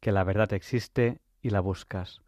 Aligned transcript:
que 0.00 0.12
la 0.12 0.24
verdad 0.24 0.52
existe 0.52 1.20
y 1.42 1.50
la 1.50 1.60
buscas. 1.60 2.22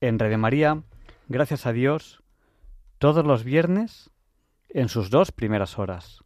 En 0.00 0.18
Red 0.18 0.36
María, 0.38 0.82
gracias 1.28 1.66
a 1.66 1.72
Dios, 1.72 2.22
todos 2.98 3.26
los 3.26 3.44
viernes 3.44 4.10
en 4.68 4.88
sus 4.88 5.10
dos 5.10 5.32
primeras 5.32 5.78
horas. 5.78 6.24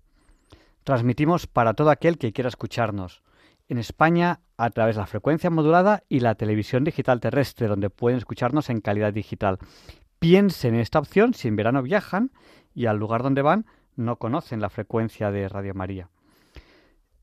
Transmitimos 0.85 1.47
para 1.47 1.75
todo 1.75 1.91
aquel 1.91 2.19
que 2.19 2.33
quiera 2.33 2.49
escucharnos. 2.49 3.23
En 3.69 3.79
España, 3.79 4.41
a 4.59 4.71
través 4.71 4.97
de 4.97 5.01
la 5.01 5.07
frecuencia 5.07 5.49
modulada 5.49 6.03
y 6.09 6.21
la 6.21 6.35
televisión 6.35 6.85
digital 6.85 7.21
terrestre, 7.21 7.67
donde 7.67 7.89
pueden 7.89 8.19
escucharnos 8.19 8.69
en 8.69 8.81
calidad 8.81 9.13
digital. 9.13 9.59
Piensen 10.19 10.75
en 10.75 10.81
esta 10.81 10.99
opción 10.99 11.33
si 11.33 11.49
en 11.49 11.57
verano 11.57 11.83
viajan 11.83 12.31
y 12.75 12.87
al 12.87 12.99
lugar 12.99 13.23
donde 13.23 13.43
van 13.43 13.67
no 13.97 14.17
conocen 14.17 14.61
la 14.61 14.69
frecuencia 14.69 15.31
de 15.31 15.49
Radio 15.49 15.75
María. 15.75 16.11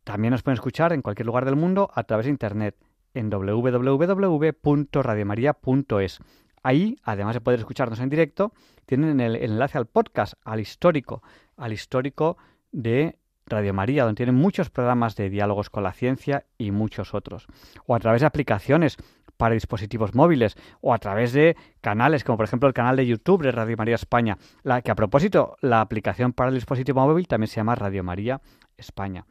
También 0.04 0.32
nos 0.32 0.42
pueden 0.42 0.56
escuchar 0.56 0.94
en 0.94 1.02
cualquier 1.02 1.28
lugar 1.28 1.46
del 1.46 1.56
mundo 1.56 1.92
a 1.94 2.04
través 2.04 2.26
de 2.26 2.32
Internet 2.32 2.76
en 3.14 3.30
www.radiomaria.es. 3.30 6.20
Ahí, 6.64 6.98
además 7.04 7.36
de 7.36 7.42
poder 7.42 7.60
escucharnos 7.60 8.00
en 8.00 8.10
directo, 8.10 8.54
tienen 8.86 9.20
el, 9.20 9.36
enlace 9.36 9.78
al 9.78 9.88
podcast, 9.88 10.34
al 10.44 10.60
histórico, 10.60 11.24
al 11.58 11.74
histórico 11.74 12.38
de 12.72 13.18
Radio 13.48 13.74
María, 13.74 14.04
donde 14.04 14.18
tienen 14.18 14.36
muchos 14.36 14.70
programas 14.70 15.16
de 15.16 15.30
diálogos 15.30 15.70
con 15.70 15.84
la 15.84 15.94
ciencia 15.94 16.46
y 16.58 16.72
muchos 16.72 17.14
otros. 17.14 17.48
O 17.86 17.96
a 17.96 18.00
través 18.00 18.22
de 18.22 18.28
aplicaciones 18.28 18.98
para 19.38 19.56
dispositivos 19.56 20.14
móviles 20.14 20.56
o 20.82 20.94
a 20.94 21.00
través 21.00 21.34
de 21.34 21.58
canales 21.82 22.24
como 22.24 22.38
por 22.38 22.46
ejemplo 22.46 22.68
el 22.68 22.76
canal 22.76 22.96
de 22.96 23.08
YouTube 23.08 23.42
de 23.42 23.52
Radio 23.52 23.76
María 23.76 23.96
España, 23.96 24.38
la 24.62 24.84
que 24.84 24.92
a 24.92 24.96
propósito 24.96 25.58
la 25.62 25.82
aplicación 25.82 26.32
para 26.32 26.50
el 26.50 26.56
dispositivo 26.56 27.02
móvil 27.02 27.28
también 27.28 27.48
se 27.48 27.56
llama 27.56 27.74
Radio 27.74 28.04
María 28.04 28.40
España. 28.78 29.26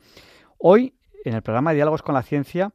Hoy 0.59 0.95
en 1.25 1.35
el 1.35 1.43
programa 1.43 1.71
de 1.71 1.77
Diálogos 1.77 2.03
con 2.03 2.17
la 2.17 2.23
Ciencia 2.23 2.73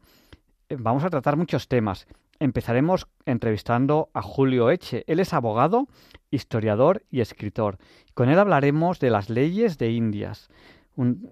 vamos 0.69 1.03
a 1.03 1.09
tratar 1.09 1.37
muchos 1.37 1.67
temas. 1.67 2.07
Empezaremos 2.39 3.07
entrevistando 3.25 4.09
a 4.13 4.21
Julio 4.21 4.69
Eche. 4.69 5.03
Él 5.07 5.19
es 5.19 5.33
abogado, 5.33 5.87
historiador 6.31 7.03
y 7.09 7.21
escritor. 7.21 7.77
Con 8.13 8.29
él 8.29 8.39
hablaremos 8.39 8.99
de 8.99 9.09
las 9.09 9.29
leyes 9.29 9.77
de 9.77 9.91
Indias. 9.91 10.49
Un, 10.95 11.31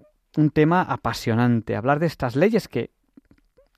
tema 0.52 0.82
apasionante. 0.82 1.76
Hablar 1.76 2.00
de 2.00 2.06
estas 2.06 2.36
leyes 2.36 2.68
que 2.68 2.90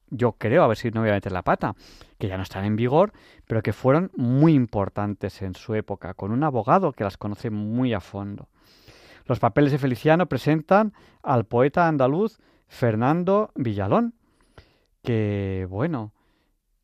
yo 0.09 0.33
creo, 0.33 0.62
a 0.62 0.69
ver 0.69 0.77
si 0.77 0.91
no 0.91 1.00
voy 1.00 1.11
a 1.11 1.15
meter 1.15 1.33
la 1.33 1.43
pata, 1.43 1.75
que 2.19 2.28
ya 2.28 2.37
no 2.37 2.45
están 2.45 2.65
en 2.65 2.77
vigor, 2.77 3.12
pero 3.47 3.62
que 3.62 3.72
fueron 3.72 4.11
muy 4.16 4.55
importantes 4.55 5.43
en 5.43 5.55
su 5.55 5.75
época, 5.75 6.15
con 6.15 6.31
un 6.31 6.45
abogado 6.45 6.93
que 6.93 7.05
las 7.05 7.16
conoce 7.16 7.50
muy 7.50 7.93
a 7.93 8.00
fondo. 8.00 8.49
Los 9.27 9.41
papeles 9.41 9.72
de 9.72 9.78
Feliciano 9.78 10.27
presentan 10.27 10.95
al 11.22 11.45
poeta 11.45 11.89
andaluz 11.89 12.39
Fernando 12.69 13.50
Villalón, 13.55 14.15
que 15.06 15.69
bueno, 15.71 16.12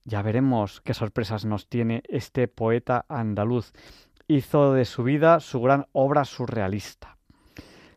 ya 0.05 0.23
veremos 0.23 0.81
qué 0.81 0.95
sorpresas 0.95 1.45
nos 1.45 1.69
tiene 1.69 2.05
este 2.09 2.47
poeta 2.47 3.05
andaluz. 3.09 3.73
Hizo 4.29 4.75
de 4.75 4.85
su 4.85 5.03
vida 5.03 5.41
su 5.41 5.61
gran 5.61 5.87
obra 5.91 6.25
surrealista. 6.25 7.19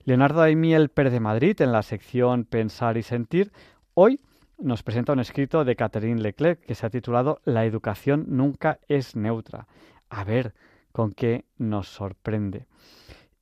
Leonardo 0.03 0.39
Daimiel 0.39 0.89
Pérez 0.89 1.13
de 1.13 1.19
Madrid, 1.19 1.61
en 1.61 1.71
la 1.71 1.83
sección 1.83 2.45
Pensar 2.45 2.97
y 2.97 3.03
Sentir, 3.03 3.51
hoy 3.93 4.19
nos 4.57 4.81
presenta 4.81 5.13
un 5.13 5.19
escrito 5.19 5.63
de 5.63 5.75
Catherine 5.75 6.19
Leclerc 6.19 6.59
que 6.59 6.73
se 6.73 6.87
ha 6.87 6.89
titulado 6.89 7.39
La 7.45 7.65
educación 7.65 8.25
nunca 8.27 8.79
es 8.87 9.15
neutra. 9.15 9.67
A 10.09 10.23
ver 10.23 10.55
con 10.91 11.11
qué 11.11 11.45
nos 11.59 11.87
sorprende. 11.87 12.65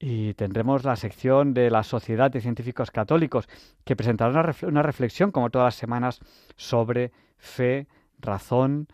Y 0.05 0.33
tendremos 0.33 0.83
la 0.83 0.97
sección 0.97 1.53
de 1.53 1.71
la 1.71 1.81
Sociedad 1.81 2.29
de 2.29 2.41
Científicos 2.41 2.91
Católicos, 2.91 3.47
que 3.85 3.95
presentará 3.95 4.53
una, 4.63 4.81
reflexión, 4.83 5.31
como 5.31 5.49
todas 5.49 5.67
las 5.67 5.75
semanas, 5.75 6.19
sobre 6.57 7.13
fe, 7.37 7.87
razón 8.19 8.89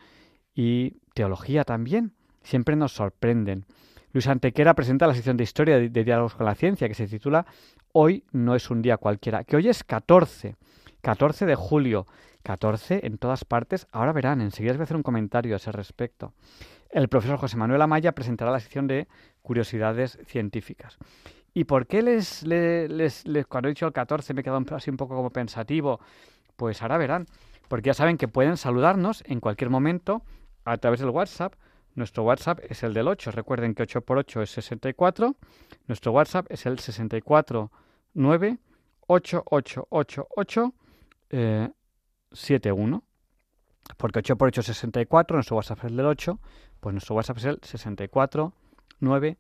y 0.54 0.98
teología 1.16 1.64
también. 1.64 2.14
Siempre 2.44 2.76
nos 2.76 2.92
sorprenden. 2.92 3.66
Luis 4.14 4.28
Antequera 4.28 4.76
presenta 4.76 5.08
la 5.08 5.16
sección 5.16 5.36
de 5.36 5.46
Historia 5.46 5.80
de, 5.80 5.90
de 5.90 6.04
Diálogos 6.04 6.36
con 6.36 6.46
la 6.46 6.54
Ciencia, 6.54 6.88
que 6.88 6.94
se 6.94 7.08
titula 7.08 7.48
Hoy 7.92 8.24
no 8.32 8.54
es 8.54 8.70
un 8.70 8.84
día 8.84 8.98
cualquiera, 8.98 9.44
que 9.44 9.56
hoy 9.56 9.68
es 9.68 9.84
14 9.84 10.58
14 11.02 11.48
de 11.48 11.56
julio. 11.56 12.06
14 12.44 13.06
en 13.06 13.18
todas 13.18 13.46
partes. 13.46 13.88
Ahora 13.92 14.14
verán, 14.14 14.42
enseguida 14.42 14.74
les 14.74 14.78
voy 14.78 14.84
a 14.84 14.86
hacer 14.86 14.98
un 14.98 15.04
comentario 15.04 15.56
a 15.56 15.58
ese 15.58 15.72
respecto. 15.72 16.34
El 16.90 17.08
profesor 17.08 17.38
José 17.38 17.56
Manuel 17.58 17.82
Amaya 17.82 18.14
presentará 18.14 18.52
la 18.52 18.60
sección 18.60 18.88
de 18.88 19.08
curiosidades 19.42 20.18
científicas. 20.26 20.98
¿Y 21.54 21.66
por 21.66 21.88
qué 21.88 22.02
les, 22.02 22.44
les, 22.44 23.24
cuando 23.48 23.68
he 23.68 23.72
dicho 23.72 23.86
el 23.86 23.94
14 23.94 24.34
me 24.34 24.42
he 24.42 24.44
quedado 24.44 24.64
así 24.76 24.90
un 24.90 24.98
poco 24.98 25.16
como 25.16 25.30
pensativo? 25.30 26.00
Pues 26.56 26.82
ahora 26.82 26.98
verán, 26.98 27.26
porque 27.68 27.88
ya 27.88 27.94
saben 27.94 28.18
que 28.18 28.28
pueden 28.28 28.58
saludarnos 28.58 29.24
en 29.26 29.40
cualquier 29.40 29.70
momento 29.70 30.24
a 30.66 30.78
través 30.78 31.00
del 31.00 31.10
WhatsApp. 31.10 31.54
Nuestro 31.96 32.24
WhatsApp 32.24 32.60
es 32.70 32.84
el 32.84 32.94
del 32.94 33.08
8. 33.08 33.32
Recuerden 33.32 33.76
que 33.76 33.84
8 33.84 34.02
por 34.02 34.18
8 34.18 34.42
es 34.44 34.52
64. 34.52 35.36
Nuestro 35.88 36.12
WhatsApp 36.12 36.48
es 36.50 36.66
el 36.66 36.80
649 36.80 38.58
8888 39.08 40.74
eh, 41.32 41.70
71. 42.32 43.04
Porque 43.98 44.20
8 44.20 44.38
por 44.38 44.48
8 44.50 44.62
es 44.62 44.68
64, 44.68 45.36
nuestro 45.36 45.58
WhatsApp 45.58 45.80
es 45.80 45.86
el 45.86 45.98
del 45.98 46.06
8, 46.06 46.40
pues 46.80 46.94
nuestro 46.94 47.16
WhatsApp 47.16 47.38
es 47.38 47.46
el 47.46 47.60
64 47.62 48.54
9 49.00 49.38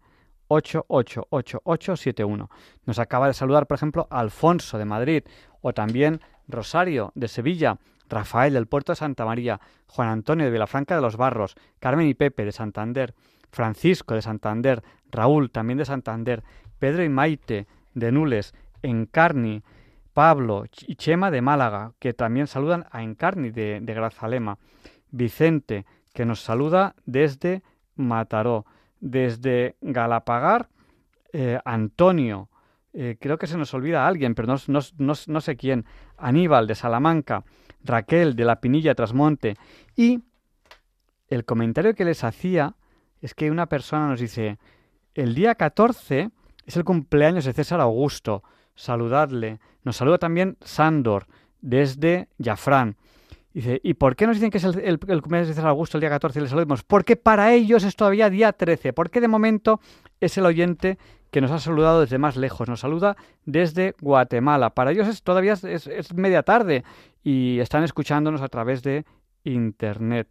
Nos 2.86 3.00
acaba 3.00 3.28
de 3.28 3.34
saludar, 3.34 3.68
por 3.68 3.76
ejemplo, 3.76 4.08
Alfonso 4.10 4.78
de 4.78 4.86
Madrid 4.86 5.24
o 5.62 5.74
también 5.74 6.22
Rosario 6.48 7.12
de 7.16 7.28
Sevilla, 7.28 7.78
Rafael 8.10 8.54
del 8.54 8.68
Puerto 8.68 8.92
de 8.92 8.96
Santa 8.96 9.26
María, 9.26 9.60
Juan 9.88 10.10
Antonio 10.10 10.46
de 10.46 10.52
Vilafranca 10.52 10.96
de 10.96 11.02
los 11.02 11.18
Barros, 11.18 11.56
Carmen 11.80 12.08
y 12.08 12.16
Pepe 12.16 12.46
de 12.46 12.52
Santander, 12.52 13.14
Francisco 13.52 14.16
de 14.16 14.22
Santander, 14.22 14.84
Raúl 15.12 15.52
también 15.52 15.78
de 15.78 15.86
Santander, 15.86 16.44
Pedro 16.80 17.04
y 17.04 17.10
Maite 17.10 17.68
de 17.94 18.12
Nules, 18.12 18.54
Encarni, 18.82 19.64
Pablo 20.14 20.66
y 20.88 20.96
Chema 20.96 21.32
de 21.32 21.42
Málaga, 21.42 21.94
que 22.00 22.14
también 22.14 22.48
saludan 22.48 22.86
a 22.92 23.04
Encarni 23.04 23.52
de, 23.52 23.82
Grazalema, 23.86 24.58
Vicente, 25.12 25.86
que 26.20 26.26
nos 26.26 26.42
saluda 26.42 26.98
desde 27.06 27.64
Mataró, 27.96 28.66
desde 29.00 29.78
Galapagar, 29.80 30.68
eh, 31.32 31.58
Antonio, 31.64 32.50
eh, 32.92 33.16
creo 33.22 33.38
que 33.38 33.48
se 33.48 33.58
nos 33.58 33.74
olvida 33.74 34.06
alguien, 34.06 34.36
pero 34.36 34.54
no, 34.68 34.82
no, 34.98 35.40
sé 35.40 35.56
quién, 35.56 35.86
Aníbal 36.18 36.68
de 36.68 36.76
Salamanca, 36.76 37.46
Raquel 37.86 38.36
de 38.36 38.44
la 38.44 38.60
Pinilla 38.60 38.96
Trasmonte, 38.96 39.56
y 39.96 40.20
el 41.30 41.46
comentario 41.46 41.96
que 41.96 42.04
les 42.04 42.26
hacía 42.26 42.76
es 43.22 43.34
que 43.34 43.50
una 43.50 43.68
persona 43.68 44.10
nos 44.10 44.20
dice, 44.20 44.60
el 45.16 45.34
día 45.34 45.56
14 45.56 46.32
es 46.66 46.76
el 46.76 46.84
cumpleaños 46.84 47.46
de 47.46 47.54
César 47.54 47.80
Augusto, 47.80 48.44
saludadle. 48.76 49.62
Nos 49.84 49.96
saluda 49.96 50.18
también 50.18 50.58
Sándor 50.60 51.28
desde 51.62 52.28
Jafrán. 52.44 52.98
Dice, 53.54 53.82
¿y 53.84 53.96
por 53.96 54.16
qué 54.16 54.28
nos 54.28 54.36
dicen 54.36 54.52
que 54.52 54.60
es 54.60 54.64
el, 54.64 55.00
cumpleaños 55.00 55.48
de 55.48 55.54
César 55.56 55.70
Augusto 55.70 55.98
el 55.98 56.02
día 56.02 56.10
14 56.10 56.40
y 56.40 56.42
le 56.44 56.50
saludemos? 56.50 56.84
Porque 56.84 57.16
para 57.16 57.52
ellos 57.54 57.84
es 57.84 57.96
todavía 57.96 58.30
día 58.30 58.54
13. 58.54 58.94
Porque 58.94 59.22
de 59.22 59.28
momento 59.28 59.80
es 60.20 60.38
el 60.38 60.46
oyente 60.46 61.00
que 61.32 61.42
nos 61.42 61.52
ha 61.52 61.60
saludado 61.60 62.02
desde 62.02 62.20
más 62.20 62.38
lejos. 62.38 62.70
Nos 62.70 62.82
saluda 62.82 63.18
desde 63.46 63.96
Guatemala. 64.02 64.72
Para 64.72 64.92
ellos 64.92 65.08
es, 65.08 65.24
todavía 65.24 65.54
es, 65.54 66.14
media 66.14 66.44
tarde 66.44 66.84
y 67.24 67.60
están 67.60 67.84
escuchándonos 67.84 68.42
a 68.42 68.50
través 68.50 68.84
de 68.84 69.06
Internet. 69.44 70.28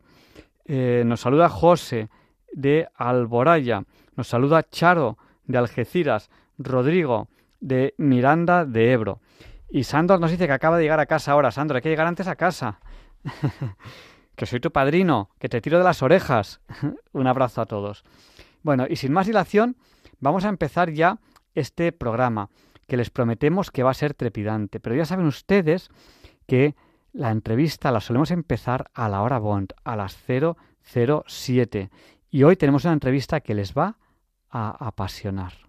Eh, 0.64 1.02
nos 1.04 1.20
saluda 1.20 1.48
José 1.48 2.08
de 2.52 2.88
Alboraya. 2.94 3.82
Nos 4.16 4.28
saluda 4.28 4.62
Charo 4.62 5.18
de 5.46 5.58
Algeciras. 5.58 6.30
Rodrigo 6.58 7.28
de 7.60 7.94
Miranda 7.98 8.64
de 8.64 8.92
Ebro. 8.92 9.20
Y 9.70 9.84
Sandor 9.84 10.20
nos 10.20 10.30
dice 10.30 10.46
que 10.46 10.52
acaba 10.52 10.76
de 10.76 10.84
llegar 10.84 11.00
a 11.00 11.06
casa 11.06 11.32
ahora. 11.32 11.50
Sandro, 11.50 11.76
hay 11.76 11.82
que 11.82 11.88
llegar 11.88 12.06
antes 12.06 12.26
a 12.26 12.36
casa. 12.36 12.80
que 14.36 14.46
soy 14.46 14.60
tu 14.60 14.70
padrino, 14.70 15.30
que 15.38 15.48
te 15.48 15.60
tiro 15.60 15.78
de 15.78 15.84
las 15.84 16.02
orejas. 16.02 16.60
Un 17.12 17.26
abrazo 17.26 17.60
a 17.60 17.66
todos. 17.66 18.04
Bueno, 18.62 18.86
y 18.88 18.96
sin 18.96 19.12
más 19.12 19.26
dilación, 19.26 19.76
vamos 20.20 20.44
a 20.44 20.48
empezar 20.48 20.90
ya 20.90 21.18
este 21.54 21.92
programa, 21.92 22.50
que 22.86 22.96
les 22.96 23.10
prometemos 23.10 23.70
que 23.70 23.82
va 23.82 23.90
a 23.90 23.94
ser 23.94 24.14
trepidante. 24.14 24.80
Pero 24.80 24.96
ya 24.96 25.04
saben 25.04 25.26
ustedes 25.26 25.90
que 26.46 26.74
la 27.12 27.30
entrevista 27.30 27.90
la 27.90 28.00
solemos 28.00 28.30
empezar 28.30 28.90
a 28.94 29.08
la 29.08 29.22
hora 29.22 29.38
Bond, 29.38 29.72
a 29.84 29.96
las 29.96 30.16
007. 30.16 31.90
Y 32.30 32.42
hoy 32.42 32.56
tenemos 32.56 32.84
una 32.84 32.94
entrevista 32.94 33.40
que 33.40 33.54
les 33.54 33.74
va 33.74 33.98
a 34.50 34.86
apasionar. 34.86 35.67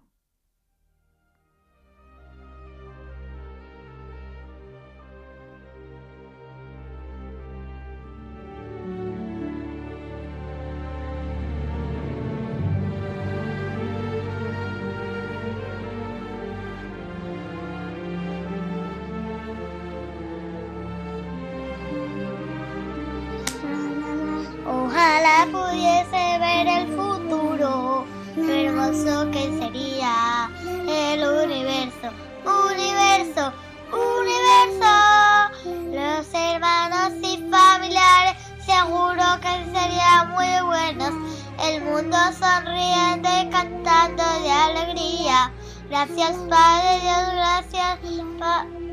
Gracias 45.90 46.36
Padre 46.48 47.00
Dios, 47.00 47.32
gracias 47.34 47.98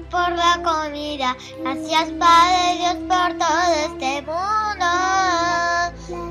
por 0.10 0.32
la 0.32 0.62
comida. 0.64 1.38
Gracias 1.62 2.10
Padre 2.20 2.78
Dios 2.80 2.96
por 3.08 3.38
todo 3.38 3.72
este 3.86 4.22
mundo. 4.24 4.86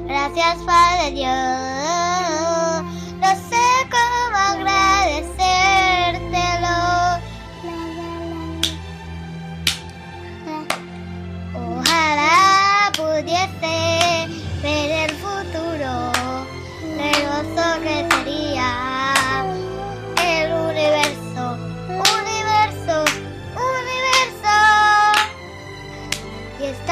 Gracias 0.06 0.56
Padre 0.66 1.10
Dios. 1.12 2.95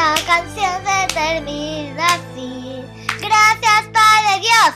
Esta 0.04 0.26
canción 0.26 0.70
se 0.84 1.14
termina 1.14 2.06
así. 2.06 2.82
Gracias, 3.20 3.90
Padre 3.90 4.40
Dios. 4.40 4.74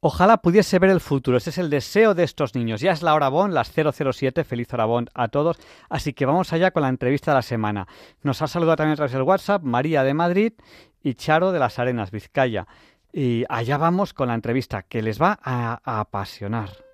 Ojalá 0.00 0.38
pudiese 0.38 0.80
ver 0.80 0.90
el 0.90 1.00
futuro. 1.00 1.36
Ese 1.36 1.50
es 1.50 1.58
el 1.58 1.70
deseo 1.70 2.14
de 2.14 2.24
estos 2.24 2.56
niños. 2.56 2.80
Ya 2.80 2.90
es 2.90 3.02
la 3.02 3.14
hora 3.14 3.28
Bon, 3.28 3.54
las 3.54 3.70
007. 3.70 4.42
Feliz 4.42 4.74
hora 4.74 4.86
Bon 4.86 5.06
a 5.14 5.28
todos. 5.28 5.58
Así 5.88 6.12
que 6.12 6.26
vamos 6.26 6.52
allá 6.52 6.72
con 6.72 6.82
la 6.82 6.88
entrevista 6.88 7.30
de 7.30 7.36
la 7.36 7.42
semana. 7.42 7.86
Nos 8.22 8.42
ha 8.42 8.48
saludado 8.48 8.78
también 8.78 8.94
a 8.94 8.96
través 8.96 9.12
del 9.12 9.22
WhatsApp 9.22 9.62
María 9.62 10.02
de 10.02 10.14
Madrid 10.14 10.54
y 11.04 11.14
Charo 11.14 11.52
de 11.52 11.60
las 11.60 11.78
Arenas, 11.78 12.10
Vizcaya. 12.10 12.66
Y 13.12 13.44
allá 13.48 13.78
vamos 13.78 14.14
con 14.14 14.28
la 14.28 14.34
entrevista 14.34 14.82
que 14.82 15.00
les 15.00 15.22
va 15.22 15.38
a 15.44 16.00
apasionar. 16.00 16.89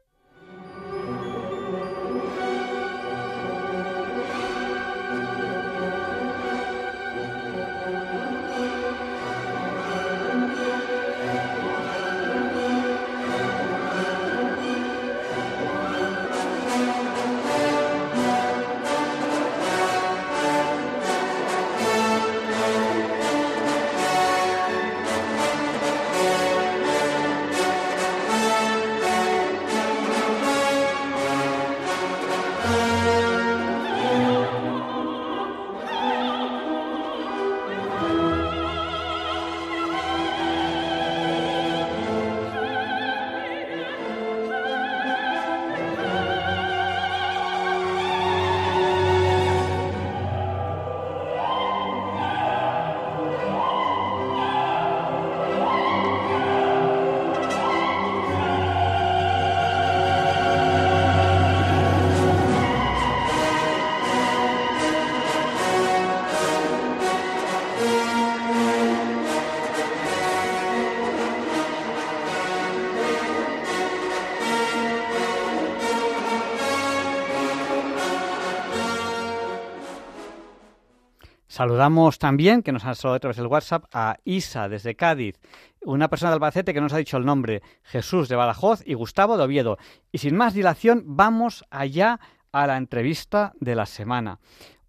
Saludamos 81.57 82.19
también, 82.19 82.63
que 82.63 82.71
nos 82.71 82.85
ha 82.85 82.95
saludado 82.95 83.17
a 83.17 83.21
través 83.21 83.39
del 83.39 83.47
WhatsApp, 83.47 83.87
a 83.91 84.19
Isa 84.27 84.69
desde 84.69 84.95
Cádiz, 84.95 85.41
una 85.87 86.09
persona 86.09 86.29
de 86.29 86.35
Albacete 86.35 86.75
que 86.75 86.83
nos 86.83 86.93
ha 86.93 86.99
dicho 86.99 87.17
el 87.17 87.25
nombre, 87.25 87.63
Jesús 87.83 88.29
de 88.29 88.37
Badajoz 88.37 88.83
y 88.85 88.93
Gustavo 88.93 89.39
de 89.39 89.45
Oviedo. 89.45 89.79
Y 90.13 90.19
sin 90.19 90.37
más 90.37 90.53
dilación, 90.53 91.03
vamos 91.07 91.65
allá 91.71 92.21
a 92.53 92.67
la 92.67 92.77
entrevista 92.77 93.55
de 93.59 93.75
la 93.75 93.87
semana. 93.87 94.39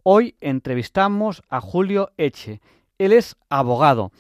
Hoy 0.03 0.35
entrevistamos 0.41 1.41
a 1.47 1.61
Julio 1.61 2.11
Eche. 2.17 2.59
Él 2.97 3.13
es 3.13 3.37
abogado. 3.47 4.11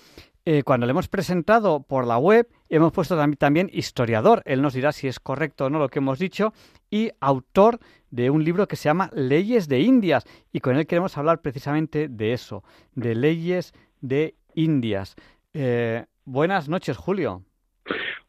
Eh, 0.45 0.63
cuando 0.63 0.85
le 0.85 0.91
hemos 0.91 1.09
presentado 1.09 1.81
por 1.81 2.07
la 2.07 2.17
web, 2.17 2.47
hemos 2.69 2.91
puesto 2.91 3.17
también 3.37 3.69
historiador. 3.71 4.41
Él 4.45 4.61
nos 4.61 4.73
dirá 4.73 4.91
si 4.91 5.07
es 5.07 5.19
correcto 5.19 5.65
o 5.65 5.69
no 5.69 5.79
lo 5.79 5.89
que 5.89 5.99
hemos 5.99 6.19
dicho. 6.19 6.53
Y 6.89 7.11
autor 7.19 7.79
de 8.11 8.29
un 8.29 8.43
libro 8.43 8.67
que 8.67 8.75
se 8.75 8.89
llama 8.89 9.09
Leyes 9.13 9.67
de 9.67 9.79
Indias 9.79 10.25
y 10.51 10.59
con 10.59 10.77
él 10.77 10.87
queremos 10.87 11.17
hablar 11.17 11.41
precisamente 11.41 12.07
de 12.07 12.33
eso, 12.33 12.63
de 12.95 13.15
leyes 13.15 13.73
de 14.01 14.35
Indias. 14.53 15.15
Eh, 15.53 16.05
buenas 16.25 16.69
noches, 16.69 16.97
Julio. 16.97 17.43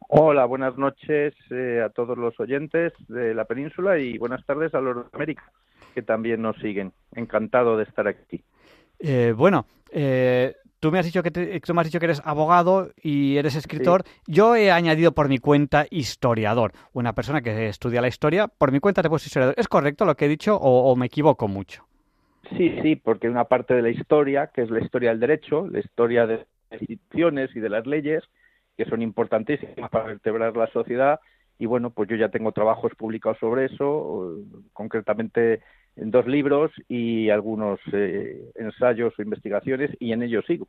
Hola, 0.09 0.47
buenas 0.47 0.77
noches 0.79 1.35
eh, 1.51 1.83
a 1.85 1.91
todos 1.91 2.17
los 2.17 2.39
oyentes 2.41 2.93
de 3.09 3.35
la 3.35 3.45
península 3.45 3.99
y 3.99 4.17
buenas 4.19 4.45
tardes 4.47 4.75
a 4.75 4.81
los 4.81 4.97
de 4.97 5.03
América 5.13 5.53
que 5.95 6.03
también 6.03 6.43
nos 6.43 6.57
siguen. 6.57 6.93
Encantado 7.15 7.77
de 7.77 7.85
estar 7.85 8.09
aquí. 8.09 8.43
Eh, 8.99 9.35
bueno, 9.37 9.67
Tú 10.81 10.93
me 10.93 11.01
has 11.01 11.07
dicho 11.07 11.25
que 11.25 11.33
tú 11.33 11.75
me 11.75 11.81
has 11.81 11.87
dicho 11.89 11.99
que 11.99 12.07
eres 12.07 12.23
abogado 12.25 12.91
y 13.03 13.37
eres 13.37 13.57
escritor. 13.57 14.05
Yo 14.29 14.55
he 14.55 14.71
añadido 14.71 15.11
por 15.11 15.29
mi 15.29 15.39
cuenta 15.39 15.87
historiador, 15.91 16.73
una 16.93 17.15
persona 17.15 17.43
que 17.43 17.67
estudia 17.67 18.01
la 18.01 18.07
historia. 18.07 18.47
Por 18.47 18.71
mi 18.71 18.79
cuenta 18.79 19.03
te 19.03 19.09
he 19.09 19.11
puesto 19.11 19.27
historiador. 19.27 19.57
¿Es 19.59 19.67
correcto 19.67 20.05
lo 20.05 20.15
que 20.15 20.27
he 20.27 20.29
dicho 20.29 20.57
o, 20.57 20.95
me 20.95 21.07
equivoco 21.07 21.49
mucho? 21.49 21.85
Sí, 22.57 22.79
sí, 22.81 22.95
porque 22.95 23.29
una 23.29 23.45
parte 23.45 23.75
de 23.75 23.83
la 23.83 23.91
historia, 23.91 24.51
que 24.55 24.63
es 24.63 24.71
la 24.71 24.79
historia 24.79 25.11
del 25.11 25.19
derecho, 25.19 25.67
la 25.67 25.81
historia 25.81 26.27
de 26.27 26.47
las 26.71 26.81
instituciones 26.81 27.51
y 27.57 27.61
de 27.61 27.69
las 27.69 27.85
leyes, 27.85 28.23
que 28.77 28.85
son 28.85 29.03
importantísimas 29.03 29.91
para 29.91 30.05
vertebrar 30.05 30.57
la 30.57 30.69
sociedad. 30.69 31.19
Y 31.59 31.67
bueno, 31.67 31.91
pues 31.91 32.09
yo 32.09 32.15
ya 32.15 32.29
tengo 32.29 32.53
trabajos 32.53 32.93
publicados 32.97 33.39
sobre 33.39 33.65
eso, 33.65 34.37
concretamente 34.73 35.61
dos 36.01 36.27
libros 36.27 36.71
y 36.89 37.31
algunos 37.31 37.81
eh, 37.93 38.51
ensayos 38.55 39.15
o 39.19 39.23
investigaciones 39.23 39.91
y 40.01 40.13
en 40.13 40.23
ello 40.23 40.43
sigo. 40.43 40.67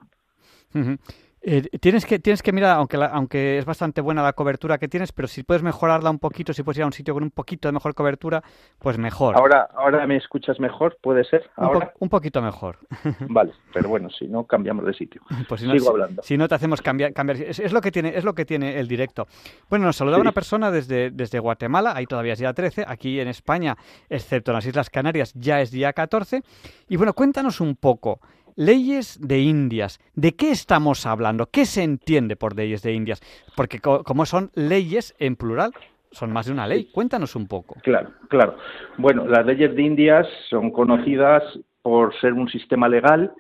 Eh, 1.42 1.62
tienes 1.80 2.06
que 2.06 2.20
tienes 2.20 2.44
que 2.44 2.52
mirar, 2.52 2.78
aunque 2.78 2.98
aunque 2.98 3.58
es 3.58 3.66
bastante 3.66 4.02
buena 4.02 4.22
la 4.22 4.34
cobertura 4.34 4.78
que 4.78 4.88
tienes, 4.88 5.14
pero 5.14 5.28
si 5.28 5.44
puedes 5.44 5.64
mejorarla 5.64 6.10
un 6.10 6.20
poquito, 6.20 6.54
si 6.54 6.64
puedes 6.64 6.80
ir 6.80 6.84
a 6.84 6.88
un 6.88 6.94
sitio 6.94 7.14
con 7.14 7.24
un 7.24 7.32
poquito 7.32 7.70
de 7.70 7.72
mejor 7.72 7.96
cobertura, 7.96 8.44
pues 8.78 8.98
mejor. 8.98 9.38
Ahora 9.38 9.70
ahora 9.76 10.06
me 10.06 10.18
escuchas 10.18 10.60
mejor, 10.60 10.98
puede 11.02 11.24
ser. 11.24 11.50
¿Ahora? 11.56 11.94
Un, 12.00 12.10
poquito 12.10 12.42
mejor. 12.42 12.78
Vale, 13.30 13.54
pero 13.74 13.88
bueno, 13.88 14.10
si 14.10 14.28
no 14.28 14.44
cambiamos 14.46 14.86
de 14.86 14.94
sitio. 14.94 15.22
Pues 15.48 15.62
si 15.62 15.68
no, 15.68 15.74
Sigo 15.74 15.90
hablando. 15.92 16.22
Si, 16.22 16.38
no 16.38 16.48
te 16.48 16.56
hacemos 16.56 16.82
cambiar, 16.82 17.14
cambiar 17.14 17.42
es, 17.42 17.72
lo 17.72 17.82
que 17.82 17.92
tiene 17.92 18.16
es 18.16 18.24
lo 18.24 18.34
que 18.34 18.46
tiene 18.46 18.78
el 18.78 18.88
directo. 18.88 19.26
Bueno, 19.70 19.86
nos 19.86 19.96
saludaba 19.96 20.22
una 20.22 20.34
persona 20.34 20.70
desde 20.70 21.10
desde 21.10 21.40
Guatemala, 21.40 21.94
ahí 21.96 22.06
todavía 22.06 22.34
es 22.34 22.40
día 22.40 22.54
13, 22.54 22.86
aquí 22.88 23.20
en 23.20 23.28
España, 23.28 23.78
excepto 24.10 24.52
en 24.52 24.56
las 24.56 24.66
Islas 24.66 24.90
Canarias, 24.90 25.34
ya 25.36 25.62
es 25.62 25.72
día 25.72 25.94
14. 25.94 26.42
Y 26.90 26.98
bueno, 26.98 27.14
cuéntanos 27.14 27.62
un 27.62 27.76
poco. 27.76 28.20
Leyes 28.60 29.18
de 29.26 29.40
Indias. 29.40 30.02
¿De 30.16 30.34
qué 30.34 30.52
estamos 30.52 31.06
hablando? 31.06 31.46
¿Qué 31.46 31.64
se 31.64 31.82
entiende 31.82 32.36
por 32.36 32.58
leyes 32.58 32.84
de 32.84 32.92
Indias? 32.92 33.22
Porque 33.56 33.80
como 33.80 34.26
son 34.26 34.52
leyes 34.54 35.16
en 35.18 35.38
plural, 35.38 35.72
son 36.12 36.34
más 36.34 36.48
de 36.48 36.52
una 36.52 36.68
ley. 36.68 36.90
Cuéntanos 36.92 37.38
un 37.38 37.48
poco. 37.48 37.78
Claro, 37.84 38.10
claro. 38.28 38.58
Bueno, 38.98 39.26
las 39.26 39.46
leyes 39.46 39.74
de 39.74 39.82
Indias 39.82 40.28
son 40.50 40.72
conocidas 40.72 41.42
por 41.82 42.14
ser 42.20 42.34
un 42.34 42.50
sistema 42.50 42.90
legal 42.90 43.32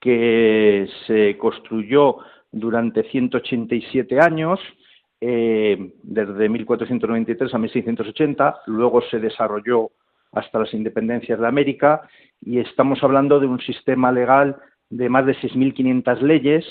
que 0.00 0.88
se 1.06 1.36
construyó 1.36 2.20
durante 2.50 3.02
187 3.10 4.20
años, 4.20 4.58
eh, 5.20 5.92
desde 6.02 6.48
1493 6.48 7.52
a 7.52 7.58
1680, 7.58 8.62
luego 8.68 9.02
se 9.02 9.18
desarrolló 9.18 9.90
hasta 10.32 10.58
las 10.58 10.72
independencias 10.74 11.38
de 11.38 11.46
América 11.46 12.02
y 12.40 12.58
estamos 12.58 13.02
hablando 13.02 13.38
de 13.38 13.46
un 13.46 13.60
sistema 13.60 14.10
legal 14.10 14.56
de 14.90 15.08
más 15.08 15.24
de 15.26 15.34
6.500 15.36 16.20
leyes, 16.20 16.64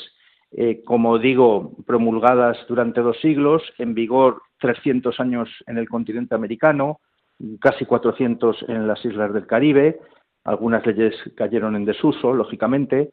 eh, 0.52 0.84
como 0.84 1.18
digo, 1.18 1.72
promulgadas 1.86 2.58
durante 2.68 3.02
dos 3.02 3.20
siglos, 3.22 3.64
en 3.78 3.94
vigor 3.94 4.42
300 4.60 5.20
años 5.20 5.50
en 5.66 5.78
el 5.78 5.88
continente 5.88 6.36
americano, 6.36 7.00
casi 7.60 7.86
400 7.86 8.66
en 8.68 8.88
las 8.88 9.04
islas 9.06 9.34
del 9.34 9.48
Caribe, 9.48 10.00
algunas 10.44 10.86
leyes 10.86 11.16
cayeron 11.36 11.76
en 11.76 11.86
desuso, 11.86 12.34
lógicamente, 12.34 13.12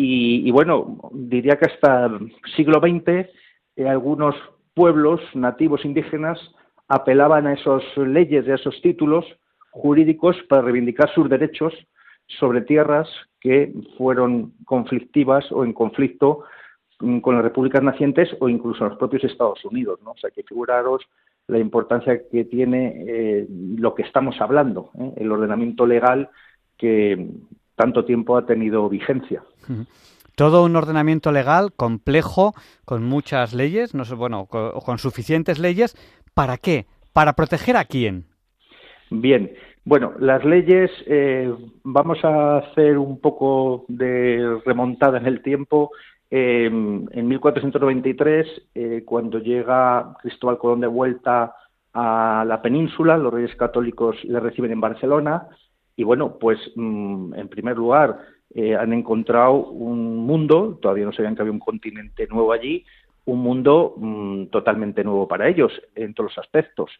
y, 0.00 0.48
bueno, 0.52 1.10
diría 1.12 1.56
que 1.56 1.66
hasta 1.66 2.08
siglo 2.54 2.78
XX 2.78 3.28
eh, 3.74 3.88
algunos 3.88 4.36
pueblos 4.72 5.20
nativos 5.34 5.84
indígenas 5.84 6.38
apelaban 6.86 7.48
a 7.48 7.54
esas 7.54 7.82
leyes, 7.96 8.46
a 8.48 8.54
esos 8.54 8.80
títulos, 8.80 9.24
jurídicos 9.80 10.36
para 10.48 10.62
reivindicar 10.62 11.12
sus 11.14 11.28
derechos 11.28 11.72
sobre 12.26 12.62
tierras 12.62 13.08
que 13.40 13.72
fueron 13.96 14.52
conflictivas 14.64 15.50
o 15.52 15.64
en 15.64 15.72
conflicto 15.72 16.44
mm, 17.00 17.20
con 17.20 17.36
las 17.36 17.44
repúblicas 17.44 17.82
nacientes 17.82 18.28
o 18.40 18.48
incluso 18.48 18.84
los 18.88 18.98
propios 18.98 19.24
Estados 19.24 19.64
Unidos. 19.64 20.00
¿no? 20.04 20.10
O 20.10 20.16
sea, 20.16 20.30
que 20.30 20.42
figuraros 20.42 21.02
la 21.46 21.58
importancia 21.58 22.20
que 22.30 22.44
tiene 22.44 23.04
eh, 23.06 23.46
lo 23.48 23.94
que 23.94 24.02
estamos 24.02 24.38
hablando, 24.40 24.90
¿eh? 24.98 25.12
el 25.16 25.32
ordenamiento 25.32 25.86
legal 25.86 26.28
que 26.76 27.30
tanto 27.74 28.04
tiempo 28.04 28.36
ha 28.36 28.44
tenido 28.44 28.88
vigencia. 28.88 29.42
Todo 30.34 30.64
un 30.64 30.76
ordenamiento 30.76 31.32
legal 31.32 31.72
complejo, 31.72 32.54
con 32.84 33.04
muchas 33.04 33.54
leyes, 33.54 33.94
no 33.94 34.04
sé, 34.04 34.14
bueno, 34.14 34.46
con 34.46 34.98
suficientes 34.98 35.58
leyes. 35.58 35.96
¿Para 36.34 36.58
qué? 36.58 36.86
¿Para 37.12 37.32
proteger 37.32 37.76
a 37.76 37.84
quién? 37.84 38.26
Bien, 39.10 39.50
bueno, 39.88 40.12
las 40.18 40.44
leyes, 40.44 40.90
eh, 41.06 41.50
vamos 41.82 42.22
a 42.22 42.58
hacer 42.58 42.98
un 42.98 43.20
poco 43.20 43.86
de 43.88 44.60
remontada 44.66 45.16
en 45.16 45.24
el 45.24 45.40
tiempo. 45.40 45.92
Eh, 46.30 46.66
en 46.66 47.26
1493, 47.26 48.46
eh, 48.74 49.02
cuando 49.06 49.38
llega 49.38 50.14
Cristóbal 50.20 50.58
Colón 50.58 50.80
de 50.80 50.88
vuelta 50.88 51.54
a 51.94 52.44
la 52.46 52.60
península, 52.60 53.16
los 53.16 53.32
reyes 53.32 53.56
católicos 53.56 54.22
le 54.24 54.38
reciben 54.40 54.72
en 54.72 54.80
Barcelona 54.82 55.48
y 55.96 56.04
bueno, 56.04 56.36
pues 56.38 56.58
mm, 56.76 57.32
en 57.32 57.48
primer 57.48 57.78
lugar 57.78 58.18
han 58.78 58.92
encontrado 58.92 59.52
un 59.70 60.16
mundo, 60.18 60.78
todavía 60.82 61.06
no 61.06 61.12
sabían 61.12 61.34
que 61.34 61.42
había 61.42 61.52
un 61.52 61.60
continente 61.60 62.26
nuevo 62.26 62.52
allí, 62.52 62.84
un 63.24 63.40
mundo 63.40 63.94
mm, 63.96 64.46
totalmente 64.46 65.02
nuevo 65.02 65.26
para 65.26 65.48
ellos 65.48 65.72
en 65.94 66.12
todos 66.12 66.36
los 66.36 66.44
aspectos. 66.44 66.90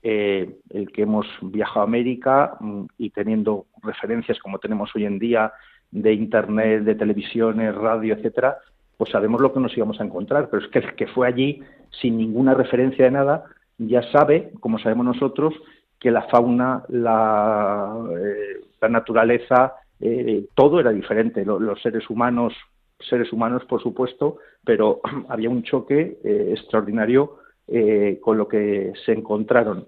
Eh, 0.00 0.58
el 0.70 0.92
que 0.92 1.02
hemos 1.02 1.26
viajado 1.42 1.80
a 1.80 1.84
América 1.84 2.56
mm, 2.60 2.84
y 2.98 3.10
teniendo 3.10 3.66
referencias 3.82 4.38
como 4.38 4.60
tenemos 4.60 4.94
hoy 4.94 5.04
en 5.04 5.18
día 5.18 5.52
de 5.90 6.12
Internet, 6.12 6.84
de 6.84 6.94
televisiones, 6.94 7.74
radio, 7.74 8.14
etcétera, 8.14 8.58
pues 8.96 9.10
sabemos 9.10 9.40
lo 9.40 9.52
que 9.52 9.58
nos 9.58 9.76
íbamos 9.76 10.00
a 10.00 10.04
encontrar. 10.04 10.50
Pero 10.50 10.64
es 10.64 10.70
que 10.70 10.78
el 10.78 10.94
que 10.94 11.08
fue 11.08 11.26
allí 11.26 11.62
sin 12.00 12.16
ninguna 12.16 12.54
referencia 12.54 13.06
de 13.06 13.10
nada 13.10 13.44
ya 13.78 14.02
sabe, 14.12 14.52
como 14.60 14.78
sabemos 14.78 15.06
nosotros, 15.06 15.54
que 15.98 16.12
la 16.12 16.22
fauna, 16.22 16.84
la, 16.88 17.96
eh, 18.16 18.60
la 18.80 18.88
naturaleza, 18.88 19.74
eh, 20.00 20.46
todo 20.54 20.78
era 20.78 20.90
diferente. 20.92 21.44
Los, 21.44 21.82
seres 21.82 22.08
humanos, 22.08 22.54
seres 23.00 23.32
humanos, 23.32 23.64
por 23.64 23.82
supuesto, 23.82 24.36
pero 24.64 25.00
había 25.28 25.50
un 25.50 25.64
choque 25.64 26.18
extraordinario 26.22 27.38
eh, 27.68 28.18
con 28.22 28.38
lo 28.38 28.48
que 28.48 28.92
se 29.04 29.12
encontraron. 29.12 29.86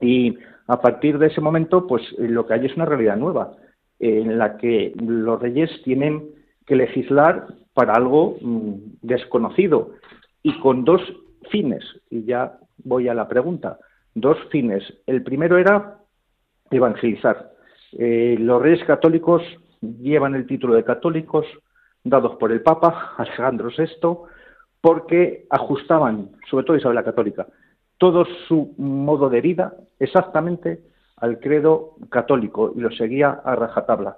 Y 0.00 0.36
a 0.66 0.80
partir 0.80 1.18
de 1.18 1.26
ese 1.26 1.40
momento, 1.40 1.86
pues 1.86 2.02
lo 2.18 2.46
que 2.46 2.54
hay 2.54 2.66
es 2.66 2.76
una 2.76 2.86
realidad 2.86 3.16
nueva, 3.16 3.52
en 3.98 4.38
la 4.38 4.56
que 4.56 4.94
los 4.96 5.40
reyes 5.40 5.70
tienen 5.84 6.30
que 6.66 6.74
legislar 6.74 7.48
para 7.74 7.94
algo 7.94 8.36
mm, 8.40 8.74
desconocido 9.02 9.92
y 10.42 10.58
con 10.60 10.84
dos 10.84 11.02
fines. 11.50 11.84
Y 12.10 12.24
ya 12.24 12.58
voy 12.84 13.08
a 13.08 13.14
la 13.14 13.28
pregunta. 13.28 13.78
Dos 14.14 14.38
fines. 14.50 14.82
El 15.06 15.22
primero 15.22 15.58
era 15.58 15.98
evangelizar. 16.70 17.50
Eh, 17.92 18.36
los 18.38 18.62
reyes 18.62 18.84
católicos 18.84 19.42
llevan 19.80 20.34
el 20.34 20.46
título 20.46 20.74
de 20.74 20.84
católicos 20.84 21.46
dados 22.04 22.36
por 22.36 22.52
el 22.52 22.62
Papa 22.62 23.14
Alejandro 23.16 23.70
VI 23.76 23.86
porque 24.80 25.46
ajustaban, 25.50 26.30
sobre 26.50 26.64
todo 26.64 26.76
Isabel 26.76 26.96
la 26.96 27.04
Católica, 27.04 27.46
todo 27.98 28.24
su 28.48 28.74
modo 28.78 29.28
de 29.28 29.40
vida 29.40 29.74
exactamente 29.98 30.80
al 31.16 31.38
credo 31.38 31.96
católico 32.08 32.72
y 32.74 32.80
lo 32.80 32.90
seguía 32.90 33.40
a 33.44 33.54
rajatabla. 33.54 34.16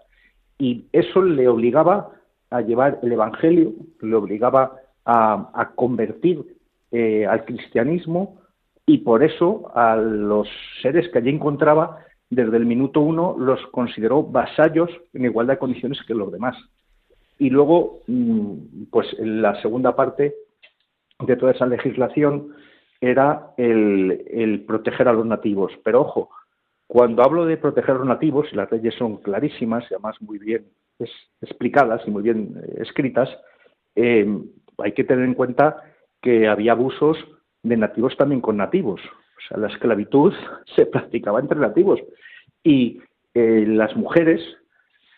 Y 0.59 0.87
eso 0.92 1.21
le 1.23 1.49
obligaba 1.49 2.11
a 2.50 2.61
llevar 2.61 3.00
el 3.02 3.12
Evangelio, 3.12 3.73
le 4.00 4.14
obligaba 4.14 4.76
a, 5.04 5.73
convertir 5.75 6.45
eh, 6.92 7.26
al 7.26 7.45
cristianismo 7.45 8.38
y 8.87 8.99
por 8.99 9.25
eso 9.25 9.73
a 9.75 9.97
los 9.97 10.49
seres 10.81 11.09
que 11.09 11.19
allí 11.19 11.31
encontraba, 11.31 11.99
desde 12.31 12.57
el 12.57 12.66
minuto 12.66 13.00
uno 13.00 13.35
los 13.38 13.61
consideró 13.69 14.23
vasallos 14.23 14.90
en 15.12 15.25
igualdad 15.25 15.54
de 15.54 15.59
condiciones 15.59 15.99
que 16.07 16.14
los 16.14 16.31
demás. 16.31 16.57
Y 17.38 17.50
luego, 17.50 18.00
mm, 18.07 18.85
pues 18.90 19.09
en 19.19 19.42
la 19.42 19.61
segunda 19.61 19.97
parte, 19.97 20.35
de 21.26 21.37
toda 21.37 21.52
esa 21.52 21.67
legislación 21.67 22.55
era 23.00 23.52
el, 23.57 24.64
proteger 24.67 25.09
a 25.09 25.12
los 25.12 25.26
nativos. 25.26 25.73
Pero 25.85 26.02
ojo, 26.02 26.31
cuando 26.87 27.23
hablo 27.23 27.45
de 27.45 27.57
proteger 27.57 27.97
a 27.97 27.99
los 27.99 28.07
nativos, 28.07 28.47
y 28.52 28.57
las 28.57 28.71
leyes 28.71 28.95
son 28.95 29.17
clarísimas 29.19 29.85
y 29.91 29.95
además 29.95 30.17
muy 30.21 30.38
bien 30.38 30.67
explicadas 31.41 32.02
y 32.07 32.11
muy 32.11 32.23
bien 32.23 32.55
eh, 32.62 32.83
escritas, 32.83 33.29
eh, 33.97 34.26
hay 34.79 34.93
que 34.93 35.05
tener 35.05 35.25
en 35.25 35.35
cuenta 35.35 35.83
que 36.21 36.47
había 36.47 36.73
abusos 36.73 37.19
de 37.62 37.76
nativos 37.76 38.17
también 38.17 38.41
con 38.41 38.57
nativos. 38.57 39.00
O 39.00 39.49
sea, 39.49 39.59
la 39.59 39.69
esclavitud 39.69 40.33
se 40.76 40.87
practicaba 40.87 41.41
entre 41.41 41.59
nativos. 41.59 42.00
Y 42.62 43.00
eh, 43.35 43.64
las 43.67 43.97
mujeres 43.97 44.41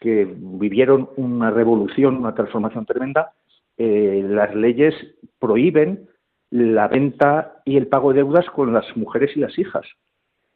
que 0.01 0.27
vivieron 0.37 1.11
una 1.17 1.51
revolución, 1.51 2.17
una 2.17 2.35
transformación 2.35 2.87
tremenda, 2.87 3.33
eh, 3.77 4.25
las 4.29 4.55
leyes 4.55 4.95
prohíben 5.39 6.09
la 6.51 6.87
venta 6.87 7.61
y 7.65 7.77
el 7.77 7.89
pago 7.89 8.13
de 8.13 8.19
deudas 8.19 8.47
con 8.51 8.73
las 8.73 8.97
mujeres 8.97 9.37
y 9.37 9.41
las 9.41 9.59
hijas 9.59 9.87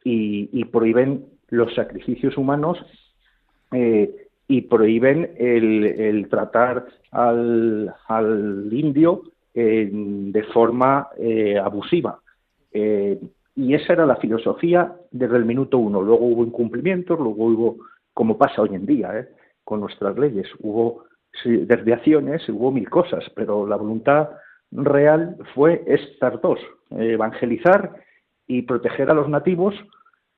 y, 0.05 0.65
prohíben 0.67 1.27
los 1.49 1.75
sacrificios 1.75 2.39
humanos 2.39 2.79
eh, 3.73 4.29
y 4.47 4.63
prohíben 4.63 5.33
el, 5.37 6.29
tratar 6.31 6.87
al, 7.11 8.69
indio 8.71 9.23
eh, 9.53 9.91
de 9.93 10.43
forma 10.45 11.09
abusiva. 11.63 12.21
y 12.73 13.75
esa 13.75 13.93
era 13.93 14.07
la 14.07 14.17
filosofía 14.17 14.95
desde 15.11 15.37
el 15.37 15.45
minuto 15.45 15.79
uno. 15.79 16.01
Luego 16.01 16.27
hubo 16.27 16.45
incumplimientos, 16.45 17.19
luego 17.19 17.45
hubo, 17.47 17.77
como 18.15 18.39
pasa 18.39 18.63
hoy 18.63 18.75
en 18.75 18.87
día 18.87 19.29
con 19.65 19.81
nuestras 19.81 20.17
leyes, 20.17 20.47
hubo 20.61 21.08
desviaciones, 21.45 22.49
hubo 22.49 22.73
mil 22.73 22.89
cosas, 22.91 23.25
pero 23.35 23.67
la 23.67 23.77
voluntad 23.77 24.31
real 24.71 25.37
fue 25.55 25.83
estas 25.87 26.41
dos, 26.41 26.59
evangelizar 26.91 27.97
y 28.47 28.63
proteger 28.63 29.11
a 29.11 29.15
los 29.15 29.29
nativos 29.29 29.75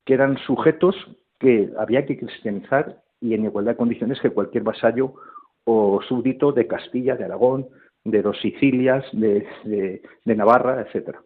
que 0.05 0.13
eran 0.13 0.37
sujetos 0.45 0.95
que 1.39 1.69
había 1.77 2.05
que 2.05 2.17
cristianizar 2.17 3.01
y 3.19 3.33
en 3.33 3.45
igualdad 3.45 3.73
de 3.73 3.77
condiciones 3.77 4.19
que 4.19 4.29
cualquier 4.29 4.63
vasallo 4.63 5.15
o 5.63 6.01
súbdito 6.07 6.51
de 6.51 6.67
Castilla, 6.67 7.15
de 7.15 7.25
Aragón, 7.25 7.67
de 8.03 8.23
los 8.23 8.39
Sicilias, 8.41 9.05
de, 9.11 9.47
de, 9.63 10.35
Navarra, 10.35 10.81
etcétera. 10.81 11.21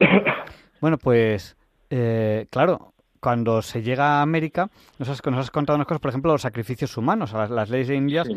Bueno, 0.80 0.96
pues 0.96 1.56
eh, 1.90 2.46
claro, 2.50 2.92
cuando 3.18 3.62
se 3.62 3.82
llega 3.82 4.18
a 4.18 4.22
América, 4.22 4.70
nos 5.00 5.08
has, 5.08 5.24
nos 5.26 5.40
has 5.40 5.50
contado 5.50 5.76
unas 5.76 5.88
cosas, 5.88 6.00
por 6.00 6.10
ejemplo, 6.10 6.30
los 6.30 6.42
sacrificios 6.42 6.96
humanos. 6.96 7.32
Las, 7.32 7.68
leyes 7.68 7.88
de 7.88 7.96
Indias 7.96 8.28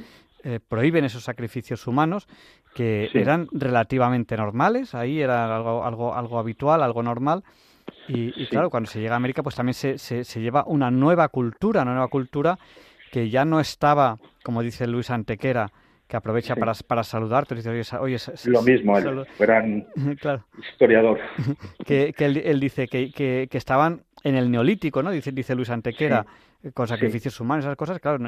eh, 0.43 0.59
prohíben 0.67 1.05
esos 1.05 1.23
sacrificios 1.23 1.85
humanos 1.87 2.27
que 2.73 3.09
eran 3.13 3.47
relativamente 3.51 4.35
normales, 4.37 4.95
ahí 4.95 5.21
era 5.21 5.55
algo, 5.55 5.83
algo, 5.85 6.15
algo 6.15 6.39
habitual, 6.39 6.81
algo 6.81 7.03
normal. 7.03 7.43
Y, 8.07 8.47
claro, 8.47 8.69
cuando 8.69 8.89
se 8.89 8.99
llega 8.99 9.13
a 9.13 9.17
América, 9.17 9.43
pues 9.43 9.55
también 9.55 9.73
se, 9.73 9.97
se, 9.97 10.41
lleva 10.41 10.63
una 10.65 10.91
nueva 10.91 11.29
cultura, 11.29 11.81
una 11.83 11.91
nueva 11.91 12.07
cultura 12.07 12.57
que 13.11 13.29
ya 13.29 13.45
no 13.45 13.59
estaba, 13.59 14.17
como 14.43 14.61
dice 14.61 14.87
Luis 14.87 15.09
Antequera, 15.09 15.71
que 16.07 16.17
aprovecha 16.17 16.55
para, 16.55 16.73
para 16.87 17.03
saludarte. 17.03 17.55
oye, 17.99 18.17
Lo 18.45 18.61
mismo, 18.63 18.97
él, 18.97 19.25
gran 19.39 19.87
historiador. 20.59 21.19
que, 21.85 22.13
él, 22.17 22.59
dice 22.59 22.87
que, 22.87 23.11
que, 23.11 23.57
estaban 23.57 24.03
en 24.23 24.35
el 24.35 24.51
neolítico, 24.51 25.03
¿no? 25.03 25.11
Dice, 25.11 25.31
dice 25.31 25.55
Luis 25.55 25.69
Antequera, 25.69 26.25
con 26.73 26.87
sacrificios 26.87 27.39
humanos, 27.39 27.65
esas 27.65 27.75
cosas, 27.75 27.99
claro, 27.99 28.19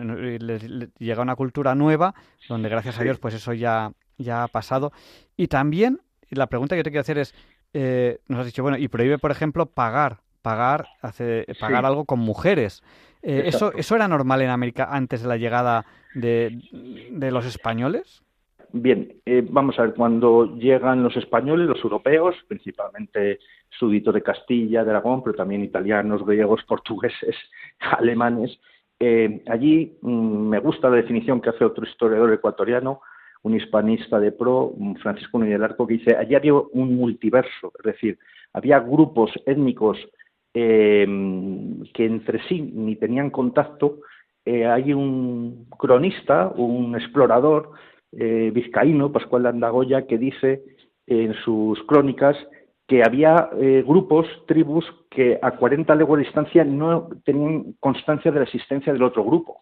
llega 0.97 1.21
una 1.21 1.35
cultura 1.35 1.75
nueva 1.75 2.15
donde 2.49 2.69
gracias 2.69 2.99
a 2.99 3.03
Dios 3.03 3.19
pues 3.19 3.33
eso 3.35 3.53
ya, 3.53 3.91
ya 4.17 4.43
ha 4.43 4.47
pasado. 4.47 4.91
Y 5.37 5.47
también, 5.47 6.01
la 6.29 6.47
pregunta 6.47 6.75
que 6.75 6.79
yo 6.79 6.83
te 6.83 6.89
quiero 6.89 7.01
hacer 7.01 7.19
es, 7.19 7.35
eh, 7.73 8.19
nos 8.27 8.39
has 8.39 8.45
dicho, 8.47 8.63
bueno, 8.63 8.77
y 8.77 8.87
prohíbe, 8.87 9.19
por 9.19 9.31
ejemplo, 9.31 9.67
pagar, 9.67 10.21
pagar, 10.41 10.87
hace, 11.01 11.45
pagar 11.59 11.85
algo 11.85 12.05
con 12.05 12.19
mujeres. 12.19 12.81
Eh, 13.21 13.43
¿eso, 13.45 13.71
¿Eso 13.73 13.95
era 13.95 14.07
normal 14.07 14.41
en 14.41 14.49
América 14.49 14.87
antes 14.91 15.21
de 15.21 15.27
la 15.27 15.37
llegada 15.37 15.85
de, 16.15 16.59
de 17.11 17.31
los 17.31 17.45
españoles? 17.45 18.22
Bien, 18.75 19.21
eh, 19.27 19.45
vamos 19.47 19.77
a 19.77 19.83
ver, 19.83 19.93
cuando 19.93 20.57
llegan 20.57 21.03
los 21.03 21.15
españoles, 21.15 21.67
los 21.67 21.83
europeos, 21.83 22.35
principalmente 22.47 23.37
súbditos 23.69 24.15
de 24.15 24.23
Castilla, 24.23 24.83
de 24.83 24.89
Aragón, 24.89 25.21
pero 25.23 25.35
también 25.35 25.63
italianos, 25.63 26.25
griegos, 26.25 26.63
portugueses, 26.63 27.35
alemanes, 27.79 28.59
eh, 28.99 29.43
allí 29.47 29.95
mm, 30.01 30.47
me 30.49 30.57
gusta 30.57 30.89
la 30.89 30.95
definición 30.95 31.39
que 31.39 31.51
hace 31.51 31.63
otro 31.63 31.85
historiador 31.85 32.33
ecuatoriano, 32.33 33.01
un 33.43 33.53
hispanista 33.53 34.19
de 34.19 34.31
pro, 34.31 34.73
Francisco 35.03 35.37
Núñez 35.37 35.53
del 35.53 35.65
Arco, 35.65 35.85
que 35.85 35.93
dice, 35.93 36.15
allí 36.17 36.33
había 36.33 36.55
un 36.55 36.95
multiverso, 36.95 37.71
es 37.77 37.83
decir, 37.85 38.17
había 38.53 38.79
grupos 38.79 39.31
étnicos 39.45 39.99
eh, 40.55 41.05
que 41.93 42.05
entre 42.05 42.41
sí 42.47 42.59
ni 42.59 42.95
tenían 42.95 43.29
contacto, 43.29 43.99
hay 44.45 44.91
un 44.91 45.67
cronista, 45.77 46.51
un 46.57 46.95
explorador, 46.95 47.71
eh, 48.20 48.51
vizcaíno, 48.53 49.12
Pascual 49.12 49.43
de 49.43 49.50
Andagoya, 49.50 50.05
que 50.05 50.17
dice 50.17 50.63
en 51.08 51.34
sus 51.43 51.82
crónicas 51.84 52.38
que 52.88 53.01
había 53.03 53.50
eh, 53.60 53.84
grupos, 53.86 54.27
tribus, 54.46 54.86
que 55.10 55.39
a 55.41 55.51
40 55.51 55.96
leguas 55.96 56.20
de 56.20 56.25
distancia 56.25 56.63
no 56.63 57.10
tenían 57.25 57.74
constancia 57.79 58.32
de 58.32 58.39
la 58.39 58.46
existencia 58.46 58.93
del 58.93 59.03
otro 59.03 59.24
grupo. 59.24 59.62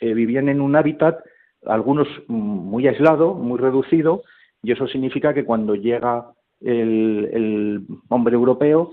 Eh, 0.00 0.14
vivían 0.14 0.48
en 0.48 0.60
un 0.60 0.74
hábitat, 0.74 1.18
algunos 1.64 2.08
muy 2.28 2.88
aislado, 2.88 3.34
muy 3.34 3.58
reducido, 3.58 4.22
y 4.62 4.72
eso 4.72 4.88
significa 4.88 5.32
que 5.32 5.44
cuando 5.44 5.74
llega 5.74 6.26
el, 6.60 7.86
hombre 8.08 8.34
europeo 8.34 8.92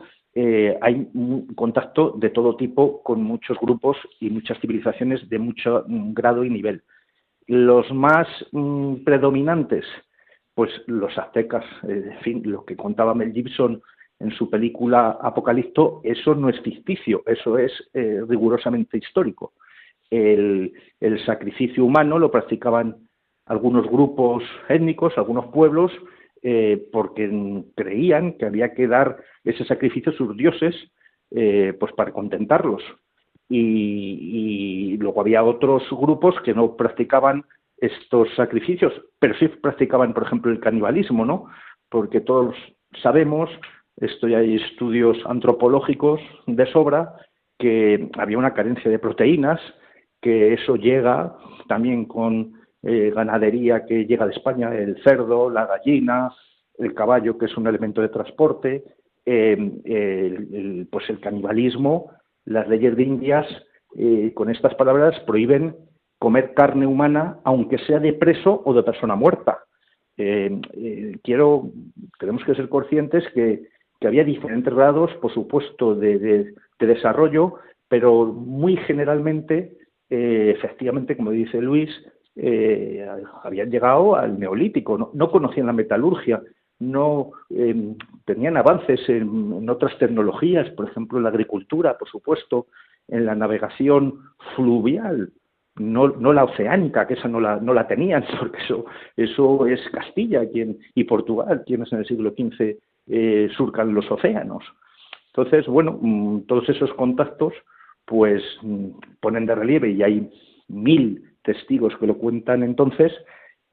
hay 0.82 1.08
un 1.14 1.48
contacto 1.56 2.16
de 2.18 2.32
todo 2.32 2.58
tipo 2.58 3.02
con 3.04 3.24
muchos 3.24 3.58
grupos 3.60 3.98
y 4.20 4.30
muchas 4.30 4.60
civilizaciones 4.60 5.30
de 5.30 5.40
mucho 5.40 5.84
grado 5.88 6.44
y 6.44 6.50
nivel. 6.50 6.84
Los 7.48 7.92
más 7.94 8.28
mm, 8.52 9.04
predominantes, 9.04 9.86
pues 10.54 10.72
los 10.88 11.18
aztecas, 11.18 11.66
eh, 11.88 12.12
en 12.12 12.20
fin, 12.20 12.42
lo 12.46 12.64
que 12.66 12.76
contaba 12.76 13.16
Mel 13.16 13.34
Gibson 13.34 13.82
en 14.20 14.32
su 14.32 14.50
película 14.50 15.18
Apocalipto, 15.22 16.02
eso 16.04 16.36
no 16.36 16.50
es 16.50 16.60
ficticio, 16.62 17.24
eso 17.26 17.58
es 17.58 17.72
eh, 17.94 18.22
rigurosamente 18.28 18.98
histórico. 18.98 19.54
El, 20.10 20.74
sacrificio 21.26 21.84
humano 21.84 22.20
lo 22.20 22.32
practicaban 22.32 22.98
algunos 23.46 23.88
grupos 23.88 24.44
étnicos, 24.70 25.18
algunos 25.18 25.48
pueblos, 25.48 25.92
eh, 26.44 26.88
porque 26.92 27.64
creían 27.76 28.34
que 28.34 28.46
había 28.46 28.74
que 28.74 28.88
dar 28.88 29.18
ese 29.44 29.66
sacrificio 29.66 30.12
a 30.12 30.16
sus 30.16 30.38
dioses, 30.38 30.76
pues 31.30 31.92
para 31.94 32.12
contentarlos 32.12 32.84
y, 33.56 34.98
luego 34.98 35.22
había 35.22 35.44
otros 35.44 35.84
grupos 35.92 36.36
que 36.44 36.54
no 36.54 36.76
practicaban 36.76 37.44
estos 37.78 38.34
sacrificios, 38.36 38.94
pero 39.20 39.36
sí 39.36 39.48
practicaban, 39.48 40.14
por 40.14 40.24
ejemplo, 40.24 40.52
el 40.52 40.60
canibalismo, 40.60 41.26
¿no? 41.26 41.48
Porque 41.90 42.22
todos 42.22 42.56
sabemos, 43.02 43.50
esto 43.98 44.28
ya 44.28 44.38
hay 44.40 44.56
estudios 44.56 45.18
antropológicos 45.26 46.22
de 46.48 46.66
sobra, 46.68 47.14
que 47.60 48.10
había 48.18 48.38
una 48.38 48.54
carencia 48.54 48.90
de 48.90 49.00
proteínas, 49.00 49.60
que 50.22 50.54
eso 50.54 50.76
llega 50.76 51.36
también 51.68 52.06
con 52.06 52.54
eh, 52.82 53.12
ganadería 53.14 53.86
que 53.86 54.06
llega 54.06 54.26
de 54.26 54.34
España, 54.34 54.74
el 54.74 55.02
cerdo, 55.04 55.50
la 55.50 55.66
gallina, 55.66 56.32
el 56.78 56.94
caballo, 56.94 57.38
que 57.38 57.46
es 57.46 57.58
un 57.58 57.68
elemento 57.68 58.02
de 58.02 58.10
transporte, 58.10 58.84
eh, 59.26 60.86
pues 60.90 61.10
el 61.10 61.20
canibalismo 61.20 62.12
las 62.46 62.68
leyes 62.68 62.96
de 62.96 63.04
Indias, 63.04 63.48
eh, 63.96 64.32
con 64.34 64.50
estas 64.50 64.76
palabras, 64.76 65.20
prohíben 65.22 65.76
comer 66.20 66.54
carne 66.54 66.88
humana, 66.88 67.40
aunque 67.44 67.78
sea 67.80 68.00
de 68.00 68.14
preso 68.14 68.62
o 68.66 68.74
de 68.74 68.84
persona 68.84 69.16
muerta. 69.16 69.60
Eh, 70.18 70.60
eh, 70.74 71.18
quiero, 71.24 71.72
tenemos 72.20 72.44
que 72.44 72.56
ser 72.56 72.70
conscientes 72.70 73.24
que, 73.34 73.72
había 74.06 74.26
diferentes 74.26 74.74
grados, 74.74 75.14
por 75.22 75.34
supuesto, 75.34 75.96
de, 75.96 76.54
desarrollo, 76.78 77.54
pero 77.88 78.26
muy 78.26 78.76
generalmente, 78.76 79.78
efectivamente, 80.10 81.16
como 81.16 81.32
dice 81.32 81.62
Luis, 81.62 81.90
habían 83.44 83.72
llegado 83.72 84.18
al 84.18 84.38
neolítico, 84.38 85.10
no 85.14 85.32
conocían 85.32 85.68
la 85.68 85.72
metalurgia, 85.72 86.42
no 86.80 87.32
em, 87.50 87.96
tenían 88.26 88.58
avances 88.58 89.08
en, 89.10 89.70
otras 89.70 89.98
tecnologías, 89.98 90.70
por 90.72 90.90
ejemplo, 90.90 91.18
en 91.18 91.24
la 91.24 91.30
agricultura, 91.30 91.98
por 91.98 92.10
supuesto, 92.10 92.68
en 93.08 93.26
la 93.26 93.36
navegación 93.36 94.20
fluvial, 94.56 95.32
no, 95.76 96.08
no 96.08 96.34
la 96.34 96.44
oceánica, 96.44 97.08
que 97.08 97.16
esa 97.16 97.28
no 97.28 97.40
la, 97.40 97.58
no 97.58 97.74
la 97.74 97.88
tenían, 97.88 98.24
porque 98.40 98.62
eso, 98.62 98.86
eso 99.18 99.66
es 99.66 99.80
Castilla 99.92 100.50
quien, 100.50 100.80
y 100.96 101.04
Portugal, 101.04 101.64
quienes 101.66 101.92
en 101.92 102.00
el 102.00 102.06
siglo 102.06 102.32
XV 102.32 102.78
eh, 103.08 103.50
surcan 103.56 103.94
los 103.94 104.10
océanos. 104.12 104.64
Entonces, 105.36 105.66
bueno, 105.68 105.98
mm, 106.00 106.42
todos 106.42 106.70
esos 106.70 106.94
contactos 106.94 107.54
pues 108.06 108.44
mm, 108.62 108.90
ponen 109.20 109.46
de 109.46 109.56
relieve 109.56 109.92
y 109.92 110.04
hay 110.04 110.30
mil 110.68 111.24
testigos 111.44 111.96
que 111.98 112.08
lo 112.08 112.18
cuentan 112.18 112.64
entonces 112.64 113.12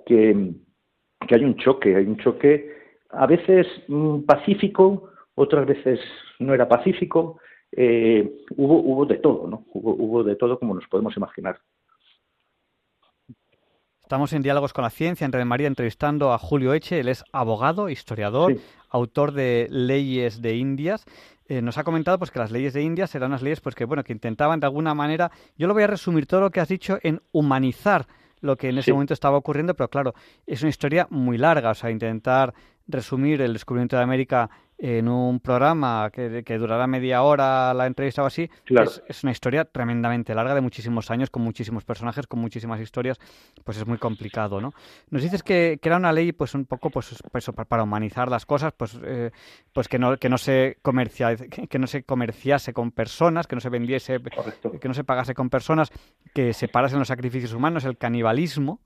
que, 0.06 0.52
que 1.26 1.34
hay 1.34 1.44
un 1.44 1.56
choque, 1.56 1.96
hay 1.96 2.06
un 2.06 2.16
choque 2.16 2.79
a 3.12 3.26
veces 3.26 3.66
mm, 3.88 4.20
pacífico, 4.20 5.10
otras 5.34 5.66
veces 5.66 6.00
no 6.38 6.54
era 6.54 6.68
pacífico, 6.68 7.38
eh, 7.72 8.44
hubo, 8.56 8.80
hubo 8.80 9.06
de 9.06 9.18
todo, 9.18 9.46
¿no? 9.46 9.64
Hubo, 9.72 9.94
hubo 9.94 10.24
de 10.24 10.36
todo 10.36 10.58
como 10.58 10.74
nos 10.74 10.86
podemos 10.88 11.16
imaginar. 11.16 11.60
Estamos 14.10 14.32
en 14.32 14.42
Diálogos 14.42 14.72
con 14.72 14.82
la 14.82 14.90
Ciencia, 14.90 15.24
en 15.24 15.30
Red 15.30 15.44
María, 15.44 15.68
entrevistando 15.68 16.32
a 16.32 16.38
Julio 16.38 16.74
Eche. 16.74 16.98
Él 16.98 17.08
es 17.08 17.22
abogado, 17.30 17.88
historiador, 17.88 18.56
autor 18.88 19.30
de 19.30 19.68
Leyes 19.70 20.42
de 20.42 20.56
Indias. 20.56 21.04
Eh, 21.46 21.62
nos 21.62 21.78
ha 21.78 21.84
comentado 21.84 22.18
pues, 22.18 22.32
que 22.32 22.40
las 22.40 22.50
leyes 22.50 22.72
de 22.72 22.82
Indias 22.82 23.14
eran 23.14 23.30
unas 23.30 23.42
leyes 23.42 23.60
pues, 23.60 23.76
que, 23.76 23.84
bueno, 23.84 24.02
que 24.02 24.12
intentaban 24.12 24.58
de 24.58 24.66
alguna 24.66 24.94
manera... 24.94 25.30
Yo 25.56 25.68
lo 25.68 25.74
voy 25.74 25.84
a 25.84 25.86
resumir 25.86 26.26
todo 26.26 26.40
lo 26.40 26.50
que 26.50 26.58
has 26.58 26.66
dicho 26.66 26.98
en 27.04 27.20
humanizar 27.30 28.06
lo 28.40 28.56
que 28.56 28.70
en 28.70 28.78
ese 28.78 28.92
momento 28.92 29.14
estaba 29.14 29.36
ocurriendo, 29.36 29.74
pero 29.74 29.88
claro, 29.88 30.14
es 30.44 30.62
una 30.62 30.70
historia 30.70 31.06
muy 31.10 31.38
larga, 31.38 31.70
o 31.70 31.74
sea, 31.74 31.90
intentar 31.90 32.52
resumir 32.88 33.40
el 33.42 33.52
descubrimiento 33.52 33.96
de 33.96 34.02
América 34.02 34.50
en 34.82 35.08
un 35.08 35.40
programa 35.40 36.10
que, 36.10 36.42
que 36.42 36.56
durará 36.56 36.86
media 36.86 37.22
hora 37.22 37.74
la 37.74 37.86
entrevista 37.86 38.22
o 38.22 38.26
así, 38.26 38.48
es, 39.08 39.22
una 39.22 39.32
historia 39.32 39.66
tremendamente 39.66 40.34
larga 40.34 40.54
de 40.54 40.62
muchísimos 40.62 41.10
años, 41.10 41.28
con 41.28 41.42
muchísimos 41.42 41.84
personajes, 41.84 42.26
con 42.26 42.40
muchísimas 42.40 42.80
historias, 42.80 43.18
pues 43.62 43.76
es 43.76 43.86
muy 43.86 43.98
complicado, 43.98 44.58
¿no? 44.58 44.72
Nos 45.10 45.22
dices 45.22 45.42
que, 45.42 45.78
era 45.82 45.96
una 45.98 46.12
ley, 46.12 46.32
pues 46.32 46.54
un 46.54 46.64
poco, 46.64 46.88
pues, 46.88 47.22
pues 47.30 47.50
para 47.68 47.82
humanizar 47.82 48.30
las 48.30 48.46
cosas, 48.46 48.72
pues, 48.74 48.98
eh, 49.04 49.32
pues 49.74 49.86
que 49.86 49.98
no, 49.98 50.16
que 50.16 50.30
no 50.30 50.38
se 50.38 50.78
que 51.68 51.78
no 51.78 51.86
se 51.86 52.02
comerciase 52.04 52.72
con 52.72 52.90
personas, 52.90 53.46
que 53.46 53.56
no 53.56 53.60
se 53.60 53.68
vendiese, 53.68 54.18
que 54.80 54.88
no 54.88 54.94
se 54.94 55.04
pagase 55.04 55.34
con 55.34 55.50
personas, 55.50 55.92
que 56.32 56.54
se 56.54 56.68
parasen 56.68 56.98
los 56.98 57.08
sacrificios 57.08 57.52
humanos, 57.52 57.84
el 57.84 57.98
canibalismo. 57.98 58.80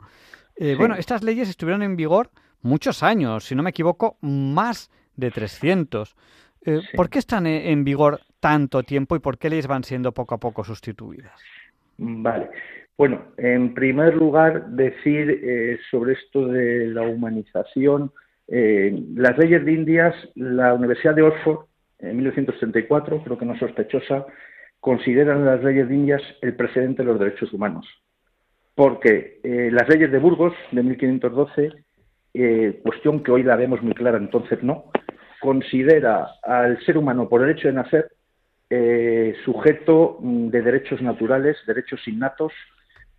Eh, 0.56 0.74
bueno, 0.76 0.96
estas 0.96 1.22
leyes 1.22 1.48
estuvieron 1.48 1.82
en 1.82 1.94
vigor 1.94 2.30
muchos 2.64 3.02
años, 3.02 3.44
si 3.44 3.54
no 3.54 3.62
me 3.62 3.70
equivoco, 3.70 4.16
más 4.20 4.90
de 5.16 5.30
300. 5.30 6.16
Eh, 6.66 6.80
¿Por 6.96 7.08
qué 7.08 7.20
están 7.20 7.46
en 7.46 7.84
vigor 7.84 8.20
tanto 8.40 8.82
tiempo 8.82 9.14
y 9.14 9.20
por 9.20 9.38
qué 9.38 9.48
leyes 9.50 9.66
van 9.66 9.84
siendo 9.84 10.12
poco 10.12 10.34
a 10.34 10.38
poco 10.38 10.64
sustituidas? 10.64 11.40
Vale. 11.98 12.50
Bueno, 12.96 13.24
en 13.38 13.74
primer 13.74 14.14
lugar, 14.14 14.68
decir 14.68 15.40
eh, 15.42 15.78
sobre 15.90 16.12
esto 16.12 16.46
de 16.46 16.86
la 16.88 17.02
humanización. 17.02 18.12
Eh, 18.46 19.02
las 19.14 19.36
leyes 19.36 19.64
de 19.64 19.72
Indias, 19.72 20.14
la 20.36 20.74
Universidad 20.74 21.14
de 21.14 21.22
Oxford, 21.22 21.66
en 21.98 22.16
1934, 22.16 23.24
creo 23.24 23.38
que 23.38 23.46
no 23.46 23.58
sospechosa, 23.58 24.26
consideran 24.78 25.44
las 25.44 25.62
leyes 25.64 25.88
de 25.88 25.94
Indias 25.94 26.22
el 26.42 26.54
precedente 26.54 27.02
de 27.02 27.08
los 27.08 27.18
derechos 27.18 27.52
humanos. 27.52 27.86
Porque 28.76 29.40
eh, 29.42 29.70
las 29.72 29.88
leyes 29.88 30.12
de 30.12 30.18
Burgos, 30.18 30.54
de 30.70 30.82
1512, 30.82 31.83
cuestión 32.82 33.22
que 33.22 33.30
hoy 33.30 33.42
la 33.42 33.56
vemos 33.56 33.82
muy 33.82 33.94
clara, 33.94 34.18
entonces 34.18 34.62
no, 34.62 34.86
considera 35.40 36.28
al 36.42 36.84
ser 36.84 36.98
humano 36.98 37.28
por 37.28 37.42
el 37.42 37.50
hecho 37.50 37.68
de 37.68 37.74
nacer 37.74 38.10
sujeto 39.44 40.18
mm, 40.20 40.48
de 40.48 40.62
derechos 40.62 41.00
naturales, 41.00 41.56
derechos 41.66 42.06
innatos, 42.08 42.52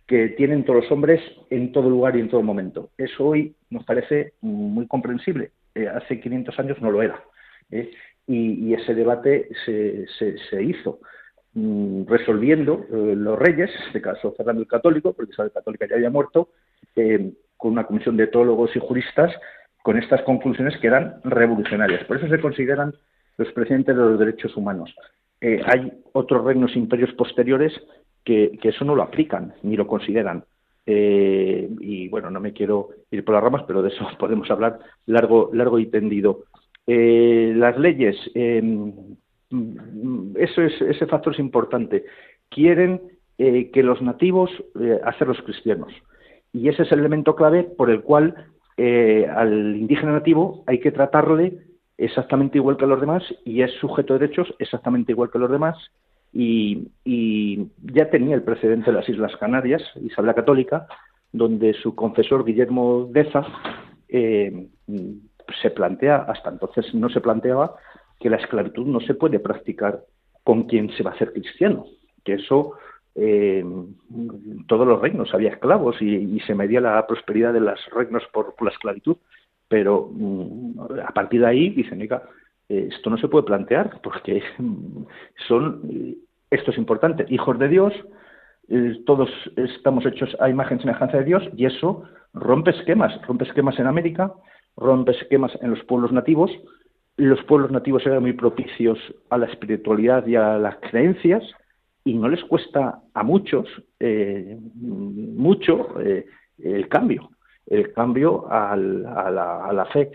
que 0.06 0.28
tienen 0.30 0.64
todos 0.64 0.82
los 0.82 0.92
hombres 0.92 1.20
en 1.50 1.72
todo 1.72 1.90
lugar 1.90 2.16
y 2.16 2.20
en 2.20 2.28
todo 2.28 2.42
momento. 2.42 2.90
Eso 2.96 3.26
hoy 3.26 3.54
nos 3.70 3.84
parece 3.84 4.34
muy 4.40 4.86
comprensible. 4.86 5.50
Eh, 5.74 5.88
hace 5.88 6.20
500 6.20 6.58
años 6.60 6.80
no 6.80 6.90
lo 6.90 7.02
era. 7.02 7.22
¿eh? 7.70 7.90
Y, 8.28 8.74
ese 8.74 8.94
debate 8.94 9.48
se, 9.64 10.62
hizo 10.62 11.00
mm, 11.54 12.06
resolviendo 12.06 12.86
eh, 12.92 13.14
los 13.16 13.38
reyes, 13.38 13.70
en 13.74 13.86
este 13.88 14.00
caso 14.00 14.32
Fernando 14.36 14.62
el 14.62 14.68
Católico, 14.68 15.12
porque 15.12 15.32
Isabel 15.32 15.52
Católica 15.52 15.86
ya 15.88 15.96
había 15.96 16.10
muerto, 16.10 16.50
con 17.56 17.72
una 17.72 17.84
comisión 17.84 18.16
de 18.16 18.26
teólogos 18.26 18.74
y 18.76 18.80
juristas, 18.80 19.32
con 19.82 19.96
estas 19.98 20.22
conclusiones 20.22 20.76
que 20.78 20.88
eran 20.88 21.20
revolucionarias. 21.24 22.04
Por 22.04 22.16
eso 22.16 22.28
se 22.28 22.40
consideran 22.40 22.94
los 23.36 23.52
presidentes 23.52 23.96
de 23.96 24.02
los 24.02 24.18
derechos 24.18 24.56
humanos. 24.56 24.94
hay 25.40 25.92
otros 26.12 26.44
reinos 26.44 26.74
imperios 26.76 27.12
posteriores 27.12 27.72
que, 28.26 28.58
eso 28.62 28.84
no 28.84 28.94
lo 28.94 29.02
aplican 29.02 29.54
ni 29.62 29.76
lo 29.76 29.86
consideran. 29.86 30.44
Eh, 30.84 31.68
y 31.80 32.08
bueno, 32.08 32.30
no 32.30 32.40
me 32.40 32.52
quiero 32.52 32.90
ir 33.10 33.24
por 33.24 33.34
las 33.34 33.42
ramas, 33.42 33.64
pero 33.66 33.82
de 33.82 33.88
eso 33.88 34.06
podemos 34.18 34.50
hablar 34.50 34.78
largo, 35.06 35.50
largo 35.54 35.78
y 35.78 35.86
tendido. 35.86 36.44
Eh, 36.86 37.52
las 37.56 37.78
leyes, 37.78 38.16
em, 38.34 38.92
eso 40.36 40.62
es, 40.62 40.80
ese 40.82 41.06
factor 41.06 41.32
es 41.32 41.38
importante. 41.38 42.04
Quieren 42.48 43.00
eh, 43.38 43.70
que 43.70 43.82
los 43.82 44.02
nativos 44.02 44.50
hacerlos 45.04 45.40
cristianos. 45.42 45.92
Y 46.56 46.68
ese 46.68 46.84
es 46.84 46.92
el 46.92 47.00
elemento 47.00 47.36
clave 47.36 47.64
por 47.64 47.90
el 47.90 48.02
cual 48.02 48.34
al 48.78 49.76
indígena 49.76 50.12
nativo 50.12 50.62
hay 50.66 50.80
que 50.80 50.92
tratarle 50.92 51.58
exactamente 51.98 52.58
igual 52.58 52.76
que 52.76 52.84
a 52.84 52.88
los 52.88 53.00
demás 53.00 53.22
y 53.44 53.62
es 53.62 53.72
sujeto 53.80 54.12
de 54.12 54.20
derechos 54.20 54.54
exactamente 54.58 55.12
igual 55.12 55.30
que 55.30 55.38
los 55.38 55.50
demás 55.50 55.76
y, 56.32 57.70
ya 57.94 58.10
tenía 58.10 58.34
el 58.34 58.42
precedente 58.42 58.90
de 58.90 58.96
las 58.98 59.08
Islas 59.08 59.34
Canarias, 59.36 59.82
Isabel 60.02 60.34
Católica, 60.34 60.86
donde 61.32 61.72
su 61.74 61.94
confesor 61.94 62.44
Guillermo 62.44 63.08
Deza 63.10 63.46
eh, 64.08 64.68
se 65.62 65.70
plantea, 65.70 66.16
hasta 66.28 66.50
entonces 66.50 66.94
no 66.94 67.08
se 67.08 67.20
planteaba, 67.20 67.76
que 68.20 68.28
la 68.28 68.36
esclavitud 68.36 68.86
no 68.86 69.00
se 69.00 69.14
puede 69.14 69.38
practicar 69.38 70.02
con 70.44 70.64
quien 70.64 70.90
se 70.96 71.02
va 71.02 71.12
a 71.12 71.14
hacer 71.14 71.32
cristiano, 71.32 71.86
que 72.24 72.34
eso 72.34 72.72
eh, 73.16 73.64
todos 74.66 74.86
los 74.86 75.00
reinos 75.00 75.32
había 75.32 75.50
esclavos 75.50 76.00
y, 76.02 76.38
se 76.40 76.54
medía 76.54 76.80
la 76.80 77.06
prosperidad 77.06 77.52
de 77.52 77.60
los 77.60 77.80
reinos 77.92 78.22
por, 78.32 78.54
la 78.62 78.70
esclavitud, 78.70 79.16
pero 79.68 80.10
mm, 80.12 80.80
a 81.06 81.12
partir 81.12 81.40
de 81.40 81.46
ahí 81.46 81.70
dicen, 81.70 82.02
eh, 82.02 82.88
esto 82.90 83.10
no 83.10 83.16
se 83.16 83.28
puede 83.28 83.46
plantear 83.46 84.00
porque 84.02 84.42
son 85.48 85.82
esto 86.50 86.70
es 86.70 86.78
importante, 86.78 87.26
hijos 87.28 87.58
de 87.58 87.68
Dios, 87.68 87.92
eh, 88.68 89.00
todos 89.04 89.30
estamos 89.56 90.04
hechos 90.06 90.36
a 90.40 90.48
imagen 90.48 90.78
y 90.78 90.82
semejanza 90.82 91.18
de 91.18 91.24
Dios 91.24 91.42
y 91.56 91.66
eso 91.66 92.02
rompe 92.34 92.70
esquemas, 92.70 93.20
rompe 93.26 93.44
esquemas 93.44 93.78
en 93.78 93.86
América, 93.86 94.32
rompe 94.76 95.12
esquemas 95.12 95.52
en 95.60 95.70
los 95.70 95.82
pueblos 95.84 96.12
nativos. 96.12 96.50
Los 97.16 97.42
pueblos 97.44 97.70
nativos 97.70 98.04
eran 98.06 98.22
muy 98.22 98.34
propicios 98.34 98.98
a 99.30 99.38
la 99.38 99.46
espiritualidad 99.46 100.26
y 100.26 100.36
a 100.36 100.58
las 100.58 100.76
creencias 100.76 101.42
y 102.06 102.14
no 102.14 102.28
les 102.28 102.42
cuesta 102.44 103.00
a 103.12 103.22
muchos 103.24 103.66
eh, 103.98 104.56
mucho 104.76 106.00
eh, 106.00 106.24
el 106.58 106.88
cambio, 106.88 107.30
el 107.66 107.92
cambio 107.92 108.46
a, 108.48 108.76
la, 108.76 109.66
a 109.66 109.72
la 109.72 109.84
fe. 109.86 110.12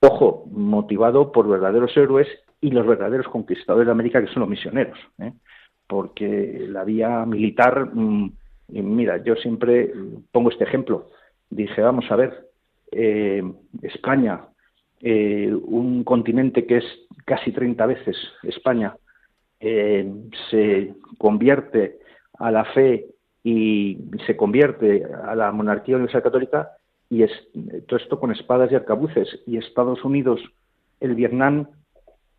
Ojo, 0.00 0.46
motivado 0.50 1.30
por 1.32 1.46
verdaderos 1.46 1.94
héroes 1.94 2.26
y 2.62 2.70
los 2.70 2.86
verdaderos 2.86 3.28
conquistadores 3.28 3.86
de 3.86 3.92
América, 3.92 4.20
que 4.20 4.32
son 4.32 4.40
los 4.40 4.48
misioneros. 4.48 4.98
¿eh? 5.18 5.32
porque 5.86 6.66
la 6.68 6.82
vía 6.82 7.24
militar, 7.26 7.90
mm, 7.94 8.32
mira, 8.68 9.22
yo 9.22 9.36
siempre 9.36 9.92
pongo 10.32 10.50
este 10.50 10.64
ejemplo. 10.64 11.10
Dije, 11.50 11.80
vamos 11.80 12.10
a 12.10 12.16
ver, 12.16 12.48
eh, 12.90 13.42
España, 13.82 14.40
un 15.02 16.02
continente 16.02 16.66
que 16.66 16.78
es 16.78 16.84
casi 17.24 17.52
30 17.52 17.86
veces 17.86 18.16
España, 18.42 18.96
eh, 19.60 20.12
se 20.50 20.94
convierte 21.18 21.98
a 22.38 22.50
la 22.50 22.64
fe 22.66 23.06
y 23.42 23.98
se 24.26 24.36
convierte 24.36 25.04
a 25.04 25.34
la 25.34 25.52
monarquía 25.52 25.96
universal 25.96 26.22
católica 26.22 26.72
y 27.08 27.22
es 27.22 27.30
todo 27.86 27.98
esto 27.98 28.18
con 28.18 28.32
espadas 28.32 28.70
y 28.72 28.74
arcabuces 28.74 29.28
y 29.46 29.56
Estados 29.56 30.04
Unidos, 30.04 30.40
el 31.00 31.14
Vietnam 31.14 31.68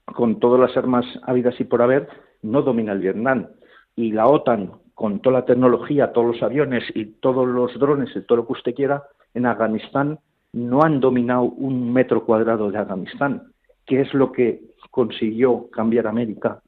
con 0.05 0.39
todas 0.39 0.59
las 0.59 0.77
armas 0.77 1.05
habidas 1.23 1.59
y 1.59 1.63
por 1.63 1.81
haber 1.81 2.07
no 2.41 2.61
domina 2.61 2.91
el 2.91 2.99
Vietnam. 2.99 3.47
Y 3.95 4.11
la 4.11 4.27
OTAN, 4.27 4.73
con 4.93 5.21
toda 5.21 5.39
la 5.39 5.45
tecnología, 5.45 6.13
todos 6.13 6.35
los 6.35 6.43
aviones 6.43 6.83
y 6.93 7.05
todos 7.05 7.47
los 7.47 7.77
drones 7.79 8.15
y 8.15 8.21
todo 8.21 8.37
lo 8.37 8.47
que 8.47 8.53
usted 8.53 8.75
quiera, 8.75 9.03
en 9.33 9.45
Afganistán 9.45 10.19
no 10.53 10.83
han 10.83 10.99
dominado 10.99 11.43
un 11.43 11.91
metro 11.91 12.25
cuadrado 12.25 12.69
de 12.69 12.77
Afganistán, 12.77 13.51
que 13.85 14.01
es 14.01 14.13
lo 14.13 14.31
que 14.31 14.61
consiguió 14.91 15.69
cambiar 15.71 16.07
América 16.07 16.61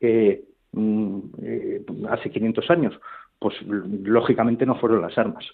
eh, 0.00 0.44
eh, 1.42 1.84
hace 2.08 2.30
500 2.30 2.70
años. 2.70 2.94
Pues 3.38 3.54
lógicamente 3.62 4.66
no 4.66 4.76
fueron 4.76 5.02
las 5.02 5.16
armas. 5.18 5.44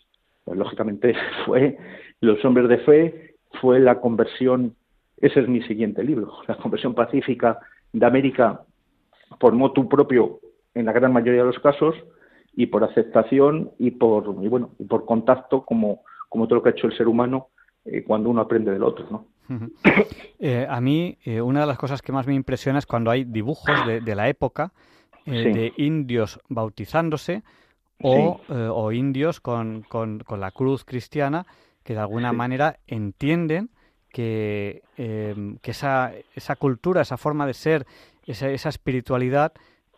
Lógicamente 0.46 1.14
fue 1.46 1.78
los 2.20 2.44
hombres 2.44 2.68
de 2.68 2.78
fe, 2.78 3.34
fue 3.60 3.80
la 3.80 4.00
conversión, 4.00 4.74
ese 5.18 5.40
es 5.40 5.48
mi 5.48 5.62
siguiente 5.62 6.02
libro, 6.02 6.32
la 6.48 6.56
conversión 6.56 6.94
pacífica 6.94 7.58
de 7.92 8.06
América 8.06 8.62
por 9.38 9.54
motu 9.54 9.88
propio 9.88 10.40
en 10.74 10.86
la 10.86 10.92
gran 10.92 11.12
mayoría 11.12 11.40
de 11.40 11.46
los 11.46 11.58
casos 11.58 11.94
y 12.54 12.66
por 12.66 12.84
aceptación 12.84 13.70
y 13.78 13.92
por 13.92 14.36
y 14.42 14.48
bueno 14.48 14.70
y 14.78 14.84
por 14.84 15.04
contacto 15.04 15.64
como 15.64 16.02
como 16.28 16.46
todo 16.46 16.56
lo 16.56 16.62
que 16.62 16.70
ha 16.70 16.72
hecho 16.72 16.86
el 16.86 16.96
ser 16.96 17.08
humano 17.08 17.48
eh, 17.84 18.02
cuando 18.04 18.30
uno 18.30 18.42
aprende 18.42 18.70
del 18.70 18.82
otro 18.82 19.06
¿no? 19.10 19.26
Eh, 20.38 20.66
a 20.68 20.80
mí 20.80 21.18
eh, 21.24 21.40
una 21.40 21.60
de 21.60 21.66
las 21.66 21.78
cosas 21.78 22.00
que 22.02 22.10
más 22.12 22.26
me 22.26 22.34
impresiona 22.34 22.78
es 22.78 22.86
cuando 22.86 23.10
hay 23.10 23.24
dibujos 23.24 23.74
de, 23.86 24.14
la 24.14 24.28
época 24.28 24.72
de 25.26 25.72
indios 25.76 26.40
bautizándose 26.48 27.42
o, 28.00 28.40
o 28.48 28.92
indios 28.92 29.40
con, 29.40 29.82
con, 29.82 30.20
con, 30.20 30.40
la 30.40 30.50
cruz 30.50 30.84
cristiana 30.84 31.46
que 31.84 31.92
de 31.92 32.00
alguna 32.00 32.32
manera 32.32 32.80
entienden 32.86 33.70
que, 34.08 34.82
que 34.96 35.70
esa, 35.70 36.12
esa 36.34 36.56
cultura, 36.56 37.02
esa 37.02 37.16
forma 37.16 37.46
de 37.46 37.54
ser 37.54 37.86
esa, 38.26 38.48
esa 38.50 38.68
espiritualidad 38.68 39.52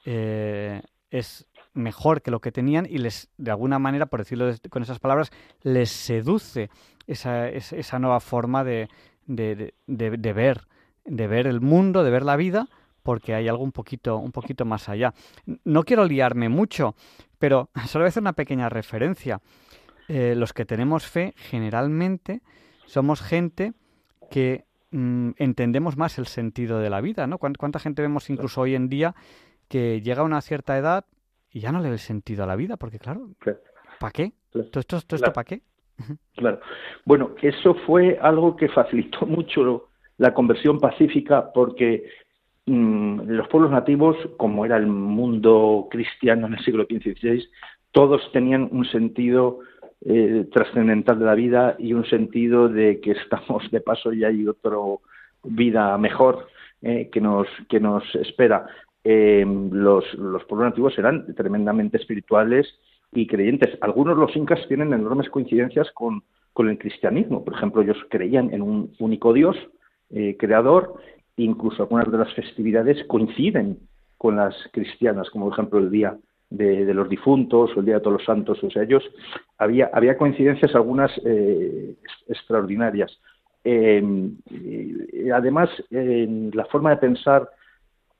eh, 0.05 0.83
es 1.11 1.47
mejor 1.73 2.23
que 2.23 2.31
lo 2.31 2.41
que 2.41 2.53
tenían 2.53 2.87
y 2.89 2.99
les, 2.99 3.29
de 3.37 3.51
alguna 3.51 3.79
manera, 3.79 4.07
por 4.07 4.21
decirlo 4.21 4.53
con 4.71 4.83
esas 4.83 4.99
palabras, 4.99 5.31
les 5.63 5.91
seduce 5.91 6.71
esa, 7.07 7.49
esa 7.49 7.99
nueva 7.99 8.21
forma 8.21 8.65
de, 8.65 8.89
de, 9.27 9.75
de, 9.87 10.33
ver, 10.33 10.67
de 11.05 11.27
ver 11.27 11.47
el 11.47 11.61
mundo, 11.61 12.05
de 12.05 12.11
ver 12.11 12.25
la 12.25 12.37
vida, 12.37 12.69
porque 13.03 13.35
hay 13.35 13.49
algo 13.49 13.63
un 13.63 13.73
poquito, 13.73 14.17
un 14.19 14.33
poquito 14.33 14.65
más 14.65 14.89
allá. 14.89 15.15
No 15.65 15.85
quiero 15.85 16.05
liarme 16.05 16.49
mucho, 16.49 16.95
pero 17.39 17.71
solo 17.87 18.03
voy 18.03 18.07
a 18.07 18.11
hacer 18.11 18.23
una 18.23 18.33
pequeña 18.33 18.69
referencia. 18.69 19.41
Eh, 20.09 20.35
los 20.37 20.53
que 20.53 20.65
tenemos 20.65 21.07
fe, 21.07 21.35
generalmente, 21.37 22.43
somos 22.87 23.23
gente 23.23 23.73
que 24.31 24.67
Mm, 24.97 25.33
entendemos 25.39 25.97
más 25.97 26.19
el 26.19 26.29
sentido 26.29 26.79
de 26.79 26.89
la 26.89 27.01
vida, 27.01 27.27
¿no? 27.27 27.39
¿Cuánta 27.39 27.81
gente 27.81 28.01
vemos 28.01 28.31
incluso 28.31 28.61
hoy 28.61 28.77
en 28.77 28.89
día 28.89 29.17
que 29.67 30.01
llega 30.03 30.23
a 30.23 30.25
una 30.25 30.41
cierta 30.41 30.79
edad 30.79 31.05
y 31.51 31.59
ya 31.59 31.73
no 31.73 31.81
le 31.81 31.91
ve 31.91 31.99
sentido 31.99 32.45
a 32.45 32.47
la 32.47 32.55
vida? 32.55 32.77
Porque 32.77 33.01
claro, 33.01 33.31
¿para 33.99 34.13
qué? 34.13 34.35
¿Todo 34.53 34.79
esto, 34.79 34.99
esto 34.99 35.33
para 35.33 35.45
qué? 35.45 35.63
Claro. 36.37 36.61
Bueno, 37.05 37.31
eso 37.43 37.75
fue 37.87 38.19
algo 38.21 38.57
que 38.57 38.69
facilitó 38.69 39.27
mucho 39.27 39.89
la 40.19 40.33
conversión 40.35 40.79
pacífica 40.79 41.53
porque 41.53 42.09
mm, 42.67 43.23
los 43.27 43.49
pueblos 43.49 43.71
nativos, 43.71 44.17
como 44.37 44.65
era 44.65 44.77
el 44.77 44.87
mundo 44.87 45.89
cristiano 45.91 46.47
en 46.47 46.55
el 46.55 46.65
siglo 46.65 46.85
XV 46.85 47.17
XVI, 47.17 47.49
todos 47.93 48.21
tenían 48.33 48.69
un 48.73 48.85
sentido 48.87 49.61
eh, 50.05 50.47
trascendental 50.53 51.19
de 51.19 51.25
la 51.25 51.35
vida 51.35 51.77
y 51.79 51.93
un 51.95 52.05
sentido 52.07 52.69
de 52.69 53.01
que 53.01 53.13
estamos 53.13 53.71
de 53.71 53.81
paso 53.81 54.13
y 54.13 54.25
hay 54.25 54.47
otra 54.47 54.77
vida 55.45 55.97
mejor 55.99 56.49
eh, 56.83 57.09
que, 57.13 57.21
nos, 57.21 57.47
que 57.69 57.81
nos 57.81 58.03
espera. 58.15 58.67
eh, 59.05 59.45
los, 59.71 60.05
los 60.15 60.45
pueblos 60.45 60.71
nativos 60.71 60.99
eran 60.99 61.35
tremendamente 61.35 61.99
espirituales 61.99 62.67
y 63.15 63.27
creyentes. 63.27 63.79
Algunos 63.81 64.19
los 64.19 64.35
incas 64.37 64.61
tienen 64.69 64.93
enormes 64.93 65.31
coincidencias 65.31 65.91
con, 65.93 66.23
con 66.53 66.69
el 66.69 66.79
cristianismo. 66.79 67.45
Por 67.45 67.55
ejemplo, 67.55 67.83
ellos 67.83 67.99
creían 68.11 68.53
en 68.53 68.63
un 68.63 68.93
único 68.99 69.33
Dios 69.33 69.57
eh, 70.11 70.37
creador, 70.39 70.95
incluso 71.37 71.83
algunas 71.83 72.11
de 72.11 72.19
las 72.19 72.33
festividades 72.35 73.05
coinciden 73.07 73.79
con 74.19 74.37
las 74.37 74.55
cristianas, 74.73 75.31
como 75.31 75.47
por 75.47 75.55
ejemplo 75.55 75.79
el 75.79 75.91
Día 75.91 76.17
de, 76.51 76.95
los 76.95 77.09
Difuntos 77.09 77.71
o 77.75 77.81
el 77.81 77.87
Día 77.87 77.97
de 77.97 78.01
Todos 78.01 78.19
los 78.19 78.25
Santos. 78.25 78.63
O 78.63 78.71
sea, 78.71 78.83
ellos 78.83 79.03
había, 79.59 79.91
había 79.93 80.17
coincidencias 80.17 80.75
algunas 80.75 81.11
eh, 81.25 81.95
extraordinarias. 82.29 83.19
además, 85.33 85.71
en 85.91 86.51
la 86.55 86.65
forma 86.67 86.91
de 86.91 86.97
pensar, 86.99 87.49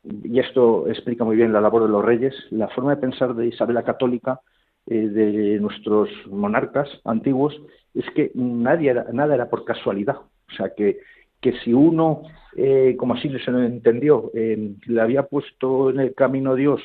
y 0.03 0.39
esto 0.39 0.89
explica 0.89 1.25
muy 1.25 1.37
bien 1.37 1.53
la 1.53 1.61
labor 1.61 1.83
de 1.83 1.89
los 1.89 2.05
reyes, 2.05 2.35
la 2.51 2.69
forma 2.69 2.95
de 2.95 3.01
pensar 3.01 3.35
de 3.35 3.47
Isabel 3.47 3.75
la 3.75 3.83
Católica 3.83 4.41
eh, 4.87 5.09
de 5.09 5.59
nuestros 5.61 6.11
monarcas 6.27 6.89
antiguos 7.07 7.59
es 7.95 8.05
que 8.15 8.33
nadie 8.35 8.93
nada 9.15 9.35
era 9.35 9.49
por 9.49 9.65
casualidad. 9.65 10.17
O 10.17 10.53
sea, 10.57 10.75
que, 10.75 10.99
que 11.41 11.53
si 11.61 11.73
uno, 11.73 12.23
eh, 12.55 12.95
como 12.99 13.15
así 13.15 13.31
se 13.39 13.51
lo 13.51 13.63
entendió, 13.63 14.31
eh, 14.35 14.75
le 14.87 15.01
había 15.01 15.23
puesto 15.23 15.89
en 15.89 16.01
el 16.01 16.15
camino 16.15 16.55
Dios 16.55 16.83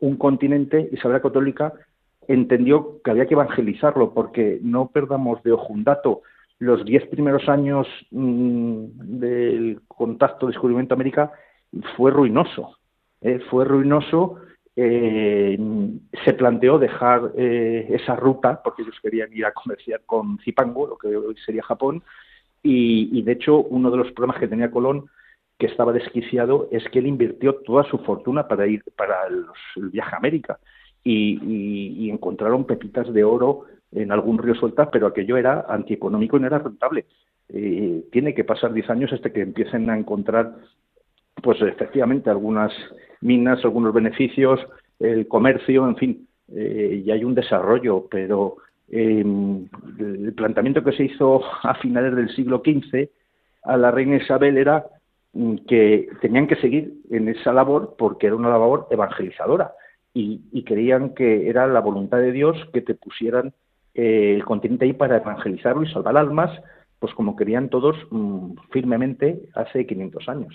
un 0.00 0.16
continente, 0.16 0.90
Isabel 0.92 1.14
la 1.14 1.22
Católica 1.22 1.72
entendió 2.28 3.00
que 3.02 3.10
había 3.10 3.26
que 3.26 3.32
evangelizarlo, 3.32 4.12
porque 4.12 4.58
no 4.62 4.88
perdamos 4.88 5.42
de 5.42 5.52
ojo 5.52 5.72
un 5.72 5.84
dato. 5.84 6.20
Los 6.58 6.84
diez 6.84 7.06
primeros 7.06 7.48
años 7.48 7.88
mm, 8.10 8.84
del 9.20 9.80
contacto 9.88 10.48
descubrimiento 10.48 10.92
América 10.92 11.32
fue 11.96 12.10
ruinoso. 12.10 12.76
fue 13.50 13.64
ruinoso 13.64 14.36
eh, 14.80 15.58
se 16.24 16.34
planteó 16.34 16.78
dejar 16.78 17.32
eh, 17.36 17.88
esa 17.90 18.14
ruta, 18.14 18.62
porque 18.62 18.82
ellos 18.82 18.94
querían 19.02 19.32
ir 19.32 19.44
a 19.44 19.52
comerciar 19.52 20.02
con 20.06 20.38
Zipango, 20.38 20.86
lo 20.86 20.96
que 20.96 21.08
hoy 21.08 21.34
sería 21.44 21.64
Japón, 21.64 22.04
y, 22.62 23.22
de 23.22 23.32
hecho 23.32 23.58
uno 23.58 23.90
de 23.90 23.96
los 23.96 24.12
problemas 24.12 24.38
que 24.38 24.46
tenía 24.46 24.70
Colón, 24.70 25.06
que 25.58 25.66
estaba 25.66 25.92
desquiciado, 25.92 26.68
es 26.70 26.84
que 26.90 27.00
él 27.00 27.08
invirtió 27.08 27.56
toda 27.56 27.82
su 27.90 27.98
fortuna 27.98 28.46
para 28.46 28.68
ir 28.68 28.84
para 28.96 29.26
el 29.26 29.90
viaje 29.90 30.14
a 30.14 30.18
América 30.18 30.60
y, 31.02 32.08
encontraron 32.08 32.64
pepitas 32.64 33.12
de 33.12 33.24
oro 33.24 33.64
en 33.90 34.12
algún 34.12 34.38
río 34.38 34.54
suelta, 34.54 34.90
pero 34.90 35.08
aquello 35.08 35.36
era 35.36 35.66
antieconómico 35.68 36.36
y 36.36 36.40
no 36.40 36.46
era 36.46 36.60
rentable. 36.60 37.06
Eh, 37.48 38.04
tiene 38.12 38.32
que 38.32 38.44
pasar 38.44 38.72
10 38.72 38.90
años 38.90 39.12
hasta 39.12 39.30
que 39.30 39.40
empiecen 39.40 39.90
a 39.90 39.98
encontrar, 39.98 40.54
pues 41.42 41.60
efectivamente, 41.62 42.30
algunas 42.30 42.72
minas, 43.20 43.64
algunos 43.64 43.92
beneficios, 43.92 44.60
el 44.98 45.28
comercio, 45.28 45.88
en 45.88 45.96
fin, 45.96 46.28
eh, 46.54 47.02
y 47.04 47.10
hay 47.10 47.24
un 47.24 47.34
desarrollo, 47.34 48.06
pero 48.10 48.56
em, 48.90 49.68
el 49.98 50.32
planteamiento 50.34 50.82
que 50.82 50.92
se 50.92 51.04
hizo 51.04 51.42
a 51.62 51.74
finales 51.74 52.14
del 52.16 52.34
siglo 52.34 52.62
XV 52.64 53.08
a 53.64 53.76
la 53.76 53.90
reina 53.90 54.16
Isabel 54.16 54.56
era 54.56 54.86
mm, 55.34 55.56
que 55.68 56.08
tenían 56.20 56.46
que 56.46 56.56
seguir 56.56 56.94
en 57.10 57.28
esa 57.28 57.52
labor 57.52 57.96
porque 57.98 58.28
era 58.28 58.36
una 58.36 58.48
labor 58.48 58.86
evangelizadora 58.90 59.72
y, 60.14 60.64
creían 60.64 61.14
que 61.14 61.48
era 61.48 61.66
la 61.66 61.80
voluntad 61.80 62.18
de 62.18 62.32
Dios 62.32 62.56
que 62.72 62.80
te 62.80 62.94
pusieran 62.94 63.52
eh, 63.94 64.34
el 64.34 64.44
continente 64.44 64.84
ahí 64.84 64.92
para 64.92 65.18
evangelizarlo 65.18 65.84
y 65.84 65.92
salvar 65.92 66.16
almas 66.16 66.50
pues 66.98 67.14
como 67.14 67.36
querían 67.36 67.68
todos 67.68 67.96
mm, 68.10 68.54
firmemente 68.70 69.48
hace 69.54 69.86
500 69.86 70.28
años. 70.28 70.54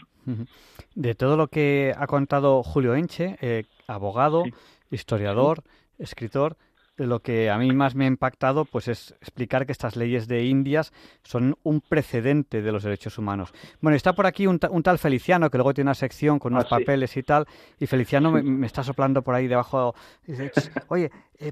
De 0.96 1.16
todo 1.16 1.38
lo 1.38 1.48
que 1.48 1.94
ha 1.98 2.08
contado 2.08 2.64
Julio 2.64 2.96
Enche, 2.96 3.38
eh, 3.42 3.64
abogado, 3.88 4.44
historiador, 4.92 5.64
escritor, 6.00 6.58
lo 6.98 7.22
que 7.22 7.50
a 7.50 7.58
mí 7.58 7.72
más 7.74 7.96
me 7.96 8.06
ha 8.06 8.08
impactado 8.08 8.66
pues 8.66 8.88
es 8.88 9.16
explicar 9.22 9.66
que 9.66 9.72
estas 9.72 9.96
leyes 9.96 10.28
de 10.28 10.46
Indias 10.46 10.94
son 11.24 11.58
un 11.64 11.82
precedente 11.82 12.62
de 12.62 12.72
los 12.72 12.84
derechos 12.84 13.18
humanos. 13.18 13.54
Bueno, 13.82 13.96
está 13.96 14.14
por 14.14 14.28
aquí 14.28 14.46
un, 14.46 14.60
tal 14.60 15.00
Feliciano 15.00 15.50
que 15.50 15.58
luego 15.58 15.74
tiene 15.74 15.90
una 15.90 15.96
sección 15.96 16.38
con 16.40 16.54
unos 16.54 16.66
ah, 16.66 16.78
papeles 16.78 17.18
y 17.18 17.24
tal, 17.24 17.48
y 17.80 17.88
Feliciano 17.88 18.32
me, 18.32 18.66
está 18.66 18.84
soplando 18.84 19.24
por 19.24 19.34
ahí 19.34 19.48
debajo. 19.48 19.96
Dice, 20.26 20.52
Oye, 20.88 21.12
eh, 21.40 21.52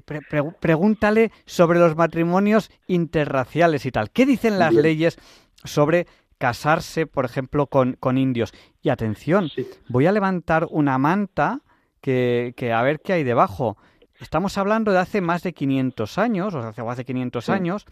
pregúntale 0.60 1.32
sobre 1.44 1.78
los 1.78 1.96
matrimonios 1.96 2.70
interraciales 2.86 3.84
y 3.84 3.90
tal. 3.90 4.10
¿Qué 4.10 4.26
dicen 4.26 4.58
las 4.58 4.72
leyes 4.72 5.18
sobre 5.64 6.06
casarse, 6.38 7.06
por 7.06 7.24
ejemplo, 7.24 7.66
con, 7.66 7.94
con 7.94 8.16
indios? 8.16 8.54
Y 8.80 8.90
atención, 8.90 9.50
voy 9.88 10.06
a 10.06 10.12
levantar 10.12 10.68
una 10.70 10.98
manta 10.98 11.60
que, 12.00 12.54
que 12.56 12.72
a 12.72 12.82
ver 12.82 13.00
qué 13.00 13.14
hay 13.14 13.24
debajo. 13.24 13.76
Estamos 14.22 14.56
hablando 14.56 14.92
de 14.92 14.98
hace 14.98 15.20
más 15.20 15.42
de 15.42 15.52
500 15.52 16.16
años, 16.16 16.54
o 16.54 16.72
sea, 16.72 16.84
hace 16.88 17.04
500 17.04 17.48
años. 17.48 17.86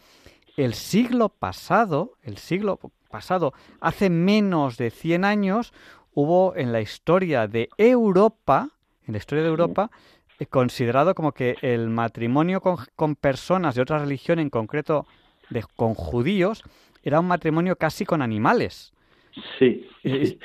El 0.57 0.75
siglo 0.75 1.29
pasado, 1.29 2.13
el 2.23 2.39
siglo 2.39 2.79
pasado, 3.11 3.53
hace 3.81 4.11
menos 4.11 4.77
de 4.77 4.93
100 4.93 5.25
años, 5.25 5.73
hubo 6.15 6.55
en 6.55 6.71
la 6.71 6.81
historia 6.81 7.49
de 7.49 7.69
Europa, 7.77 8.69
en 9.09 9.13
la 9.15 9.19
historia 9.19 9.43
de 9.43 9.51
Europa, 9.51 9.91
eh, 10.39 10.47
considerado 10.47 11.17
como 11.17 11.33
que 11.33 11.57
el 11.63 11.89
matrimonio 11.89 12.61
con, 12.61 13.17
personas 13.17 13.75
de 13.75 13.83
otra 13.83 13.99
religión, 13.99 14.39
en 14.39 14.51
concreto 14.51 15.07
de, 15.51 15.65
con 15.75 15.95
judíos, 15.95 16.63
era 17.03 17.19
un 17.19 17.27
matrimonio 17.27 17.75
casi 17.75 18.07
con 18.07 18.23
animales. 18.23 18.93
Sí. 19.59 19.87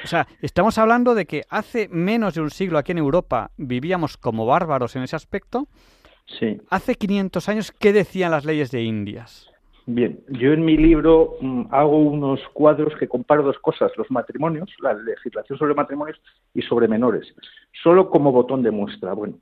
O 0.03 0.07
sea, 0.07 0.27
estamos 0.41 0.77
hablando 0.77 1.15
de 1.15 1.25
que 1.25 1.43
hace 1.49 1.87
menos 1.89 2.35
de 2.35 2.41
un 2.41 2.49
siglo 2.49 2.77
aquí 2.77 2.91
en 2.91 2.97
Europa 2.97 3.51
vivíamos 3.57 4.17
como 4.17 4.45
bárbaros 4.45 4.95
en 4.95 5.03
ese 5.03 5.15
aspecto. 5.15 5.67
Sí. 6.27 6.59
Hace 6.69 6.95
500 6.95 7.49
años, 7.49 7.71
¿qué 7.71 7.93
decían 7.93 8.31
las 8.31 8.45
leyes 8.45 8.71
de 8.71 8.83
Indias? 8.83 9.49
Bien, 9.87 10.19
yo 10.29 10.51
en 10.51 10.65
mi 10.65 10.77
libro 10.77 11.35
mm, 11.41 11.65
hago 11.69 11.97
unos 11.97 12.39
cuadros 12.53 12.95
que 12.99 13.07
comparo 13.07 13.43
dos 13.43 13.59
cosas, 13.59 13.91
los 13.97 14.09
matrimonios, 14.09 14.73
la 14.79 14.93
legislación 14.93 15.59
sobre 15.59 15.75
matrimonios 15.75 16.19
y 16.55 16.63
sobre 16.63 16.87
menores, 16.87 17.35
solo 17.83 18.09
como 18.09 18.31
botón 18.31 18.63
de 18.63 18.71
muestra. 18.71 19.13
Bueno, 19.13 19.35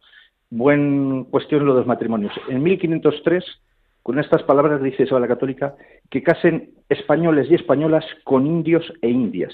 buen 0.49 1.23
cuestión 1.25 1.65
lo 1.65 1.73
de 1.73 1.79
los 1.79 1.87
matrimonios. 1.87 2.33
En 2.49 2.61
1503 2.61 3.43
con 4.03 4.19
estas 4.19 4.43
palabras 4.43 4.83
dice 4.83 5.03
Isabel 5.03 5.21
la 5.21 5.29
Católica 5.29 5.75
que 6.09 6.21
casen 6.21 6.71
españoles 6.89 7.49
y 7.49 7.55
españolas 7.55 8.05
con 8.25 8.45
indios 8.45 8.91
e 9.01 9.09
indias. 9.09 9.53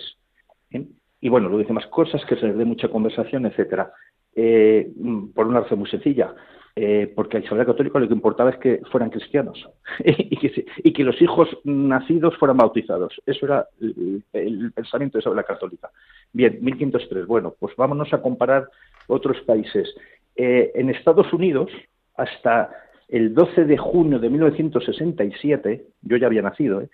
¿eh? 0.71 0.87
Y 1.21 1.29
bueno, 1.29 1.49
lo 1.49 1.59
dice 1.59 1.71
más 1.71 1.85
cosas, 1.87 2.25
que 2.25 2.35
se 2.35 2.47
les 2.47 2.57
dé 2.57 2.65
mucha 2.65 2.87
conversación, 2.87 3.45
etcétera. 3.45 3.93
Eh, 4.35 4.91
por 5.35 5.47
una 5.47 5.61
razón 5.61 5.79
muy 5.79 5.89
sencilla, 5.89 6.33
eh, 6.75 7.11
porque 7.15 7.37
a 7.37 7.39
Isabel 7.41 7.65
Católica 7.65 7.99
lo 7.99 8.07
que 8.07 8.13
importaba 8.13 8.49
es 8.49 8.57
que 8.57 8.81
fueran 8.91 9.09
cristianos 9.09 9.69
y, 10.05 10.93
que, 10.93 11.03
los 11.03 11.21
hijos 11.21 11.49
nacidos 11.63 12.35
fueran 12.37 12.57
bautizados. 12.57 13.21
Eso 13.27 13.45
era 13.45 13.67
el, 13.79 14.71
pensamiento 14.73 15.17
de 15.17 15.21
Isabel 15.21 15.45
Católica. 15.45 15.91
Bien, 16.33 16.57
1503. 16.59 17.27
Bueno, 17.27 17.53
pues 17.59 17.75
vámonos 17.75 18.11
a 18.13 18.21
comparar 18.21 18.67
otros 19.07 19.39
países. 19.41 19.93
en 20.35 20.89
Estados 20.89 21.31
Unidos, 21.33 21.69
hasta 22.15 22.69
el 23.09 23.33
12 23.33 23.65
de 23.65 23.77
junio 23.77 24.19
de 24.19 24.29
1967, 24.29 25.85
yo 26.01 26.17
ya 26.17 26.27
había 26.27 26.41
nacido, 26.41 26.81
¿eh? 26.81 26.89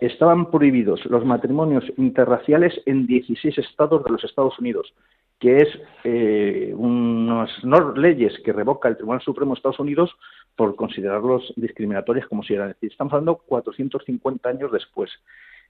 estaban 0.00 0.50
prohibidos 0.50 1.04
los 1.06 1.24
matrimonios 1.24 1.84
interraciales 1.96 2.80
en 2.86 3.06
16 3.06 3.58
estados 3.58 4.04
de 4.04 4.10
los 4.10 4.22
Estados 4.24 4.58
Unidos, 4.58 4.94
que 5.40 5.58
es 5.58 5.68
eh, 6.04 6.72
unas 6.76 7.50
leyes 7.96 8.32
que 8.44 8.52
revoca 8.52 8.88
el 8.88 8.96
Tribunal 8.96 9.22
Supremo 9.22 9.52
de 9.52 9.58
Estados 9.58 9.80
Unidos 9.80 10.14
por 10.54 10.76
considerarlos 10.76 11.52
discriminatorias 11.56 12.26
como 12.26 12.42
si 12.42 12.54
eran. 12.54 12.74
estamos 12.80 13.12
hablando 13.12 13.36
450 13.46 14.48
años 14.48 14.72
después. 14.72 15.10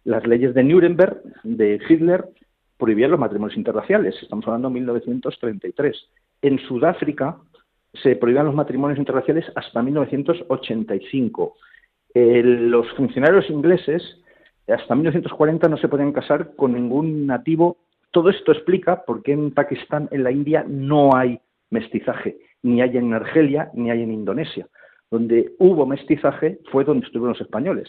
Las 0.05 0.27
leyes 0.27 0.55
de 0.55 0.63
Nuremberg, 0.63 1.21
de 1.43 1.81
Hitler, 1.89 2.27
prohibían 2.79 3.11
los 3.11 3.21
matrimonios 3.21 3.57
interraciales. 3.57 4.15
Estamos 4.23 4.47
hablando 4.47 4.69
de 4.69 4.75
1933. 4.75 5.97
En 6.43 6.59
Sudáfrica, 6.61 7.39
se 8.03 8.17
prohibían 8.17 8.47
los 8.47 8.55
matrimonios 8.55 8.99
interraciales 8.99 9.45
hasta 9.55 9.83
1985. 9.83 11.55
los 12.15 12.91
funcionarios 12.93 13.51
ingleses 13.51 14.03
hasta 14.69 14.95
1940 14.95 15.69
no 15.69 15.77
se 15.77 15.89
podían 15.89 16.13
casar 16.13 16.55
con 16.57 16.73
ningún 16.73 17.27
nativo. 17.27 17.77
Todo 18.11 18.31
esto 18.31 18.53
explica 18.53 19.05
por 19.05 19.23
qué 19.23 19.33
en 19.33 19.53
Pakistán, 19.53 20.09
en 20.11 20.25
la 20.25 20.31
India, 20.31 20.65
no 20.67 21.15
hay 21.15 21.41
mestizaje, 21.71 22.39
ni 22.63 22.81
hay 22.81 22.97
en 22.97 23.13
Argelia, 23.15 23.71
ni 23.75 23.91
hay 23.91 24.03
en 24.03 24.13
Indonesia. 24.13 24.67
Donde 25.11 25.53
hubo 25.59 25.87
mestizaje 25.87 26.59
fue 26.73 26.85
donde 26.85 27.07
estuvieron 27.07 27.31
los 27.31 27.41
españoles, 27.41 27.89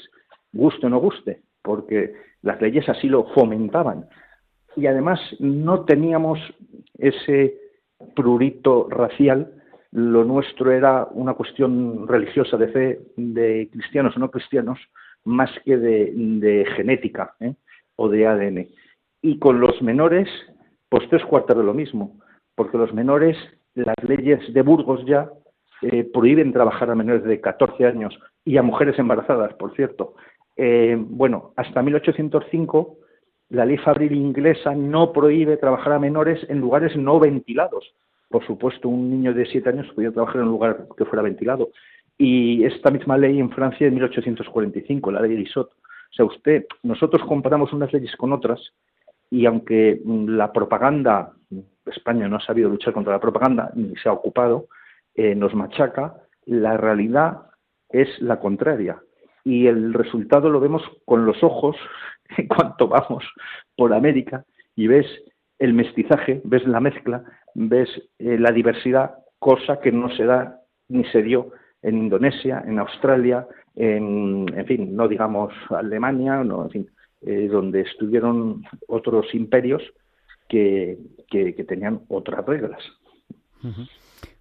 guste 0.51 0.85
o 0.85 0.89
no 0.89 0.99
guste, 0.99 1.41
porque 1.63 2.13
las 2.41 2.61
leyes 2.61 2.87
así 2.89 3.07
lo 3.07 3.25
fomentaban. 3.33 4.05
Y 4.75 4.85
además 4.85 5.19
no 5.39 5.85
teníamos 5.85 6.39
ese 6.99 7.57
prurito 8.15 8.87
racial 8.89 9.51
lo 9.97 10.23
nuestro 10.23 10.71
era 10.71 11.07
una 11.09 11.33
cuestión 11.33 12.07
religiosa 12.07 12.55
de 12.55 12.67
fe 12.67 12.99
de 13.15 13.67
cristianos 13.71 14.15
o 14.15 14.19
no 14.19 14.29
cristianos 14.29 14.77
más 15.23 15.49
que 15.65 15.75
de, 15.75 16.67
genética 16.75 17.33
¿eh? 17.39 17.55
o 17.95 18.07
de 18.07 18.27
ADN. 18.27 18.67
Y 19.23 19.39
con 19.39 19.59
los 19.59 19.81
menores, 19.81 20.29
pues 20.87 21.09
tres 21.09 21.25
cuartos 21.25 21.57
de 21.57 21.63
lo 21.63 21.73
mismo. 21.73 22.19
porque 22.53 22.77
los 22.77 22.93
menores, 22.93 23.37
las 23.73 23.95
leyes 24.07 24.53
de 24.53 24.61
Burgos 24.61 25.03
ya 25.07 25.31
eh, 25.81 26.03
prohíben 26.03 26.53
trabajar 26.53 26.91
a 26.91 26.95
menores 26.95 27.23
de 27.23 27.41
14 27.41 27.83
años 27.87 28.19
y 28.45 28.57
a 28.57 28.63
mujeres 28.63 28.99
embarazadas, 28.99 29.55
por 29.55 29.75
cierto. 29.75 30.13
Eh, 30.55 30.95
bueno, 30.95 31.53
hasta 31.55 31.81
1805 31.81 32.97
la 33.49 33.65
ley 33.65 33.77
fabril 33.77 34.11
inglesa 34.11 34.75
no 34.75 35.11
prohíbe 35.11 35.57
trabajar 35.57 35.93
a 35.93 35.99
menores 35.99 36.39
en 36.49 36.59
lugares 36.59 36.95
no 36.95 37.19
ventilados. 37.19 37.95
Por 38.29 38.45
supuesto, 38.45 38.89
un 38.89 39.09
niño 39.09 39.33
de 39.33 39.45
7 39.45 39.69
años 39.69 39.87
podía 39.93 40.11
trabajar 40.11 40.37
en 40.37 40.43
un 40.43 40.51
lugar 40.51 40.87
que 40.97 41.05
fuera 41.05 41.21
ventilado. 41.21 41.69
Y 42.17 42.63
esta 42.65 42.91
misma 42.91 43.17
ley 43.17 43.39
en 43.39 43.51
Francia 43.51 43.87
en 43.87 43.93
1845, 43.93 45.11
la 45.11 45.21
ley 45.21 45.35
de 45.35 45.41
Isot. 45.41 45.69
O 45.69 46.13
sea, 46.13 46.25
usted, 46.25 46.65
nosotros 46.83 47.21
comparamos 47.27 47.73
unas 47.73 47.91
leyes 47.93 48.15
con 48.15 48.33
otras 48.33 48.59
y 49.29 49.45
aunque 49.45 50.01
la 50.05 50.51
propaganda, 50.51 51.33
España 51.85 52.27
no 52.27 52.37
ha 52.37 52.41
sabido 52.41 52.69
luchar 52.69 52.93
contra 52.93 53.13
la 53.13 53.19
propaganda 53.19 53.71
ni 53.75 53.95
se 53.97 54.09
ha 54.09 54.13
ocupado, 54.13 54.67
eh, 55.15 55.35
nos 55.35 55.53
machaca, 55.53 56.15
la 56.45 56.77
realidad 56.77 57.41
es 57.89 58.07
la 58.21 58.39
contraria. 58.39 59.01
Y 59.43 59.67
el 59.67 59.93
resultado 59.93 60.49
lo 60.49 60.59
vemos 60.59 60.83
con 61.05 61.25
los 61.25 61.41
ojos 61.43 61.75
en 62.37 62.47
cuanto 62.47 62.87
vamos 62.87 63.23
por 63.75 63.93
América 63.93 64.45
y 64.75 64.87
ves 64.87 65.05
el 65.59 65.73
mestizaje, 65.73 66.41
ves 66.43 66.65
la 66.67 66.79
mezcla, 66.79 67.23
ves 67.53 67.89
eh, 68.19 68.37
la 68.37 68.51
diversidad, 68.51 69.15
cosa 69.39 69.79
que 69.79 69.91
no 69.91 70.09
se 70.15 70.25
da 70.25 70.61
ni 70.89 71.03
se 71.05 71.21
dio 71.21 71.51
en 71.81 71.97
Indonesia, 71.97 72.63
en 72.65 72.79
Australia, 72.79 73.47
en, 73.75 74.45
en 74.55 74.65
fin, 74.65 74.95
no 74.95 75.07
digamos 75.07 75.53
Alemania, 75.69 76.43
no, 76.43 76.63
en 76.63 76.69
fin, 76.69 76.91
eh, 77.21 77.47
donde 77.47 77.81
estuvieron 77.81 78.63
otros 78.87 79.33
imperios 79.33 79.83
que, 80.49 80.97
que, 81.29 81.51
tenían 81.67 82.01
otras 82.07 82.45
reglas. 82.45 82.79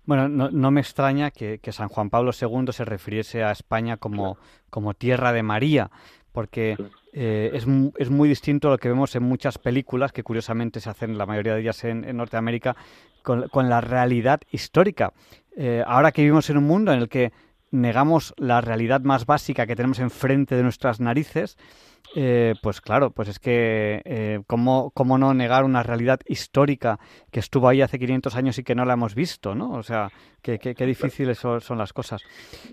Bueno, 0.04 0.28
no, 0.28 0.70
me 0.70 0.80
extraña 0.80 1.30
que, 1.30 1.58
San 1.72 1.88
Juan 1.88 2.10
Pablo 2.10 2.30
II 2.30 2.72
se 2.72 2.84
refiriese 2.84 3.42
a 3.42 3.50
España 3.50 3.96
como, 3.96 4.38
como 4.70 4.94
tierra 4.94 5.32
de 5.32 5.42
María, 5.42 5.90
porque 6.36 6.76
eh, 7.14 7.50
es, 7.54 7.66
es, 7.96 8.10
muy 8.10 8.28
distinto 8.28 8.68
a 8.68 8.72
lo 8.72 8.76
que 8.76 8.90
vemos 8.90 9.16
en 9.16 9.22
muchas 9.22 9.56
películas, 9.56 10.12
que 10.12 10.22
curiosamente 10.22 10.80
se 10.80 10.90
hacen 10.90 11.16
la 11.16 11.24
mayoría 11.24 11.54
de 11.54 11.62
ellas 11.62 11.82
en, 11.84 12.14
Norteamérica, 12.14 12.76
con, 13.22 13.70
la 13.70 13.80
realidad 13.80 14.42
histórica. 14.50 15.14
Eh, 15.56 15.82
ahora 15.86 16.12
que 16.12 16.20
vivimos 16.20 16.50
en 16.50 16.58
un 16.58 16.64
mundo 16.64 16.92
en 16.92 16.98
el 16.98 17.08
que 17.08 17.32
negamos 17.70 18.34
la 18.36 18.60
realidad 18.60 19.00
más 19.00 19.24
básica 19.24 19.66
que 19.66 19.74
tenemos 19.74 19.98
enfrente 19.98 20.56
de 20.56 20.62
nuestras 20.62 21.00
narices, 21.00 21.56
eh, 22.18 22.54
pues 22.62 22.80
claro, 22.80 23.10
pues 23.10 23.28
es 23.28 23.38
que 23.38 24.00
eh, 24.06 24.40
¿cómo, 24.46 24.90
¿cómo, 24.92 25.18
no 25.18 25.34
negar 25.34 25.64
una 25.64 25.82
realidad 25.82 26.18
histórica 26.24 26.98
que 27.30 27.40
estuvo 27.40 27.68
ahí 27.68 27.82
hace 27.82 27.98
500 27.98 28.34
años 28.36 28.58
y 28.58 28.64
que 28.64 28.74
no 28.74 28.86
la 28.86 28.94
hemos 28.94 29.14
visto, 29.14 29.54
¿no? 29.54 29.72
O 29.72 29.82
sea, 29.82 30.08
qué, 30.40 30.58
qué, 30.58 30.86
difíciles 30.86 31.36
son, 31.36 31.76
las 31.76 31.92
cosas. 31.92 32.22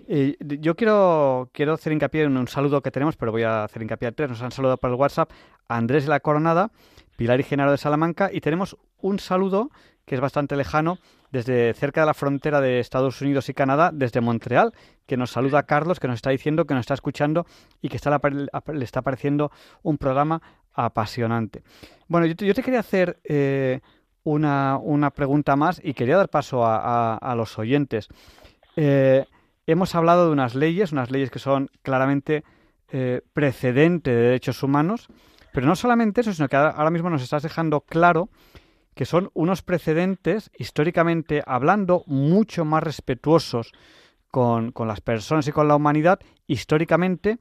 yo 0.08 0.74
quiero, 0.76 1.50
quiero 1.52 1.74
hacer 1.74 1.92
hincapié 1.92 2.22
en 2.22 2.38
un 2.38 2.48
saludo 2.48 2.80
que 2.80 2.90
tenemos, 2.90 3.18
pero 3.18 3.32
voy 3.32 3.42
a 3.42 3.64
hacer 3.64 3.82
hincapié 3.82 4.08
en 4.08 4.14
tres. 4.14 4.30
Nos 4.30 4.40
han 4.40 4.50
saludado 4.50 4.78
por 4.78 4.88
el 4.88 4.96
WhatsApp 4.96 5.30
Andrés 5.68 6.04
de 6.04 6.08
la 6.08 6.20
Coronada, 6.20 6.70
Pilar 7.18 7.38
y 7.38 7.42
Genaro 7.42 7.70
de 7.70 7.76
Salamanca 7.76 8.30
y 8.32 8.40
tenemos 8.40 8.78
un 9.02 9.18
saludo 9.18 9.68
que 10.06 10.14
es 10.14 10.22
bastante 10.22 10.56
lejano 10.56 10.96
desde 11.34 11.74
cerca 11.74 12.02
de 12.02 12.06
la 12.06 12.14
frontera 12.14 12.60
de 12.60 12.78
Estados 12.78 13.20
Unidos 13.20 13.48
y 13.48 13.54
Canadá, 13.54 13.90
desde 13.92 14.20
Montreal, 14.20 14.72
que 15.04 15.16
nos 15.16 15.32
saluda 15.32 15.64
Carlos, 15.64 15.98
que 15.98 16.06
nos 16.06 16.14
está 16.14 16.30
diciendo 16.30 16.64
que 16.64 16.74
nos 16.74 16.82
está 16.82 16.94
escuchando 16.94 17.44
y 17.82 17.88
que 17.88 17.96
está, 17.96 18.20
le 18.72 18.84
está 18.84 19.02
pareciendo 19.02 19.50
un 19.82 19.98
programa 19.98 20.40
apasionante. 20.72 21.64
Bueno, 22.06 22.26
yo 22.26 22.36
te, 22.36 22.62
quería 22.62 22.78
hacer 22.78 23.18
eh, 23.24 23.80
una, 24.22 25.10
pregunta 25.12 25.56
más 25.56 25.80
y 25.82 25.94
quería 25.94 26.18
dar 26.18 26.28
paso 26.28 26.62
a, 26.64 27.34
los 27.36 27.58
oyentes. 27.58 28.06
Eh, 28.76 29.24
hemos 29.66 29.96
hablado 29.96 30.26
de 30.26 30.32
unas 30.32 30.54
leyes, 30.54 30.92
unas 30.92 31.10
leyes 31.10 31.32
que 31.32 31.40
son 31.40 31.68
claramente 31.82 32.44
eh, 32.92 33.22
precedente 33.32 34.12
de 34.12 34.22
derechos 34.22 34.62
humanos, 34.62 35.08
pero 35.52 35.66
no 35.66 35.74
solamente 35.74 36.20
eso, 36.20 36.32
sino 36.32 36.48
que 36.48 36.54
ahora 36.54 36.90
mismo 36.90 37.10
nos 37.10 37.22
estás 37.22 37.42
dejando 37.42 37.80
claro 37.80 38.28
que 38.94 39.04
son 39.04 39.30
unos 39.34 39.62
precedentes, 39.62 40.50
históricamente 40.56 41.42
hablando, 41.46 42.04
mucho 42.06 42.64
más 42.64 42.82
respetuosos 42.82 43.72
con, 44.30 44.72
las 44.86 45.00
personas 45.00 45.46
y 45.48 45.52
con 45.52 45.68
la 45.68 45.76
humanidad, 45.76 46.20
históricamente 46.46 47.38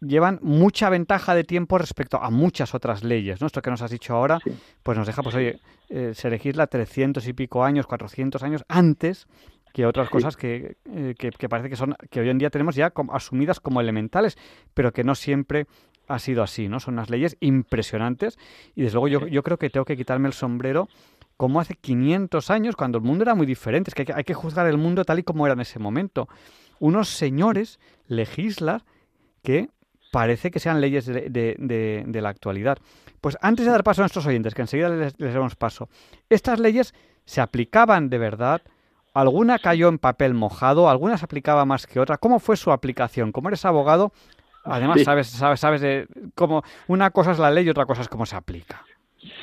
llevan 0.00 0.38
mucha 0.42 0.88
ventaja 0.88 1.34
de 1.34 1.44
tiempo 1.44 1.76
respecto 1.76 2.22
a 2.22 2.30
muchas 2.30 2.74
otras 2.74 3.04
leyes. 3.04 3.40
¿no? 3.40 3.46
Esto 3.46 3.62
que 3.62 3.70
nos 3.70 3.82
has 3.82 3.90
dicho 3.90 4.14
ahora, 4.14 4.38
pues 4.82 4.96
nos 4.96 5.06
deja, 5.06 5.22
pues 5.22 5.34
oye, 5.34 5.60
eh, 5.88 6.12
se 6.14 6.30
legisla 6.30 6.66
300 6.66 7.26
y 7.26 7.32
pico 7.32 7.64
años, 7.64 7.86
400 7.86 8.42
años 8.42 8.64
antes 8.68 9.26
que 9.72 9.86
otras 9.86 10.08
cosas 10.08 10.36
que, 10.36 10.76
eh, 10.86 11.14
que, 11.16 11.30
que, 11.30 11.48
parece 11.48 11.70
que 11.70 11.76
son 11.76 11.94
que 12.10 12.20
hoy 12.20 12.28
en 12.28 12.38
día 12.38 12.50
tenemos 12.50 12.74
ya 12.74 12.90
como, 12.90 13.14
asumidas 13.14 13.60
como 13.60 13.80
elementales, 13.80 14.36
pero 14.74 14.92
que 14.92 15.04
no 15.04 15.14
siempre 15.14 15.66
ha 16.10 16.18
sido 16.18 16.42
así, 16.42 16.68
¿no? 16.68 16.80
Son 16.80 16.94
unas 16.94 17.08
leyes 17.08 17.36
impresionantes 17.40 18.38
y 18.74 18.82
desde 18.82 18.94
luego 18.94 19.08
yo, 19.08 19.26
yo 19.28 19.42
creo 19.42 19.58
que 19.58 19.70
tengo 19.70 19.84
que 19.84 19.96
quitarme 19.96 20.28
el 20.28 20.34
sombrero 20.34 20.88
como 21.40 21.58
hace 21.58 21.74
500 21.74 22.50
años, 22.50 22.76
cuando 22.76 22.98
el 22.98 23.04
mundo 23.04 23.22
era 23.22 23.34
muy 23.34 23.46
diferente. 23.46 23.88
Es 23.88 23.94
que 23.94 24.12
hay, 24.12 24.24
que 24.24 24.34
juzgar 24.34 24.66
el 24.66 24.76
mundo 24.76 25.06
tal 25.06 25.20
y 25.20 25.22
como 25.22 25.46
era 25.46 25.54
en 25.54 25.60
ese 25.60 25.78
momento. 25.78 26.28
Unos 26.80 27.08
señores 27.08 27.80
legislan 28.08 28.82
que 29.42 29.70
parece 30.12 30.50
que 30.50 30.60
sean 30.60 30.82
leyes 30.82 31.06
de, 31.06 31.30
de, 31.30 32.20
la 32.20 32.28
actualidad. 32.28 32.76
Pues 33.22 33.38
antes 33.40 33.64
de 33.64 33.72
dar 33.72 33.84
paso 33.84 34.02
a 34.02 34.04
nuestros 34.04 34.26
oyentes, 34.26 34.52
que 34.52 34.60
enseguida 34.60 34.90
les, 34.90 35.18
les 35.18 35.32
damos 35.32 35.56
paso, 35.56 35.88
estas 36.28 36.60
leyes 36.60 36.92
se 37.24 37.40
aplicaban 37.40 38.10
de 38.10 38.18
verdad, 38.18 38.60
alguna 39.14 39.58
cayó 39.58 39.88
en 39.88 39.98
papel 39.98 40.34
mojado, 40.34 40.90
alguna 40.90 41.16
se 41.16 41.24
aplicaba 41.24 41.64
más 41.64 41.86
que 41.86 42.00
otra. 42.00 42.18
¿Cómo 42.18 42.38
fue 42.38 42.58
su 42.58 42.70
aplicación? 42.70 43.32
Como 43.32 43.48
eres 43.48 43.64
abogado, 43.64 44.12
Además, 44.70 45.02
sabes, 45.02 45.26
sabes, 45.28 45.60
sabes 45.60 45.80
de 45.80 46.06
cómo 46.34 46.62
una 46.88 47.10
cosa 47.10 47.32
es 47.32 47.38
la 47.38 47.50
ley 47.50 47.66
y 47.66 47.70
otra 47.70 47.86
cosa 47.86 48.02
es 48.02 48.08
cómo 48.08 48.24
se 48.24 48.36
aplica. 48.36 48.84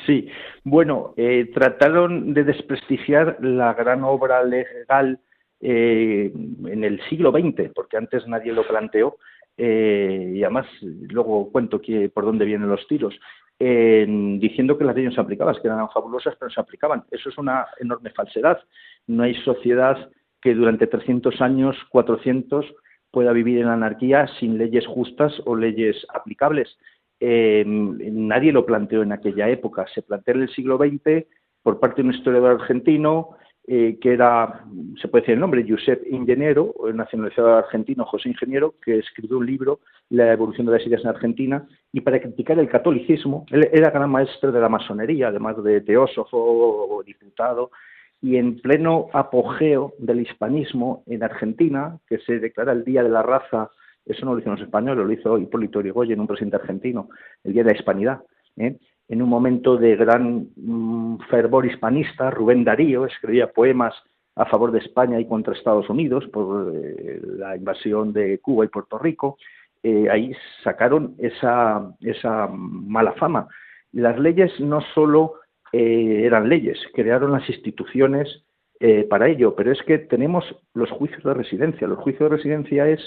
Sí, 0.06 0.28
bueno, 0.64 1.14
eh, 1.16 1.50
trataron 1.54 2.34
de 2.34 2.44
desprestigiar 2.44 3.38
la 3.40 3.74
gran 3.74 4.02
obra 4.04 4.42
legal 4.42 5.20
eh, 5.60 6.32
en 6.34 6.84
el 6.84 7.00
siglo 7.08 7.30
XX, 7.30 7.70
porque 7.74 7.96
antes 7.96 8.26
nadie 8.26 8.52
lo 8.52 8.66
planteó, 8.66 9.18
eh, 9.56 10.32
y 10.34 10.42
además 10.42 10.66
luego 10.82 11.50
cuento 11.52 11.80
que, 11.80 12.08
por 12.08 12.24
dónde 12.24 12.44
vienen 12.44 12.68
los 12.68 12.86
tiros, 12.88 13.14
diciendo 13.60 14.78
que 14.78 14.84
las 14.84 14.94
leyes 14.94 15.10
no 15.10 15.14
se 15.16 15.20
aplicaban, 15.20 15.56
que 15.60 15.66
eran 15.66 15.90
fabulosas, 15.90 16.34
pero 16.38 16.48
no 16.48 16.54
se 16.54 16.60
aplicaban. 16.60 17.04
Eso 17.10 17.28
es 17.28 17.38
una 17.38 17.66
enorme 17.80 18.10
falsedad. 18.10 18.60
No 19.08 19.24
hay 19.24 19.34
sociedad 19.42 20.10
que 20.40 20.54
durante 20.54 20.86
300 20.86 21.40
años, 21.40 21.76
400, 21.90 22.64
pueda 23.10 23.32
vivir 23.32 23.60
en 23.60 23.68
anarquía 23.68 24.26
sin 24.38 24.58
leyes 24.58 24.86
justas 24.86 25.32
o 25.44 25.56
leyes 25.56 26.06
aplicables. 26.12 26.76
Em, 27.20 27.98
nadie 28.28 28.52
lo 28.52 28.66
planteó 28.66 29.02
en 29.02 29.12
aquella 29.12 29.48
época. 29.48 29.86
Se 29.94 30.02
planteó 30.02 30.34
en 30.34 30.42
el 30.42 30.50
siglo 30.50 30.78
XX 30.78 31.26
por 31.62 31.80
parte 31.80 32.02
de 32.02 32.08
un 32.08 32.14
historiador 32.14 32.60
argentino 32.60 33.36
eh, 33.70 33.98
que 34.00 34.14
era, 34.14 34.64
se 34.98 35.08
puede 35.08 35.22
decir 35.22 35.34
el 35.34 35.40
nombre, 35.40 35.62
Josep 35.68 36.02
Ingeniero, 36.10 36.74
nacionalizado 36.94 37.54
argentino, 37.54 38.06
José 38.06 38.30
Ingeniero, 38.30 38.76
que 38.82 39.00
escribió 39.00 39.36
un 39.36 39.44
libro, 39.44 39.80
La 40.08 40.32
evolución 40.32 40.66
de 40.66 40.72
las 40.72 40.86
ideas 40.86 41.02
en 41.02 41.10
Argentina, 41.10 41.68
y 41.92 42.00
para 42.00 42.18
criticar 42.18 42.58
el 42.58 42.70
catolicismo, 42.70 43.44
él 43.50 43.68
era 43.70 43.90
gran 43.90 44.08
maestro 44.08 44.52
de 44.52 44.60
la 44.62 44.70
masonería, 44.70 45.28
además 45.28 45.62
de 45.62 45.82
teósofo 45.82 47.02
diputado, 47.04 47.70
y 48.20 48.36
en 48.36 48.60
pleno 48.60 49.08
apogeo 49.12 49.94
del 49.98 50.20
hispanismo 50.20 51.02
en 51.06 51.22
Argentina, 51.22 51.98
que 52.08 52.18
se 52.18 52.40
declara 52.40 52.72
el 52.72 52.84
Día 52.84 53.02
de 53.02 53.10
la 53.10 53.22
Raza, 53.22 53.70
eso 54.04 54.24
no 54.24 54.32
lo 54.32 54.38
hicieron 54.38 54.58
los 54.58 54.66
españoles, 54.66 55.06
lo 55.06 55.12
hizo 55.12 55.38
Hipólito 55.38 55.80
Yrigoyen, 55.80 56.20
un 56.20 56.26
presidente 56.26 56.56
argentino, 56.56 57.08
el 57.44 57.52
Día 57.52 57.62
de 57.62 57.72
la 57.72 57.76
Hispanidad. 57.76 58.22
¿eh? 58.56 58.76
En 59.08 59.22
un 59.22 59.28
momento 59.28 59.76
de 59.76 59.96
gran 59.96 60.48
mm, 60.56 61.18
fervor 61.30 61.66
hispanista, 61.66 62.30
Rubén 62.30 62.64
Darío 62.64 63.06
escribía 63.06 63.52
poemas 63.52 63.94
a 64.34 64.46
favor 64.46 64.72
de 64.72 64.78
España 64.78 65.20
y 65.20 65.26
contra 65.26 65.54
Estados 65.54 65.88
Unidos 65.90 66.26
por 66.32 66.72
eh, 66.74 67.20
la 67.22 67.56
invasión 67.56 68.12
de 68.12 68.38
Cuba 68.38 68.64
y 68.64 68.68
Puerto 68.68 68.98
Rico. 68.98 69.36
Eh, 69.82 70.08
ahí 70.10 70.32
sacaron 70.64 71.14
esa, 71.18 71.94
esa 72.00 72.48
mala 72.48 73.12
fama. 73.12 73.48
Las 73.92 74.18
leyes 74.18 74.52
no 74.60 74.80
solo 74.94 75.34
eh, 75.72 76.22
eran 76.24 76.48
leyes, 76.48 76.78
crearon 76.94 77.32
las 77.32 77.48
instituciones 77.48 78.44
eh, 78.80 79.04
para 79.04 79.28
ello, 79.28 79.54
pero 79.56 79.72
es 79.72 79.82
que 79.82 79.98
tenemos 79.98 80.44
los 80.74 80.90
juicios 80.90 81.22
de 81.24 81.34
residencia. 81.34 81.88
Los 81.88 81.98
juicios 81.98 82.30
de 82.30 82.36
residencia 82.36 82.88
es 82.88 83.00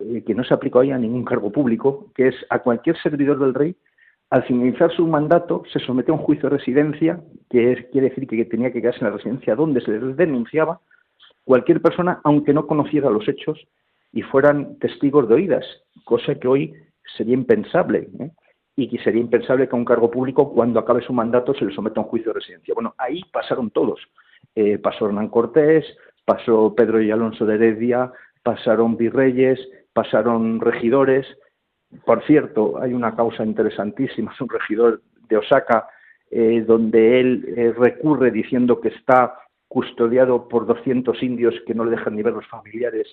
eh, 0.00 0.22
que 0.24 0.34
no 0.34 0.44
se 0.44 0.54
aplica 0.54 0.80
hoy 0.80 0.90
a 0.90 0.98
ningún 0.98 1.24
cargo 1.24 1.52
público, 1.52 2.10
que 2.14 2.28
es 2.28 2.34
a 2.50 2.58
cualquier 2.60 2.96
servidor 3.00 3.38
del 3.38 3.54
rey, 3.54 3.76
al 4.32 4.44
finalizar 4.44 4.90
su 4.90 5.06
mandato 5.06 5.62
se 5.70 5.78
somete 5.78 6.10
a 6.10 6.14
un 6.14 6.20
juicio 6.20 6.48
de 6.48 6.56
residencia, 6.56 7.20
que 7.50 7.86
quiere 7.92 8.08
decir 8.08 8.26
que 8.26 8.44
tenía 8.46 8.72
que 8.72 8.80
quedarse 8.80 9.00
en 9.00 9.10
la 9.10 9.16
residencia 9.18 9.54
donde 9.54 9.82
se 9.82 9.90
les 9.90 10.16
denunciaba 10.16 10.80
cualquier 11.44 11.82
persona, 11.82 12.18
aunque 12.24 12.54
no 12.54 12.66
conociera 12.66 13.10
los 13.10 13.28
hechos 13.28 13.58
y 14.10 14.22
fueran 14.22 14.78
testigos 14.78 15.28
de 15.28 15.34
oídas, 15.34 15.66
cosa 16.04 16.34
que 16.36 16.48
hoy 16.48 16.74
sería 17.16 17.34
impensable. 17.34 18.08
Y 18.76 18.88
que 18.88 19.02
sería 19.02 19.20
impensable 19.20 19.68
que 19.68 19.76
a 19.76 19.78
un 19.78 19.84
cargo 19.84 20.10
público, 20.10 20.52
cuando 20.52 20.80
acabe 20.80 21.02
su 21.02 21.12
mandato, 21.12 21.54
se 21.54 21.64
le 21.64 21.74
someta 21.74 22.00
a 22.00 22.04
un 22.04 22.08
juicio 22.08 22.32
de 22.32 22.40
residencia. 22.40 22.74
Bueno, 22.74 22.94
ahí 22.98 23.22
pasaron 23.32 23.70
todos. 23.70 24.00
Eh, 24.54 24.78
pasó 24.78 25.06
Hernán 25.06 25.28
Cortés, 25.28 25.84
pasó 26.24 26.74
Pedro 26.74 27.00
y 27.02 27.10
Alonso 27.10 27.44
de 27.44 27.54
Heredia, 27.56 28.12
pasaron 28.42 28.96
virreyes, 28.96 29.60
pasaron 29.92 30.60
regidores. 30.60 31.26
Por 32.06 32.24
cierto, 32.24 32.80
hay 32.80 32.94
una 32.94 33.14
causa 33.14 33.44
interesantísima, 33.44 34.32
es 34.32 34.40
un 34.40 34.48
regidor 34.48 35.02
de 35.28 35.36
Osaka, 35.36 35.88
eh, 36.30 36.64
donde 36.66 37.20
él 37.20 37.54
eh, 37.56 37.74
recurre 37.76 38.30
diciendo 38.30 38.80
que 38.80 38.88
está 38.88 39.34
custodiado 39.68 40.48
por 40.48 40.66
200 40.66 41.22
indios 41.22 41.54
que 41.66 41.74
no 41.74 41.84
le 41.84 41.92
dejan 41.92 42.16
ni 42.16 42.22
ver 42.22 42.32
los 42.32 42.46
familiares 42.46 43.06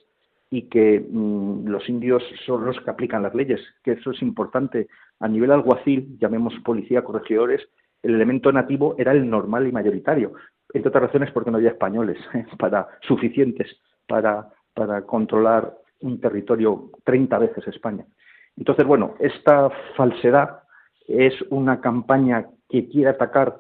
y 0.49 0.63
que 0.63 0.99
mm, 0.99 1.67
los 1.67 1.87
indios 1.89 2.23
son 2.45 2.65
los 2.65 2.79
que 2.81 2.89
aplican 2.89 3.23
las 3.23 3.35
leyes, 3.35 3.61
que 3.83 3.93
eso 3.93 4.11
es 4.11 4.21
importante. 4.21 4.87
A 5.19 5.27
nivel 5.27 5.51
alguacil, 5.51 6.17
llamemos 6.19 6.53
policía, 6.63 7.03
corregidores, 7.03 7.61
el 8.01 8.15
elemento 8.15 8.51
nativo 8.51 8.95
era 8.97 9.11
el 9.11 9.29
normal 9.29 9.67
y 9.67 9.71
mayoritario, 9.71 10.33
entre 10.73 10.89
otras 10.89 11.05
razones 11.05 11.31
porque 11.31 11.51
no 11.51 11.57
había 11.57 11.71
españoles 11.71 12.17
¿eh? 12.33 12.45
para 12.57 12.87
suficientes 13.01 13.67
para, 14.07 14.49
para 14.73 15.03
controlar 15.03 15.73
un 16.01 16.19
territorio 16.19 16.89
30 17.03 17.37
veces 17.37 17.67
España. 17.67 18.05
Entonces, 18.57 18.85
bueno, 18.85 19.15
esta 19.19 19.69
falsedad 19.95 20.63
es 21.07 21.33
una 21.49 21.79
campaña 21.81 22.47
que 22.69 22.87
quiere 22.87 23.09
atacar 23.09 23.57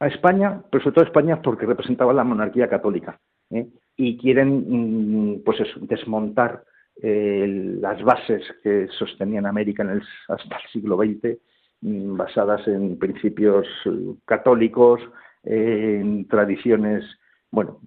a 0.00 0.06
España, 0.06 0.62
pero 0.70 0.82
sobre 0.82 0.94
todo 0.94 1.04
a 1.04 1.08
España 1.08 1.42
porque 1.42 1.66
representaba 1.66 2.12
la 2.12 2.24
monarquía 2.24 2.68
católica. 2.68 3.18
¿eh? 3.50 3.66
Y 3.98 4.16
quieren 4.16 5.34
mm, 5.34 5.42
pues 5.44 5.58
desmontar 5.82 6.64
eh, 7.02 7.76
las 7.80 8.02
bases 8.02 8.42
que 8.62 8.88
sostenían 8.98 9.44
América 9.44 9.82
en 9.82 9.90
el, 9.90 10.02
hasta 10.28 10.56
el 10.56 10.70
siglo 10.72 10.96
XX, 10.96 11.38
mm, 11.82 12.16
basadas 12.16 12.66
en 12.66 12.98
principios 12.98 13.66
eh, 13.84 14.14
católicos, 14.24 15.00
en 15.44 16.26
tradiciones 16.26 17.04
bueno, 17.50 17.80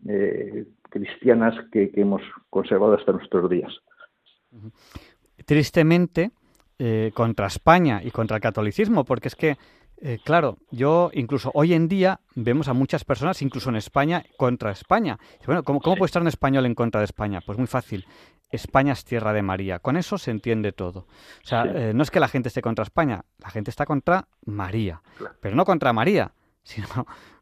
cristianas 0.89 1.53
que, 1.71 1.91
hemos 1.93 2.21
conservado 2.49 2.93
hasta 2.93 3.11
nuestros 3.11 3.49
días. 3.49 3.71
Tristemente, 5.45 6.31
contra 7.13 7.45
España 7.47 8.01
y 8.03 8.09
contra 8.09 8.37
el 8.37 8.41
catolicismo, 8.41 9.03
porque 9.03 9.27
es 9.27 9.35
que 9.35 9.57
eh, 10.03 10.19
claro, 10.23 10.57
yo 10.71 11.11
incluso 11.13 11.51
hoy 11.53 11.73
en 11.73 11.87
día 11.87 12.21
vemos 12.33 12.67
a 12.67 12.73
muchas 12.73 13.05
personas, 13.05 13.41
incluso 13.43 13.69
en 13.69 13.75
España, 13.75 14.23
contra 14.35 14.71
España. 14.71 15.19
Bueno, 15.45 15.63
¿cómo, 15.63 15.79
puede 15.79 16.05
estar 16.05 16.23
un 16.23 16.27
español 16.27 16.65
en 16.65 16.73
contra 16.73 17.01
de 17.01 17.05
España? 17.05 17.41
Pues 17.45 17.57
muy 17.57 17.67
fácil. 17.67 18.07
España 18.49 18.93
es 18.93 19.05
tierra 19.05 19.31
de 19.31 19.43
María. 19.43 19.79
Con 19.79 19.97
eso 19.97 20.17
se 20.17 20.31
entiende 20.31 20.71
todo. 20.71 21.01
O 21.43 21.47
sea, 21.47 21.65
eh, 21.65 21.93
no 21.93 22.01
es 22.01 22.09
que 22.09 22.19
la 22.19 22.27
gente 22.27 22.49
esté 22.49 22.61
contra 22.61 22.83
España, 22.83 23.25
la 23.37 23.51
gente 23.51 23.69
está 23.69 23.85
contra 23.85 24.27
María. 24.43 25.03
Pero 25.39 25.55
no 25.55 25.65
contra 25.65 25.93
María, 25.93 26.33
sino 26.63 26.87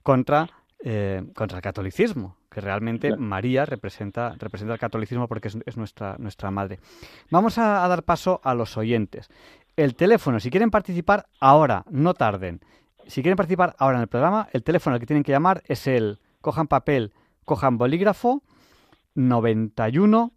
contra, 0.03 0.49
eh, 0.83 1.23
contra 1.35 1.59
el 1.59 1.61
catolicismo, 1.61 2.35
que 2.51 2.61
realmente 2.61 3.15
María 3.15 3.65
representa, 3.65 4.35
representa 4.37 4.73
el 4.73 4.79
catolicismo 4.79 5.27
porque 5.27 5.47
es, 5.47 5.77
nuestra, 5.77 6.17
nuestra 6.19 6.51
madre. 6.51 6.79
Vamos 7.31 7.57
a, 7.57 7.87
dar 7.87 8.03
paso 8.03 8.41
a 8.43 8.53
los 8.53 8.75
oyentes 8.75 9.29
el 9.79 9.95
teléfono, 9.95 10.41
si 10.41 10.49
quieren 10.49 10.71
participar 10.71 11.27
ahora, 11.39 11.85
no 11.89 12.13
tarden. 12.13 12.59
Si 13.07 13.21
quieren 13.21 13.37
participar 13.37 13.77
ahora 13.79 13.97
en 13.97 14.01
el 14.01 14.07
programa, 14.09 14.49
el 14.51 14.61
teléfono 14.61 14.93
al 14.93 14.99
que 14.99 15.05
tienen 15.05 15.23
que 15.23 15.31
llamar 15.31 15.63
es 15.67 15.87
el, 15.87 16.19
cojan 16.41 16.67
papel, 16.67 17.13
cojan 17.45 17.77
bolígrafo, 17.77 18.43
91 19.15 20.33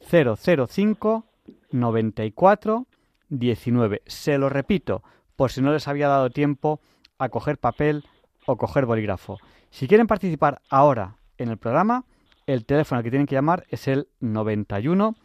005 0.00 1.24
94 1.72 2.86
19. 3.28 4.02
Se 4.06 4.38
lo 4.38 4.48
repito, 4.48 5.02
por 5.34 5.50
si 5.50 5.60
no 5.60 5.72
les 5.72 5.88
había 5.88 6.06
dado 6.06 6.30
tiempo 6.30 6.80
a 7.18 7.30
coger 7.30 7.58
papel 7.58 8.04
o 8.46 8.56
coger 8.56 8.86
bolígrafo. 8.86 9.38
Si 9.70 9.88
quieren 9.88 10.06
participar 10.06 10.62
ahora 10.70 11.16
en 11.36 11.48
el 11.48 11.58
programa, 11.58 12.04
el 12.46 12.64
teléfono 12.64 12.98
al 12.98 13.04
que 13.04 13.10
tienen 13.10 13.26
que 13.26 13.34
llamar 13.34 13.66
es 13.70 13.88
el 13.88 14.06
91 14.20 15.16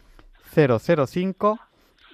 005 0.56 1.60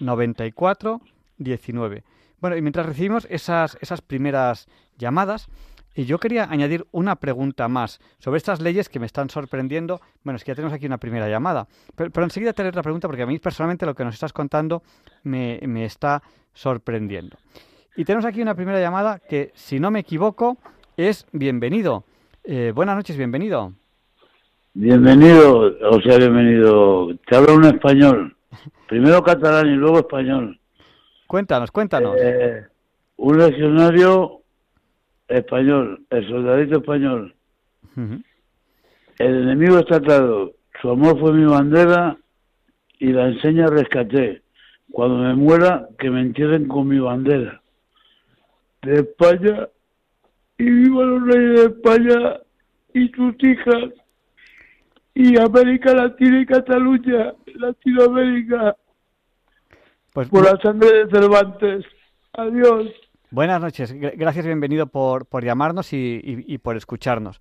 94 0.01 1.01
19. 1.39 2.03
Bueno, 2.39 2.55
y 2.55 2.61
mientras 2.61 2.85
recibimos 2.85 3.27
esas, 3.29 3.77
esas 3.81 4.01
primeras 4.01 4.67
llamadas, 4.97 5.49
y 5.95 6.05
yo 6.05 6.19
quería 6.19 6.47
añadir 6.49 6.85
una 6.91 7.17
pregunta 7.17 7.67
más 7.67 7.99
sobre 8.19 8.37
estas 8.37 8.61
leyes 8.61 8.89
que 8.89 8.99
me 8.99 9.05
están 9.05 9.29
sorprendiendo. 9.29 9.99
Bueno, 10.23 10.37
es 10.37 10.43
que 10.43 10.51
ya 10.51 10.55
tenemos 10.55 10.73
aquí 10.73 10.85
una 10.85 10.97
primera 10.97 11.27
llamada, 11.27 11.67
pero, 11.95 12.23
enseguida 12.23 12.53
tener 12.53 12.69
otra 12.69 12.83
pregunta 12.83 13.07
porque 13.07 13.23
a 13.23 13.25
mí 13.25 13.39
personalmente 13.39 13.85
lo 13.85 13.95
que 13.95 14.05
nos 14.05 14.13
estás 14.13 14.31
contando 14.31 14.83
me, 15.23 15.59
está 15.83 16.21
sorprendiendo. 16.53 17.37
Y 17.95 18.05
tenemos 18.05 18.25
aquí 18.25 18.41
una 18.41 18.55
primera 18.55 18.79
llamada 18.79 19.19
que, 19.19 19.51
si 19.55 19.79
no 19.79 19.91
me 19.91 19.99
equivoco, 19.99 20.57
es 20.95 21.25
bienvenido. 21.31 22.05
Eh, 22.43 22.71
buenas 22.73 22.95
noches, 22.95 23.17
bienvenido. 23.17 23.73
Bienvenido, 24.73 25.75
o 25.89 26.01
sea, 26.01 26.17
bienvenido. 26.17 27.09
Te 27.27 27.35
hablo 27.35 27.55
un 27.55 27.65
español. 27.65 28.37
Primero 28.87 29.21
catalán 29.23 29.67
y 29.67 29.75
luego 29.75 29.99
español. 29.99 30.58
Cuéntanos, 31.29 31.69
cuéntanos. 31.69 32.15
Eh, 32.19 32.65
un 33.17 33.37
legionario 33.37 34.41
español, 35.27 36.03
el 36.09 36.27
soldadito 36.27 36.77
español. 36.77 37.35
El 39.19 39.43
enemigo 39.43 39.77
está 39.77 39.97
atado. 39.97 40.53
Su 40.81 40.89
amor 40.89 41.19
fue 41.19 41.33
mi 41.33 41.45
bandera 41.45 42.17
y 42.97 43.13
la 43.13 43.27
enseña 43.27 43.67
rescaté. 43.67 44.41
Cuando 44.91 45.17
me 45.17 45.35
muera, 45.35 45.87
que 45.99 46.09
me 46.09 46.21
entierren 46.21 46.67
con 46.67 46.87
mi 46.87 46.97
bandera. 46.97 47.61
De 48.81 49.01
España 49.01 49.69
y 50.57 50.63
viva 50.63 51.03
los 51.03 51.27
reyes 51.27 51.59
de 51.59 51.65
España 51.67 52.39
y 52.95 53.07
sus 53.09 53.35
hijas 53.43 53.93
y 55.13 55.39
América 55.39 55.93
Latina 55.93 56.41
y 56.41 56.45
Cataluña, 56.47 57.33
Latinoamérica. 57.53 58.75
Pues 60.19 60.27
por 60.27 60.43
la 60.43 60.59
sangre 60.61 61.05
de 61.05 61.09
Cervantes. 61.09 61.85
Adiós. 62.33 62.87
Buenas 63.31 63.61
noches, 63.61 63.93
gracias, 63.93 64.45
bienvenido 64.45 64.87
por, 64.87 65.25
por 65.27 65.45
llamarnos 65.45 65.93
y, 65.93 66.57
por 66.61 66.75
escucharnos. 66.75 67.39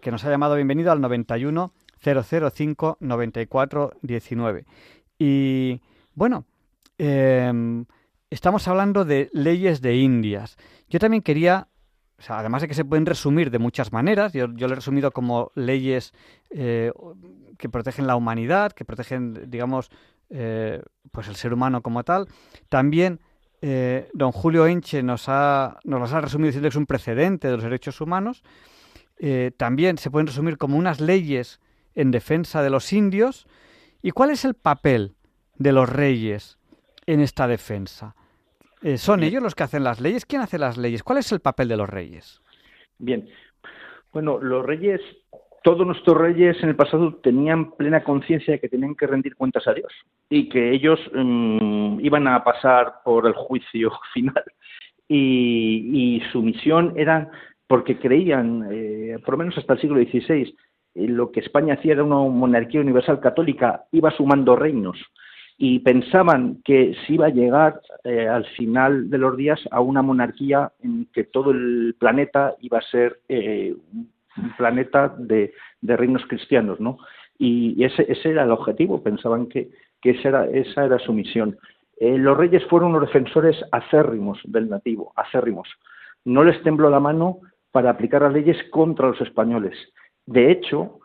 Que 0.00 0.10
nos 0.10 0.24
ha 0.24 0.30
llamado 0.30 0.54
bienvenido 0.54 0.90
al 0.90 1.02
91 1.02 1.70
005 2.02 2.96
94 2.98 3.92
19. 4.00 4.64
Y 5.18 5.82
bueno, 6.14 6.46
em, 6.96 7.84
estamos 8.30 8.66
hablando 8.68 9.04
de 9.04 9.28
leyes 9.34 9.82
de 9.82 9.96
Indias. 9.96 10.56
Yo 10.88 10.98
también 11.00 11.22
quería, 11.22 11.68
además 12.26 12.62
de 12.62 12.68
que 12.68 12.74
se 12.74 12.86
pueden 12.86 13.04
resumir 13.04 13.50
de 13.50 13.58
muchas 13.58 13.92
maneras, 13.92 14.32
yo, 14.32 14.46
yo 14.54 14.66
lo 14.66 14.72
he 14.72 14.76
resumido 14.76 15.10
como 15.10 15.52
leyes 15.54 16.14
eh, 16.48 16.90
que 17.58 17.68
protegen 17.68 18.06
la 18.06 18.16
humanidad, 18.16 18.72
que 18.72 18.86
protegen, 18.86 19.50
digamos, 19.50 19.90
eh, 20.30 20.82
pues 21.10 21.28
el 21.28 21.36
ser 21.36 21.52
humano 21.52 21.82
como 21.82 22.04
tal. 22.04 22.26
También 22.68 23.20
eh, 23.60 24.08
don 24.14 24.32
Julio 24.32 24.66
Enche 24.66 25.02
nos, 25.02 25.28
ha, 25.28 25.78
nos 25.84 26.00
las 26.00 26.12
ha 26.12 26.20
resumido 26.20 26.48
diciendo 26.48 26.66
que 26.66 26.74
es 26.74 26.76
un 26.76 26.86
precedente 26.86 27.48
de 27.48 27.54
los 27.54 27.62
derechos 27.62 28.00
humanos. 28.00 28.42
Eh, 29.18 29.50
también 29.56 29.98
se 29.98 30.10
pueden 30.10 30.26
resumir 30.26 30.58
como 30.58 30.76
unas 30.76 31.00
leyes 31.00 31.60
en 31.94 32.10
defensa 32.10 32.62
de 32.62 32.70
los 32.70 32.92
indios. 32.92 33.46
¿Y 34.02 34.10
cuál 34.12 34.30
es 34.30 34.44
el 34.44 34.54
papel 34.54 35.14
de 35.56 35.72
los 35.72 35.88
reyes 35.88 36.58
en 37.06 37.20
esta 37.20 37.48
defensa? 37.48 38.14
¿Son 38.96 39.24
ellos 39.24 39.42
los 39.42 39.56
que 39.56 39.64
hacen 39.64 39.82
las 39.82 40.00
leyes? 40.00 40.24
¿Quién 40.24 40.40
hace 40.40 40.56
las 40.56 40.76
leyes? 40.76 41.02
¿Cuál 41.02 41.18
es 41.18 41.32
el 41.32 41.40
papel 41.40 41.66
de 41.66 41.76
los 41.76 41.88
reyes? 41.88 42.40
Bien, 42.98 43.28
bueno, 44.12 44.38
los 44.38 44.64
reyes 44.64 45.00
todos 45.68 45.86
nuestros 45.86 46.16
reyes 46.16 46.56
en 46.62 46.70
el 46.70 46.76
pasado 46.76 47.16
tenían 47.16 47.72
plena 47.72 48.02
conciencia 48.02 48.54
de 48.54 48.58
que 48.58 48.70
tenían 48.70 48.94
que 48.94 49.06
rendir 49.06 49.36
cuentas 49.36 49.68
a 49.68 49.74
Dios 49.74 49.92
y 50.30 50.48
que 50.48 50.72
ellos 50.72 50.98
mm, 51.12 52.00
iban 52.00 52.26
a 52.26 52.42
pasar 52.42 53.02
por 53.04 53.26
el 53.26 53.34
juicio 53.34 53.92
final. 54.14 54.44
Y, 55.10 56.22
su 56.32 56.42
misión 56.42 56.94
era, 56.96 57.30
porque 57.66 57.98
creían, 57.98 58.66
eh, 58.72 59.18
por 59.22 59.34
lo 59.34 59.38
menos 59.40 59.58
hasta 59.58 59.74
el 59.74 59.80
siglo 59.80 59.96
XVI, 59.96 60.56
lo 60.94 61.30
que 61.32 61.40
España 61.40 61.74
hacía 61.74 61.92
era 61.92 62.04
una 62.04 62.16
monarquía 62.16 62.80
universal 62.80 63.20
católica, 63.20 63.84
iba 63.92 64.10
sumando 64.10 64.56
reinos 64.56 64.96
y 65.58 65.80
pensaban 65.80 66.62
que 66.64 66.96
se 67.06 67.12
iba 67.12 67.26
a 67.26 67.30
llegar 67.30 67.82
eh, 68.04 68.26
al 68.26 68.46
final 68.56 69.10
de 69.10 69.18
los 69.18 69.36
días 69.36 69.60
a 69.70 69.82
una 69.82 70.00
monarquía 70.00 70.72
en 70.82 71.08
que 71.12 71.24
todo 71.24 71.50
el 71.50 71.94
planeta 71.98 72.54
iba 72.60 72.78
a 72.78 72.90
ser 72.90 73.20
eh, 73.28 73.74
planeta 74.56 75.14
de, 75.18 75.52
reinos 75.82 76.24
cristianos, 76.26 76.80
¿no? 76.80 76.98
Y, 77.38 77.82
ese, 77.84 78.06
era 78.24 78.44
el 78.44 78.50
objetivo, 78.50 79.02
pensaban 79.02 79.46
que, 79.46 79.70
esa, 80.02 80.28
era, 80.28 80.46
esa 80.46 80.84
era 80.84 80.98
su 80.98 81.12
misión. 81.12 81.58
Eh, 82.00 82.16
los 82.18 82.36
reyes 82.36 82.64
fueron 82.66 82.90
unos 82.90 83.02
defensores 83.02 83.56
acérrimos 83.72 84.38
del 84.44 84.68
nativo, 84.68 85.12
acérrimos. 85.16 85.68
No 86.24 86.44
les 86.44 86.62
tembló 86.62 86.90
la 86.90 87.00
mano 87.00 87.40
para 87.72 87.90
aplicar 87.90 88.22
las 88.22 88.32
leyes 88.32 88.56
contra 88.70 89.08
los 89.08 89.20
españoles. 89.20 89.76
De 90.26 90.50
hecho, 90.50 91.00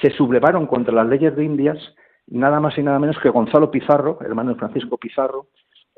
se 0.00 0.10
sublevaron 0.10 0.66
contra 0.66 0.94
las 0.94 1.08
leyes 1.08 1.34
de 1.36 1.44
Indias 1.44 1.94
nada 2.28 2.60
más 2.60 2.76
y 2.78 2.82
nada 2.82 2.98
menos 2.98 3.18
que 3.18 3.28
Gonzalo 3.28 3.70
Pizarro, 3.70 4.18
hermano 4.22 4.52
de 4.52 4.58
Francisco 4.58 4.96
Pizarro, 4.96 5.48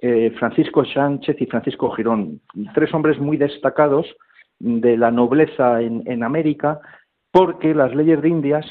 eh, 0.01 0.33
Francisco 0.39 0.85
Sánchez 0.85 1.41
y 1.41 1.47
Francisco 1.47 1.91
Girón, 1.91 2.41
tres 2.75 2.93
hombres 2.93 3.19
muy 3.19 3.37
destacados 3.37 4.07
de 4.59 4.97
la 4.97 5.11
nobleza 5.11 5.81
en, 5.81 6.23
América, 6.23 6.81
porque 7.31 7.75
las 7.75 7.95
leyes 7.95 8.23
de 8.23 8.29
Indias 8.29 8.67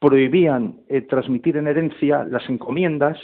prohibían 0.00 0.80
eh, 0.88 1.02
transmitir 1.02 1.56
en 1.56 1.68
herencia 1.68 2.24
las 2.24 2.48
encomiendas, 2.48 3.18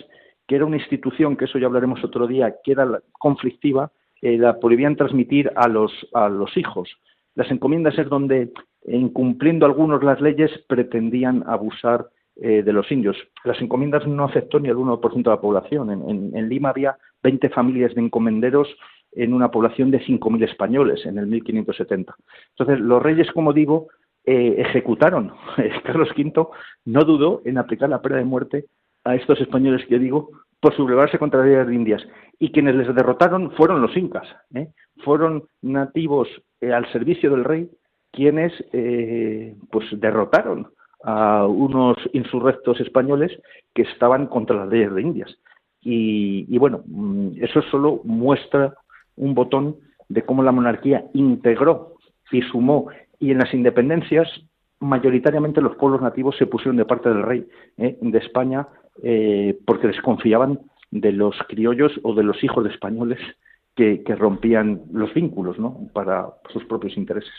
que 0.47 0.57
era 0.57 0.67
una 0.67 0.77
institución, 0.77 1.37
que 1.37 1.47
eso 1.47 1.59
ya 1.59 1.67
hablaremos 1.67 2.05
otro 2.05 2.27
día, 2.27 2.57
que 2.63 2.73
era 2.73 3.01
conflictiva, 3.13 3.91
eh, 4.21 4.37
la 4.37 4.59
prohibían 4.59 4.97
transmitir 4.97 5.51
a 5.57 5.69
los, 5.69 5.93
a 6.13 6.29
los 6.29 6.57
hijos. 6.57 6.91
Las 7.35 7.51
encomiendas 7.51 7.99
es 7.99 8.09
donde, 8.09 8.53
incumpliendo 8.87 9.67
algunos 9.67 10.03
las 10.05 10.21
leyes, 10.21 10.51
pretendían 10.69 11.45
abusar 11.47 12.09
de 12.37 12.73
los 12.73 12.91
indios. 12.91 13.17
Las 13.45 13.63
encomiendas 13.63 14.09
no 14.09 14.25
aceptó 14.25 14.59
ni 14.59 14.69
el 14.69 14.75
1% 14.75 15.23
de 15.23 15.31
la 15.31 15.41
población. 15.41 15.89
en, 15.93 16.49
Lima 16.49 16.71
había 16.71 16.99
20 17.23 17.49
familias 17.51 17.95
de 17.95 18.01
encomenderos 18.01 18.67
en 19.17 19.33
una 19.33 19.51
población 19.51 19.91
de 19.91 20.01
5.000 20.01 20.45
españoles 20.45 21.05
en 21.07 21.19
el 21.19 21.27
1570. 21.27 22.15
Entonces, 22.51 22.81
los 22.81 23.03
reyes, 23.03 23.31
como 23.33 23.53
digo, 23.53 23.89
eh, 24.25 24.57
ejecutaron. 24.59 25.33
Carlos 25.85 26.09
V 26.17 26.47
no 26.85 27.05
dudó 27.05 27.43
en 27.45 27.59
aplicar 27.59 27.89
la 27.89 28.03
pena 28.03 28.17
de 28.17 28.25
muerte 28.25 28.67
a 29.05 29.15
estos 29.15 29.41
españoles 29.41 29.87
que 29.87 29.99
digo 29.99 30.31
por 30.61 30.75
sublevarse 30.75 31.19
contra 31.19 31.41
las 31.41 31.49
leyes 31.49 31.67
de 31.67 31.75
Indias. 31.75 32.03
Y 32.39 32.51
quienes 32.51 32.75
les 32.75 32.95
derrotaron 32.95 33.51
fueron 33.53 33.83
los 33.83 33.97
incas. 33.97 34.27
¿eh? 34.55 34.69
Fueron 35.05 35.45
nativos 35.63 36.29
eh, 36.61 36.73
al 36.73 36.91
servicio 36.93 37.31
del 37.31 37.45
rey 37.45 37.71
quienes 38.13 38.53
pues 39.73 39.87
derrotaron 39.99 40.69
a 41.03 41.47
unos 41.47 41.97
insurrectos 42.13 42.81
españoles 42.81 43.33
que 43.75 43.83
estaban 43.83 44.27
contra 44.29 44.57
las 44.57 44.69
leyes 44.69 44.95
de 44.95 45.03
Indias. 45.03 45.37
Y, 45.87 46.57
bueno, 46.57 46.83
mm, 46.87 47.33
eso 47.43 47.61
solo 47.71 48.01
muestra 48.05 48.75
un 49.17 49.35
botón 49.35 49.77
de 50.09 50.23
cómo 50.23 50.43
la 50.43 50.53
monarquía 50.53 51.05
integró 51.15 51.95
y 52.31 52.43
sumó. 52.43 52.89
Y 53.19 53.31
en 53.31 53.39
las 53.39 53.53
independencias, 53.55 54.29
mayoritariamente 54.81 55.61
los 55.61 55.77
pueblos 55.77 56.03
nativos 56.03 56.37
se 56.37 56.47
pusieron 56.47 56.77
de 56.77 56.85
parte 56.85 57.09
del 57.09 57.23
rey 57.23 57.47
¿eh? 57.79 57.97
de 58.01 58.19
España 58.19 58.69
eh, 59.03 59.59
porque 59.67 59.89
desconfiaban 59.89 60.61
de 60.91 61.13
los 61.13 61.37
criollos 61.49 61.93
o 62.03 62.15
de 62.15 62.23
los 62.23 62.43
hijos 62.45 62.65
de 62.65 62.71
españoles 62.71 63.19
que, 63.75 64.03
rompían 64.17 64.83
los 64.93 65.13
vínculos 65.15 65.59
¿no? 65.59 65.89
para 65.93 66.29
sus 66.53 66.65
propios 66.65 66.97
intereses. 66.97 67.33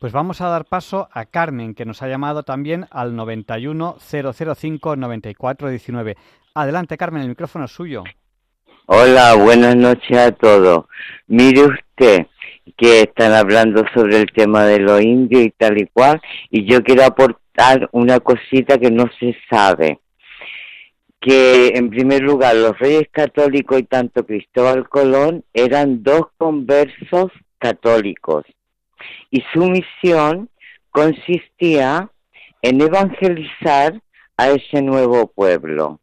Pues 0.00 0.12
vamos 0.12 0.40
a 0.40 0.48
dar 0.48 0.64
paso 0.64 1.08
a 1.12 1.26
Carmen, 1.26 1.74
que 1.74 1.84
nos 1.84 2.02
ha 2.02 2.08
llamado 2.08 2.42
también 2.42 2.86
al 2.90 3.14
91 3.14 3.96
005 4.00 4.96
9419. 4.96 6.16
Adelante, 6.54 6.96
Carmen, 6.96 7.22
el 7.22 7.28
micrófono 7.28 7.66
es 7.66 7.70
suyo. 7.70 8.02
Hola, 8.90 9.34
buenas 9.34 9.76
noches 9.76 10.16
a 10.16 10.32
todos. 10.32 10.86
Mire 11.26 11.60
usted 11.64 12.26
que 12.74 13.02
están 13.02 13.34
hablando 13.34 13.84
sobre 13.92 14.16
el 14.16 14.32
tema 14.32 14.64
de 14.64 14.78
los 14.78 15.02
indios 15.02 15.42
y 15.42 15.50
tal 15.50 15.78
y 15.78 15.88
cual, 15.88 16.22
y 16.48 16.64
yo 16.64 16.82
quiero 16.82 17.04
aportar 17.04 17.90
una 17.92 18.18
cosita 18.18 18.78
que 18.78 18.90
no 18.90 19.04
se 19.20 19.36
sabe. 19.50 20.00
Que 21.20 21.72
en 21.74 21.90
primer 21.90 22.22
lugar 22.22 22.56
los 22.56 22.78
reyes 22.78 23.06
católicos 23.12 23.78
y 23.78 23.82
tanto 23.82 24.24
Cristóbal 24.24 24.88
Colón 24.88 25.44
eran 25.52 26.02
dos 26.02 26.28
conversos 26.38 27.30
católicos 27.58 28.46
y 29.30 29.44
su 29.52 29.68
misión 29.68 30.48
consistía 30.88 32.10
en 32.62 32.80
evangelizar 32.80 34.00
a 34.38 34.48
ese 34.48 34.80
nuevo 34.80 35.26
pueblo. 35.26 36.00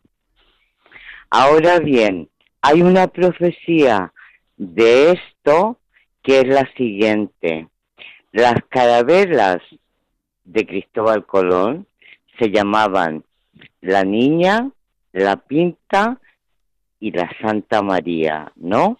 Ahora 1.31 1.79
bien, 1.79 2.29
hay 2.65 2.81
una 2.81 3.07
profecía 3.07 4.11
de 4.57 5.11
esto 5.11 5.77
que 6.23 6.39
es 6.39 6.47
la 6.47 6.67
siguiente. 6.75 7.67
Las 8.31 8.55
carabelas 8.69 9.57
de 10.45 10.65
Cristóbal 10.65 11.27
Colón 11.27 11.85
se 12.39 12.49
llamaban 12.49 13.23
la 13.81 14.03
niña, 14.03 14.71
la 15.11 15.35
pinta 15.35 16.19
y 16.99 17.11
la 17.11 17.29
Santa 17.39 17.83
María, 17.83 18.51
¿no? 18.55 18.97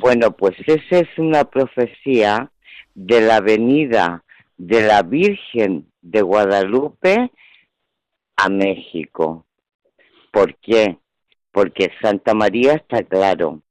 Bueno, 0.00 0.30
pues 0.32 0.54
esa 0.66 0.98
es 0.98 1.08
una 1.18 1.44
profecía 1.44 2.52
de 2.94 3.20
la 3.20 3.40
venida 3.40 4.22
de 4.56 4.82
la 4.82 5.02
Virgen 5.02 5.90
de 6.00 6.22
Guadalupe 6.22 7.32
a 8.36 8.48
México. 8.48 9.44
¿Por 10.30 10.54
qué? 10.58 10.98
Porque 11.52 11.90
Santa 12.00 12.34
María 12.34 12.74
está 12.74 13.02
claro. 13.02 13.62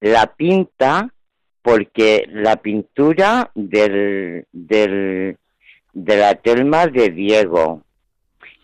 La 0.00 0.34
pinta 0.34 1.12
porque 1.62 2.26
la 2.28 2.56
pintura 2.56 3.50
del, 3.54 4.46
del, 4.52 5.36
de 5.92 6.16
la 6.16 6.34
telma 6.36 6.86
de 6.86 7.10
Diego. 7.10 7.82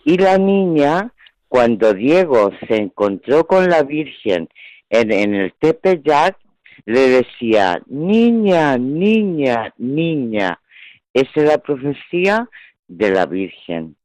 Y 0.05 0.19
la 0.19 0.39
niña, 0.39 1.12
cuando 1.49 1.93
Diego 1.93 2.53
se 2.67 2.77
encontró 2.77 3.47
con 3.47 3.69
la 3.69 3.83
Virgen 3.83 4.49
en, 4.89 5.12
en 5.12 5.35
el 5.35 5.53
Tepeyac, 5.55 6.39
le 6.85 7.09
decía, 7.09 7.83
niña, 7.87 8.79
niña, 8.79 9.75
niña. 9.77 10.61
Esa 11.12 11.31
es 11.35 11.45
la 11.45 11.59
profecía 11.59 12.49
de 12.87 13.11
la 13.11 13.27
Virgen. 13.27 13.97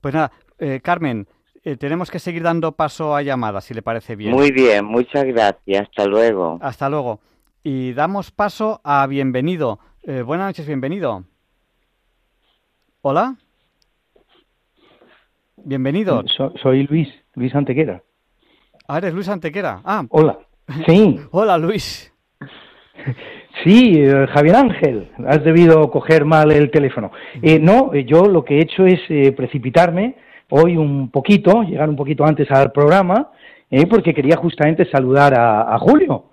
Pues 0.00 0.14
nada, 0.14 0.32
eh, 0.58 0.80
Carmen, 0.82 1.26
eh, 1.66 1.76
tenemos 1.76 2.12
que 2.12 2.20
seguir 2.20 2.44
dando 2.44 2.70
paso 2.76 3.16
a 3.16 3.22
llamadas, 3.22 3.64
si 3.64 3.74
le 3.74 3.82
parece 3.82 4.14
bien. 4.14 4.30
Muy 4.30 4.52
bien, 4.52 4.84
muchas 4.84 5.24
gracias. 5.24 5.88
Hasta 5.88 6.06
luego. 6.06 6.60
Hasta 6.62 6.88
luego. 6.88 7.18
Y 7.64 7.92
damos 7.92 8.30
paso 8.30 8.80
a 8.84 9.04
Bienvenido. 9.08 9.80
Eh, 10.04 10.22
buenas 10.22 10.46
noches, 10.46 10.64
bienvenido. 10.64 11.24
Hola. 13.02 13.34
Bienvenido. 15.56 16.22
soy 16.62 16.84
Luis, 16.84 17.08
Luis 17.34 17.52
Antequera. 17.52 18.00
Ah, 18.86 18.98
eres 18.98 19.12
Luis 19.12 19.28
Antequera. 19.28 19.80
Ah. 19.84 20.04
Hola. 20.10 20.38
Sí. 20.86 21.18
Hola, 21.32 21.58
Luis. 21.58 22.12
Sí, 23.64 23.94
eh, 23.96 24.26
Javier 24.34 24.54
Ángel, 24.56 25.10
has 25.26 25.42
debido 25.42 25.90
coger 25.90 26.26
mal 26.26 26.52
el 26.52 26.70
teléfono. 26.70 27.10
no, 27.62 27.94
yo 27.94 28.26
lo 28.26 28.44
que 28.44 28.58
he 28.58 28.62
hecho 28.62 28.84
es 28.84 29.00
precipitarme 29.34 30.16
hoy 30.50 30.76
un 30.76 31.10
poquito, 31.10 31.62
llegar 31.62 31.88
un 31.88 31.96
poquito 31.96 32.24
antes 32.24 32.50
al 32.50 32.72
programa, 32.72 33.30
eh, 33.70 33.86
porque 33.86 34.14
quería 34.14 34.36
justamente 34.36 34.88
saludar 34.90 35.34
a, 35.34 35.78
Julio 35.78 36.26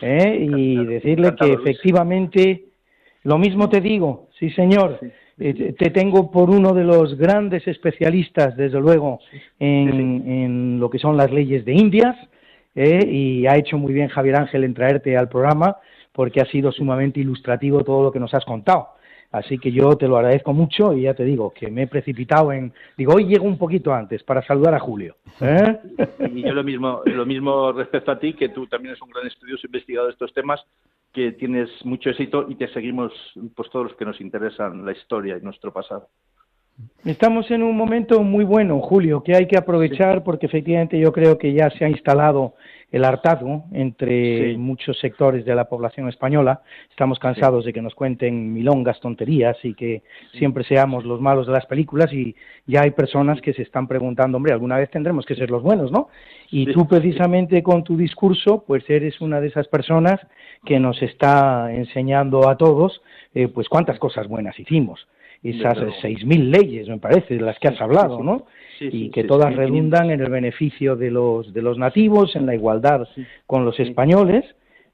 eh, 0.00 0.46
y 0.50 0.84
decirle 0.84 1.34
que 1.38 1.52
efectivamente 1.52 2.64
lo 3.24 3.38
mismo 3.38 3.68
te 3.68 3.80
digo, 3.80 4.28
sí 4.38 4.50
señor, 4.50 4.98
eh, 5.38 5.74
te 5.78 5.90
tengo 5.90 6.30
por 6.30 6.50
uno 6.50 6.72
de 6.74 6.84
los 6.84 7.16
grandes 7.16 7.66
especialistas, 7.68 8.56
desde 8.56 8.80
luego, 8.80 9.20
en, 9.60 10.28
en 10.28 10.80
lo 10.80 10.90
que 10.90 10.98
son 10.98 11.16
las 11.16 11.30
leyes 11.30 11.64
de 11.64 11.72
Indias, 11.72 12.16
y 12.74 13.46
ha 13.46 13.56
hecho 13.56 13.76
muy 13.76 13.92
bien 13.92 14.08
Javier 14.08 14.36
Ángel 14.36 14.64
en 14.64 14.72
traerte 14.72 15.14
al 15.16 15.28
programa 15.28 15.76
porque 16.12 16.40
ha 16.40 16.46
sido 16.46 16.72
sumamente 16.72 17.20
ilustrativo 17.20 17.84
todo 17.84 18.02
lo 18.02 18.12
que 18.12 18.20
nos 18.20 18.32
has 18.34 18.44
contado. 18.44 18.88
Así 19.32 19.58
que 19.58 19.72
yo 19.72 19.96
te 19.96 20.06
lo 20.06 20.18
agradezco 20.18 20.52
mucho 20.52 20.92
y 20.92 21.02
ya 21.02 21.14
te 21.14 21.24
digo 21.24 21.52
que 21.52 21.70
me 21.70 21.82
he 21.82 21.86
precipitado 21.86 22.52
en... 22.52 22.72
Digo, 22.98 23.14
hoy 23.14 23.24
llego 23.24 23.46
un 23.46 23.56
poquito 23.56 23.92
antes 23.92 24.22
para 24.22 24.46
saludar 24.46 24.74
a 24.74 24.78
Julio. 24.78 25.16
¿eh? 25.40 25.78
Y 26.34 26.42
yo 26.42 26.52
lo 26.52 26.62
mismo, 26.62 27.00
lo 27.06 27.24
mismo 27.24 27.72
respecto 27.72 28.12
a 28.12 28.18
ti, 28.18 28.34
que 28.34 28.50
tú 28.50 28.66
también 28.66 28.90
eres 28.90 29.02
un 29.02 29.10
gran 29.10 29.26
estudioso 29.26 29.66
investigado 29.66 30.06
de 30.06 30.12
estos 30.12 30.34
temas, 30.34 30.60
que 31.12 31.32
tienes 31.32 31.68
mucho 31.84 32.10
éxito 32.10 32.46
y 32.48 32.56
te 32.56 32.68
seguimos 32.68 33.12
pues 33.54 33.70
todos 33.70 33.86
los 33.86 33.96
que 33.96 34.04
nos 34.04 34.20
interesan 34.20 34.84
la 34.84 34.92
historia 34.92 35.38
y 35.38 35.40
nuestro 35.40 35.72
pasado. 35.72 36.08
Estamos 37.04 37.50
en 37.50 37.62
un 37.62 37.76
momento 37.76 38.22
muy 38.22 38.44
bueno, 38.44 38.80
Julio, 38.80 39.22
que 39.22 39.34
hay 39.34 39.46
que 39.46 39.58
aprovechar 39.58 40.24
porque 40.24 40.46
efectivamente 40.46 40.98
yo 40.98 41.12
creo 41.12 41.38
que 41.38 41.52
ya 41.52 41.70
se 41.70 41.84
ha 41.84 41.88
instalado 41.88 42.54
el 42.92 43.04
hartazgo 43.04 43.64
entre 43.72 44.56
muchos 44.58 44.98
sectores 45.00 45.46
de 45.46 45.54
la 45.54 45.64
población 45.64 46.08
española. 46.10 46.60
Estamos 46.90 47.18
cansados 47.18 47.64
de 47.64 47.72
que 47.72 47.80
nos 47.80 47.94
cuenten 47.94 48.52
milongas, 48.52 49.00
tonterías 49.00 49.56
y 49.62 49.74
que 49.74 50.02
siempre 50.38 50.62
seamos 50.62 51.04
los 51.04 51.20
malos 51.20 51.46
de 51.46 51.54
las 51.54 51.64
películas 51.64 52.12
y 52.12 52.36
ya 52.66 52.82
hay 52.82 52.90
personas 52.90 53.40
que 53.40 53.54
se 53.54 53.62
están 53.62 53.88
preguntando, 53.88 54.36
hombre, 54.36 54.52
alguna 54.52 54.76
vez 54.76 54.90
tendremos 54.90 55.24
que 55.24 55.34
ser 55.34 55.50
los 55.50 55.62
buenos, 55.62 55.90
¿no? 55.90 56.08
Y 56.50 56.70
tú 56.70 56.86
precisamente 56.86 57.62
con 57.62 57.82
tu 57.82 57.96
discurso, 57.96 58.62
pues 58.66 58.88
eres 58.90 59.20
una 59.22 59.40
de 59.40 59.48
esas 59.48 59.68
personas 59.68 60.20
que 60.66 60.78
nos 60.78 61.02
está 61.02 61.72
enseñando 61.72 62.46
a 62.48 62.58
todos, 62.58 63.00
eh, 63.34 63.48
pues 63.48 63.70
cuántas 63.70 63.98
cosas 63.98 64.28
buenas 64.28 64.58
hicimos 64.60 65.06
esas 65.42 65.78
seis 66.00 66.24
mil 66.24 66.50
leyes, 66.50 66.88
me 66.88 66.98
parece, 66.98 67.34
de 67.34 67.40
las 67.40 67.58
que 67.58 67.68
has 67.68 67.80
hablado, 67.80 68.22
¿no? 68.22 68.46
y 68.80 69.10
que 69.10 69.24
todas 69.24 69.54
redundan 69.54 70.10
en 70.10 70.20
el 70.20 70.30
beneficio 70.30 70.96
de 70.96 71.10
los, 71.10 71.52
de 71.52 71.62
los 71.62 71.78
nativos, 71.78 72.34
en 72.34 72.46
la 72.46 72.54
igualdad 72.54 73.06
con 73.46 73.64
los 73.64 73.78
españoles. 73.78 74.44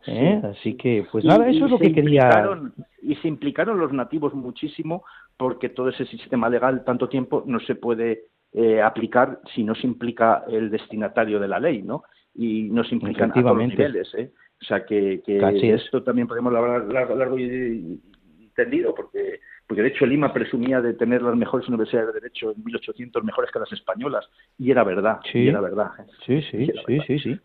¿eh? 0.06 0.40
Así 0.44 0.74
que, 0.74 1.06
pues 1.10 1.24
nada, 1.24 1.48
eso 1.48 1.66
es 1.66 1.70
lo 1.70 1.78
que 1.78 1.92
quería. 1.92 2.48
Y 3.02 3.14
se 3.16 3.28
implicaron 3.28 3.78
los 3.78 3.92
nativos 3.92 4.34
muchísimo 4.34 5.04
porque 5.36 5.68
todo 5.68 5.88
ese 5.88 6.04
sistema 6.06 6.48
legal 6.48 6.84
tanto 6.84 7.08
tiempo 7.08 7.44
no 7.46 7.60
se 7.60 7.74
puede 7.74 8.24
eh, 8.52 8.82
aplicar 8.82 9.40
si 9.54 9.62
no 9.62 9.74
se 9.74 9.86
implica 9.86 10.44
el 10.48 10.70
destinatario 10.70 11.38
de 11.38 11.48
la 11.48 11.60
ley, 11.60 11.82
¿no? 11.82 12.04
y 12.38 12.70
nos 12.70 12.90
implican 12.92 13.30
a 13.30 13.34
todos 13.34 13.56
los 13.56 13.68
niveles. 13.68 14.14
¿eh? 14.16 14.30
O 14.62 14.64
sea, 14.64 14.86
que, 14.86 15.22
que 15.26 15.74
esto 15.74 16.02
también 16.02 16.28
podemos 16.28 16.54
hablar 16.54 16.84
largo, 16.86 17.14
largo 17.16 17.38
y, 17.38 18.00
tendido, 18.58 18.92
porque, 18.92 19.40
porque 19.66 19.82
de 19.82 19.88
hecho 19.88 20.04
Lima 20.04 20.32
presumía 20.32 20.80
de 20.80 20.94
tener 20.94 21.22
las 21.22 21.36
mejores 21.36 21.68
universidades 21.68 22.08
de 22.08 22.20
Derecho 22.20 22.50
en 22.50 22.64
1800, 22.64 23.22
mejores 23.22 23.52
que 23.52 23.60
las 23.60 23.72
españolas, 23.72 24.28
y 24.58 24.72
era 24.72 24.82
verdad, 24.82 25.20
sí. 25.30 25.46
era 25.46 25.60
verdad. 25.60 25.92
¿eh? 26.00 26.02
Sí, 26.26 26.42
sí, 26.50 26.66
sí, 26.86 27.00
sí, 27.06 27.18
sí. 27.20 27.40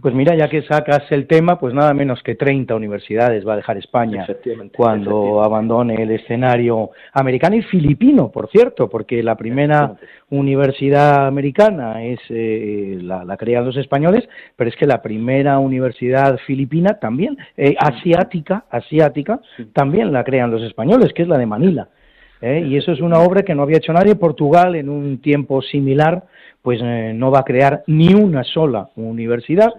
Pues 0.00 0.14
mira, 0.14 0.34
ya 0.34 0.48
que 0.48 0.62
sacas 0.62 1.02
el 1.10 1.26
tema, 1.26 1.58
pues 1.58 1.74
nada 1.74 1.92
menos 1.92 2.22
que 2.22 2.34
30 2.34 2.74
universidades 2.74 3.46
va 3.46 3.52
a 3.52 3.56
dejar 3.56 3.76
España 3.76 4.26
cuando 4.74 5.42
abandone 5.42 6.02
el 6.02 6.10
escenario 6.10 6.90
americano 7.12 7.56
y 7.56 7.62
filipino, 7.62 8.30
por 8.30 8.48
cierto, 8.50 8.88
porque 8.88 9.22
la 9.22 9.36
primera 9.36 9.94
universidad 10.30 11.26
americana 11.26 12.02
es 12.02 12.18
eh, 12.30 12.98
la, 13.02 13.24
la, 13.24 13.36
crean 13.36 13.66
los 13.66 13.76
españoles, 13.76 14.28
pero 14.56 14.70
es 14.70 14.76
que 14.76 14.86
la 14.86 15.02
primera 15.02 15.58
universidad 15.58 16.38
filipina 16.46 16.98
también, 16.98 17.36
eh, 17.56 17.74
asiática, 17.78 18.64
asiática, 18.70 19.40
también 19.74 20.12
la 20.12 20.24
crean 20.24 20.50
los 20.50 20.62
españoles, 20.62 21.12
que 21.14 21.22
es 21.22 21.28
la 21.28 21.38
de 21.38 21.46
Manila. 21.46 21.88
¿Eh? 22.40 22.64
Y 22.66 22.76
eso 22.76 22.92
es 22.92 23.00
una 23.00 23.20
obra 23.20 23.42
que 23.42 23.54
no 23.54 23.62
había 23.62 23.78
hecho 23.78 23.92
nadie. 23.92 24.14
Portugal, 24.16 24.74
en 24.76 24.88
un 24.88 25.18
tiempo 25.18 25.62
similar, 25.62 26.24
pues 26.62 26.80
eh, 26.82 27.12
no 27.14 27.30
va 27.30 27.40
a 27.40 27.44
crear 27.44 27.82
ni 27.86 28.14
una 28.14 28.44
sola 28.44 28.90
universidad. 28.96 29.72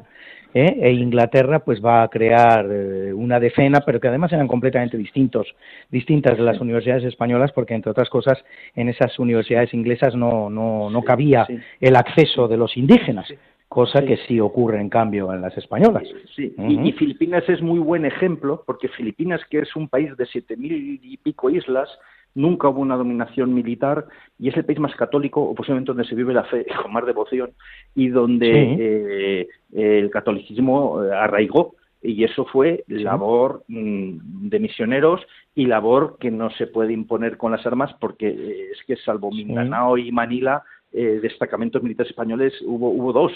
¿eh? 0.54 0.78
E 0.82 0.92
Inglaterra 0.92 1.60
pues 1.60 1.84
va 1.84 2.04
a 2.04 2.08
crear 2.08 2.66
eh, 2.70 3.14
una 3.14 3.40
decena, 3.40 3.82
pero 3.82 4.00
que 4.00 4.08
además 4.08 4.32
eran 4.34 4.48
completamente 4.48 4.98
distintos, 4.98 5.48
distintas 5.90 6.38
de 6.38 6.44
las 6.44 6.60
universidades 6.60 7.04
españolas, 7.04 7.52
porque 7.52 7.74
entre 7.74 7.92
otras 7.92 8.10
cosas 8.10 8.38
en 8.76 8.90
esas 8.90 9.18
universidades 9.20 9.74
inglesas 9.74 10.16
no, 10.16 10.50
no, 10.50 10.90
no 10.90 11.02
cabía 11.04 11.48
el 11.80 11.96
acceso 11.96 12.48
de 12.48 12.58
los 12.58 12.76
indígenas, 12.78 13.28
cosa 13.68 14.02
que 14.02 14.18
sí 14.28 14.40
ocurre 14.40 14.82
en 14.82 14.90
cambio 14.90 15.32
en 15.34 15.42
las 15.42 15.56
españolas. 15.58 16.08
Sí, 16.36 16.54
y, 16.58 16.90
y, 16.90 16.92
Filipinas 16.94 17.48
es 17.48 17.62
muy 17.62 17.80
buen 17.80 18.06
ejemplo, 18.06 18.64
porque 18.66 18.88
Filipinas, 18.90 19.42
que 19.50 19.60
es 19.60 19.76
un 19.76 19.88
país 19.88 20.16
de 20.18 20.26
siete 20.26 20.58
mil 20.58 21.00
y 21.04 21.18
pico 21.18 21.50
islas, 21.50 21.88
nunca 22.36 22.70
hubo 22.70 22.82
una 22.82 22.96
dominación 22.96 23.54
militar 23.54 24.06
y 24.38 24.50
es 24.50 24.58
el 24.58 24.66
país 24.66 24.80
más 24.80 24.96
católico, 24.96 25.42
o 25.42 25.56
posiblemente 25.56 25.92
donde 25.92 26.08
se 26.08 26.16
vive 26.16 26.34
la 26.34 26.44
fe 26.46 26.66
con 26.82 26.94
más 26.94 27.06
devoción 27.06 27.52
y 27.96 28.10
donde 28.10 29.42
eh, 29.42 29.48
el 29.74 30.10
catolicismo 30.10 31.04
eh, 31.04 31.14
arraigó. 31.14 31.76
Y 32.02 32.24
eso 32.24 32.46
fue 32.46 32.86
labor 32.88 33.64
mm, 33.68 34.48
de 34.48 34.60
misioneros 34.60 35.22
y 35.54 35.66
labor 35.66 36.16
que 36.18 36.32
no 36.32 36.50
se 36.52 36.68
puede 36.68 36.94
imponer 36.94 37.36
con 37.36 37.52
las 37.52 37.66
armas 37.66 37.94
porque 38.00 38.30
eh, 38.30 38.70
es 38.72 38.80
que 38.88 38.96
salvo 38.96 39.32
Mindanao 39.32 39.98
y 39.98 40.12
Manila, 40.12 40.64
destacamentos 40.92 41.84
militares 41.84 42.10
españoles 42.10 42.52
hubo, 42.66 42.90
hubo 42.90 43.14
dos. 43.14 43.32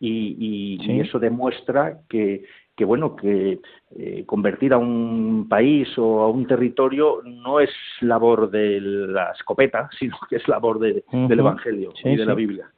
y, 0.00 0.78
y 0.80 1.00
eso 1.00 1.18
demuestra 1.18 1.98
que 2.08 2.44
que 2.76 2.84
bueno 2.84 3.14
que 3.14 3.60
eh, 3.96 4.24
convertir 4.26 4.72
a 4.72 4.78
un 4.78 5.46
país 5.48 5.88
o 5.96 6.22
a 6.22 6.28
un 6.28 6.46
territorio 6.46 7.20
no 7.24 7.60
es 7.60 7.70
labor 8.00 8.50
de 8.50 8.80
la 8.80 9.30
escopeta 9.30 9.88
sino 9.98 10.16
que 10.28 10.36
es 10.36 10.48
labor 10.48 10.78
de, 10.80 11.04
del 11.12 11.38
Evangelio 11.38 11.92
y 12.02 12.16
de 12.16 12.26
la 12.26 12.34
Biblia. 12.34 12.70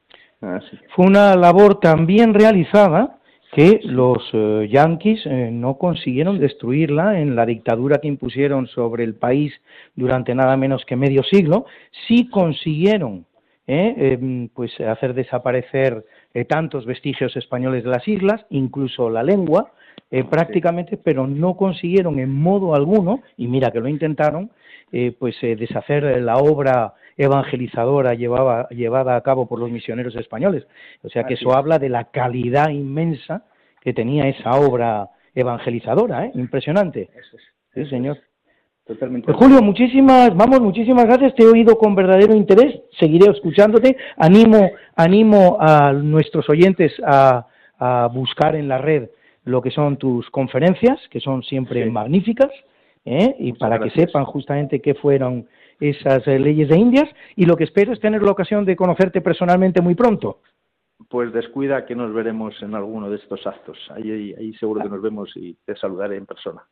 Ah, 0.43 0.61
fue 0.95 1.07
una 1.07 1.35
labor 1.35 1.81
también 1.81 2.35
realizada 2.35 3.19
que 3.53 3.81
los 3.85 4.19
eh, 4.35 4.69
yanquis 4.71 5.25
eh, 5.25 5.49
no 5.51 5.79
consiguieron 5.79 6.39
destruirla 6.39 7.19
en 7.19 7.35
la 7.35 7.47
dictadura 7.47 7.99
que 7.99 8.09
impusieron 8.09 8.67
sobre 8.67 9.05
el 9.05 9.15
país 9.15 9.55
durante 9.95 10.35
nada 10.35 10.59
menos 10.59 10.85
que 10.85 10.95
medio 10.95 11.23
siglo, 11.23 11.65
sí 12.07 12.29
consiguieron 12.29 13.25
em, 13.67 14.49
pues 14.51 14.79
hacer 14.81 15.15
desaparecer 15.15 16.05
tantos 16.49 16.85
vestigios 16.85 17.35
españoles 17.35 17.83
de 17.83 17.91
las 17.91 18.07
islas, 18.07 18.45
incluso 18.51 19.09
la 19.09 19.23
lengua, 19.23 19.73
eh, 20.11 20.25
prácticamente, 20.25 20.97
pero 20.97 21.27
no 21.27 21.57
consiguieron 21.57 22.19
en 22.19 22.33
modo 22.33 22.75
alguno, 22.75 23.23
y 23.37 23.49
mira 23.49 23.71
que 23.71 23.81
lo 23.81 23.89
intentaron, 23.89 24.51
eh, 24.93 25.15
pues 25.19 25.35
eh, 25.43 25.57
deshacer 25.57 26.23
la 26.23 26.37
obra 26.37 26.95
evangelizadora 27.17 28.15
llevaba, 28.15 28.69
llevada 28.69 29.17
a 29.17 29.21
cabo 29.23 29.47
por 29.47 29.59
los 29.59 29.71
misioneros 29.71 30.15
españoles. 30.17 30.67
O 31.03 31.09
sea 31.09 31.25
que 31.25 31.35
eso 31.35 31.57
habla 31.57 31.79
de 31.79 31.89
la 31.89 32.05
calidad 32.05 32.69
inmensa 32.69 33.45
que 33.81 33.93
tenía 33.93 34.29
esa 34.29 34.53
obra 34.53 35.09
evangelizadora, 35.35 36.27
¿eh? 36.27 36.33
impresionante. 36.35 37.11
Sí, 37.75 37.87
señor. 37.87 38.19
Totalmente. 38.87 39.33
Julio, 39.33 39.61
muchísimas, 39.63 40.35
vamos, 40.37 40.61
muchísimas 40.61 41.07
gracias. 41.07 41.35
Te 41.35 41.43
he 41.43 41.47
oído 41.47 41.77
con 41.77 41.97
verdadero 41.97 42.35
interés. 42.37 42.83
Seguiré 43.01 43.33
escuchándote. 43.33 43.97
Animo, 44.17 44.71
animo 44.95 45.57
a 45.59 45.93
nuestros 45.93 46.49
oyentes 46.49 46.93
a, 47.05 47.47
a 47.79 48.09
buscar 48.13 48.55
en 48.55 48.69
la 48.69 48.79
red 48.79 49.09
lo 49.47 49.63
que 49.63 49.71
son 49.71 49.97
tus 49.97 50.29
conferencias, 50.31 51.01
que 51.09 51.21
son 51.21 51.43
siempre 51.45 51.89
magníficas, 51.89 52.51
¿eh? 53.05 53.35
y 53.39 53.53
para 53.53 53.79
que 53.79 53.91
sepan 53.91 54.25
justamente 54.25 54.81
qué 54.81 54.95
fueron 54.95 55.47
esas 55.79 56.27
eh, 56.27 56.39
leyes 56.39 56.69
de 56.69 56.77
Indias, 56.77 57.09
y 57.37 57.47
lo 57.47 57.57
que 57.57 57.65
espero 57.65 57.93
es 57.93 58.01
tener 58.01 58.23
la 58.23 58.33
ocasión 58.33 58.65
de 58.65 58.75
conocerte 58.75 59.21
personalmente 59.21 59.81
muy 59.81 59.95
pronto. 59.95 60.41
Pues 61.09 61.33
descuida 61.33 61.87
que 61.87 61.95
nos 61.95 62.13
veremos 62.13 62.61
en 62.61 62.75
alguno 62.75 63.09
de 63.09 63.17
estos 63.17 63.47
actos. 63.47 63.79
Ahí, 63.95 64.35
ahí, 64.37 64.53
seguro 64.55 64.83
que 64.83 64.89
nos 64.89 65.01
vemos 65.01 65.31
y 65.37 65.55
te 65.65 65.77
saludaré 65.77 66.17
en 66.17 66.27
persona. 66.27 66.63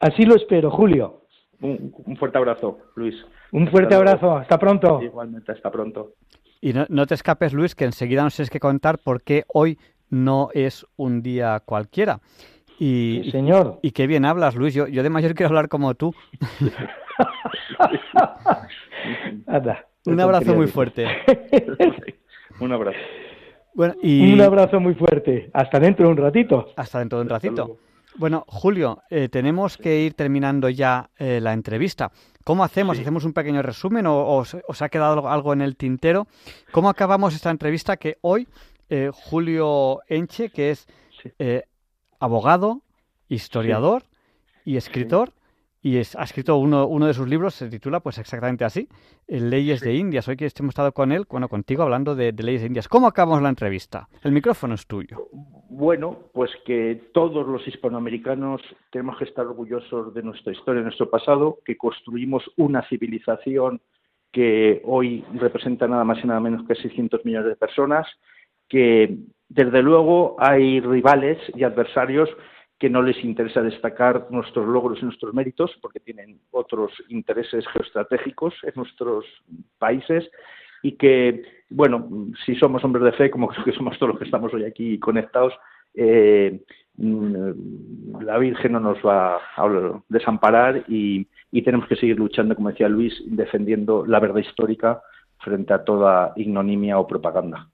Así 0.00 0.24
lo 0.24 0.36
espero, 0.36 0.70
Julio. 0.70 1.24
Un, 1.60 2.16
fuerte 2.18 2.38
abrazo, 2.38 2.78
Luis. 2.96 3.14
Un 3.52 3.68
fuerte 3.68 3.94
abrazo, 3.94 4.36
hasta 4.36 4.58
pronto. 4.58 5.02
Igualmente, 5.02 5.52
hasta 5.52 5.70
pronto. 5.70 6.14
Y 6.60 6.72
no, 6.72 6.86
no, 6.88 7.06
te 7.06 7.14
escapes, 7.14 7.52
Luis, 7.52 7.74
que 7.74 7.84
enseguida 7.84 8.22
nos 8.22 8.34
tienes 8.34 8.50
que 8.50 8.60
contar 8.60 8.98
por 8.98 9.22
qué 9.22 9.44
hoy 9.52 9.78
no 10.12 10.50
es 10.52 10.86
un 10.96 11.22
día 11.22 11.60
cualquiera. 11.64 12.20
Y, 12.78 13.30
señor. 13.32 13.78
Y, 13.82 13.92
qué 13.92 14.06
bien 14.06 14.24
hablas, 14.24 14.54
Luis. 14.54 14.74
Yo, 14.74 14.86
yo 14.86 15.02
de 15.02 15.10
mayor 15.10 15.34
quiero 15.34 15.48
hablar 15.48 15.68
como 15.68 15.94
tú. 15.94 16.14
un 20.06 20.20
abrazo 20.20 20.54
muy 20.54 20.66
fuerte. 20.66 21.06
un 22.60 22.72
abrazo. 22.72 22.98
Bueno, 23.74 23.94
y... 24.02 24.32
Un 24.34 24.40
abrazo 24.42 24.80
muy 24.80 24.94
fuerte. 24.94 25.50
Hasta 25.54 25.80
dentro 25.80 26.06
de 26.06 26.12
un 26.12 26.18
ratito. 26.18 26.66
Hasta 26.76 26.98
dentro 26.98 27.18
de 27.18 27.22
un 27.22 27.30
ratito. 27.30 27.78
Bueno, 28.16 28.44
Julio, 28.46 29.02
eh, 29.08 29.30
tenemos 29.30 29.78
que 29.78 30.00
ir 30.00 30.12
terminando 30.12 30.68
ya 30.68 31.08
eh, 31.18 31.40
la 31.40 31.54
entrevista. 31.54 32.12
¿Cómo 32.44 32.62
hacemos? 32.64 32.98
¿Hacemos 32.98 33.24
un 33.24 33.32
pequeño 33.32 33.62
resumen 33.62 34.06
o, 34.06 34.36
os 34.36 34.82
ha 34.82 34.88
quedado 34.90 35.28
algo 35.30 35.54
en 35.54 35.62
el 35.62 35.76
tintero? 35.76 36.26
¿Cómo 36.72 36.90
acabamos 36.90 37.34
esta 37.34 37.50
entrevista 37.50 37.96
que 37.96 38.18
hoy 38.20 38.46
eh, 38.88 39.10
Julio 39.12 40.00
Enche, 40.08 40.50
que 40.50 40.70
es 40.70 40.86
eh, 41.38 41.64
abogado, 42.18 42.82
historiador 43.28 44.02
y 44.64 44.76
escritor. 44.76 45.32
Y 45.84 45.96
es, 45.96 46.14
ha 46.14 46.22
escrito 46.22 46.56
uno, 46.58 46.86
uno 46.86 47.08
de 47.08 47.14
sus 47.14 47.28
libros, 47.28 47.54
se 47.54 47.68
titula 47.68 47.98
pues 47.98 48.16
exactamente 48.18 48.64
así, 48.64 48.88
Leyes 49.26 49.80
de 49.80 49.94
Indias. 49.94 50.28
Hoy 50.28 50.36
que 50.36 50.48
hemos 50.56 50.70
estado 50.70 50.92
con 50.92 51.10
él, 51.10 51.26
bueno, 51.28 51.48
contigo 51.48 51.82
hablando 51.82 52.14
de, 52.14 52.32
Leyes 52.32 52.60
de 52.60 52.68
Indias. 52.68 52.86
¿Cómo 52.86 53.08
acabamos 53.08 53.42
la 53.42 53.48
entrevista? 53.48 54.08
El 54.22 54.30
micrófono 54.30 54.74
es 54.74 54.86
tuyo. 54.86 55.28
Bueno, 55.32 56.18
pues 56.32 56.52
que 56.64 57.10
todos 57.12 57.48
los 57.48 57.66
hispanoamericanos 57.66 58.62
tenemos 58.92 59.18
que 59.18 59.24
estar 59.24 59.44
orgullosos 59.44 60.14
de 60.14 60.22
nuestra 60.22 60.52
historia, 60.52 60.82
de 60.82 60.84
nuestro 60.84 61.10
pasado, 61.10 61.58
que 61.64 61.76
construimos 61.76 62.44
una 62.56 62.86
civilización 62.88 63.80
que 64.30 64.82
hoy 64.84 65.24
representa 65.34 65.86
nada 65.86 66.04
más 66.04 66.22
y 66.22 66.26
nada 66.26 66.40
menos 66.40 66.66
que 66.66 66.74
600 66.74 67.24
millones 67.24 67.48
de 67.48 67.56
personas, 67.56 68.06
que 68.72 69.18
desde 69.50 69.82
luego 69.82 70.34
hay 70.38 70.80
rivales 70.80 71.38
y 71.54 71.62
adversarios 71.62 72.30
que 72.78 72.88
no 72.88 73.02
les 73.02 73.22
interesa 73.22 73.60
destacar 73.60 74.28
nuestros 74.30 74.66
logros 74.66 74.98
y 75.00 75.04
nuestros 75.04 75.34
méritos 75.34 75.70
porque 75.82 76.00
tienen 76.00 76.40
otros 76.50 76.90
intereses 77.10 77.66
geoestratégicos 77.68 78.54
en 78.62 78.72
nuestros 78.74 79.26
países 79.78 80.26
y 80.82 80.92
que, 80.92 81.42
bueno, 81.68 82.08
si 82.46 82.54
somos 82.54 82.82
hombres 82.82 83.04
de 83.04 83.12
fe, 83.12 83.30
como 83.30 83.48
creo 83.48 83.66
que 83.66 83.72
somos 83.72 83.98
todos 83.98 84.12
los 84.12 84.18
que 84.18 84.24
estamos 84.24 84.54
hoy 84.54 84.64
aquí 84.64 84.98
conectados, 84.98 85.52
eh, 85.92 86.62
mm, 86.96 88.22
la 88.22 88.38
Virgen 88.38 88.72
no 88.72 88.80
nos 88.80 88.98
va 89.04 89.36
a 89.36 90.02
desamparar 90.08 90.82
y, 90.88 91.28
y 91.50 91.60
tenemos 91.60 91.86
que 91.88 91.96
seguir 91.96 92.16
luchando, 92.16 92.56
como 92.56 92.70
decía 92.70 92.88
Luis, 92.88 93.12
defendiendo 93.26 94.06
la 94.06 94.18
verdad 94.18 94.40
histórica 94.40 95.02
frente 95.40 95.74
a 95.74 95.84
toda 95.84 96.32
ignominia 96.36 96.98
o 96.98 97.06
propaganda. 97.06 97.68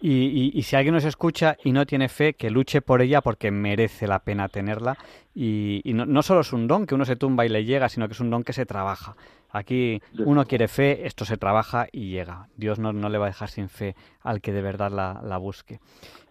Y, 0.00 0.62
si 0.62 0.76
alguien 0.76 0.94
nos 0.94 1.04
escucha 1.04 1.56
y 1.64 1.72
no 1.72 1.84
tiene 1.84 2.08
fe, 2.08 2.34
que 2.34 2.50
luche 2.50 2.80
por 2.80 3.02
ella 3.02 3.20
porque 3.20 3.50
merece 3.50 4.06
la 4.06 4.20
pena 4.20 4.48
tenerla. 4.48 4.96
Y, 5.34 5.82
no, 5.86 6.22
solo 6.22 6.40
es 6.40 6.52
un 6.52 6.68
don 6.68 6.86
que 6.86 6.94
uno 6.94 7.04
se 7.04 7.16
tumba 7.16 7.44
y 7.44 7.48
le 7.48 7.64
llega, 7.64 7.88
sino 7.88 8.06
que 8.06 8.12
es 8.12 8.20
un 8.20 8.30
don 8.30 8.44
que 8.44 8.52
se 8.52 8.66
trabaja. 8.66 9.16
Aquí 9.50 10.00
uno 10.18 10.44
quiere 10.44 10.68
fe, 10.68 11.06
esto 11.06 11.24
se 11.24 11.36
trabaja 11.36 11.86
y 11.90 12.10
llega. 12.10 12.48
Dios 12.56 12.78
no, 12.78 12.92
le 12.92 13.18
va 13.18 13.26
a 13.26 13.28
dejar 13.28 13.48
sin 13.48 13.68
fe 13.68 13.96
al 14.22 14.40
que 14.40 14.52
de 14.52 14.62
verdad 14.62 14.90
la, 14.90 15.36
busque. 15.38 15.80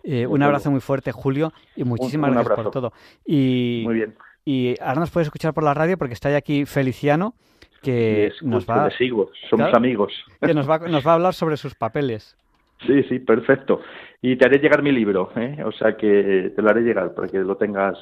Eh, 0.04 0.26
un 0.26 0.42
abrazo 0.44 0.72
muy 0.72 0.80
fuerte, 0.80 1.12
Julio, 1.12 1.52
y 1.76 1.84
muchísimas 1.84 2.32
gracias 2.32 2.56
por 2.56 2.72
todo. 2.72 2.94
Y, 3.26 3.82
muy 3.86 3.96
bien. 3.96 4.16
Y 4.46 4.80
ahora 4.80 5.02
nos 5.02 5.12
puedes 5.12 5.28
escuchar 5.28 5.54
por 5.54 5.66
la 5.66 5.74
radio 5.74 5.98
porque 5.98 6.14
está 6.14 6.34
aquí 6.34 6.66
Feliciano, 6.66 7.34
que 7.82 8.32
nos 8.42 8.66
va... 8.66 8.90
somos 9.50 9.74
amigos. 9.74 10.14
Que 10.40 10.54
nos 10.54 10.70
va, 10.70 10.80
nos 10.80 11.06
va 11.06 11.12
a 11.12 11.16
hablar 11.16 11.34
sobre 11.34 11.58
sus 11.58 11.76
papeles. 11.76 12.38
Sí, 12.86 13.04
sí, 13.04 13.20
perfecto. 13.20 13.82
Y 14.22 14.36
te 14.36 14.46
haré 14.46 14.60
llegar 14.60 14.82
mi 14.82 14.92
libro, 14.92 15.32
¿eh? 15.36 15.64
o 15.64 15.72
sea 15.72 15.96
que 15.96 16.52
te 16.56 16.62
lo 16.62 16.70
haré 16.70 16.82
llegar 16.82 17.14
para 17.14 17.28
que 17.28 17.40
lo 17.40 17.56
tengas 17.58 17.98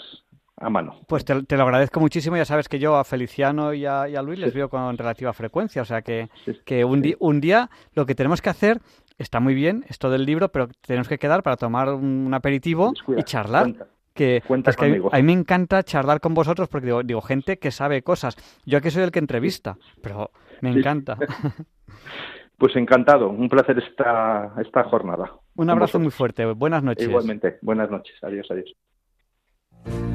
a 0.58 0.70
mano. 0.70 1.02
Pues 1.08 1.26
te, 1.26 1.34
lo 1.34 1.64
agradezco 1.64 2.00
muchísimo. 2.00 2.38
Ya 2.38 2.46
sabes 2.46 2.70
que 2.70 2.80
yo 2.80 2.96
a 2.96 3.04
Feliciano 3.04 3.74
y 3.74 3.86
a, 3.86 4.22
Luis 4.22 4.40
les 4.40 4.54
veo 4.54 4.70
con 4.70 4.98
relativa 4.98 5.34
frecuencia. 5.34 5.82
O 5.82 5.86
sea 5.86 6.02
que, 6.02 6.30
que 6.66 6.86
un, 6.86 7.04
un, 7.20 7.42
día 7.42 7.70
lo 7.94 8.06
que 8.06 8.16
tenemos 8.16 8.42
que 8.42 8.50
hacer 8.50 8.80
está 9.18 9.40
muy 9.40 9.54
bien, 9.54 9.86
esto 9.88 10.10
del 10.10 10.26
libro, 10.26 10.50
pero 10.50 10.68
tenemos 10.86 11.08
que 11.08 11.18
quedar 11.18 11.44
para 11.44 11.58
tomar 11.58 11.90
un, 11.90 12.34
aperitivo 12.34 12.94
y 13.18 13.24
charlar. 13.24 13.88
que, 14.14 14.38
es 14.38 14.76
que 14.78 15.02
a, 15.12 15.18
mí, 15.18 15.24
me 15.24 15.34
encanta 15.34 15.84
charlar 15.84 16.20
con 16.20 16.34
vosotros 16.34 16.70
porque 16.70 16.86
digo, 16.88 17.04
digo, 17.04 17.22
gente 17.22 17.58
que 17.58 17.72
sabe 17.72 18.02
cosas. 18.02 18.38
Yo 18.66 18.78
aquí 18.78 18.92
soy 18.92 19.04
el 19.04 19.12
que 19.12 19.20
entrevista, 19.20 19.78
pero 20.02 20.32
me 20.62 20.72
encanta. 20.72 21.18
Pues 22.58 22.76
encantado, 22.76 23.30
un 23.30 23.50
placer 23.50 23.78
esta, 23.80 24.54
esta 24.62 24.84
jornada. 24.86 25.32
Un 25.56 25.70
abrazo 25.70 26.00
muy 26.00 26.12
fuerte, 26.12 26.46
buenas 26.46 26.84
noches. 26.84 27.08
Igualmente, 27.08 27.58
buenas 27.62 27.90
noches, 27.90 28.16
adiós, 28.24 28.48
adiós. 28.50 30.15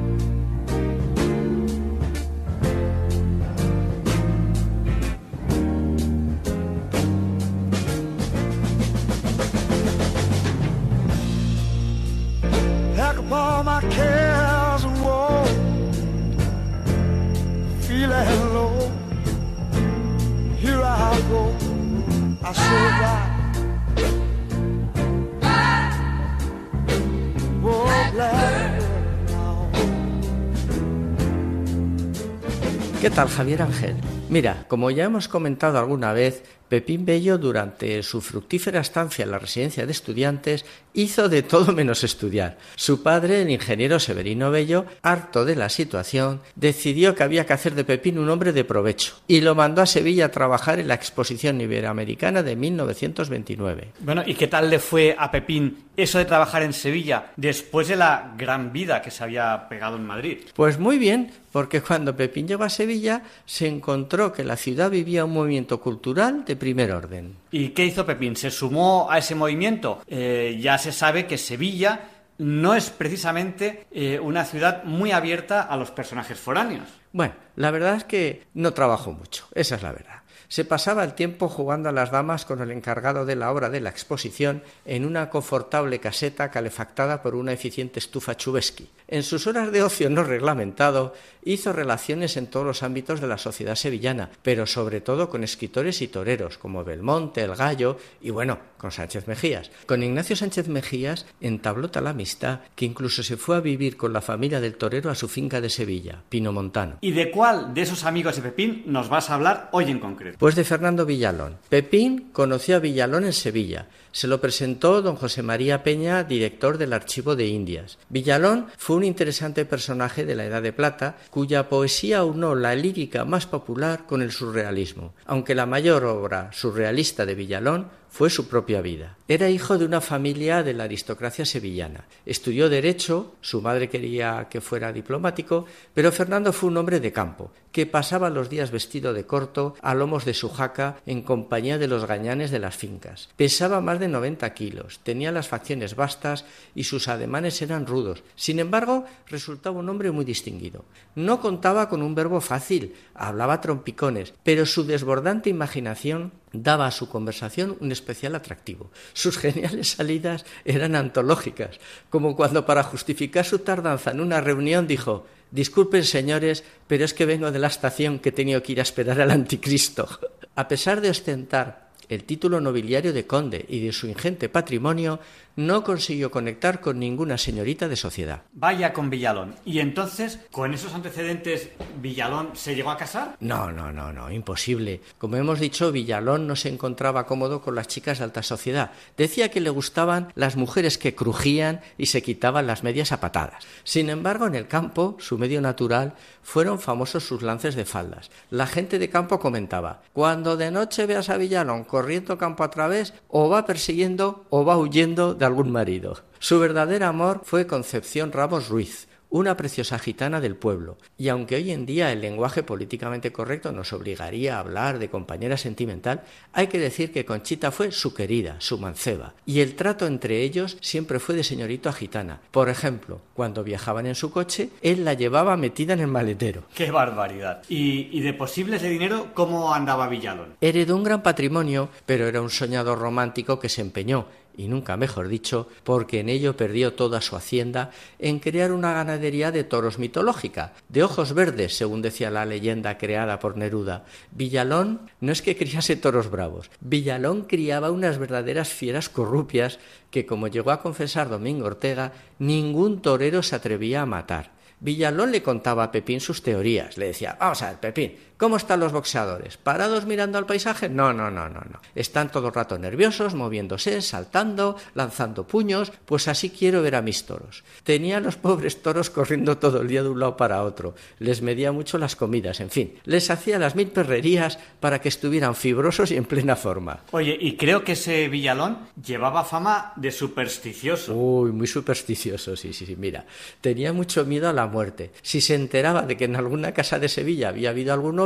¿Qué 33.01 33.09
tal, 33.09 33.29
Javier 33.29 33.63
Ángel? 33.63 33.95
Mira, 34.29 34.65
como 34.67 34.91
ya 34.91 35.05
hemos 35.05 35.27
comentado 35.27 35.79
alguna 35.79 36.13
vez, 36.13 36.43
Pepín 36.71 37.03
Bello, 37.03 37.37
durante 37.37 38.01
su 38.01 38.21
fructífera 38.21 38.79
estancia 38.79 39.25
en 39.25 39.31
la 39.31 39.39
residencia 39.39 39.85
de 39.85 39.91
estudiantes, 39.91 40.63
hizo 40.93 41.27
de 41.27 41.43
todo 41.43 41.73
menos 41.73 42.05
estudiar. 42.05 42.57
Su 42.77 43.03
padre, 43.03 43.41
el 43.41 43.49
ingeniero 43.49 43.99
Severino 43.99 44.51
Bello, 44.51 44.85
harto 45.01 45.43
de 45.43 45.57
la 45.57 45.67
situación, 45.67 46.39
decidió 46.55 47.13
que 47.13 47.23
había 47.23 47.45
que 47.45 47.51
hacer 47.51 47.75
de 47.75 47.83
Pepín 47.83 48.17
un 48.17 48.29
hombre 48.29 48.53
de 48.53 48.63
provecho 48.63 49.15
y 49.27 49.41
lo 49.41 49.53
mandó 49.53 49.81
a 49.81 49.85
Sevilla 49.85 50.27
a 50.27 50.31
trabajar 50.31 50.79
en 50.79 50.87
la 50.87 50.93
Exposición 50.93 51.59
Iberoamericana 51.59 52.41
de 52.41 52.55
1929. 52.55 53.89
Bueno, 53.99 54.23
¿y 54.25 54.35
qué 54.35 54.47
tal 54.47 54.69
le 54.69 54.79
fue 54.79 55.13
a 55.19 55.29
Pepín 55.29 55.77
eso 55.97 56.19
de 56.19 56.25
trabajar 56.25 56.63
en 56.63 56.71
Sevilla 56.71 57.33
después 57.35 57.89
de 57.89 57.97
la 57.97 58.33
gran 58.37 58.71
vida 58.71 59.01
que 59.01 59.11
se 59.11 59.25
había 59.25 59.67
pegado 59.67 59.97
en 59.97 60.05
Madrid? 60.05 60.37
Pues 60.55 60.79
muy 60.79 60.97
bien, 60.97 61.31
porque 61.51 61.81
cuando 61.81 62.15
Pepín 62.15 62.47
llegó 62.47 62.63
a 62.63 62.69
Sevilla 62.69 63.23
se 63.45 63.67
encontró 63.67 64.31
que 64.31 64.43
la 64.43 64.55
ciudad 64.55 64.89
vivía 64.89 65.25
un 65.25 65.33
movimiento 65.33 65.81
cultural 65.81 66.45
de 66.45 66.55
primer 66.61 66.91
orden. 66.91 67.35
¿Y 67.49 67.69
qué 67.69 67.83
hizo 67.85 68.05
Pepín? 68.05 68.35
¿Se 68.35 68.51
sumó 68.51 69.09
a 69.09 69.17
ese 69.17 69.33
movimiento? 69.33 70.03
Eh, 70.07 70.59
ya 70.61 70.77
se 70.77 70.91
sabe 70.91 71.25
que 71.25 71.39
Sevilla 71.39 72.01
no 72.37 72.75
es 72.75 72.91
precisamente 72.91 73.87
eh, 73.91 74.19
una 74.19 74.45
ciudad 74.45 74.83
muy 74.83 75.11
abierta 75.11 75.63
a 75.63 75.75
los 75.75 75.89
personajes 75.89 76.39
foráneos. 76.39 76.87
Bueno, 77.13 77.33
la 77.55 77.71
verdad 77.71 77.95
es 77.95 78.03
que 78.03 78.43
no 78.53 78.73
trabajó 78.73 79.11
mucho, 79.11 79.47
esa 79.55 79.75
es 79.75 79.81
la 79.81 79.91
verdad 79.91 80.21
se 80.51 80.65
pasaba 80.65 81.05
el 81.05 81.13
tiempo 81.13 81.47
jugando 81.47 81.87
a 81.87 81.93
las 81.93 82.11
damas 82.11 82.43
con 82.43 82.59
el 82.59 82.71
encargado 82.71 83.25
de 83.25 83.37
la 83.37 83.53
obra 83.53 83.69
de 83.69 83.79
la 83.79 83.89
exposición 83.89 84.63
en 84.83 85.05
una 85.05 85.29
confortable 85.29 86.01
caseta 86.01 86.51
calefactada 86.51 87.21
por 87.21 87.35
una 87.35 87.53
eficiente 87.53 87.99
estufa 87.99 88.35
Chubesky. 88.35 88.89
En 89.11 89.23
sus 89.23 89.45
horas 89.45 89.73
de 89.73 89.83
ocio 89.83 90.09
no 90.09 90.23
reglamentado, 90.23 91.13
hizo 91.43 91.73
relaciones 91.73 92.37
en 92.37 92.47
todos 92.47 92.65
los 92.65 92.81
ámbitos 92.81 93.19
de 93.19 93.27
la 93.27 93.37
sociedad 93.37 93.75
sevillana, 93.75 94.29
pero 94.41 94.65
sobre 94.65 95.01
todo 95.01 95.29
con 95.29 95.43
escritores 95.43 96.01
y 96.01 96.07
toreros 96.07 96.57
como 96.57 96.85
Belmonte, 96.85 97.41
El 97.41 97.57
Gallo 97.57 97.97
y 98.21 98.29
bueno, 98.29 98.57
con 98.77 98.89
Sánchez 98.89 99.27
Mejías. 99.27 99.69
Con 99.85 100.01
Ignacio 100.01 100.37
Sánchez 100.37 100.69
Mejías 100.69 101.25
entabló 101.41 101.91
tal 101.91 102.07
amistad 102.07 102.61
que 102.73 102.85
incluso 102.85 103.21
se 103.21 103.35
fue 103.35 103.57
a 103.57 103.59
vivir 103.59 103.97
con 103.97 104.13
la 104.13 104.21
familia 104.21 104.61
del 104.61 104.75
torero 104.75 105.09
a 105.09 105.15
su 105.15 105.27
finca 105.27 105.59
de 105.59 105.69
Sevilla, 105.69 106.23
Pino 106.29 106.53
Montano. 106.53 106.99
¿Y 107.01 107.11
de 107.11 107.31
cuál 107.31 107.73
de 107.73 107.81
esos 107.81 108.05
amigos 108.05 108.37
de 108.37 108.43
Pepín 108.43 108.83
nos 108.85 109.09
vas 109.09 109.29
a 109.29 109.35
hablar 109.35 109.67
hoy 109.73 109.91
en 109.91 109.99
concreto? 109.99 110.37
Pues 110.39 110.55
de 110.55 110.63
Fernando 110.63 111.05
Villalón. 111.05 111.57
Pepín 111.67 112.29
conoció 112.31 112.77
a 112.77 112.79
Villalón 112.79 113.25
en 113.25 113.33
Sevilla 113.33 113.89
se 114.11 114.27
lo 114.27 114.41
presentó 114.41 115.01
don 115.01 115.15
José 115.15 115.43
María 115.43 115.83
Peña, 115.83 116.23
director 116.23 116.77
del 116.77 116.93
Archivo 116.93 117.35
de 117.35 117.47
Indias. 117.47 117.97
Villalón 118.09 118.67
fue 118.77 118.97
un 118.97 119.03
interesante 119.03 119.65
personaje 119.65 120.25
de 120.25 120.35
la 120.35 120.45
Edad 120.45 120.61
de 120.61 120.73
Plata, 120.73 121.17
cuya 121.29 121.69
poesía 121.69 122.23
unó 122.23 122.55
la 122.55 122.75
lírica 122.75 123.25
más 123.25 123.45
popular 123.45 124.05
con 124.05 124.21
el 124.21 124.31
surrealismo, 124.31 125.13
aunque 125.25 125.55
la 125.55 125.65
mayor 125.65 126.05
obra 126.05 126.49
surrealista 126.51 127.25
de 127.25 127.35
Villalón 127.35 128.00
fue 128.11 128.29
su 128.29 128.49
propia 128.49 128.81
vida. 128.81 129.15
Era 129.29 129.49
hijo 129.49 129.77
de 129.77 129.85
una 129.85 130.01
familia 130.01 130.63
de 130.63 130.73
la 130.73 130.83
aristocracia 130.83 131.45
sevillana. 131.45 132.03
Estudió 132.25 132.69
Derecho, 132.69 133.35
su 133.39 133.61
madre 133.61 133.87
quería 133.87 134.47
que 134.49 134.59
fuera 134.59 134.91
diplomático, 134.91 135.65
pero 135.93 136.11
Fernando 136.11 136.51
fue 136.51 136.69
un 136.69 136.75
hombre 136.75 136.99
de 136.99 137.13
campo, 137.13 137.51
que 137.71 137.85
pasaba 137.85 138.29
los 138.29 138.49
días 138.49 138.69
vestido 138.69 139.13
de 139.13 139.25
corto, 139.25 139.75
a 139.81 139.95
lomos 139.95 140.25
de 140.25 140.33
su 140.33 140.49
jaca, 140.49 140.97
en 141.05 141.21
compañía 141.21 141.77
de 141.77 141.87
los 141.87 142.05
gañanes 142.05 142.51
de 142.51 142.59
las 142.59 142.75
fincas. 142.75 143.29
Pesaba 143.37 143.79
más 143.79 144.01
de 144.01 144.09
90 144.09 144.53
kilos, 144.53 144.99
tenía 145.03 145.31
las 145.31 145.47
facciones 145.47 145.95
vastas 145.95 146.43
y 146.75 146.83
sus 146.83 147.07
ademanes 147.07 147.61
eran 147.61 147.87
rudos. 147.87 148.23
Sin 148.35 148.59
embargo, 148.59 149.05
resultaba 149.27 149.79
un 149.79 149.87
hombre 149.87 150.11
muy 150.11 150.25
distinguido. 150.25 150.83
No 151.15 151.39
contaba 151.39 151.87
con 151.87 152.01
un 152.01 152.13
verbo 152.13 152.41
fácil, 152.41 152.93
hablaba 153.13 153.61
trompicones, 153.61 154.33
pero 154.43 154.65
su 154.65 154.83
desbordante 154.83 155.49
imaginación 155.49 156.33
daba 156.53 156.87
a 156.87 156.91
su 156.91 157.07
conversación 157.07 157.77
un 157.79 157.91
especial 157.91 158.35
atractivo. 158.35 158.91
Sus 159.13 159.37
geniales 159.37 159.91
salidas 159.91 160.45
eran 160.65 160.95
antológicas, 160.95 161.79
como 162.09 162.35
cuando 162.35 162.65
para 162.65 162.83
justificar 162.83 163.45
su 163.45 163.59
tardanza 163.59 164.11
en 164.11 164.19
una 164.21 164.41
reunión 164.41 164.87
dijo 164.87 165.25
Disculpen, 165.51 166.05
señores, 166.05 166.63
pero 166.87 167.03
es 167.03 167.13
que 167.13 167.25
vengo 167.25 167.51
de 167.51 167.59
la 167.59 167.67
estación 167.67 168.19
que 168.19 168.29
he 168.29 168.31
tenido 168.31 168.63
que 168.63 168.71
ir 168.71 168.79
a 168.79 168.83
esperar 168.83 169.19
al 169.19 169.31
anticristo. 169.31 170.07
A 170.55 170.67
pesar 170.67 171.01
de 171.01 171.09
ostentar 171.09 171.91
el 172.07 172.23
título 172.23 172.59
nobiliario 172.61 173.13
de 173.13 173.27
conde 173.27 173.65
y 173.67 173.79
de 173.79 173.91
su 173.91 174.07
ingente 174.07 174.49
patrimonio, 174.49 175.19
no 175.55 175.83
consiguió 175.83 176.31
conectar 176.31 176.81
con 176.81 176.99
ninguna 176.99 177.37
señorita 177.37 177.87
de 177.87 177.95
sociedad. 177.95 178.43
Vaya 178.53 178.93
con 178.93 179.09
Villalón. 179.09 179.55
¿Y 179.65 179.79
entonces, 179.79 180.39
con 180.51 180.73
esos 180.73 180.93
antecedentes, 180.93 181.69
Villalón 182.01 182.51
se 182.53 182.75
llegó 182.75 182.91
a 182.91 182.97
casar? 182.97 183.35
No, 183.39 183.71
no, 183.71 183.91
no, 183.91 184.13
no, 184.13 184.31
imposible. 184.31 185.01
Como 185.17 185.35
hemos 185.35 185.59
dicho, 185.59 185.91
Villalón 185.91 186.47
no 186.47 186.55
se 186.55 186.69
encontraba 186.69 187.25
cómodo 187.25 187.61
con 187.61 187.75
las 187.75 187.87
chicas 187.87 188.19
de 188.19 188.23
alta 188.23 188.43
sociedad. 188.43 188.91
Decía 189.17 189.49
que 189.49 189.61
le 189.61 189.69
gustaban 189.69 190.31
las 190.35 190.55
mujeres 190.55 190.97
que 190.97 191.15
crujían 191.15 191.81
y 191.97 192.07
se 192.07 192.21
quitaban 192.21 192.67
las 192.67 192.83
medias 192.83 193.11
a 193.11 193.19
patadas. 193.19 193.65
Sin 193.83 194.09
embargo, 194.09 194.47
en 194.47 194.55
el 194.55 194.67
campo, 194.67 195.17
su 195.19 195.37
medio 195.37 195.61
natural, 195.61 196.15
fueron 196.43 196.79
famosos 196.79 197.25
sus 197.25 197.41
lances 197.41 197.75
de 197.75 197.85
faldas. 197.85 198.31
La 198.49 198.67
gente 198.67 198.99
de 198.99 199.09
campo 199.09 199.39
comentaba, 199.39 200.01
cuando 200.13 200.57
de 200.57 200.71
noche 200.71 201.05
veas 201.05 201.29
a 201.29 201.37
Villalón 201.37 201.83
corriendo 201.83 202.37
campo 202.37 202.63
a 202.63 202.71
través, 202.71 203.13
o 203.27 203.49
va 203.49 203.65
persiguiendo 203.65 204.45
o 204.49 204.65
va 204.65 204.77
huyendo 204.77 205.33
de 205.33 205.45
algún 205.51 205.71
marido. 205.71 206.17
Su 206.39 206.59
verdadero 206.59 207.05
amor 207.07 207.41
fue 207.43 207.67
Concepción 207.67 208.31
Ramos 208.31 208.69
Ruiz, 208.69 209.07
una 209.31 209.55
preciosa 209.55 209.97
gitana 209.97 210.41
del 210.41 210.57
pueblo, 210.57 210.97
y 211.17 211.29
aunque 211.29 211.55
hoy 211.55 211.71
en 211.71 211.85
día 211.85 212.11
el 212.11 212.19
lenguaje 212.19 212.63
políticamente 212.63 213.31
correcto 213.31 213.71
nos 213.71 213.93
obligaría 213.93 214.57
a 214.57 214.59
hablar 214.59 214.99
de 214.99 215.09
compañera 215.09 215.55
sentimental, 215.55 216.23
hay 216.51 216.67
que 216.67 216.79
decir 216.79 217.13
que 217.13 217.23
Conchita 217.23 217.71
fue 217.71 217.93
su 217.93 218.13
querida, 218.13 218.57
su 218.59 218.77
manceba, 218.77 219.33
y 219.45 219.61
el 219.61 219.75
trato 219.75 220.05
entre 220.05 220.41
ellos 220.41 220.77
siempre 220.81 221.19
fue 221.19 221.35
de 221.35 221.45
señorito 221.45 221.87
a 221.87 221.93
gitana. 221.93 222.41
Por 222.51 222.67
ejemplo, 222.67 223.21
cuando 223.33 223.63
viajaban 223.63 224.05
en 224.05 224.15
su 224.15 224.31
coche, 224.31 224.69
él 224.81 225.05
la 225.05 225.13
llevaba 225.13 225.55
metida 225.55 225.93
en 225.93 226.01
el 226.01 226.07
maletero. 226.07 226.63
¡Qué 226.75 226.91
barbaridad! 226.91 227.63
¿Y, 227.69 228.09
y 228.11 228.21
de 228.21 228.33
posibles 228.33 228.81
de 228.81 228.89
dinero 228.89 229.27
cómo 229.33 229.73
andaba 229.73 230.09
Villalón? 230.09 230.55
Heredó 230.59 230.97
un 230.97 231.03
gran 231.03 231.23
patrimonio, 231.23 231.89
pero 232.05 232.27
era 232.27 232.41
un 232.41 232.49
soñador 232.49 232.99
romántico 232.99 233.59
que 233.59 233.69
se 233.69 233.79
empeñó 233.79 234.27
y 234.57 234.67
nunca 234.67 234.97
mejor 234.97 235.27
dicho, 235.27 235.67
porque 235.83 236.19
en 236.19 236.29
ello 236.29 236.55
perdió 236.55 236.93
toda 236.93 237.21
su 237.21 237.35
hacienda 237.35 237.91
en 238.19 238.39
crear 238.39 238.71
una 238.71 238.93
ganadería 238.93 239.51
de 239.51 239.63
toros 239.63 239.99
mitológica, 239.99 240.73
de 240.89 241.03
ojos 241.03 241.33
verdes, 241.33 241.75
según 241.75 242.01
decía 242.01 242.29
la 242.31 242.45
leyenda 242.45 242.97
creada 242.97 243.39
por 243.39 243.57
Neruda. 243.57 244.05
Villalón 244.31 245.01
no 245.19 245.31
es 245.31 245.41
que 245.41 245.55
criase 245.55 245.95
toros 245.95 246.29
bravos, 246.29 246.69
Villalón 246.79 247.43
criaba 247.43 247.91
unas 247.91 248.17
verdaderas 248.17 248.69
fieras 248.69 249.09
corrupias 249.09 249.79
que, 250.09 250.25
como 250.25 250.47
llegó 250.47 250.71
a 250.71 250.81
confesar 250.81 251.29
Domingo 251.29 251.65
Ortega, 251.65 252.13
ningún 252.39 253.01
torero 253.01 253.43
se 253.43 253.55
atrevía 253.55 254.01
a 254.01 254.05
matar. 254.05 254.51
Villalón 254.81 255.31
le 255.31 255.43
contaba 255.43 255.83
a 255.83 255.91
Pepín 255.91 256.19
sus 256.19 256.41
teorías. 256.41 256.97
Le 256.97 257.07
decía, 257.07 257.37
vamos 257.39 257.61
a 257.61 257.69
ver, 257.69 257.79
Pepín, 257.79 258.15
¿cómo 258.41 258.57
están 258.57 258.79
los 258.79 258.91
boxeadores? 258.91 259.57
¿Parados 259.57 260.07
mirando 260.07 260.39
al 260.39 260.47
paisaje? 260.47 260.89
No, 260.89 261.13
no, 261.13 261.29
no, 261.29 261.47
no, 261.47 261.59
no. 261.59 261.79
Están 261.93 262.31
todo 262.31 262.47
el 262.47 262.53
rato 262.55 262.79
nerviosos, 262.79 263.35
moviéndose, 263.35 264.01
saltando, 264.01 264.77
lanzando 264.95 265.45
puños. 265.45 265.91
Pues 266.05 266.27
así 266.27 266.49
quiero 266.49 266.81
ver 266.81 266.95
a 266.95 267.03
mis 267.03 267.27
toros. 267.27 267.63
Tenía 267.83 268.19
los 268.19 268.37
pobres 268.37 268.81
toros 268.81 269.11
corriendo 269.11 269.59
todo 269.59 269.81
el 269.81 269.87
día 269.87 270.01
de 270.01 270.09
un 270.09 270.19
lado 270.19 270.37
para 270.37 270.63
otro. 270.63 270.95
Les 271.19 271.43
medía 271.43 271.71
mucho 271.71 271.99
las 271.99 272.15
comidas, 272.15 272.61
en 272.61 272.71
fin. 272.71 272.95
Les 273.05 273.29
hacía 273.29 273.59
las 273.59 273.75
mil 273.75 273.89
perrerías 273.89 274.57
para 274.79 275.01
que 275.01 275.09
estuvieran 275.09 275.53
fibrosos 275.53 276.09
y 276.09 276.17
en 276.17 276.25
plena 276.25 276.55
forma. 276.55 277.01
Oye, 277.11 277.37
y 277.39 277.57
creo 277.57 277.83
que 277.83 277.91
ese 277.91 278.27
Villalón 278.27 278.87
llevaba 279.05 279.43
fama 279.43 279.93
de 279.97 280.09
supersticioso. 280.09 281.13
Uy, 281.13 281.51
muy 281.51 281.67
supersticioso, 281.67 282.55
sí, 282.55 282.73
sí, 282.73 282.87
sí. 282.87 282.95
Mira, 282.95 283.27
tenía 283.61 283.93
mucho 283.93 284.25
miedo 284.25 284.49
a 284.49 284.53
la 284.53 284.65
muerte. 284.65 285.11
Si 285.21 285.41
se 285.41 285.53
enteraba 285.53 286.01
de 286.01 286.17
que 286.17 286.25
en 286.25 286.35
alguna 286.35 286.71
casa 286.71 286.97
de 286.97 287.07
Sevilla 287.07 287.49
había 287.49 287.69
habido 287.69 287.93
algún 287.93 288.19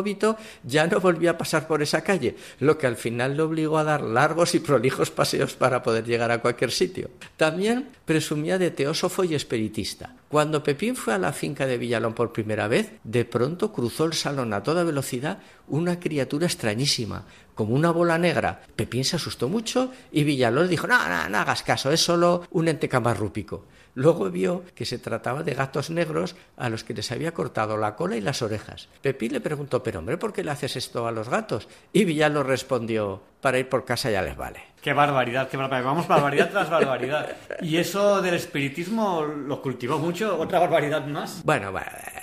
ya 0.64 0.88
no 0.88 1.00
volvía 1.00 1.32
a 1.32 1.38
pasar 1.38 1.68
por 1.68 1.82
esa 1.82 2.02
calle, 2.02 2.36
lo 2.60 2.78
que 2.78 2.88
al 2.88 2.96
final 2.96 3.36
le 3.36 3.44
obligó 3.44 3.78
a 3.78 3.84
dar 3.84 4.02
largos 4.02 4.56
y 4.56 4.60
prolijos 4.60 5.12
paseos 5.12 5.54
para 5.54 5.84
poder 5.84 6.06
llegar 6.06 6.32
a 6.32 6.42
cualquier 6.42 6.72
sitio. 6.72 7.10
También 7.38 7.90
presumía 8.06 8.58
de 8.58 8.72
teósofo 8.72 9.24
y 9.24 9.36
espiritista. 9.36 10.16
Cuando 10.30 10.64
Pepín 10.64 10.96
fue 10.96 11.14
a 11.14 11.18
la 11.18 11.34
finca 11.34 11.66
de 11.66 11.78
Villalón 11.78 12.14
por 12.14 12.34
primera 12.34 12.68
vez, 12.68 12.92
de 13.04 13.26
pronto 13.26 13.72
cruzó 13.72 14.06
el 14.06 14.14
salón 14.14 14.54
a 14.54 14.64
toda 14.64 14.84
velocidad 14.84 15.40
una 15.68 16.00
criatura 16.00 16.46
extrañísima, 16.46 17.26
como 17.56 17.74
una 17.74 17.92
bola 17.92 18.18
negra. 18.18 18.62
Pepín 18.76 19.06
se 19.06 19.16
asustó 19.16 19.50
mucho 19.50 19.92
y 20.12 20.24
Villalón 20.24 20.70
dijo, 20.70 20.88
no, 20.88 21.08
no, 21.08 21.30
no 21.30 21.38
hagas 21.38 21.64
caso, 21.64 21.92
es 21.92 22.02
solo 22.02 22.48
un 22.52 22.68
ente 22.68 22.90
camarrúpico. 22.90 23.66
Luego 23.96 24.30
vio 24.30 24.64
que 24.76 24.86
se 24.86 25.00
trataba 25.00 25.42
de 25.42 25.54
gatos 25.54 25.90
negros 25.90 26.36
a 26.58 26.70
los 26.70 26.84
que 26.84 26.94
les 26.94 27.12
había 27.12 27.34
cortado 27.34 27.78
la 27.78 27.96
cola 27.96 28.18
y 28.18 28.22
las 28.22 28.42
orejas. 28.42 28.90
Pepín 29.02 29.32
le 29.32 29.40
preguntó, 29.40 29.82
pero 29.82 30.00
hombre, 30.00 30.18
¿por 30.18 30.34
qué 30.34 30.44
le 30.44 30.52
haces 30.52 30.76
esto 30.76 31.08
a 31.08 31.12
los 31.12 31.30
gatos? 31.30 31.70
Y 31.94 32.04
Villalón 32.04 32.46
respondió, 32.46 33.24
para 33.40 33.58
ir 33.58 33.70
por 33.70 33.86
casa 33.86 34.12
ya 34.12 34.22
les 34.22 34.36
vale. 34.36 34.75
Qué 34.86 34.94
barbaridad, 34.94 35.50
qué 35.50 35.58
barbaridad. 35.58 35.90
Vamos 35.90 36.08
barbaridad 36.08 36.52
tras 36.52 36.70
barbaridad. 36.70 37.36
¿Y 37.60 37.78
eso 37.78 38.22
del 38.22 38.36
espiritismo 38.36 39.24
lo 39.24 39.60
cultivó 39.60 39.98
mucho? 39.98 40.40
¿Otra 40.40 40.60
barbaridad 40.60 41.08
más? 41.08 41.42
Bueno, 41.44 41.74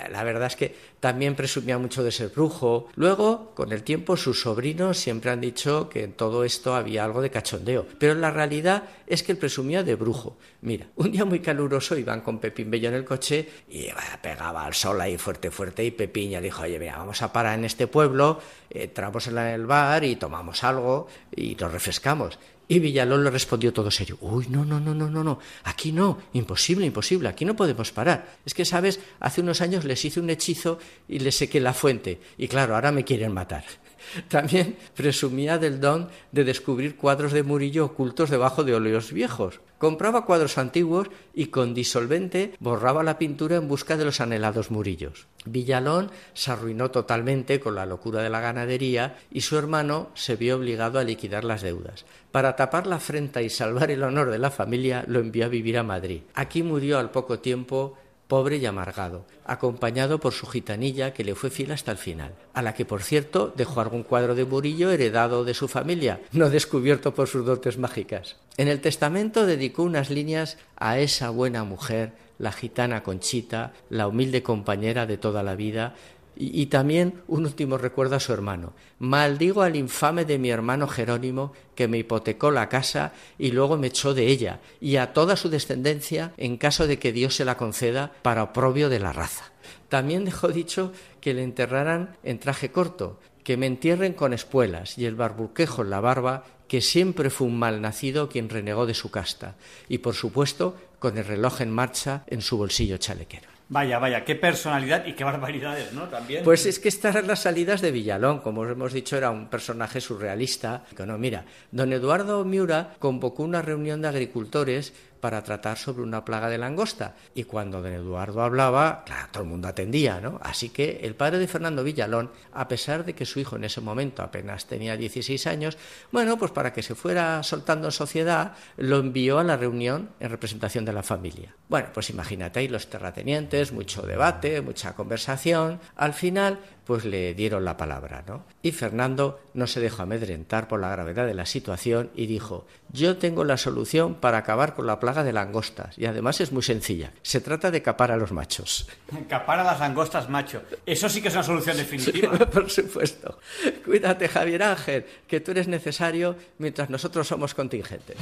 la 0.09 0.23
verdad 0.23 0.47
es 0.47 0.55
que 0.55 0.73
también 1.01 1.35
presumía 1.35 1.77
mucho 1.77 2.05
de 2.05 2.11
ser 2.13 2.29
brujo. 2.29 2.87
Luego, 2.95 3.51
con 3.53 3.73
el 3.73 3.83
tiempo, 3.83 4.15
sus 4.15 4.39
sobrinos 4.39 4.97
siempre 4.97 5.31
han 5.31 5.41
dicho 5.41 5.89
que 5.89 6.05
en 6.05 6.13
todo 6.13 6.45
esto 6.45 6.73
había 6.73 7.03
algo 7.03 7.21
de 7.21 7.29
cachondeo. 7.29 7.85
Pero 7.99 8.15
la 8.15 8.31
realidad 8.31 8.83
es 9.07 9.23
que 9.23 9.33
él 9.33 9.37
presumía 9.37 9.83
de 9.83 9.95
brujo. 9.95 10.37
Mira, 10.61 10.87
un 10.95 11.11
día 11.11 11.25
muy 11.25 11.41
caluroso 11.41 11.97
iban 11.97 12.21
con 12.21 12.39
Pepín 12.39 12.71
Bello 12.71 12.87
en 12.87 12.95
el 12.95 13.03
coche 13.03 13.45
y 13.67 13.87
pegaba 14.21 14.65
al 14.65 14.73
sol 14.73 15.01
ahí 15.01 15.17
fuerte, 15.17 15.51
fuerte. 15.51 15.83
Y 15.83 15.91
Pepín 15.91 16.29
ya 16.29 16.39
dijo, 16.39 16.63
oye, 16.63 16.79
mira, 16.79 16.95
vamos 16.95 17.21
a 17.21 17.33
parar 17.33 17.59
en 17.59 17.65
este 17.65 17.87
pueblo, 17.87 18.39
entramos 18.69 19.27
en 19.27 19.37
el 19.37 19.65
bar 19.65 20.05
y 20.05 20.15
tomamos 20.15 20.63
algo 20.63 21.07
y 21.35 21.55
nos 21.55 21.69
refrescamos. 21.69 22.39
Y 22.73 22.79
Villalón 22.79 23.23
le 23.23 23.29
respondió 23.29 23.71
todo 23.71 23.91
serio, 23.91 24.17
uy, 24.21 24.47
no, 24.49 24.65
no, 24.65 24.79
no, 24.79 24.95
no, 24.95 25.07
no, 25.07 25.23
no, 25.23 25.37
aquí 25.65 25.91
no, 25.91 26.17
imposible, 26.33 26.87
imposible, 26.87 27.29
aquí 27.29 27.45
no 27.45 27.55
podemos 27.55 27.91
parar. 27.91 28.39
Es 28.47 28.55
que, 28.55 28.65
sabes, 28.65 28.99
hace 29.19 29.41
unos 29.41 29.61
años 29.61 29.85
les 29.85 30.03
hice 30.03 30.19
un 30.19 30.31
hechizo 30.31 30.79
y 31.07 31.19
les 31.19 31.35
sequé 31.35 31.59
la 31.59 31.75
fuente, 31.75 32.19
y 32.35 32.47
claro, 32.47 32.73
ahora 32.73 32.91
me 32.91 33.03
quieren 33.03 33.31
matar. 33.31 33.63
También 34.27 34.77
presumía 34.95 35.57
del 35.57 35.79
don 35.79 36.09
de 36.31 36.43
descubrir 36.43 36.95
cuadros 36.95 37.31
de 37.31 37.43
Murillo 37.43 37.85
ocultos 37.85 38.29
debajo 38.29 38.63
de 38.63 38.75
óleos 38.75 39.11
viejos. 39.11 39.61
Compraba 39.77 40.25
cuadros 40.25 40.57
antiguos 40.57 41.09
y 41.33 41.47
con 41.47 41.73
disolvente 41.73 42.53
borraba 42.59 43.03
la 43.03 43.17
pintura 43.17 43.57
en 43.57 43.67
busca 43.67 43.97
de 43.97 44.05
los 44.05 44.21
anhelados 44.21 44.71
Murillos. 44.71 45.27
Villalón 45.45 46.09
se 46.33 46.51
arruinó 46.51 46.89
totalmente 46.89 47.59
con 47.59 47.75
la 47.75 47.85
locura 47.85 48.21
de 48.21 48.29
la 48.29 48.39
ganadería 48.39 49.17
y 49.29 49.41
su 49.41 49.57
hermano 49.57 50.09
se 50.13 50.37
vio 50.37 50.55
obligado 50.55 50.99
a 50.99 51.03
liquidar 51.03 51.43
las 51.43 51.61
deudas. 51.61 52.05
Para 52.31 52.55
tapar 52.55 52.87
la 52.87 52.95
afrenta 52.95 53.41
y 53.41 53.49
salvar 53.49 53.91
el 53.91 54.03
honor 54.03 54.31
de 54.31 54.39
la 54.39 54.51
familia, 54.51 55.03
lo 55.07 55.19
envió 55.19 55.45
a 55.45 55.49
vivir 55.49 55.77
a 55.77 55.83
Madrid. 55.83 56.21
Aquí 56.33 56.63
murió 56.63 56.97
al 56.97 57.11
poco 57.11 57.39
tiempo 57.39 57.97
pobre 58.33 58.57
y 58.57 58.65
amargado, 58.65 59.27
acompañado 59.45 60.19
por 60.19 60.33
su 60.33 60.47
gitanilla 60.47 61.13
que 61.13 61.23
le 61.23 61.35
fue 61.35 61.51
fiel 61.51 61.71
hasta 61.71 61.91
el 61.91 61.99
final, 61.99 62.33
a 62.55 62.63
la 62.63 62.73
que 62.73 62.83
por 62.83 63.03
cierto 63.03 63.53
dejó 63.55 63.79
algún 63.79 64.01
cuadro 64.01 64.33
de 64.33 64.43
Murillo 64.43 64.89
heredado 64.89 65.45
de 65.45 65.53
su 65.53 65.67
familia, 65.67 66.19
no 66.31 66.49
descubierto 66.49 67.13
por 67.13 67.27
sus 67.27 67.45
dotes 67.45 67.77
mágicas. 67.77 68.37
En 68.57 68.69
el 68.69 68.81
testamento 68.81 69.45
dedicó 69.45 69.83
unas 69.83 70.09
líneas 70.09 70.57
a 70.77 70.97
esa 70.97 71.29
buena 71.29 71.63
mujer, 71.63 72.13
la 72.39 72.51
gitana 72.51 73.03
Conchita, 73.03 73.73
la 73.91 74.07
humilde 74.07 74.41
compañera 74.41 75.05
de 75.05 75.17
toda 75.17 75.43
la 75.43 75.53
vida, 75.53 75.93
y, 76.35 76.65
también 76.67 77.21
un 77.27 77.45
último 77.45 77.77
recuerdo 77.77 78.15
a 78.15 78.19
su 78.19 78.33
hermano. 78.33 78.73
Maldigo 78.99 79.61
al 79.61 79.75
infame 79.75 80.25
de 80.25 80.39
mi 80.39 80.49
hermano 80.49 80.87
Jerónimo 80.87 81.53
que 81.75 81.87
me 81.87 81.99
hipotecó 81.99 82.51
la 82.51 82.69
casa 82.69 83.13
y 83.37 83.51
luego 83.51 83.77
me 83.77 83.87
echó 83.87 84.13
de 84.13 84.27
ella, 84.27 84.59
y 84.81 84.97
a 84.97 85.13
toda 85.13 85.35
su 85.35 85.49
descendencia 85.49 86.33
en 86.37 86.57
caso 86.57 86.87
de 86.87 86.99
que 86.99 87.11
Dios 87.11 87.35
se 87.35 87.45
la 87.45 87.57
conceda 87.57 88.11
para 88.21 88.43
oprobio 88.43 88.89
de 88.89 88.99
la 88.99 89.13
raza. 89.13 89.51
También 89.89 90.25
dejó 90.25 90.47
dicho 90.47 90.91
que 91.21 91.33
le 91.33 91.43
enterraran 91.43 92.17
en 92.23 92.39
traje 92.39 92.71
corto, 92.71 93.19
que 93.43 93.57
me 93.57 93.67
entierren 93.67 94.13
con 94.13 94.33
espuelas 94.33 94.97
y 94.97 95.05
el 95.05 95.15
barbuquejo 95.15 95.83
en 95.83 95.89
la 95.89 95.99
barba, 95.99 96.45
que 96.67 96.81
siempre 96.81 97.29
fue 97.29 97.47
un 97.47 97.59
mal 97.59 97.81
nacido 97.81 98.29
quien 98.29 98.49
renegó 98.49 98.85
de 98.85 98.93
su 98.93 99.11
casta, 99.11 99.55
y 99.89 99.99
por 99.99 100.15
supuesto 100.15 100.75
con 100.97 101.17
el 101.17 101.25
reloj 101.25 101.61
en 101.61 101.69
marcha 101.69 102.23
en 102.27 102.41
su 102.41 102.57
bolsillo 102.57 102.97
chalequero. 102.97 103.52
Vaya, 103.69 103.97
vaya, 103.97 104.23
qué 104.23 104.35
personalidad 104.35 105.05
y 105.05 105.13
qué 105.13 105.23
barbaridades, 105.23 105.93
¿no? 105.93 106.03
También. 106.09 106.43
Pues 106.43 106.65
es 106.65 106.79
que 106.79 106.89
estas 106.89 107.15
eran 107.15 107.27
las 107.27 107.41
salidas 107.41 107.81
de 107.81 107.91
Villalón, 107.91 108.39
como 108.39 108.61
os 108.61 108.71
hemos 108.71 108.93
dicho, 108.93 109.17
era 109.17 109.31
un 109.31 109.47
personaje 109.47 110.01
surrealista. 110.01 110.83
No, 111.05 111.17
mira, 111.17 111.45
don 111.71 111.93
Eduardo 111.93 112.43
Miura 112.45 112.95
convocó 112.99 113.43
una 113.43 113.61
reunión 113.61 114.01
de 114.01 114.09
agricultores 114.09 114.93
para 115.23 115.41
tratar 115.41 115.77
sobre 115.77 116.03
una 116.03 116.25
plaga 116.25 116.49
de 116.49 116.57
langosta. 116.57 117.15
Y 117.33 117.45
cuando 117.45 117.81
don 117.81 117.93
Eduardo 117.93 118.41
hablaba, 118.41 119.05
claro, 119.05 119.29
todo 119.31 119.43
el 119.43 119.49
mundo 119.49 119.69
atendía, 119.69 120.19
¿no? 120.19 120.37
Así 120.43 120.67
que 120.67 120.99
el 121.03 121.15
padre 121.15 121.39
de 121.39 121.47
Fernando 121.47 121.81
Villalón, 121.81 122.29
a 122.51 122.67
pesar 122.67 123.05
de 123.05 123.15
que 123.15 123.25
su 123.25 123.39
hijo 123.39 123.55
en 123.55 123.63
ese 123.63 123.79
momento 123.79 124.21
apenas 124.21 124.65
tenía 124.65 124.97
16 124.97 125.47
años, 125.47 125.77
bueno, 126.11 126.37
pues 126.37 126.51
para 126.51 126.73
que 126.73 126.83
se 126.83 126.93
fuera 126.93 127.41
soltando 127.41 127.87
en 127.87 127.93
sociedad, 127.93 128.51
lo 128.75 128.97
envió 128.97 129.39
a 129.39 129.45
la 129.45 129.55
reunión 129.55 130.09
en 130.19 130.29
representación 130.29 130.83
de 130.83 130.91
la 130.91 131.03
familia. 131.03 131.55
Bueno, 131.69 131.87
pues 131.93 132.09
imagínate 132.09 132.59
ahí 132.59 132.67
los 132.67 132.89
terratenientes, 132.89 133.71
mucho 133.71 134.01
debate, 134.01 134.59
mucha 134.59 134.93
conversación. 134.93 135.79
Al 135.95 136.13
final, 136.13 136.59
pues 136.85 137.05
le 137.05 137.33
dieron 137.33 137.65
la 137.65 137.77
palabra, 137.77 138.23
¿no? 138.27 138.45
Y 138.61 138.71
Fernando 138.71 139.39
no 139.53 139.67
se 139.67 139.79
dejó 139.79 140.03
amedrentar 140.03 140.67
por 140.67 140.79
la 140.79 140.89
gravedad 140.89 141.25
de 141.25 141.33
la 141.33 141.45
situación 141.45 142.11
y 142.15 142.25
dijo, 142.27 142.65
yo 142.91 143.17
tengo 143.17 143.43
la 143.43 143.57
solución 143.57 144.15
para 144.15 144.39
acabar 144.39 144.73
con 144.73 144.85
la 144.87 144.99
plaga 144.99 145.23
de 145.23 145.33
langostas 145.33 145.97
y 145.97 146.05
además 146.05 146.41
es 146.41 146.51
muy 146.51 146.63
sencilla, 146.63 147.13
se 147.21 147.41
trata 147.41 147.71
de 147.71 147.81
capar 147.81 148.11
a 148.11 148.17
los 148.17 148.31
machos. 148.31 148.87
Capar 149.29 149.59
a 149.59 149.63
las 149.63 149.79
langostas 149.79 150.29
macho, 150.29 150.63
eso 150.85 151.09
sí 151.09 151.21
que 151.21 151.29
es 151.29 151.33
una 151.33 151.43
solución 151.43 151.77
definitiva. 151.77 152.37
por 152.51 152.69
supuesto. 152.69 153.39
Cuídate 153.85 154.27
Javier 154.27 154.63
Ángel, 154.63 155.05
que 155.27 155.39
tú 155.39 155.51
eres 155.51 155.67
necesario 155.67 156.35
mientras 156.57 156.89
nosotros 156.89 157.27
somos 157.27 157.53
contingentes. 157.53 158.17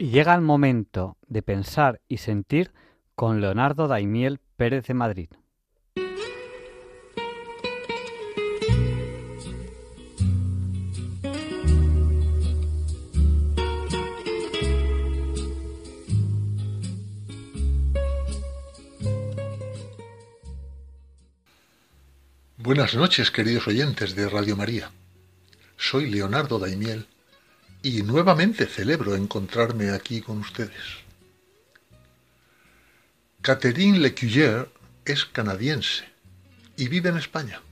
Y 0.00 0.10
llega 0.10 0.32
el 0.32 0.42
momento 0.42 1.16
de 1.26 1.42
pensar 1.42 2.00
y 2.06 2.18
sentir 2.18 2.72
con 3.16 3.40
Leonardo 3.40 3.88
Daimiel 3.88 4.38
Pérez 4.56 4.86
de 4.86 4.94
Madrid. 4.94 5.28
Buenas 22.56 22.94
noches, 22.94 23.32
queridos 23.32 23.66
oyentes 23.66 24.14
de 24.14 24.28
Radio 24.28 24.56
María. 24.56 24.92
Soy 25.76 26.08
Leonardo 26.08 26.60
Daimiel 26.60 27.08
y 27.82 28.02
nuevamente 28.02 28.66
celebro 28.66 29.14
encontrarme 29.14 29.90
aquí 29.90 30.20
con 30.20 30.38
ustedes. 30.38 30.82
Catherine 33.40 33.98
Lecuyer 33.98 34.68
es 35.04 35.24
canadiense 35.24 36.04
y 36.76 36.88
vive 36.88 37.08
en 37.08 37.18
España. 37.18 37.62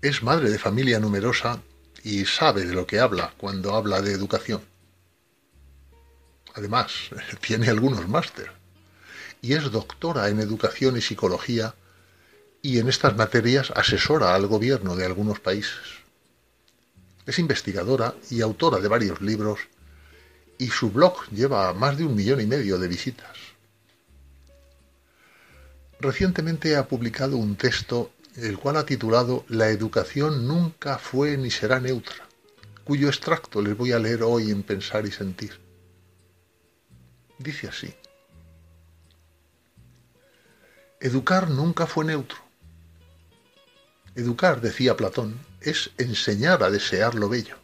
Es 0.00 0.22
madre 0.22 0.50
de 0.50 0.58
familia 0.58 0.98
numerosa 0.98 1.60
y 2.02 2.24
sabe 2.24 2.64
de 2.64 2.74
lo 2.74 2.86
que 2.86 3.00
habla 3.00 3.34
cuando 3.36 3.74
habla 3.74 4.00
de 4.00 4.12
educación. 4.12 4.62
Además, 6.54 6.92
tiene 7.40 7.68
algunos 7.68 8.08
máster. 8.08 8.50
Y 9.40 9.52
es 9.52 9.70
doctora 9.70 10.28
en 10.28 10.40
educación 10.40 10.96
y 10.96 11.00
psicología 11.00 11.74
y 12.60 12.78
en 12.78 12.88
estas 12.88 13.16
materias 13.16 13.72
asesora 13.76 14.34
al 14.34 14.46
gobierno 14.46 14.96
de 14.96 15.06
algunos 15.06 15.38
países. 15.38 16.07
Es 17.28 17.38
investigadora 17.38 18.14
y 18.30 18.40
autora 18.40 18.78
de 18.78 18.88
varios 18.88 19.20
libros 19.20 19.60
y 20.56 20.68
su 20.68 20.90
blog 20.90 21.28
lleva 21.28 21.74
más 21.74 21.98
de 21.98 22.06
un 22.06 22.14
millón 22.14 22.40
y 22.40 22.46
medio 22.46 22.78
de 22.78 22.88
visitas. 22.88 23.36
Recientemente 26.00 26.74
ha 26.74 26.88
publicado 26.88 27.36
un 27.36 27.56
texto 27.56 28.12
el 28.34 28.58
cual 28.58 28.78
ha 28.78 28.86
titulado 28.86 29.44
La 29.48 29.68
educación 29.68 30.48
nunca 30.48 30.96
fue 30.96 31.36
ni 31.36 31.50
será 31.50 31.80
neutra, 31.80 32.26
cuyo 32.82 33.08
extracto 33.08 33.60
les 33.60 33.76
voy 33.76 33.92
a 33.92 33.98
leer 33.98 34.22
hoy 34.22 34.50
en 34.50 34.62
Pensar 34.62 35.04
y 35.04 35.10
Sentir. 35.10 35.52
Dice 37.36 37.68
así. 37.68 37.94
Educar 40.98 41.50
nunca 41.50 41.86
fue 41.86 42.06
neutro. 42.06 42.38
Educar, 44.14 44.62
decía 44.62 44.96
Platón, 44.96 45.38
es 45.60 45.90
enseñar 45.98 46.62
a 46.62 46.70
desear 46.70 47.14
lo 47.14 47.28
bello. 47.28 47.56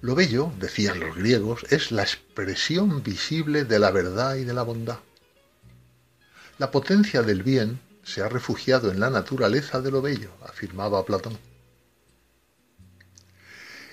Lo 0.00 0.14
bello, 0.14 0.52
decían 0.58 1.00
los 1.00 1.16
griegos, 1.16 1.64
es 1.70 1.90
la 1.90 2.02
expresión 2.02 3.02
visible 3.02 3.64
de 3.64 3.78
la 3.78 3.90
verdad 3.90 4.36
y 4.36 4.44
de 4.44 4.52
la 4.52 4.62
bondad. 4.62 4.98
La 6.58 6.70
potencia 6.70 7.22
del 7.22 7.42
bien 7.42 7.80
se 8.04 8.22
ha 8.22 8.28
refugiado 8.28 8.90
en 8.90 9.00
la 9.00 9.10
naturaleza 9.10 9.80
de 9.80 9.90
lo 9.90 10.02
bello, 10.02 10.30
afirmaba 10.46 11.04
Platón. 11.04 11.38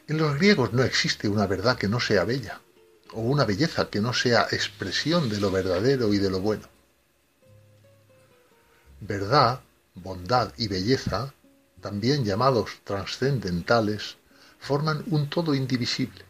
En 0.08 0.18
los 0.18 0.36
griegos 0.36 0.74
no 0.74 0.84
existe 0.84 1.30
una 1.30 1.48
verdad 1.48 1.78
que 1.78 1.88
no 1.88 2.00
sea 2.00 2.26
bella, 2.26 2.60
o 3.14 3.22
una 3.22 3.46
belleza 3.46 3.90
que 3.90 4.02
no 4.02 4.14
sea 4.14 4.48
expresión 4.52 5.30
de 5.30 5.40
lo 5.40 5.50
verdadero 5.52 6.14
y 6.14 6.18
de 6.18 6.30
lo 6.30 6.42
bueno. 6.42 6.68
Verdad, 9.00 9.62
bondad 9.96 10.54
y 10.58 10.68
belleza, 10.68 11.34
también 11.82 12.24
llamados 12.24 12.80
trascendentales, 12.84 14.18
forman 14.60 15.04
un 15.08 15.30
todo 15.30 15.56
indivisible. 15.56 16.24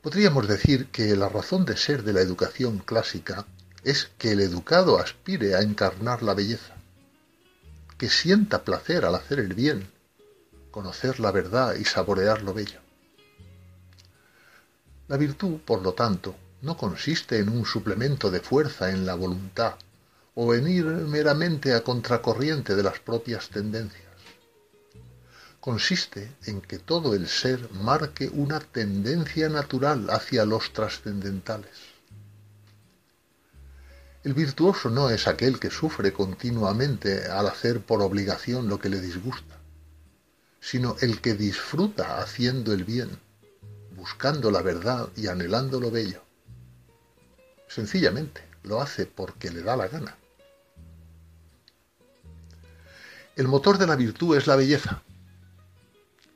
Podríamos 0.00 0.48
decir 0.48 0.86
que 0.86 1.14
la 1.16 1.28
razón 1.28 1.64
de 1.64 1.76
ser 1.76 2.04
de 2.04 2.12
la 2.12 2.20
educación 2.20 2.78
clásica 2.78 3.46
es 3.84 4.10
que 4.16 4.32
el 4.32 4.40
educado 4.40 4.98
aspire 4.98 5.56
a 5.56 5.62
encarnar 5.62 6.22
la 6.22 6.34
belleza, 6.34 6.74
que 7.98 8.08
sienta 8.08 8.64
placer 8.64 9.04
al 9.04 9.14
hacer 9.14 9.40
el 9.40 9.52
bien, 9.52 9.90
conocer 10.70 11.20
la 11.20 11.32
verdad 11.32 11.74
y 11.74 11.84
saborear 11.84 12.42
lo 12.42 12.54
bello. 12.54 12.80
La 15.08 15.16
virtud, 15.16 15.58
por 15.66 15.82
lo 15.82 15.92
tanto, 15.92 16.36
no 16.62 16.76
consiste 16.76 17.38
en 17.38 17.48
un 17.48 17.66
suplemento 17.66 18.30
de 18.30 18.40
fuerza 18.40 18.90
en 18.90 19.04
la 19.04 19.14
voluntad 19.14 19.74
o 20.34 20.54
en 20.54 20.68
ir 20.68 20.84
meramente 20.84 21.74
a 21.74 21.82
contracorriente 21.82 22.74
de 22.74 22.82
las 22.82 22.98
propias 23.00 23.48
tendencias 23.48 24.10
consiste 25.60 26.32
en 26.46 26.62
que 26.62 26.78
todo 26.78 27.14
el 27.14 27.28
ser 27.28 27.70
marque 27.72 28.28
una 28.32 28.60
tendencia 28.60 29.48
natural 29.48 30.08
hacia 30.10 30.46
los 30.46 30.72
trascendentales. 30.72 31.70
El 34.24 34.34
virtuoso 34.34 34.90
no 34.90 35.10
es 35.10 35.26
aquel 35.28 35.60
que 35.60 35.70
sufre 35.70 36.12
continuamente 36.12 37.26
al 37.26 37.46
hacer 37.46 37.80
por 37.80 38.02
obligación 38.02 38.68
lo 38.68 38.78
que 38.78 38.88
le 38.88 39.00
disgusta, 39.00 39.58
sino 40.60 40.96
el 41.00 41.20
que 41.20 41.34
disfruta 41.34 42.20
haciendo 42.20 42.72
el 42.72 42.84
bien, 42.84 43.18
buscando 43.96 44.50
la 44.50 44.62
verdad 44.62 45.08
y 45.16 45.28
anhelando 45.28 45.80
lo 45.80 45.90
bello. 45.90 46.22
Sencillamente 47.68 48.42
lo 48.62 48.82
hace 48.82 49.06
porque 49.06 49.50
le 49.50 49.62
da 49.62 49.76
la 49.76 49.88
gana. 49.88 50.19
El 53.40 53.48
motor 53.48 53.78
de 53.78 53.86
la 53.86 53.96
virtud 53.96 54.36
es 54.36 54.46
la 54.46 54.54
belleza, 54.54 55.02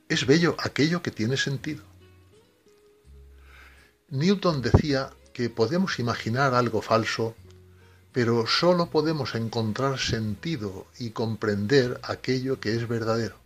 es 0.08 0.24
bello 0.24 0.56
aquello 0.58 1.02
que 1.02 1.10
tiene 1.10 1.36
sentido. 1.36 1.82
Newton 4.08 4.62
decía 4.62 5.10
que 5.34 5.50
podemos 5.50 5.98
imaginar 5.98 6.54
algo 6.54 6.80
falso, 6.80 7.36
pero 8.10 8.46
sólo 8.46 8.88
podemos 8.88 9.34
encontrar 9.34 9.98
sentido 9.98 10.86
y 10.98 11.10
comprender 11.10 12.00
aquello 12.04 12.58
que 12.58 12.74
es 12.74 12.88
verdadero. 12.88 13.36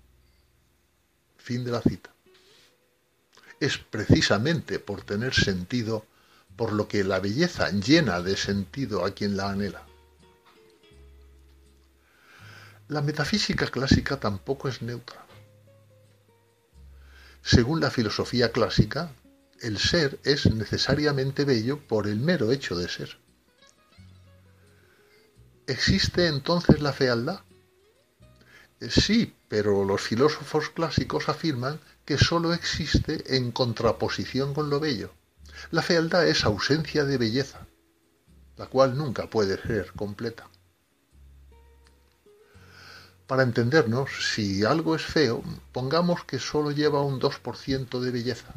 Fin 1.36 1.64
de 1.64 1.72
la 1.72 1.82
cita. 1.82 2.11
Es 3.59 3.76
precisamente 3.76 4.78
por 4.78 5.02
tener 5.02 5.34
sentido 5.34 6.06
por 6.54 6.72
lo 6.72 6.86
que 6.86 7.02
la 7.02 7.18
belleza 7.18 7.72
llena 7.72 8.20
de 8.22 8.36
sentido 8.36 9.04
a 9.04 9.11
quien 9.11 9.36
la 9.36 9.50
anhela. 9.50 9.88
La 12.89 13.03
metafísica 13.03 13.66
clásica 13.66 14.18
tampoco 14.18 14.66
es 14.66 14.80
neutra. 14.80 15.26
Según 17.43 17.80
la 17.80 17.91
filosofía 17.91 18.51
clásica, 18.51 19.12
el 19.61 19.78
ser 19.78 20.18
es 20.24 20.47
necesariamente 20.47 21.45
bello 21.45 21.86
por 21.86 22.07
el 22.07 22.18
mero 22.18 22.51
hecho 22.51 22.76
de 22.76 22.89
ser. 22.89 23.18
¿Existe 25.66 26.28
entonces 26.28 26.80
la 26.80 26.95
fealdad? 26.95 27.41
Eh, 28.80 28.89
sí, 28.89 29.34
pero 29.49 29.84
los 29.84 30.01
filósofos 30.01 30.70
clásicos 30.70 31.28
afirman 31.28 31.80
que 32.07 32.16
sólo 32.16 32.55
existe 32.55 33.36
en 33.36 33.53
contraposición 33.53 34.55
con 34.55 34.70
lo 34.70 34.80
bello. 34.80 35.12
La 35.70 35.82
fealdad 35.82 36.26
es 36.26 36.43
ausencia 36.45 37.05
de 37.05 37.18
belleza, 37.18 37.66
la 38.57 38.66
cual 38.66 38.97
nunca 38.97 39.28
puede 39.28 39.61
ser 39.61 39.93
completa. 39.93 40.49
Para 43.28 43.42
entendernos, 43.42 44.32
si 44.32 44.64
algo 44.64 44.96
es 44.96 45.02
feo, 45.02 45.44
pongamos 45.70 46.24
que 46.24 46.38
solo 46.38 46.70
lleva 46.70 47.02
un 47.02 47.20
2% 47.20 48.00
de 48.00 48.10
belleza. 48.10 48.54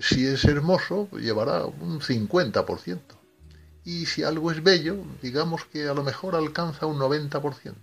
Si 0.00 0.26
es 0.26 0.44
hermoso, 0.44 1.08
llevará 1.12 1.66
un 1.66 2.00
50%. 2.00 2.98
Y 3.84 4.06
si 4.06 4.24
algo 4.24 4.50
es 4.50 4.60
bello, 4.60 5.04
digamos 5.22 5.64
que 5.66 5.86
a 5.88 5.94
lo 5.94 6.02
mejor 6.02 6.34
alcanza 6.34 6.86
un 6.86 6.98
90%. 6.98 7.76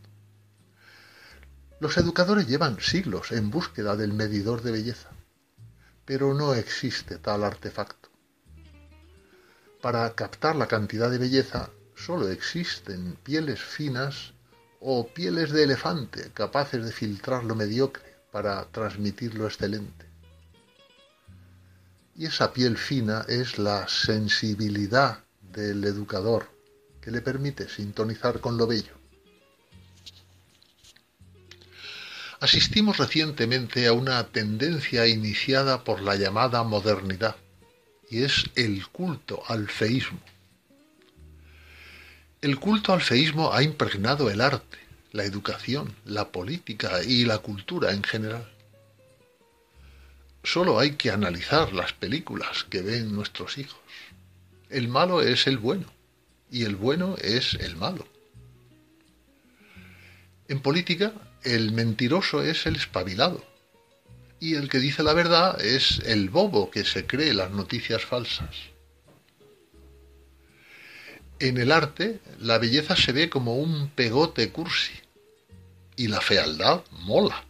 Los 1.79 1.97
educadores 1.97 2.45
llevan 2.47 2.77
siglos 2.81 3.31
en 3.31 3.49
búsqueda 3.49 3.95
del 3.95 4.11
medidor 4.11 4.61
de 4.61 4.73
belleza, 4.73 5.09
pero 6.03 6.33
no 6.33 6.53
existe 6.53 7.17
tal 7.17 7.45
artefacto. 7.45 8.09
Para 9.81 10.13
captar 10.15 10.57
la 10.57 10.67
cantidad 10.67 11.09
de 11.09 11.17
belleza, 11.17 11.69
solo 11.95 12.27
existen 12.27 13.17
pieles 13.23 13.61
finas 13.61 14.33
o 14.81 15.07
pieles 15.07 15.51
de 15.51 15.63
elefante 15.63 16.31
capaces 16.33 16.83
de 16.83 16.91
filtrar 16.91 17.43
lo 17.43 17.55
mediocre 17.55 18.15
para 18.31 18.65
transmitir 18.65 19.35
lo 19.35 19.45
excelente. 19.45 20.05
Y 22.15 22.25
esa 22.25 22.51
piel 22.51 22.77
fina 22.77 23.23
es 23.27 23.59
la 23.59 23.87
sensibilidad 23.87 25.23
del 25.53 25.83
educador 25.83 26.49
que 26.99 27.11
le 27.11 27.21
permite 27.21 27.69
sintonizar 27.69 28.39
con 28.39 28.57
lo 28.57 28.67
bello. 28.67 28.93
Asistimos 32.39 32.97
recientemente 32.97 33.85
a 33.85 33.93
una 33.93 34.27
tendencia 34.27 35.05
iniciada 35.05 35.83
por 35.83 36.01
la 36.01 36.15
llamada 36.15 36.63
modernidad, 36.63 37.35
y 38.09 38.23
es 38.23 38.45
el 38.55 38.87
culto 38.87 39.43
al 39.47 39.69
feísmo. 39.69 40.19
El 42.41 42.59
culto 42.59 42.91
al 42.91 43.01
feísmo 43.01 43.53
ha 43.53 43.61
impregnado 43.61 44.31
el 44.31 44.41
arte, 44.41 44.79
la 45.11 45.25
educación, 45.25 45.95
la 46.05 46.29
política 46.29 47.03
y 47.03 47.23
la 47.23 47.37
cultura 47.37 47.91
en 47.91 48.03
general. 48.03 48.51
Solo 50.43 50.79
hay 50.79 50.93
que 50.93 51.11
analizar 51.11 51.71
las 51.71 51.93
películas 51.93 52.63
que 52.67 52.81
ven 52.81 53.13
nuestros 53.13 53.59
hijos. 53.59 53.79
El 54.71 54.87
malo 54.87 55.21
es 55.21 55.45
el 55.45 55.59
bueno 55.59 55.85
y 56.49 56.63
el 56.63 56.75
bueno 56.75 57.15
es 57.21 57.53
el 57.53 57.75
malo. 57.75 58.07
En 60.47 60.61
política, 60.61 61.13
el 61.43 61.71
mentiroso 61.73 62.41
es 62.41 62.65
el 62.65 62.75
espabilado 62.75 63.45
y 64.39 64.55
el 64.55 64.67
que 64.67 64.79
dice 64.79 65.03
la 65.03 65.13
verdad 65.13 65.63
es 65.63 65.99
el 66.05 66.31
bobo 66.31 66.71
que 66.71 66.85
se 66.85 67.05
cree 67.05 67.35
las 67.35 67.51
noticias 67.51 68.03
falsas. 68.03 68.70
En 71.41 71.57
el 71.57 71.71
arte, 71.71 72.19
la 72.37 72.59
belleza 72.59 72.95
se 72.95 73.13
ve 73.13 73.27
como 73.27 73.55
un 73.55 73.89
pegote 73.89 74.51
cursi 74.51 74.93
y 75.95 76.07
la 76.07 76.21
fealdad 76.21 76.83
mola. 76.99 77.43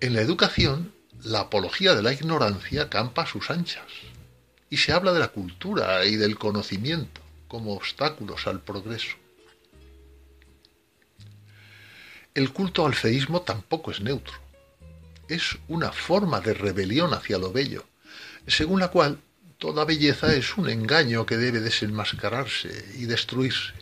En 0.00 0.14
la 0.14 0.22
educación, 0.22 0.90
la 1.22 1.40
apología 1.40 1.94
de 1.94 2.02
la 2.02 2.14
ignorancia 2.14 2.88
campa 2.88 3.24
a 3.24 3.26
sus 3.26 3.50
anchas 3.50 3.84
y 4.70 4.78
se 4.78 4.94
habla 4.94 5.12
de 5.12 5.20
la 5.20 5.28
cultura 5.28 6.02
y 6.06 6.16
del 6.16 6.38
conocimiento 6.38 7.20
como 7.46 7.74
obstáculos 7.74 8.46
al 8.46 8.60
progreso. 8.62 9.18
El 12.34 12.54
culto 12.54 12.86
al 12.86 12.94
feísmo 12.94 13.42
tampoco 13.42 13.90
es 13.90 14.00
neutro. 14.00 14.38
es 15.28 15.58
una 15.68 15.92
forma 15.92 16.40
de 16.40 16.54
rebelión 16.54 17.12
hacia 17.12 17.36
lo 17.36 17.52
bello, 17.52 17.84
según 18.46 18.80
la 18.80 18.88
cual 18.88 19.20
toda 19.58 19.84
belleza 19.84 20.34
es 20.34 20.56
un 20.56 20.70
engaño 20.70 21.26
que 21.26 21.36
debe 21.36 21.60
desenmascararse 21.60 22.92
y 22.96 23.06
destruirse. 23.06 23.74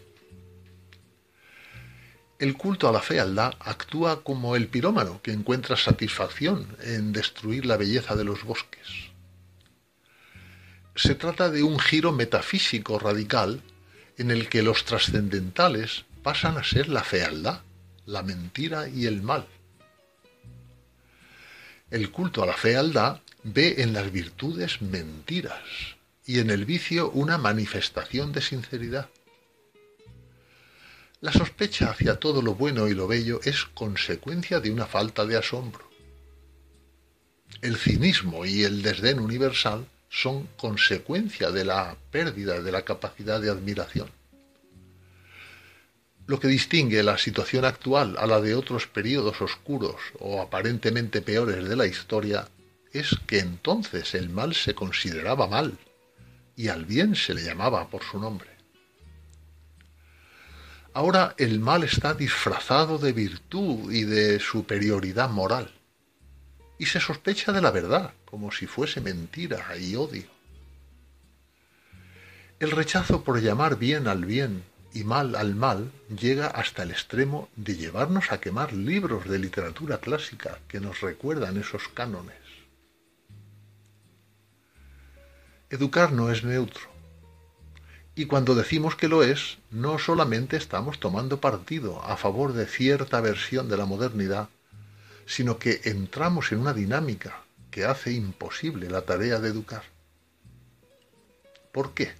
El 2.38 2.56
culto 2.56 2.88
a 2.88 2.92
la 2.92 3.00
fealdad 3.00 3.54
actúa 3.60 4.22
como 4.22 4.56
el 4.56 4.68
pirómano 4.68 5.20
que 5.22 5.32
encuentra 5.32 5.76
satisfacción 5.76 6.66
en 6.82 7.12
destruir 7.12 7.64
la 7.66 7.76
belleza 7.76 8.16
de 8.16 8.24
los 8.24 8.42
bosques. 8.44 9.10
Se 10.94 11.14
trata 11.14 11.50
de 11.50 11.62
un 11.62 11.78
giro 11.78 12.12
metafísico 12.12 12.98
radical 12.98 13.62
en 14.16 14.30
el 14.30 14.48
que 14.48 14.62
los 14.62 14.84
trascendentales 14.84 16.04
pasan 16.22 16.56
a 16.56 16.64
ser 16.64 16.88
la 16.88 17.04
fealdad, 17.04 17.60
la 18.06 18.22
mentira 18.22 18.88
y 18.88 19.06
el 19.06 19.22
mal. 19.22 19.46
El 21.90 22.10
culto 22.10 22.42
a 22.42 22.46
la 22.46 22.54
fealdad 22.54 23.20
ve 23.48 23.76
en 23.78 23.92
las 23.92 24.10
virtudes 24.10 24.82
mentiras 24.82 25.62
y 26.24 26.40
en 26.40 26.50
el 26.50 26.64
vicio 26.64 27.10
una 27.10 27.38
manifestación 27.38 28.32
de 28.32 28.40
sinceridad. 28.40 29.08
La 31.20 31.32
sospecha 31.32 31.90
hacia 31.90 32.16
todo 32.16 32.42
lo 32.42 32.56
bueno 32.56 32.88
y 32.88 32.94
lo 32.94 33.06
bello 33.06 33.40
es 33.44 33.64
consecuencia 33.64 34.58
de 34.58 34.72
una 34.72 34.86
falta 34.86 35.24
de 35.24 35.36
asombro. 35.36 35.88
El 37.62 37.76
cinismo 37.76 38.44
y 38.44 38.64
el 38.64 38.82
desdén 38.82 39.20
universal 39.20 39.86
son 40.10 40.48
consecuencia 40.56 41.52
de 41.52 41.64
la 41.64 41.96
pérdida 42.10 42.60
de 42.60 42.72
la 42.72 42.82
capacidad 42.82 43.40
de 43.40 43.50
admiración. 43.50 44.10
Lo 46.26 46.40
que 46.40 46.48
distingue 46.48 47.04
la 47.04 47.16
situación 47.16 47.64
actual 47.64 48.16
a 48.18 48.26
la 48.26 48.40
de 48.40 48.56
otros 48.56 48.88
periodos 48.88 49.40
oscuros 49.40 49.94
o 50.18 50.42
aparentemente 50.42 51.22
peores 51.22 51.68
de 51.68 51.76
la 51.76 51.86
historia 51.86 52.48
es 52.98 53.16
que 53.26 53.38
entonces 53.38 54.14
el 54.14 54.28
mal 54.28 54.54
se 54.54 54.74
consideraba 54.74 55.46
mal 55.46 55.78
y 56.56 56.68
al 56.68 56.84
bien 56.84 57.14
se 57.14 57.34
le 57.34 57.42
llamaba 57.42 57.88
por 57.88 58.02
su 58.02 58.18
nombre. 58.18 58.48
Ahora 60.94 61.34
el 61.36 61.60
mal 61.60 61.84
está 61.84 62.14
disfrazado 62.14 62.96
de 62.98 63.12
virtud 63.12 63.92
y 63.92 64.04
de 64.04 64.40
superioridad 64.40 65.28
moral 65.28 65.70
y 66.78 66.86
se 66.86 67.00
sospecha 67.00 67.52
de 67.52 67.60
la 67.60 67.70
verdad 67.70 68.14
como 68.24 68.50
si 68.50 68.66
fuese 68.66 69.00
mentira 69.00 69.76
y 69.76 69.94
odio. 69.94 70.24
El 72.58 72.70
rechazo 72.70 73.22
por 73.22 73.42
llamar 73.42 73.76
bien 73.76 74.08
al 74.08 74.24
bien 74.24 74.64
y 74.94 75.04
mal 75.04 75.34
al 75.34 75.54
mal 75.54 75.92
llega 76.08 76.46
hasta 76.46 76.84
el 76.84 76.90
extremo 76.90 77.50
de 77.56 77.76
llevarnos 77.76 78.32
a 78.32 78.40
quemar 78.40 78.72
libros 78.72 79.28
de 79.28 79.38
literatura 79.38 79.98
clásica 79.98 80.58
que 80.66 80.80
nos 80.80 81.02
recuerdan 81.02 81.58
esos 81.58 81.88
cánones. 81.88 82.45
Educar 85.68 86.12
no 86.12 86.30
es 86.30 86.44
neutro. 86.44 86.84
Y 88.14 88.26
cuando 88.26 88.54
decimos 88.54 88.94
que 88.94 89.08
lo 89.08 89.24
es, 89.24 89.58
no 89.72 89.98
solamente 89.98 90.56
estamos 90.56 91.00
tomando 91.00 91.40
partido 91.40 92.00
a 92.04 92.16
favor 92.16 92.52
de 92.52 92.66
cierta 92.66 93.20
versión 93.20 93.68
de 93.68 93.76
la 93.76 93.84
modernidad, 93.84 94.48
sino 95.26 95.58
que 95.58 95.80
entramos 95.84 96.52
en 96.52 96.60
una 96.60 96.72
dinámica 96.72 97.42
que 97.72 97.84
hace 97.84 98.12
imposible 98.12 98.88
la 98.88 99.02
tarea 99.02 99.40
de 99.40 99.48
educar. 99.48 99.82
¿Por 101.72 101.94
qué? 101.94 102.14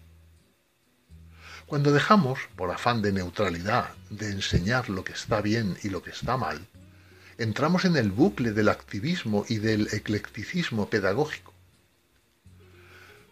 Cuando 1.66 1.92
dejamos, 1.92 2.40
por 2.57 2.72
afán 2.72 3.01
de 3.01 3.12
neutralidad, 3.12 3.90
de 4.11 4.32
enseñar 4.32 4.90
lo 4.90 5.05
que 5.05 5.12
está 5.12 5.40
bien 5.40 5.78
y 5.84 5.88
lo 5.88 6.03
que 6.03 6.11
está 6.11 6.36
mal, 6.36 6.66
entramos 7.38 7.84
en 7.84 7.97
el 7.97 8.11
bucle 8.11 8.51
del 8.53 8.68
activismo 8.70 9.47
y 9.49 9.59
del 9.59 9.88
eclecticismo 9.92 10.90
pedagógico. 10.90 11.55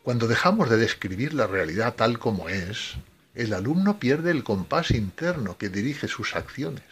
Cuando 0.05 0.29
dejamos 0.29 0.69
de 0.69 0.77
describir 0.77 1.33
la 1.33 1.47
realidad 1.47 1.95
tal 1.95 2.19
como 2.19 2.51
es, 2.51 2.97
el 3.35 3.55
alumno 3.55 3.99
pierde 3.99 4.33
el 4.33 4.45
compás 4.45 4.91
interno 4.91 5.57
que 5.57 5.71
dirige 5.71 6.09
sus 6.09 6.37
acciones, 6.37 6.85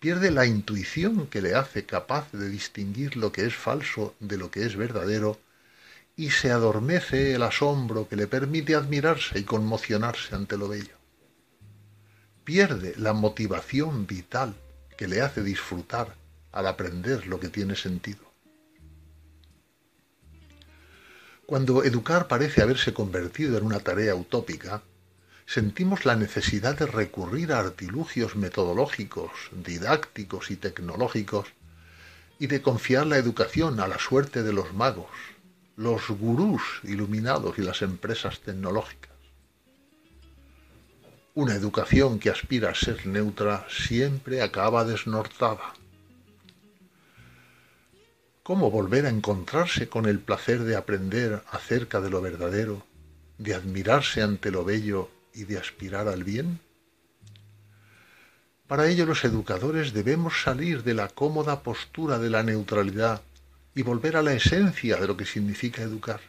pierde 0.00 0.32
la 0.32 0.44
intuición 0.44 1.28
que 1.28 1.40
le 1.40 1.54
hace 1.54 1.86
capaz 1.86 2.32
de 2.32 2.48
distinguir 2.48 3.16
lo 3.16 3.30
que 3.30 3.46
es 3.46 3.54
falso 3.54 4.16
de 4.18 4.36
lo 4.36 4.50
que 4.50 4.66
es 4.66 4.74
verdadero 4.74 5.38
y 6.16 6.30
se 6.30 6.50
adormece 6.50 7.36
el 7.36 7.44
asombro 7.44 8.08
que 8.08 8.16
le 8.16 8.26
permite 8.26 8.74
admirarse 8.74 9.38
y 9.38 9.44
conmocionarse 9.44 10.34
ante 10.34 10.56
lo 10.56 10.66
bello. 10.66 10.96
Pierde 12.42 12.94
la 12.96 13.12
motivación 13.12 14.08
vital 14.08 14.56
que 14.98 15.06
le 15.06 15.20
hace 15.20 15.44
disfrutar 15.44 16.16
al 16.50 16.66
aprender 16.66 17.28
lo 17.28 17.38
que 17.38 17.48
tiene 17.48 17.76
sentido. 17.76 18.23
Cuando 21.46 21.84
educar 21.84 22.26
parece 22.26 22.62
haberse 22.62 22.94
convertido 22.94 23.58
en 23.58 23.64
una 23.64 23.80
tarea 23.80 24.14
utópica, 24.14 24.82
sentimos 25.46 26.06
la 26.06 26.16
necesidad 26.16 26.78
de 26.78 26.86
recurrir 26.86 27.52
a 27.52 27.58
artilugios 27.58 28.34
metodológicos, 28.34 29.30
didácticos 29.52 30.50
y 30.50 30.56
tecnológicos 30.56 31.48
y 32.38 32.46
de 32.46 32.62
confiar 32.62 33.06
la 33.06 33.18
educación 33.18 33.78
a 33.80 33.88
la 33.88 33.98
suerte 33.98 34.42
de 34.42 34.54
los 34.54 34.72
magos, 34.72 35.10
los 35.76 36.08
gurús 36.08 36.62
iluminados 36.82 37.58
y 37.58 37.62
las 37.62 37.82
empresas 37.82 38.40
tecnológicas. 38.40 39.12
Una 41.34 41.54
educación 41.54 42.20
que 42.20 42.30
aspira 42.30 42.70
a 42.70 42.74
ser 42.74 43.06
neutra 43.06 43.66
siempre 43.68 44.40
acaba 44.40 44.84
desnortada. 44.84 45.74
¿Cómo 48.44 48.70
volver 48.70 49.06
a 49.06 49.08
encontrarse 49.08 49.88
con 49.88 50.04
el 50.04 50.18
placer 50.20 50.64
de 50.64 50.76
aprender 50.76 51.42
acerca 51.50 52.02
de 52.02 52.10
lo 52.10 52.20
verdadero, 52.20 52.86
de 53.38 53.54
admirarse 53.54 54.20
ante 54.20 54.50
lo 54.50 54.66
bello 54.66 55.10
y 55.32 55.44
de 55.44 55.56
aspirar 55.56 56.08
al 56.08 56.24
bien? 56.24 56.60
Para 58.66 58.86
ello 58.86 59.06
los 59.06 59.24
educadores 59.24 59.94
debemos 59.94 60.42
salir 60.42 60.82
de 60.82 60.92
la 60.92 61.08
cómoda 61.08 61.62
postura 61.62 62.18
de 62.18 62.28
la 62.28 62.42
neutralidad 62.42 63.22
y 63.74 63.80
volver 63.80 64.14
a 64.18 64.22
la 64.22 64.34
esencia 64.34 64.98
de 64.98 65.06
lo 65.06 65.16
que 65.16 65.24
significa 65.24 65.80
educar. 65.80 66.20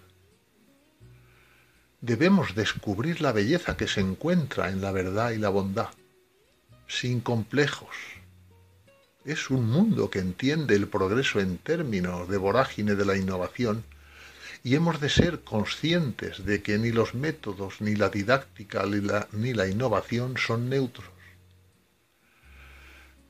Debemos 2.00 2.56
descubrir 2.56 3.20
la 3.20 3.34
belleza 3.34 3.76
que 3.76 3.90
se 3.90 4.00
encuentra 4.00 4.70
en 4.70 4.80
la 4.80 4.94
verdad 4.94 5.32
y 5.32 5.38
la 5.38 5.50
bondad, 5.50 5.90
sin 6.88 7.20
complejos. 7.20 8.15
Es 9.26 9.50
un 9.50 9.70
mundo 9.70 10.10
que 10.12 10.20
entiende 10.20 10.76
el 10.76 10.88
progreso 10.88 11.40
en 11.40 11.58
términos 11.58 12.30
de 12.30 12.38
vorágine 12.38 12.96
de 12.96 13.06
la 13.06 13.18
innovación 13.18 13.84
y 14.64 14.76
hemos 14.76 15.02
de 15.02 15.10
ser 15.10 15.42
conscientes 15.42 16.46
de 16.46 16.62
que 16.62 16.78
ni 16.78 16.92
los 16.92 17.16
métodos, 17.16 17.82
ni 17.82 17.96
la 17.96 18.10
didáctica, 18.10 18.86
ni 19.32 19.54
la, 19.54 19.68
innovación 19.68 20.38
son 20.38 20.70
neutros 20.70 21.06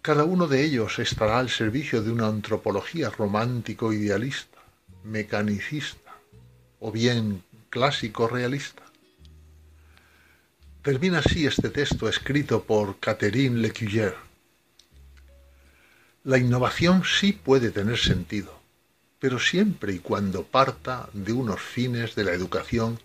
cada 0.06 0.24
uno 0.24 0.46
de 0.46 0.64
ellos 0.64 1.00
estará 1.00 1.40
al 1.40 1.50
servicio 1.50 2.04
de 2.04 2.12
una 2.12 2.28
antropología 2.28 3.10
romántico 3.10 3.92
idealista, 3.92 4.60
mecanicista 5.04 6.14
o 6.80 6.92
bien 6.92 7.42
clásico 7.72 8.28
realista. 8.28 8.84
Termina 10.84 11.18
así 11.18 11.48
este 11.48 11.72
texto 11.72 12.08
escrito 12.08 12.66
por 12.66 13.00
Catherine 13.00 13.58
Lecuyer. 13.58 14.25
La 16.26 16.40
innovación 16.40 17.04
sí 17.06 17.34
puede 17.34 17.70
tener 17.70 18.00
sentido, 18.00 18.52
pero 19.20 19.38
siempre 19.38 19.94
y 19.94 20.00
cuando 20.00 20.44
parta 20.44 21.08
de 21.14 21.34
unos 21.34 21.62
fines 21.62 22.16
de 22.16 22.24
la 22.24 22.32
educación 22.32 23.00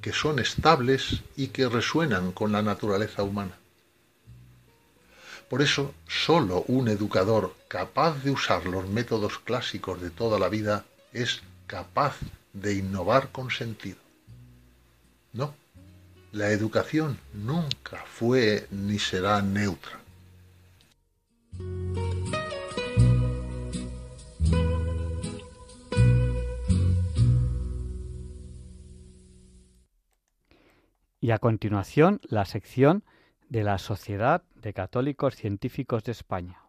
que 0.00 0.12
son 0.12 0.40
estables 0.40 1.22
y 1.36 1.46
que 1.48 1.68
resuenan 1.68 2.32
con 2.32 2.50
la 2.50 2.62
naturaleza 2.62 3.22
humana. 3.22 3.56
Por 5.48 5.62
eso, 5.62 5.94
solo 6.08 6.64
un 6.66 6.88
educador 6.88 7.54
capaz 7.68 8.20
de 8.24 8.32
usar 8.32 8.66
los 8.66 8.88
métodos 8.88 9.38
clásicos 9.38 10.02
de 10.02 10.10
toda 10.10 10.40
la 10.40 10.48
vida 10.48 10.84
es 11.12 11.42
capaz 11.68 12.16
de 12.52 12.74
innovar 12.74 13.30
con 13.30 13.52
sentido. 13.52 13.98
No, 15.32 15.54
la 16.32 16.50
educación 16.50 17.20
nunca 17.32 18.04
fue 18.12 18.66
ni 18.72 18.98
será 18.98 19.40
neutra. 19.40 20.00
Y 31.26 31.32
a 31.32 31.40
continuación, 31.40 32.20
la 32.28 32.44
sección 32.44 33.02
de 33.48 33.64
la 33.64 33.78
Sociedad 33.78 34.44
de 34.54 34.72
Católicos 34.72 35.34
Científicos 35.34 36.04
de 36.04 36.12
España. 36.12 36.60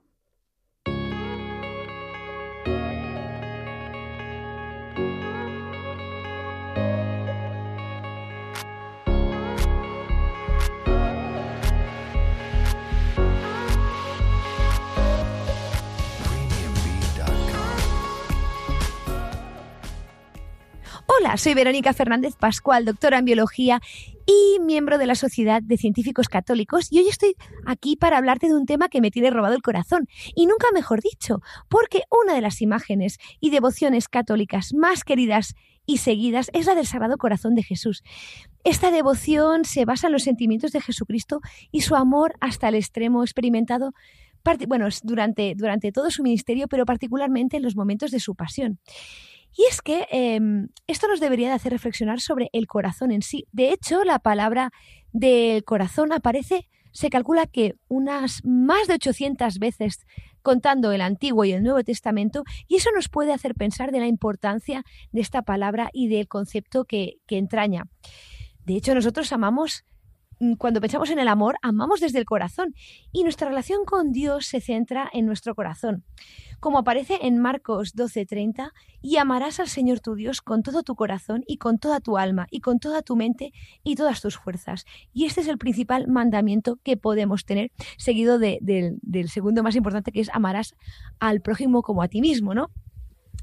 Hola, 21.05 21.37
soy 21.37 21.53
Verónica 21.53 21.93
Fernández 21.93 22.35
Pascual, 22.35 22.85
doctora 22.85 23.19
en 23.19 23.25
biología 23.25 23.81
y 24.27 24.59
miembro 24.59 24.97
de 24.97 25.07
la 25.07 25.15
Sociedad 25.15 25.63
de 25.63 25.77
Científicos 25.77 26.27
Católicos 26.27 26.87
y 26.91 26.99
hoy 26.99 27.07
estoy 27.07 27.35
aquí 27.65 27.95
para 27.95 28.17
hablarte 28.17 28.47
de 28.47 28.55
un 28.55 28.65
tema 28.65 28.89
que 28.89 28.99
me 28.99 29.09
tiene 29.09 29.31
robado 29.31 29.55
el 29.55 29.61
corazón 29.61 30.07
y 30.35 30.45
nunca 30.45 30.67
mejor 30.73 31.01
dicho, 31.01 31.41
porque 31.69 32.03
una 32.11 32.35
de 32.35 32.41
las 32.41 32.61
imágenes 32.61 33.17
y 33.39 33.49
devociones 33.49 34.09
católicas 34.09 34.73
más 34.73 35.05
queridas 35.05 35.55
y 35.85 35.97
seguidas 35.97 36.51
es 36.53 36.65
la 36.65 36.75
del 36.75 36.85
Sagrado 36.85 37.17
Corazón 37.17 37.55
de 37.55 37.63
Jesús. 37.63 38.03
Esta 38.65 38.91
devoción 38.91 39.63
se 39.63 39.85
basa 39.85 40.07
en 40.07 40.13
los 40.13 40.23
sentimientos 40.23 40.73
de 40.73 40.81
Jesucristo 40.81 41.39
y 41.71 41.81
su 41.81 41.95
amor 41.95 42.35
hasta 42.41 42.67
el 42.67 42.75
extremo 42.75 43.23
experimentado 43.23 43.93
bueno, 44.67 44.87
durante, 45.03 45.55
durante 45.55 45.91
todo 45.91 46.09
su 46.11 46.23
ministerio, 46.23 46.67
pero 46.67 46.85
particularmente 46.85 47.57
en 47.57 47.63
los 47.63 47.75
momentos 47.75 48.11
de 48.11 48.19
su 48.19 48.35
pasión. 48.35 48.79
Y 49.55 49.63
es 49.69 49.81
que 49.81 50.07
em, 50.11 50.69
esto 50.85 51.07
nos 51.07 51.19
debería 51.19 51.49
de 51.49 51.55
hacer 51.55 51.71
reflexionar 51.71 52.19
sobre 52.19 52.49
el 52.53 52.67
corazón 52.67 53.11
en 53.11 53.21
sí. 53.21 53.47
De 53.51 53.71
hecho, 53.71 54.03
la 54.03 54.19
palabra 54.19 54.71
del 55.11 55.63
corazón 55.63 56.11
aparece, 56.11 56.67
se 56.91 57.09
calcula 57.09 57.47
que 57.47 57.75
unas 57.87 58.41
más 58.43 58.87
de 58.87 58.95
800 58.95 59.59
veces 59.59 60.05
contando 60.41 60.91
el 60.91 61.01
Antiguo 61.01 61.43
y 61.43 61.51
el 61.51 61.63
Nuevo 61.63 61.83
Testamento, 61.83 62.43
y 62.67 62.75
eso 62.75 62.89
nos 62.95 63.09
puede 63.09 63.33
hacer 63.33 63.53
pensar 63.53 63.91
de 63.91 63.99
la 63.99 64.07
importancia 64.07 64.83
de 65.11 65.21
esta 65.21 65.41
palabra 65.41 65.89
y 65.91 66.07
del 66.07 66.27
concepto 66.27 66.85
que, 66.85 67.17
que 67.27 67.37
entraña. 67.37 67.89
De 68.63 68.75
hecho, 68.75 68.95
nosotros 68.95 69.33
amamos 69.33 69.83
cuando 70.57 70.81
pensamos 70.81 71.09
en 71.09 71.19
el 71.19 71.27
amor, 71.27 71.57
amamos 71.61 71.99
desde 71.99 72.19
el 72.19 72.25
corazón 72.25 72.75
y 73.11 73.23
nuestra 73.23 73.49
relación 73.49 73.85
con 73.85 74.11
Dios 74.11 74.45
se 74.45 74.61
centra 74.61 75.09
en 75.11 75.25
nuestro 75.25 75.55
corazón. 75.55 76.03
Como 76.59 76.79
aparece 76.79 77.19
en 77.21 77.37
Marcos 77.39 77.95
12:30, 77.95 78.71
y 79.01 79.17
amarás 79.17 79.59
al 79.59 79.67
Señor 79.67 79.99
tu 79.99 80.15
Dios 80.15 80.41
con 80.41 80.63
todo 80.63 80.83
tu 80.83 80.95
corazón 80.95 81.43
y 81.47 81.57
con 81.57 81.77
toda 81.77 81.99
tu 81.99 82.17
alma 82.17 82.47
y 82.49 82.61
con 82.61 82.79
toda 82.79 83.03
tu 83.03 83.15
mente 83.15 83.53
y 83.83 83.95
todas 83.95 84.21
tus 84.21 84.37
fuerzas. 84.37 84.85
Y 85.13 85.25
este 85.25 85.41
es 85.41 85.47
el 85.47 85.57
principal 85.57 86.07
mandamiento 86.07 86.77
que 86.83 86.97
podemos 86.97 87.45
tener, 87.45 87.71
seguido 87.97 88.39
del 88.39 89.29
segundo 89.29 89.61
más 89.63 89.75
importante 89.75 90.11
que 90.11 90.21
es 90.21 90.29
amarás 90.33 90.73
al 91.19 91.41
prójimo 91.41 91.83
como 91.83 92.01
a 92.01 92.07
ti 92.07 92.21
mismo, 92.21 92.53
¿no? 92.53 92.71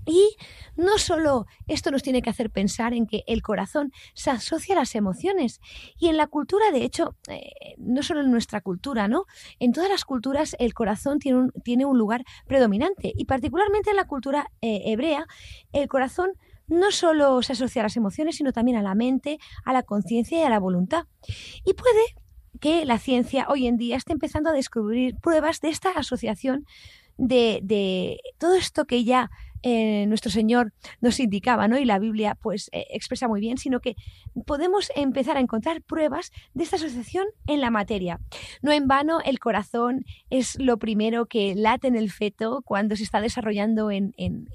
Y 0.07 0.37
no 0.77 0.99
solo 0.99 1.47
esto 1.67 1.91
nos 1.91 2.03
tiene 2.03 2.23
que 2.23 2.31
hacer 2.31 2.51
pensar 2.51 2.95
en 2.95 3.07
que 3.07 3.25
el 3.27 3.43
corazón 3.43 3.93
se 4.15 4.31
asocia 4.31 4.75
a 4.75 4.79
las 4.79 4.95
emociones 4.95 5.61
y 5.99 6.09
en 6.09 6.17
la 6.17 6.27
cultura, 6.27 6.71
de 6.73 6.85
hecho, 6.85 7.17
eh, 7.29 7.75
no 7.79 8.03
solo 8.03 8.21
en 8.21 8.31
nuestra 8.31 8.61
cultura, 8.61 9.09
¿no? 9.09 9.25
En 9.59 9.73
todas 9.73 9.89
las 9.89 10.05
culturas 10.05 10.57
el 10.59 10.75
corazón 10.75 11.19
tiene 11.19 11.39
un, 11.39 11.53
tiene 11.65 11.85
un 11.85 11.99
lugar 11.99 12.25
predominante 12.47 13.13
y 13.17 13.25
particularmente 13.25 13.91
en 13.91 13.97
la 13.97 14.07
cultura 14.07 14.51
eh, 14.61 14.83
hebrea 14.87 15.27
el 15.73 15.89
corazón 15.89 16.33
no 16.67 16.91
solo 16.91 17.43
se 17.43 17.53
asocia 17.53 17.83
a 17.83 17.85
las 17.85 17.97
emociones, 17.97 18.37
sino 18.37 18.53
también 18.53 18.77
a 18.79 18.83
la 18.83 18.95
mente, 18.95 19.39
a 19.65 19.73
la 19.73 19.83
conciencia 19.83 20.39
y 20.39 20.43
a 20.43 20.49
la 20.49 20.59
voluntad. 20.59 21.05
Y 21.65 21.75
puede 21.75 22.03
que 22.61 22.85
la 22.85 22.99
ciencia 22.99 23.47
hoy 23.49 23.67
en 23.67 23.77
día 23.77 23.97
esté 23.97 24.13
empezando 24.13 24.51
a 24.51 24.53
descubrir 24.53 25.17
pruebas 25.17 25.61
de 25.61 25.69
esta 25.69 25.91
asociación 25.91 26.67
de, 27.17 27.61
de 27.63 28.19
todo 28.39 28.55
esto 28.55 28.87
que 28.87 29.05
ya 29.05 29.31
eh, 29.67 30.05
nuestro 30.07 30.31
Señor 30.31 30.75
nos 31.01 31.19
indicaba, 31.19 31.69
¿no? 31.69 31.79
Y 31.79 31.87
la 31.87 31.99
Biblia 31.99 32.37
pues 32.41 32.69
eh, 32.73 32.85
expresa 32.91 33.29
muy 33.29 33.41
bien, 33.41 33.57
sino 33.57 33.81
que 33.81 33.97
podemos 34.47 34.93
empezar 34.95 35.39
a 35.39 35.41
encontrar 35.41 35.81
pruebas 35.83 36.31
de 36.53 36.65
esta 36.65 36.77
asociación 36.77 37.27
en 37.47 37.63
la 37.63 37.71
materia. 37.71 38.21
No 38.61 38.73
en 38.73 38.87
vano, 38.87 39.21
el 39.25 39.39
corazón 39.39 40.05
es 40.29 40.59
lo 40.61 40.79
primero 40.79 41.27
que 41.27 41.55
late 41.55 41.89
en 41.89 41.97
el 41.97 42.11
feto 42.11 42.61
cuando 42.63 42.95
se 42.95 43.05
está 43.05 43.23
desarrollando 43.23 43.91
en, 43.91 44.13
en 44.19 44.49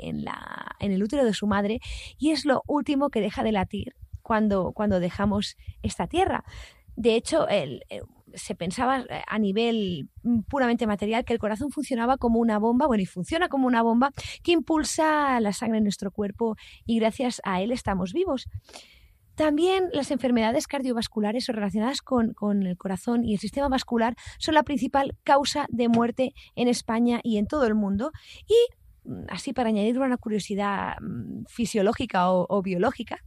el 0.80 1.04
útero 1.04 1.26
de 1.26 1.34
su 1.34 1.48
madre 1.48 1.80
y 2.20 2.30
es 2.30 2.46
lo 2.46 2.62
último 2.68 3.10
que 3.10 3.20
deja 3.20 3.44
de 3.44 3.52
latir 3.52 3.96
cuando, 4.22 4.74
cuando 4.74 5.00
dejamos 5.00 5.58
esta 5.82 6.06
tierra. 6.06 6.44
De 6.96 7.16
hecho, 7.16 7.48
el, 7.48 7.84
eh, 7.90 8.02
se 8.34 8.56
pensaba 8.56 9.02
eh, 9.02 9.22
a 9.28 9.40
nivel 9.40 10.10
mm, 10.24 10.42
puramente 10.42 10.88
material 10.88 11.26
que 11.26 11.34
el 11.34 11.40
corazón 11.40 11.72
funcionaba 11.72 12.18
como 12.18 12.40
una 12.40 12.60
bomba, 12.60 12.88
bueno, 12.88 13.04
y 13.04 13.06
funciona 13.06 13.50
como 13.50 13.68
una 13.68 13.82
bomba 13.82 14.12
que 14.44 14.52
impulsa 14.52 15.40
la 15.40 15.54
sangre 15.54 15.78
en 15.78 15.84
nuestro 15.84 16.12
cuerpo 16.12 16.56
y 16.86 17.00
gracias 17.00 17.42
a 17.44 17.62
él 17.62 17.72
estamos 17.72 18.14
vivos. 18.14 18.48
También 19.36 19.86
las 19.94 20.12
enfermedades 20.12 20.68
cardiovasculares 20.68 21.48
o 21.48 21.54
relacionadas 21.54 22.02
con, 22.02 22.34
con, 22.34 22.64
el 22.68 22.78
corazón 22.78 23.24
y 23.24 23.34
el 23.34 23.40
sistema 23.40 23.70
vascular 23.70 24.16
son 24.38 24.54
la 24.54 24.64
principal 24.64 25.16
causa 25.24 25.66
de 25.70 25.88
muerte 25.88 26.34
en 26.56 26.68
España 26.68 27.22
y 27.24 27.38
en 27.38 27.48
todo 27.48 27.66
el 27.66 27.74
mundo. 27.74 28.12
Y 28.48 29.10
mm, 29.10 29.26
así 29.30 29.54
para 29.54 29.70
añadir 29.70 29.98
una 29.98 30.18
curiosidad 30.18 30.96
mm, 31.00 31.46
fisiológica 31.48 32.32
o 32.32 32.62
biológica, 32.62 33.20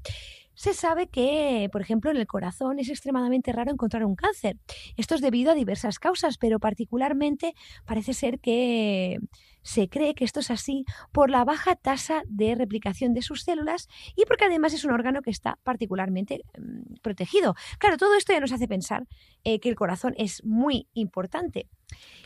se 0.54 0.74
sabe 0.74 1.08
que, 1.08 1.68
por 1.72 1.80
ejemplo, 1.80 2.10
en 2.10 2.16
el 2.16 2.26
corazón 2.26 2.78
es 2.78 2.88
extremadamente 2.88 3.52
raro 3.52 3.70
encontrar 3.70 4.04
un 4.04 4.14
cáncer. 4.14 4.56
Esto 4.96 5.14
es 5.14 5.20
debido 5.20 5.52
a 5.52 5.54
diversas 5.54 5.98
causas, 5.98 6.38
pero 6.38 6.58
particularmente 6.58 7.54
parece 7.84 8.14
ser 8.14 8.38
que 8.40 9.18
se 9.62 9.88
cree 9.88 10.14
que 10.14 10.24
esto 10.24 10.40
es 10.40 10.50
así 10.50 10.84
por 11.12 11.30
la 11.30 11.44
baja 11.44 11.76
tasa 11.76 12.22
de 12.26 12.54
replicación 12.54 13.14
de 13.14 13.22
sus 13.22 13.42
células 13.42 13.88
y 14.16 14.24
porque 14.26 14.44
además 14.44 14.74
es 14.74 14.84
un 14.84 14.90
órgano 14.90 15.22
que 15.22 15.30
está 15.30 15.58
particularmente 15.62 16.42
mm, 16.58 16.94
protegido. 17.02 17.54
Claro, 17.78 17.96
todo 17.96 18.16
esto 18.16 18.32
ya 18.32 18.40
nos 18.40 18.52
hace 18.52 18.68
pensar 18.68 19.06
eh, 19.44 19.60
que 19.60 19.68
el 19.68 19.76
corazón 19.76 20.14
es 20.16 20.44
muy 20.44 20.88
importante. 20.94 21.68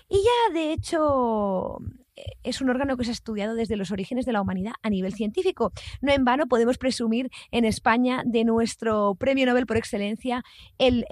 Y 0.09 0.17
ya, 0.17 0.55
de 0.55 0.73
hecho, 0.73 1.79
es 2.43 2.61
un 2.61 2.71
órgano 2.71 2.97
que 2.97 3.05
se 3.05 3.11
ha 3.11 3.13
estudiado 3.13 3.55
desde 3.55 3.77
los 3.77 3.91
orígenes 3.91 4.27
de 4.27 4.33
la 4.33 4.41
humanidad 4.41 4.73
a 4.83 4.91
nivel 4.91 5.15
científico. 5.15 5.73
No 6.01 6.13
en 6.13 6.25
vano 6.25 6.47
podemos 6.47 6.79
presumir 6.79 7.31
en 7.51 7.65
España 7.65 8.23
de 8.25 8.45
nuestro 8.45 9.15
premio 9.15 9.47
Nobel 9.47 9.67
por 9.67 9.77
excelencia, 9.77 10.43
el, 10.79 11.05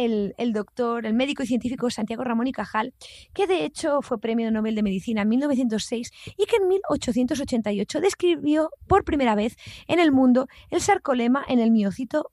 doctor, 0.52 1.06
el 1.06 1.14
médico 1.14 1.42
y 1.42 1.46
científico 1.46 1.90
Santiago 1.90 2.24
Ramón 2.24 2.46
y 2.46 2.52
Cajal, 2.52 2.94
que 3.32 3.46
de 3.46 3.64
hecho 3.64 4.00
fue 4.02 4.20
premio 4.20 4.50
Nobel 4.50 4.74
de 4.74 4.82
Medicina 4.82 5.22
en 5.22 5.28
1906 5.28 6.10
y 6.36 6.46
que 6.46 6.56
en 6.56 6.68
1888 6.68 8.00
describió 8.00 8.70
por 8.86 9.04
primera 9.04 9.34
vez 9.34 9.56
en 9.88 9.98
el 9.98 10.12
mundo 10.12 10.46
el 10.70 10.80
sarcolema 10.80 11.44
en 11.48 11.58
el 11.58 11.70
miocito 11.70 12.30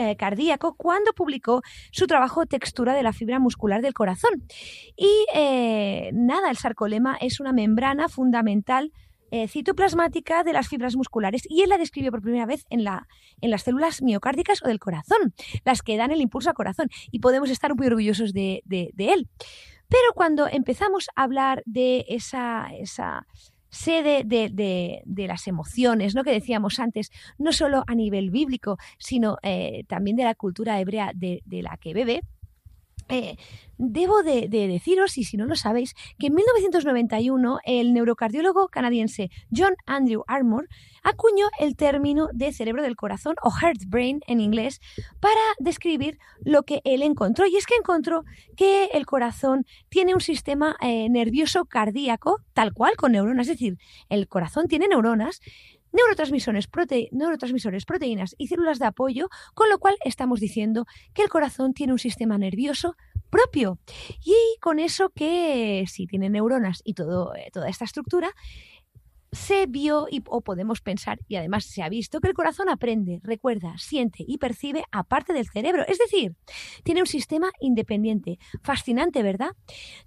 eh, 0.00 0.16
cardíaco 0.16 0.76
cuando 0.76 1.12
publicó 1.12 1.60
su 1.92 2.06
trabajo 2.06 2.46
Textura 2.46 2.94
de 2.94 3.02
la 3.02 3.12
fibra 3.12 3.38
muscular 3.38 3.82
del 3.82 3.92
corazón. 3.92 4.30
Y 4.96 5.26
eh, 5.34 6.08
nada, 6.14 6.48
el 6.48 6.56
sarcolema 6.56 7.18
es 7.20 7.38
una 7.38 7.52
membrana 7.52 8.08
fundamental 8.08 8.92
eh, 9.30 9.46
citoplasmática 9.46 10.42
de 10.42 10.54
las 10.54 10.68
fibras 10.68 10.96
musculares 10.96 11.42
y 11.46 11.60
él 11.60 11.68
la 11.68 11.76
describió 11.76 12.10
por 12.10 12.22
primera 12.22 12.46
vez 12.46 12.64
en, 12.70 12.82
la, 12.82 13.08
en 13.42 13.50
las 13.50 13.64
células 13.64 14.00
miocárdicas 14.00 14.62
o 14.64 14.68
del 14.68 14.78
corazón, 14.78 15.34
las 15.66 15.82
que 15.82 15.98
dan 15.98 16.12
el 16.12 16.22
impulso 16.22 16.48
al 16.48 16.56
corazón 16.56 16.88
y 17.10 17.18
podemos 17.18 17.50
estar 17.50 17.74
muy 17.76 17.86
orgullosos 17.86 18.32
de, 18.32 18.62
él. 18.70 19.28
Pero 19.86 20.14
cuando 20.14 20.48
empezamos 20.48 21.10
a 21.14 21.24
hablar 21.24 21.62
de 21.66 22.06
esa 22.08 22.70
sede 23.70 24.22
de, 24.24 24.50
de, 25.04 25.26
las 25.26 25.46
emociones, 25.46 26.14
¿no? 26.14 26.24
que 26.24 26.32
decíamos 26.32 26.78
antes, 26.78 27.10
no 27.38 27.52
solo 27.52 27.84
a 27.86 27.94
nivel 27.94 28.30
bíblico, 28.30 28.78
sino 28.98 29.38
eh, 29.42 29.84
también 29.88 30.16
de 30.16 30.24
la 30.24 30.34
cultura 30.34 30.80
hebrea 30.80 31.12
de, 31.14 31.42
la 31.46 31.76
que 31.76 31.94
bebe, 31.94 32.22
eh, 33.10 33.36
debo 33.80 34.22
de, 34.22 34.48
deciros, 34.48 35.16
y 35.16 35.24
si 35.24 35.36
no 35.36 35.46
lo 35.46 35.56
sabéis, 35.56 35.94
que 36.18 36.26
en 36.26 36.34
1991 36.34 37.60
el 37.64 37.94
neurocardiólogo 37.94 38.68
canadiense 38.68 39.30
John 39.54 39.74
Andrew 39.86 40.22
Armour 40.26 40.68
acuñó 41.02 41.46
el 41.58 41.76
término 41.76 42.28
de 42.32 42.52
cerebro 42.52 42.82
del 42.82 42.94
corazón 42.94 43.36
o 43.42 43.50
heart 43.50 43.80
brain 43.86 44.20
en 44.26 44.40
inglés 44.40 44.80
para 45.18 45.40
describir 45.58 46.18
lo 46.44 46.64
que 46.64 46.82
él 46.84 47.02
encontró. 47.02 47.46
Y 47.46 47.56
es 47.56 47.66
que 47.66 47.74
encontró 47.74 48.24
que 48.54 48.90
el 48.92 49.06
corazón 49.06 49.64
tiene 49.88 50.14
un 50.14 50.20
sistema 50.20 50.76
eh, 50.82 51.08
nervioso 51.08 51.64
cardíaco 51.64 52.40
tal 52.52 52.74
cual 52.74 52.96
con 52.96 53.12
neuronas, 53.12 53.48
es 53.48 53.54
decir, 53.54 53.78
el 54.10 54.28
corazón 54.28 54.66
tiene 54.68 54.88
neuronas 54.88 55.40
neurotransmisores, 55.92 56.68
neurotransmisores, 57.12 57.84
proteínas 57.84 58.34
y 58.38 58.48
células 58.48 58.78
de 58.78 58.86
apoyo, 58.86 59.28
con 59.54 59.68
lo 59.68 59.78
cual 59.78 59.96
estamos 60.04 60.40
diciendo 60.40 60.86
que 61.14 61.22
el 61.22 61.28
corazón 61.28 61.74
tiene 61.74 61.92
un 61.92 61.98
sistema 61.98 62.38
nervioso 62.38 62.96
propio. 63.30 63.78
Y 64.24 64.36
con 64.60 64.78
eso 64.78 65.10
que 65.10 65.84
si 65.88 66.06
tiene 66.06 66.28
neuronas 66.28 66.82
y 66.84 66.94
todo, 66.94 67.34
eh, 67.34 67.50
toda 67.52 67.68
esta 67.68 67.84
estructura, 67.84 68.30
se 69.32 69.66
vio 69.66 70.06
y, 70.10 70.22
o 70.26 70.40
podemos 70.40 70.80
pensar, 70.80 71.20
y 71.28 71.36
además 71.36 71.64
se 71.64 71.82
ha 71.82 71.88
visto, 71.88 72.20
que 72.20 72.28
el 72.28 72.34
corazón 72.34 72.68
aprende, 72.68 73.20
recuerda, 73.22 73.74
siente 73.78 74.24
y 74.26 74.38
percibe 74.38 74.84
aparte 74.90 75.32
del 75.32 75.48
cerebro. 75.48 75.84
Es 75.86 75.98
decir, 75.98 76.34
tiene 76.82 77.00
un 77.00 77.06
sistema 77.06 77.50
independiente. 77.60 78.38
Fascinante, 78.62 79.22
¿verdad? 79.22 79.50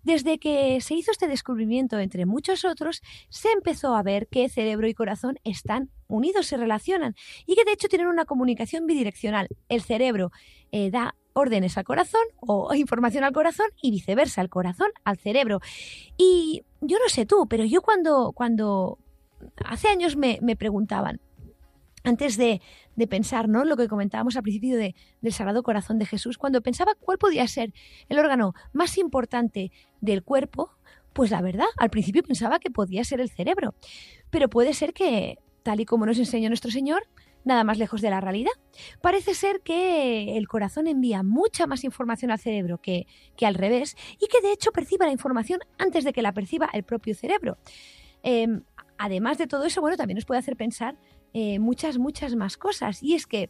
Desde 0.03 0.39
que 0.39 0.81
se 0.81 0.95
hizo 0.95 1.11
este 1.11 1.27
descubrimiento, 1.27 1.99
entre 1.99 2.25
muchos 2.25 2.65
otros, 2.65 3.01
se 3.29 3.51
empezó 3.51 3.95
a 3.95 4.03
ver 4.03 4.27
que 4.27 4.49
cerebro 4.49 4.87
y 4.87 4.93
corazón 4.93 5.39
están 5.43 5.89
unidos, 6.07 6.47
se 6.47 6.57
relacionan 6.57 7.15
y 7.45 7.55
que 7.55 7.65
de 7.65 7.71
hecho 7.71 7.87
tienen 7.87 8.07
una 8.07 8.25
comunicación 8.25 8.85
bidireccional. 8.85 9.47
El 9.69 9.81
cerebro 9.81 10.31
eh, 10.71 10.91
da 10.91 11.15
órdenes 11.33 11.77
al 11.77 11.83
corazón 11.83 12.21
o 12.39 12.73
información 12.75 13.23
al 13.23 13.33
corazón 13.33 13.65
y 13.81 13.91
viceversa, 13.91 14.41
el 14.41 14.49
corazón 14.49 14.89
al 15.03 15.17
cerebro. 15.17 15.59
Y 16.17 16.63
yo 16.81 16.97
no 16.99 17.09
sé 17.09 17.25
tú, 17.25 17.47
pero 17.47 17.65
yo 17.65 17.81
cuando, 17.81 18.31
cuando 18.33 18.99
hace 19.65 19.87
años 19.87 20.15
me, 20.15 20.39
preguntaban, 20.57 21.19
antes 22.03 22.37
de, 22.37 22.61
pensar, 23.09 23.47
¿no? 23.47 23.65
Lo 23.65 23.77
que 23.77 23.87
comentábamos 23.87 24.35
al 24.35 24.43
principio 24.43 24.77
de, 24.77 24.95
del 25.21 25.33
Sagrado 25.33 25.63
Corazón 25.63 25.99
de 25.99 26.05
Jesús, 26.05 26.37
cuando 26.37 26.61
pensaba 26.61 26.95
cuál 26.99 27.17
podía 27.17 27.47
ser 27.47 27.73
el 28.09 28.19
órgano 28.19 28.53
más 28.73 28.97
importante 28.97 29.71
del 30.01 30.23
cuerpo, 30.23 30.71
pues 31.13 31.31
la 31.31 31.41
verdad, 31.41 31.67
al 31.77 31.89
principio 31.89 32.23
pensaba 32.23 32.59
que 32.59 32.71
podía 32.71 33.03
ser 33.03 33.21
el 33.21 33.29
cerebro. 33.29 33.75
Pero 34.29 34.49
puede 34.49 34.73
ser 34.73 34.93
que, 34.93 35.39
tal 35.61 35.79
y 35.79 35.85
como 35.85 36.05
nos 36.05 36.17
enseñó 36.17 36.49
nuestro 36.49 36.71
Señor, 36.71 37.07
nada 37.45 37.63
más 37.63 37.77
lejos 37.77 38.01
de 38.01 38.09
la 38.09 38.21
realidad. 38.21 38.51
Parece 39.01 39.33
ser 39.33 39.61
que 39.61 40.37
el 40.37 40.47
corazón 40.47 40.87
envía 40.87 41.23
mucha 41.23 41.67
más 41.67 41.83
información 41.83 42.31
al 42.31 42.39
cerebro 42.39 42.79
que, 42.79 43.07
que 43.35 43.45
al 43.45 43.55
revés 43.55 43.95
y 44.19 44.27
que 44.27 44.41
de 44.41 44.51
hecho 44.51 44.71
perciba 44.71 45.05
la 45.05 45.11
información 45.11 45.59
antes 45.77 46.03
de 46.03 46.13
que 46.13 46.21
la 46.21 46.33
perciba 46.33 46.69
el 46.73 46.83
propio 46.83 47.15
cerebro. 47.15 47.57
Em, 48.23 48.63
además 48.97 49.37
de 49.37 49.47
todo 49.47 49.65
eso, 49.65 49.81
bueno, 49.81 49.97
también 49.97 50.15
nos 50.15 50.25
puede 50.25 50.39
hacer 50.39 50.55
pensar 50.55 50.97
eh, 51.33 51.59
muchas, 51.59 51.97
muchas 51.97 52.35
más 52.35 52.57
cosas. 52.57 53.01
Y 53.01 53.15
es 53.15 53.27
que 53.27 53.49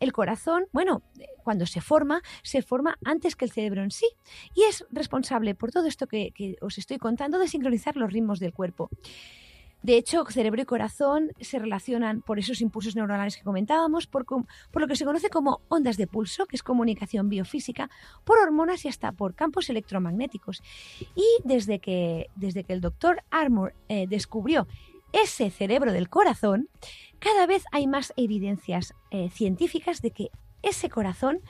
el 0.00 0.12
corazón, 0.12 0.66
bueno, 0.72 1.02
cuando 1.44 1.64
se 1.64 1.80
forma, 1.80 2.22
se 2.42 2.60
forma 2.62 2.98
antes 3.04 3.36
que 3.36 3.44
el 3.44 3.52
cerebro 3.52 3.84
en 3.84 3.92
sí. 3.92 4.06
Y 4.54 4.64
es 4.64 4.84
responsable 4.90 5.54
por 5.54 5.70
todo 5.70 5.86
esto 5.86 6.08
que, 6.08 6.32
os 6.60 6.78
estoy 6.78 6.98
contando 6.98 7.38
de 7.38 7.46
sincronizar 7.46 7.96
los 7.96 8.12
ritmos 8.12 8.40
del 8.40 8.52
cuerpo. 8.52 8.90
De 9.82 9.96
hecho, 9.96 10.24
cerebro 10.26 10.62
y 10.62 10.64
corazón 10.64 11.32
se 11.40 11.58
relacionan 11.58 12.22
por 12.22 12.38
esos 12.38 12.60
impulsos 12.60 12.94
neuronales 12.94 13.36
que 13.36 13.42
comentábamos, 13.42 14.06
por, 14.06 14.24
lo 14.74 14.86
que 14.86 14.96
se 14.96 15.04
conoce 15.04 15.28
como 15.28 15.60
ondas 15.68 15.96
de 15.96 16.06
pulso, 16.06 16.46
que 16.46 16.54
es 16.54 16.62
comunicación 16.62 17.28
biofísica, 17.28 17.90
por 18.24 18.38
hormonas 18.38 18.84
y 18.84 18.88
hasta 18.88 19.10
por 19.10 19.34
campos 19.34 19.68
electromagnéticos. 19.70 20.62
Y 21.16 21.26
desde 21.44 21.80
que, 21.80 22.28
desde 22.36 22.62
que 22.62 22.72
el 22.72 22.80
doctor 22.80 23.22
Armour 23.30 23.74
eh, 23.88 24.06
descubrió 24.08 24.68
ese 25.12 25.50
cerebro 25.50 25.92
del 25.92 26.08
corazón, 26.08 26.68
cada 27.18 27.46
vez 27.46 27.64
hay 27.72 27.86
más 27.86 28.12
evidencias 28.16 28.94
eh, 29.10 29.30
científicas 29.30 30.00
de 30.00 30.12
que 30.12 30.30
ese 30.62 30.88
corazón 30.88 31.40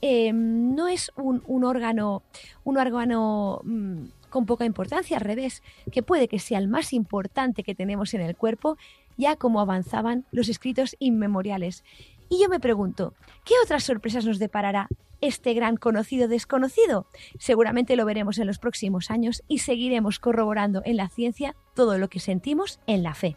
em, 0.00 0.74
no 0.74 0.88
es 0.88 1.10
un, 1.16 1.64
órgano, 1.64 2.22
un 2.64 2.78
órgano 2.78 3.60
mm, 3.64 4.04
con 4.32 4.46
poca 4.46 4.64
importancia, 4.64 5.18
al 5.18 5.22
revés, 5.22 5.62
que 5.92 6.02
puede 6.02 6.26
que 6.26 6.40
sea 6.40 6.58
el 6.58 6.66
más 6.66 6.92
importante 6.92 7.62
que 7.62 7.76
tenemos 7.76 8.14
en 8.14 8.22
el 8.22 8.34
cuerpo, 8.34 8.78
ya 9.16 9.36
como 9.36 9.60
avanzaban 9.60 10.24
los 10.32 10.48
escritos 10.48 10.96
inmemoriales. 10.98 11.84
Y 12.28 12.40
yo 12.42 12.48
me 12.48 12.58
pregunto, 12.58 13.14
¿qué 13.44 13.54
otras 13.62 13.84
sorpresas 13.84 14.24
nos 14.24 14.38
deparará 14.38 14.88
este 15.20 15.52
gran 15.52 15.76
conocido 15.76 16.28
desconocido? 16.28 17.06
Seguramente 17.38 17.94
lo 17.94 18.06
veremos 18.06 18.38
en 18.38 18.46
los 18.46 18.58
próximos 18.58 19.10
años 19.10 19.42
y 19.48 19.58
seguiremos 19.58 20.18
corroborando 20.18 20.82
en 20.84 20.96
la 20.96 21.10
ciencia 21.10 21.54
todo 21.74 21.98
lo 21.98 22.08
que 22.08 22.18
sentimos 22.18 22.80
en 22.86 23.02
la 23.02 23.14
fe. 23.14 23.36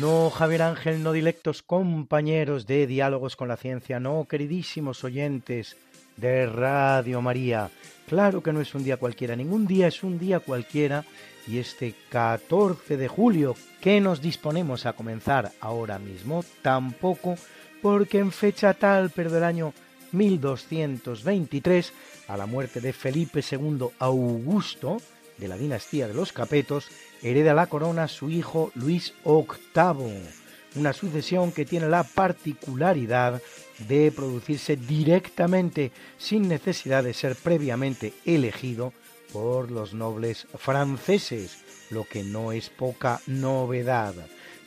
No, 0.00 0.28
Javier 0.28 0.62
Ángel, 0.62 1.04
no 1.04 1.12
directos 1.12 1.62
compañeros 1.62 2.66
de 2.66 2.88
Diálogos 2.88 3.36
con 3.36 3.46
la 3.46 3.56
Ciencia, 3.56 4.00
no, 4.00 4.26
queridísimos 4.28 5.04
oyentes 5.04 5.76
de 6.16 6.46
Radio 6.46 7.22
María. 7.22 7.70
Claro 8.08 8.42
que 8.42 8.52
no 8.52 8.60
es 8.60 8.74
un 8.74 8.82
día 8.82 8.96
cualquiera, 8.96 9.36
ningún 9.36 9.68
día 9.68 9.86
es 9.86 10.02
un 10.02 10.18
día 10.18 10.40
cualquiera 10.40 11.04
y 11.46 11.58
este 11.58 11.94
14 12.08 12.96
de 12.96 13.06
julio 13.06 13.54
que 13.80 14.00
nos 14.00 14.20
disponemos 14.20 14.84
a 14.84 14.94
comenzar 14.94 15.52
ahora 15.60 16.00
mismo, 16.00 16.44
tampoco 16.60 17.36
porque 17.80 18.18
en 18.18 18.32
fecha 18.32 18.74
tal, 18.74 19.10
pero 19.10 19.30
del 19.30 19.44
año 19.44 19.74
1223, 20.10 21.92
a 22.26 22.36
la 22.36 22.46
muerte 22.46 22.80
de 22.80 22.92
Felipe 22.92 23.42
II 23.48 23.90
Augusto, 24.00 24.96
de 25.38 25.46
la 25.48 25.56
dinastía 25.56 26.08
de 26.08 26.14
los 26.14 26.32
Capetos, 26.32 26.88
hereda 27.24 27.54
la 27.54 27.66
corona 27.66 28.06
su 28.06 28.30
hijo 28.30 28.70
Luis 28.74 29.14
VIII, 29.24 30.22
una 30.76 30.92
sucesión 30.92 31.52
que 31.52 31.64
tiene 31.64 31.88
la 31.88 32.04
particularidad 32.04 33.40
de 33.88 34.12
producirse 34.14 34.76
directamente 34.76 35.90
sin 36.18 36.48
necesidad 36.48 37.02
de 37.02 37.14
ser 37.14 37.34
previamente 37.34 38.12
elegido 38.24 38.92
por 39.32 39.70
los 39.70 39.94
nobles 39.94 40.46
franceses, 40.58 41.64
lo 41.90 42.04
que 42.04 42.22
no 42.22 42.52
es 42.52 42.68
poca 42.70 43.20
novedad. 43.26 44.14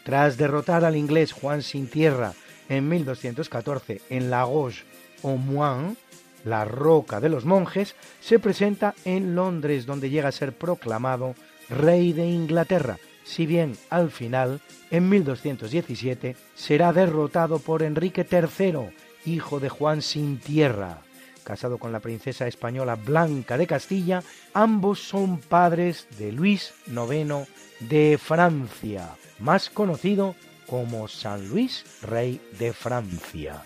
Tras 0.03 0.37
derrotar 0.37 0.83
al 0.83 0.95
inglés 0.95 1.31
Juan 1.31 1.61
Sin 1.61 1.87
Tierra 1.87 2.33
en 2.69 2.89
1214 2.89 4.01
en 4.09 4.29
Lagos 4.29 4.83
au 5.23 5.37
Moins, 5.37 5.97
la 6.43 6.65
Roca 6.65 7.19
de 7.19 7.29
los 7.29 7.45
Monjes, 7.45 7.95
se 8.19 8.39
presenta 8.39 8.95
en 9.05 9.35
Londres, 9.35 9.85
donde 9.85 10.09
llega 10.09 10.29
a 10.29 10.31
ser 10.31 10.53
proclamado 10.53 11.35
rey 11.69 12.13
de 12.13 12.25
Inglaterra, 12.27 12.97
si 13.23 13.45
bien 13.45 13.77
al 13.89 14.09
final, 14.11 14.61
en 14.89 15.09
1217, 15.09 16.35
será 16.55 16.93
derrotado 16.93 17.59
por 17.59 17.83
Enrique 17.83 18.25
III, 18.29 18.89
hijo 19.25 19.59
de 19.59 19.69
Juan 19.69 20.01
sin 20.01 20.39
tierra. 20.39 21.01
Casado 21.43 21.77
con 21.77 21.91
la 21.91 21.99
princesa 21.99 22.47
española 22.47 22.95
Blanca 22.95 23.57
de 23.57 23.67
Castilla, 23.67 24.23
ambos 24.53 24.99
son 24.99 25.39
padres 25.39 26.07
de 26.17 26.31
Luis 26.31 26.73
IX 26.87 27.47
de 27.79 28.17
Francia, 28.21 29.15
más 29.39 29.69
conocido 29.69 30.35
como 30.67 31.07
San 31.07 31.47
Luis, 31.47 31.85
rey 32.01 32.41
de 32.59 32.73
Francia. 32.73 33.63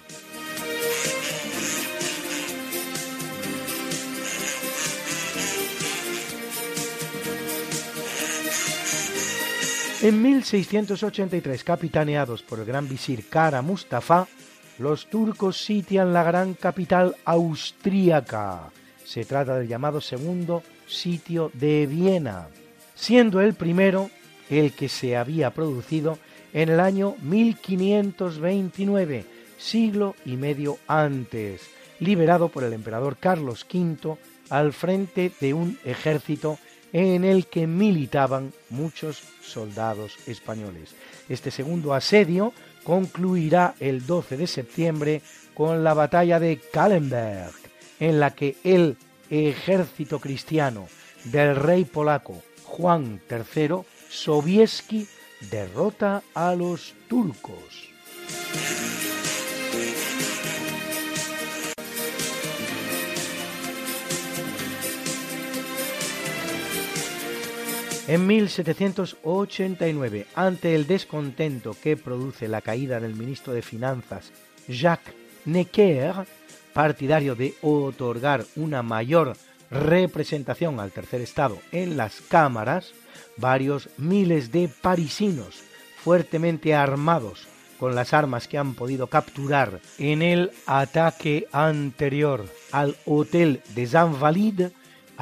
En 10.03 10.19
1683, 10.19 11.63
capitaneados 11.63 12.41
por 12.41 12.57
el 12.57 12.65
gran 12.65 12.89
visir 12.89 13.29
Kara 13.29 13.61
Mustafa, 13.61 14.27
los 14.79 15.05
turcos 15.05 15.63
sitian 15.63 16.11
la 16.11 16.23
gran 16.23 16.55
capital 16.55 17.15
austríaca. 17.23 18.71
Se 19.05 19.25
trata 19.25 19.59
del 19.59 19.67
llamado 19.67 20.01
segundo 20.01 20.63
sitio 20.87 21.51
de 21.53 21.85
Viena, 21.85 22.47
siendo 22.95 23.41
el 23.41 23.53
primero 23.53 24.09
el 24.49 24.73
que 24.73 24.89
se 24.89 25.15
había 25.15 25.51
producido 25.51 26.17
en 26.51 26.69
el 26.69 26.79
año 26.79 27.15
1529, 27.21 29.25
siglo 29.59 30.15
y 30.25 30.35
medio 30.35 30.79
antes, 30.87 31.69
liberado 31.99 32.49
por 32.49 32.63
el 32.63 32.73
emperador 32.73 33.17
Carlos 33.17 33.67
V 33.71 34.17
al 34.49 34.73
frente 34.73 35.31
de 35.39 35.53
un 35.53 35.77
ejército 35.85 36.57
en 36.93 37.23
el 37.23 37.47
que 37.47 37.67
militaban 37.67 38.53
muchos 38.69 39.23
soldados 39.41 40.17
españoles. 40.27 40.95
Este 41.29 41.51
segundo 41.51 41.93
asedio 41.93 42.53
concluirá 42.83 43.75
el 43.79 44.05
12 44.05 44.37
de 44.37 44.47
septiembre 44.47 45.21
con 45.53 45.83
la 45.83 45.93
batalla 45.93 46.39
de 46.39 46.59
Kallenberg, 46.59 47.53
en 47.99 48.19
la 48.19 48.31
que 48.31 48.57
el 48.63 48.97
ejército 49.29 50.19
cristiano 50.19 50.87
del 51.25 51.55
rey 51.55 51.85
polaco 51.85 52.41
Juan 52.63 53.21
III 53.29 53.83
Sobieski 54.09 55.07
derrota 55.49 56.23
a 56.33 56.55
los 56.55 56.93
turcos. 57.07 57.91
En 68.07 68.25
1789, 68.25 70.25
ante 70.35 70.75
el 70.75 70.87
descontento 70.87 71.75
que 71.81 71.95
produce 71.95 72.47
la 72.47 72.61
caída 72.61 72.99
del 72.99 73.15
ministro 73.15 73.53
de 73.53 73.61
Finanzas 73.61 74.31
Jacques 74.67 75.13
Necker, 75.45 76.25
partidario 76.73 77.35
de 77.35 77.53
otorgar 77.61 78.43
una 78.55 78.81
mayor 78.81 79.33
representación 79.69 80.79
al 80.79 80.91
tercer 80.91 81.21
estado 81.21 81.59
en 81.71 81.95
las 81.95 82.21
cámaras, 82.21 82.93
varios 83.37 83.89
miles 83.97 84.51
de 84.51 84.69
parisinos 84.81 85.61
fuertemente 86.03 86.73
armados 86.73 87.47
con 87.79 87.95
las 87.95 88.13
armas 88.13 88.47
que 88.47 88.57
han 88.57 88.75
podido 88.75 89.07
capturar 89.07 89.79
en 89.97 90.21
el 90.21 90.51
ataque 90.65 91.47
anterior 91.51 92.45
al 92.71 92.95
Hotel 93.05 93.61
des 93.75 93.93
Invalides, 93.93 94.71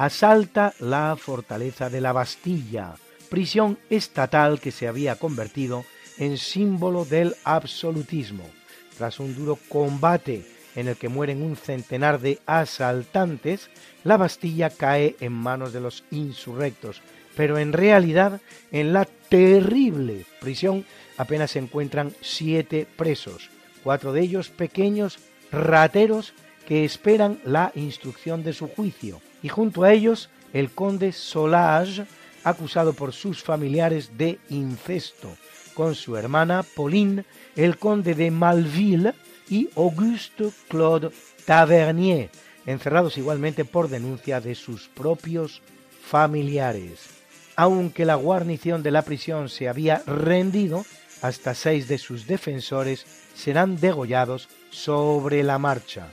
asalta 0.00 0.72
la 0.78 1.14
fortaleza 1.14 1.90
de 1.90 2.00
la 2.00 2.14
Bastilla, 2.14 2.94
prisión 3.28 3.78
estatal 3.90 4.58
que 4.58 4.70
se 4.70 4.88
había 4.88 5.16
convertido 5.16 5.84
en 6.16 6.38
símbolo 6.38 7.04
del 7.04 7.36
absolutismo. 7.44 8.48
Tras 8.96 9.20
un 9.20 9.36
duro 9.36 9.58
combate 9.68 10.46
en 10.74 10.88
el 10.88 10.96
que 10.96 11.10
mueren 11.10 11.42
un 11.42 11.54
centenar 11.54 12.18
de 12.18 12.38
asaltantes, 12.46 13.68
la 14.02 14.16
Bastilla 14.16 14.70
cae 14.70 15.16
en 15.20 15.34
manos 15.34 15.74
de 15.74 15.80
los 15.80 16.02
insurrectos, 16.10 17.02
pero 17.36 17.58
en 17.58 17.74
realidad 17.74 18.40
en 18.72 18.94
la 18.94 19.04
terrible 19.04 20.24
prisión 20.40 20.86
apenas 21.18 21.50
se 21.50 21.58
encuentran 21.58 22.14
siete 22.22 22.86
presos, 22.96 23.50
cuatro 23.84 24.14
de 24.14 24.22
ellos 24.22 24.48
pequeños 24.48 25.18
rateros 25.52 26.32
que 26.66 26.86
esperan 26.86 27.38
la 27.44 27.70
instrucción 27.74 28.42
de 28.42 28.54
su 28.54 28.66
juicio, 28.66 29.20
y 29.42 29.48
junto 29.48 29.84
a 29.84 29.92
ellos 29.92 30.28
el 30.52 30.70
conde 30.70 31.12
Solage, 31.12 32.04
acusado 32.44 32.92
por 32.92 33.12
sus 33.12 33.42
familiares 33.42 34.16
de 34.16 34.38
incesto, 34.48 35.30
con 35.74 35.94
su 35.94 36.16
hermana 36.16 36.62
Pauline, 36.62 37.24
el 37.56 37.78
conde 37.78 38.14
de 38.14 38.30
Malville 38.30 39.14
y 39.48 39.68
Auguste 39.76 40.50
Claude 40.68 41.10
Tavernier, 41.44 42.30
encerrados 42.66 43.18
igualmente 43.18 43.64
por 43.64 43.88
denuncia 43.88 44.40
de 44.40 44.54
sus 44.54 44.88
propios 44.88 45.62
familiares. 46.02 47.08
Aunque 47.56 48.04
la 48.04 48.14
guarnición 48.14 48.82
de 48.82 48.90
la 48.90 49.02
prisión 49.02 49.48
se 49.48 49.68
había 49.68 50.02
rendido, 50.06 50.84
hasta 51.22 51.54
seis 51.54 51.88
de 51.88 51.98
sus 51.98 52.26
defensores 52.26 53.04
serán 53.34 53.78
degollados 53.78 54.48
sobre 54.70 55.42
la 55.42 55.58
marcha. 55.58 56.10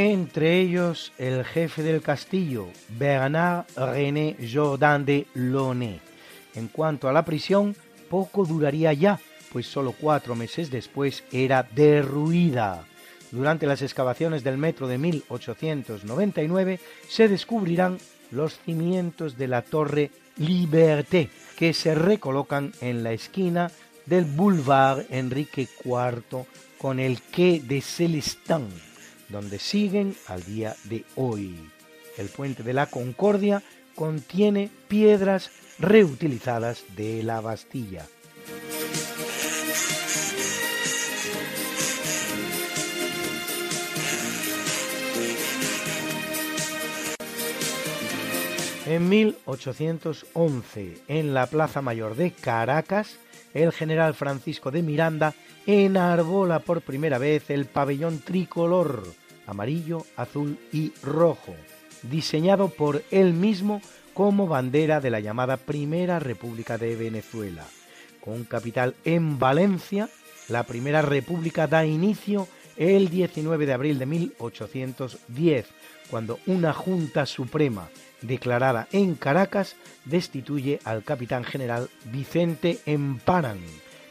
Entre 0.00 0.60
ellos 0.60 1.12
el 1.18 1.44
jefe 1.44 1.82
del 1.82 2.02
castillo, 2.02 2.68
Bernard 2.88 3.66
René 3.74 4.36
Jordan 4.40 5.04
de 5.04 5.26
Launay. 5.34 6.00
En 6.54 6.68
cuanto 6.68 7.08
a 7.08 7.12
la 7.12 7.24
prisión, 7.24 7.74
poco 8.08 8.44
duraría 8.44 8.92
ya, 8.92 9.18
pues 9.50 9.66
solo 9.66 9.90
cuatro 9.90 10.36
meses 10.36 10.70
después 10.70 11.24
era 11.32 11.64
derruida. 11.74 12.84
Durante 13.32 13.66
las 13.66 13.82
excavaciones 13.82 14.44
del 14.44 14.56
metro 14.56 14.86
de 14.86 14.98
1899 14.98 16.78
se 17.08 17.26
descubrirán 17.26 17.98
los 18.30 18.56
cimientos 18.60 19.36
de 19.36 19.48
la 19.48 19.62
torre 19.62 20.12
Liberté, 20.36 21.28
que 21.56 21.74
se 21.74 21.96
recolocan 21.96 22.70
en 22.80 23.02
la 23.02 23.10
esquina 23.10 23.72
del 24.06 24.26
Boulevard 24.26 25.06
Enrique 25.10 25.66
IV 25.84 26.46
con 26.78 27.00
el 27.00 27.20
Quai 27.20 27.58
de 27.58 27.80
Celestin, 27.80 28.68
donde 29.28 29.58
siguen 29.58 30.14
al 30.26 30.44
día 30.44 30.76
de 30.84 31.04
hoy. 31.16 31.56
El 32.16 32.28
puente 32.28 32.62
de 32.62 32.72
la 32.72 32.86
Concordia 32.86 33.62
contiene 33.94 34.70
piedras 34.88 35.50
reutilizadas 35.78 36.84
de 36.96 37.22
la 37.22 37.40
Bastilla. 37.40 38.06
En 48.86 49.08
1811, 49.10 51.02
en 51.08 51.34
la 51.34 51.46
Plaza 51.46 51.82
Mayor 51.82 52.16
de 52.16 52.30
Caracas, 52.32 53.18
el 53.54 53.72
general 53.72 54.14
Francisco 54.14 54.70
de 54.70 54.82
Miranda 54.82 55.34
enarbola 55.66 56.60
por 56.60 56.82
primera 56.82 57.18
vez 57.18 57.50
el 57.50 57.66
pabellón 57.66 58.20
tricolor, 58.20 59.04
amarillo, 59.46 60.04
azul 60.16 60.58
y 60.72 60.92
rojo, 61.02 61.54
diseñado 62.02 62.68
por 62.68 63.02
él 63.10 63.32
mismo 63.32 63.80
como 64.14 64.46
bandera 64.46 65.00
de 65.00 65.10
la 65.10 65.20
llamada 65.20 65.56
Primera 65.56 66.18
República 66.18 66.78
de 66.78 66.96
Venezuela. 66.96 67.64
Con 68.20 68.44
capital 68.44 68.94
en 69.04 69.38
Valencia, 69.38 70.08
la 70.48 70.64
Primera 70.64 71.02
República 71.02 71.66
da 71.66 71.86
inicio 71.86 72.48
el 72.76 73.08
19 73.08 73.66
de 73.66 73.72
abril 73.72 73.98
de 73.98 74.06
1810, 74.06 75.66
cuando 76.10 76.38
una 76.46 76.72
Junta 76.72 77.26
Suprema 77.26 77.88
declarada 78.22 78.88
en 78.92 79.14
Caracas, 79.14 79.76
destituye 80.04 80.80
al 80.84 81.04
capitán 81.04 81.44
general 81.44 81.88
Vicente 82.06 82.80
Emparan 82.86 83.60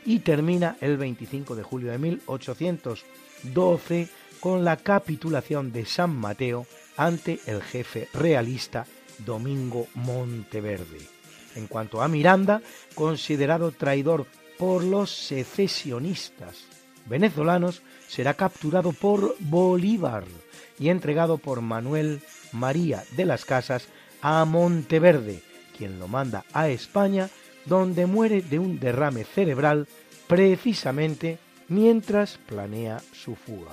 y 0.06 0.20
termina 0.20 0.78
el 0.82 0.98
25 0.98 1.56
de 1.56 1.64
julio 1.64 1.92
de 1.92 1.98
1812 1.98 4.10
con 4.40 4.64
la 4.64 4.78
capitulación 4.78 5.72
de 5.72 5.86
San 5.86 6.16
Mateo 6.16 6.66
ante 6.96 7.40
el 7.46 7.62
jefe 7.62 8.08
realista 8.14 8.86
Domingo 9.26 9.88
Monteverde. 9.96 11.02
En 11.56 11.68
cuanto 11.68 12.02
a 12.02 12.08
Miranda, 12.08 12.62
considerado 12.96 13.72
traidor 13.72 14.28
por 14.58 14.84
los 14.84 15.12
secesionistas 15.12 16.66
venezolanos, 17.06 17.82
será 18.08 18.36
capturado 18.36 18.94
por 18.94 19.36
Bolívar 19.40 20.24
y 20.80 20.90
entregado 20.90 21.38
por 21.38 21.62
Manuel 21.62 22.22
María 22.52 23.04
de 23.16 23.26
las 23.26 23.46
Casas 23.46 23.88
a 24.22 24.46
Monteverde, 24.46 25.42
quien 25.78 26.00
lo 26.00 26.08
manda 26.08 26.46
a 26.54 26.70
España, 26.70 27.30
donde 27.66 28.06
muere 28.06 28.42
de 28.42 28.60
un 28.60 28.80
derrame 28.80 29.24
cerebral 29.24 29.88
precisamente 30.28 31.40
mientras 31.68 32.38
planea 32.38 33.02
su 33.14 33.36
fuga. 33.36 33.72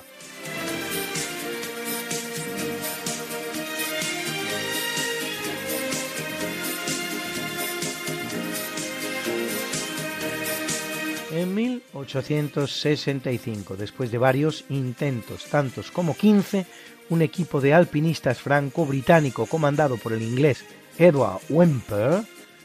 En 11.35 11.53
1865, 11.53 13.77
después 13.77 14.11
de 14.13 14.19
varios 14.19 14.65
intentos, 14.69 15.47
tantos 15.47 15.91
como 15.91 16.17
15, 16.17 16.65
un 17.09 17.23
equipo 17.23 17.61
de 17.61 17.75
alpinistas 17.75 18.39
franco-británico 18.39 19.47
comandado 19.47 19.97
por 19.97 20.13
el 20.13 20.23
inglés 20.23 20.65
Edward 20.97 21.41
Whymper 21.49 22.23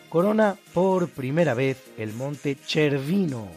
corona 0.08 0.56
por 0.72 1.10
primera 1.10 1.56
vez 1.56 1.84
el 1.98 2.14
monte 2.14 2.56
Cervino 2.64 3.50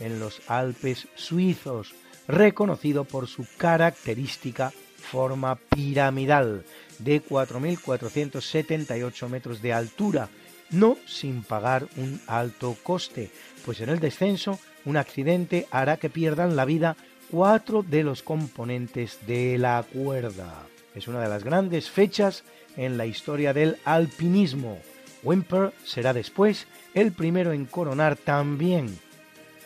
en 0.00 0.20
los 0.20 0.42
Alpes 0.48 1.08
suizos, 1.14 1.94
reconocido 2.26 3.04
por 3.04 3.26
su 3.26 3.46
característica 3.56 4.70
forma 4.98 5.56
piramidal 5.56 6.64
de 6.98 7.24
4.478 7.24 9.28
metros 9.30 9.62
de 9.62 9.72
altura, 9.72 10.28
no 10.70 10.96
sin 11.06 11.42
pagar 11.42 11.86
un 11.96 12.20
alto 12.26 12.76
coste, 12.82 13.30
pues 13.64 13.80
en 13.80 13.88
el 13.88 14.00
descenso 14.00 14.58
un 14.84 14.96
accidente 14.96 15.66
hará 15.70 15.96
que 15.96 16.10
pierdan 16.10 16.56
la 16.56 16.64
vida 16.64 16.96
cuatro 17.30 17.82
de 17.82 18.02
los 18.02 18.22
componentes 18.22 19.18
de 19.26 19.58
la 19.58 19.84
cuerda. 19.92 20.66
Es 20.94 21.08
una 21.08 21.20
de 21.20 21.28
las 21.28 21.44
grandes 21.44 21.90
fechas 21.90 22.44
en 22.76 22.96
la 22.96 23.04
historia 23.06 23.52
del 23.52 23.76
alpinismo. 23.84 24.78
Wimper 25.22 25.72
será 25.84 26.12
después 26.12 26.66
el 26.94 27.12
primero 27.12 27.52
en 27.52 27.66
coronar 27.66 28.16
también 28.16 28.98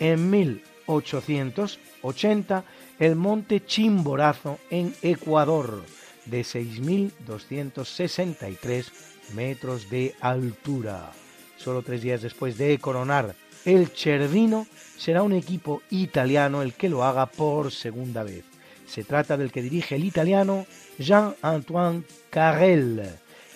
en 0.00 0.30
1880 0.30 2.64
el 2.98 3.16
monte 3.16 3.64
Chimborazo 3.64 4.58
en 4.70 4.94
Ecuador 5.02 5.82
de 6.26 6.42
6.263 6.42 9.11
metros 9.34 9.88
de 9.90 10.14
altura. 10.20 11.12
Solo 11.56 11.82
tres 11.82 12.02
días 12.02 12.22
después 12.22 12.58
de 12.58 12.78
coronar 12.78 13.34
el 13.64 13.88
Cervino 13.88 14.66
será 14.96 15.22
un 15.22 15.32
equipo 15.32 15.82
italiano 15.90 16.62
el 16.62 16.74
que 16.74 16.88
lo 16.88 17.04
haga 17.04 17.26
por 17.26 17.70
segunda 17.70 18.22
vez. 18.24 18.44
Se 18.86 19.04
trata 19.04 19.36
del 19.36 19.52
que 19.52 19.62
dirige 19.62 19.96
el 19.96 20.04
italiano 20.04 20.66
Jean-Antoine 20.98 22.02
Carrel, 22.30 23.02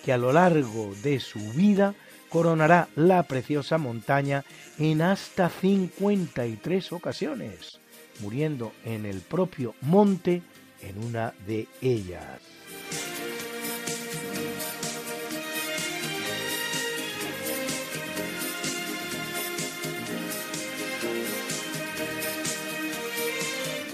que 0.04 0.12
a 0.12 0.18
lo 0.18 0.32
largo 0.32 0.94
de 1.02 1.20
su 1.20 1.40
vida 1.52 1.94
coronará 2.28 2.88
la 2.94 3.22
preciosa 3.24 3.78
montaña 3.78 4.44
en 4.78 5.02
hasta 5.02 5.48
53 5.48 6.92
ocasiones, 6.92 7.80
muriendo 8.20 8.72
en 8.84 9.06
el 9.06 9.20
propio 9.20 9.74
monte 9.82 10.42
en 10.80 11.04
una 11.04 11.34
de 11.46 11.66
ellas. 11.80 12.55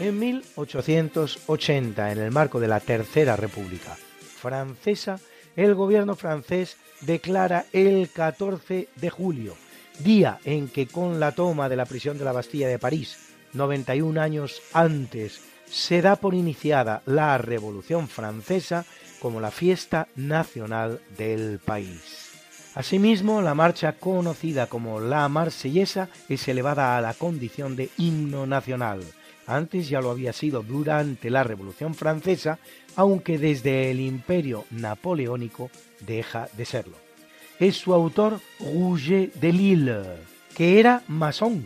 En 0.03 0.19
1880, 0.19 2.11
en 2.11 2.19
el 2.19 2.33
marco 2.33 2.59
de 2.59 2.67
la 2.67 2.81
Tercera 2.81 3.37
República 3.37 3.97
Francesa, 4.19 5.21
el 5.55 5.77
gobierno 5.77 6.17
francés 6.17 6.77
declara 7.03 7.67
el 7.73 8.11
14 8.11 8.89
de 8.97 9.11
julio, 9.11 9.55
día 10.01 10.41
en 10.45 10.67
que 10.67 10.89
con 10.89 11.21
la 11.21 11.31
toma 11.31 11.69
de 11.69 11.77
la 11.77 11.87
prisión 11.87 12.19
de 12.19 12.25
la 12.25 12.33
Bastilla 12.33 12.67
de 12.67 12.81
París, 12.81 13.17
91 13.53 14.21
años 14.21 14.61
antes, 14.73 15.41
se 15.67 16.03
da 16.03 16.17
por 16.17 16.35
iniciada 16.35 17.03
la 17.07 17.39
Revolución 17.39 18.09
Francesa 18.09 18.85
como 19.21 19.41
la 19.41 19.53
fiesta 19.53 20.09
nacional 20.17 21.01
del 21.17 21.61
país. 21.61 22.33
Asimismo, 22.75 23.41
la 23.41 23.55
marcha 23.55 23.93
conocida 23.93 24.67
como 24.67 24.99
la 24.99 25.29
Marsellesa 25.29 26.09
es 26.29 26.49
elevada 26.49 26.97
a 26.97 27.01
la 27.01 27.15
condición 27.15 27.77
de 27.77 27.89
himno 27.99 28.49
nacional. 28.49 29.05
Antes 29.47 29.89
ya 29.89 30.01
lo 30.01 30.11
había 30.11 30.33
sido 30.33 30.63
durante 30.63 31.31
la 31.31 31.43
Revolución 31.45 31.95
Francesa, 31.95 32.59
aunque 32.97 33.39
desde 33.39 33.91
el 33.91 34.01
Imperio 34.01 34.65
Napoleónico 34.71 35.71
deja 36.01 36.49
de 36.57 36.65
serlo. 36.65 36.97
Es 37.59 37.77
su 37.77 37.93
autor 37.93 38.41
Rouget 38.61 39.35
de 39.35 39.53
Lille, 39.53 40.03
que 40.55 40.81
era 40.81 41.03
masón, 41.09 41.65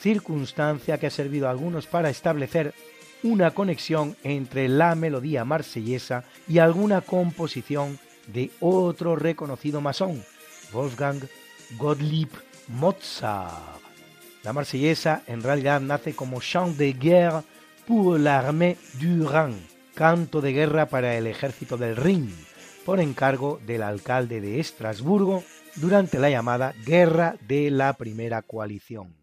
circunstancia 0.00 0.98
que 0.98 1.06
ha 1.06 1.10
servido 1.10 1.48
a 1.48 1.50
algunos 1.50 1.86
para 1.86 2.10
establecer 2.10 2.74
una 3.22 3.52
conexión 3.52 4.16
entre 4.22 4.68
la 4.68 4.94
melodía 4.94 5.44
marsellesa 5.44 6.24
y 6.48 6.58
alguna 6.58 7.00
composición 7.00 7.98
de 8.26 8.50
otro 8.60 9.16
reconocido 9.16 9.80
masón, 9.80 10.22
Wolfgang 10.72 11.22
Gottlieb 11.78 12.30
Mozart. 12.68 13.85
La 14.46 14.52
marsellesa 14.52 15.22
en 15.26 15.42
realidad 15.42 15.80
nace 15.80 16.14
como 16.14 16.40
chant 16.40 16.76
de 16.76 16.92
guerre 16.92 17.42
pour 17.84 18.16
l'armée 18.16 18.76
du 19.00 19.26
Rhin, 19.26 19.56
canto 19.96 20.40
de 20.40 20.52
guerra 20.52 20.86
para 20.86 21.16
el 21.16 21.26
ejército 21.26 21.76
del 21.76 21.96
Rin, 21.96 22.32
por 22.84 23.00
encargo 23.00 23.58
del 23.66 23.82
alcalde 23.82 24.40
de 24.40 24.60
Estrasburgo 24.60 25.42
durante 25.74 26.20
la 26.20 26.30
llamada 26.30 26.74
Guerra 26.84 27.34
de 27.48 27.72
la 27.72 27.94
Primera 27.94 28.40
Coalición. 28.42 29.16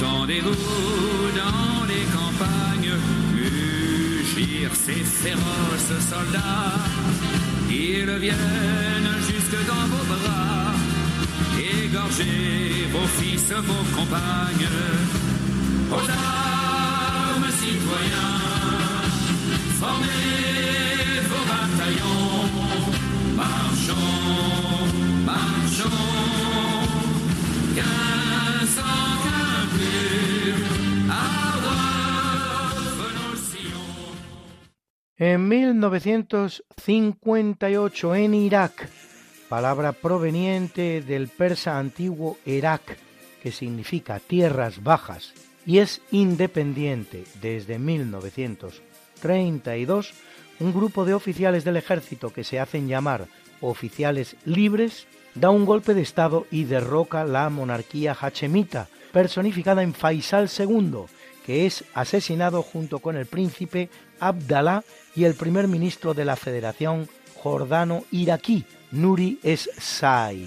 Entendez-vous 0.00 0.50
dans 0.50 1.84
les 1.86 2.04
campagnes 2.16 2.94
mugir 3.34 4.70
ces 4.72 4.92
féroces 4.92 5.98
soldats. 6.08 6.78
Ils 7.68 8.18
viennent 8.20 9.14
jusque 9.26 9.66
dans 9.66 9.86
vos 9.90 10.04
bras 10.04 10.74
égorger 11.58 12.86
vos 12.92 13.06
fils, 13.18 13.50
vos 13.50 13.96
compagnes. 13.96 14.68
Aux 15.90 16.10
armes, 16.10 17.50
citoyens, 17.58 18.40
formez 19.80 20.06
vos 21.28 21.44
bataillons, 21.50 22.92
marchons, 23.34 24.14
marchons, 25.26 26.27
En 35.20 35.48
1958 35.48 38.14
en 38.14 38.34
Irak, 38.34 38.88
palabra 39.48 39.90
proveniente 39.90 41.02
del 41.02 41.26
persa 41.26 41.76
antiguo 41.76 42.38
Irak, 42.46 42.96
que 43.42 43.50
significa 43.50 44.20
tierras 44.20 44.84
bajas, 44.84 45.34
y 45.66 45.78
es 45.78 46.02
independiente 46.12 47.24
desde 47.42 47.80
1932, 47.80 50.12
un 50.60 50.72
grupo 50.72 51.04
de 51.04 51.14
oficiales 51.14 51.64
del 51.64 51.78
ejército 51.78 52.32
que 52.32 52.44
se 52.44 52.60
hacen 52.60 52.86
llamar 52.86 53.26
oficiales 53.60 54.36
libres 54.44 55.08
da 55.34 55.50
un 55.50 55.66
golpe 55.66 55.94
de 55.94 56.02
Estado 56.02 56.46
y 56.52 56.62
derroca 56.62 57.24
la 57.24 57.50
monarquía 57.50 58.16
hachemita, 58.20 58.86
personificada 59.12 59.82
en 59.82 59.94
Faisal 59.94 60.48
II, 60.56 61.06
que 61.44 61.66
es 61.66 61.82
asesinado 61.94 62.62
junto 62.62 63.00
con 63.00 63.16
el 63.16 63.26
príncipe 63.26 63.90
Abdalá 64.20 64.84
y 65.18 65.24
el 65.24 65.34
primer 65.34 65.66
ministro 65.66 66.14
de 66.14 66.24
la 66.24 66.36
Federación 66.36 67.08
jordano-iraquí, 67.34 68.64
Nuri 68.92 69.40
es 69.42 69.68
Said. 69.76 70.46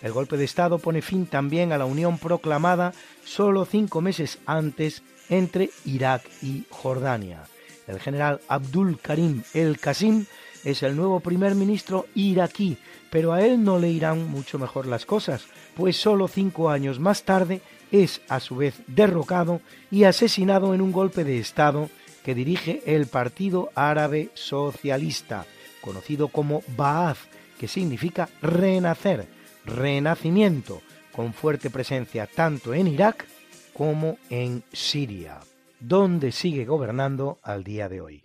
El 0.00 0.12
golpe 0.12 0.38
de 0.38 0.44
Estado 0.46 0.78
pone 0.78 1.02
fin 1.02 1.26
también 1.26 1.70
a 1.70 1.76
la 1.76 1.84
unión 1.84 2.16
proclamada 2.16 2.94
solo 3.26 3.66
cinco 3.66 4.00
meses 4.00 4.38
antes 4.46 5.02
entre 5.28 5.68
Irak 5.84 6.22
y 6.40 6.64
Jordania. 6.70 7.42
El 7.86 8.00
general 8.00 8.40
Abdul 8.48 8.98
Karim 8.98 9.42
el 9.52 9.78
Qasim 9.78 10.24
es 10.64 10.82
el 10.82 10.96
nuevo 10.96 11.20
primer 11.20 11.54
ministro 11.54 12.06
iraquí, 12.14 12.78
pero 13.10 13.34
a 13.34 13.42
él 13.42 13.62
no 13.62 13.78
le 13.78 13.90
irán 13.90 14.30
mucho 14.30 14.58
mejor 14.58 14.86
las 14.86 15.04
cosas, 15.04 15.44
pues 15.74 15.98
solo 15.98 16.26
cinco 16.26 16.70
años 16.70 16.98
más 17.00 17.24
tarde 17.24 17.60
es 17.92 18.22
a 18.30 18.40
su 18.40 18.56
vez 18.56 18.76
derrocado 18.86 19.60
y 19.90 20.04
asesinado 20.04 20.72
en 20.72 20.80
un 20.80 20.90
golpe 20.90 21.22
de 21.22 21.38
Estado 21.38 21.90
que 22.26 22.34
dirige 22.34 22.82
el 22.86 23.06
Partido 23.06 23.70
Árabe 23.76 24.30
Socialista, 24.34 25.46
conocido 25.80 26.26
como 26.26 26.64
Ba'ath, 26.76 27.18
que 27.56 27.68
significa 27.68 28.28
renacer, 28.42 29.28
renacimiento, 29.64 30.82
con 31.12 31.32
fuerte 31.32 31.70
presencia 31.70 32.26
tanto 32.26 32.74
en 32.74 32.88
Irak 32.88 33.26
como 33.72 34.18
en 34.28 34.64
Siria, 34.72 35.38
donde 35.78 36.32
sigue 36.32 36.64
gobernando 36.64 37.38
al 37.44 37.62
día 37.62 37.88
de 37.88 38.00
hoy. 38.00 38.24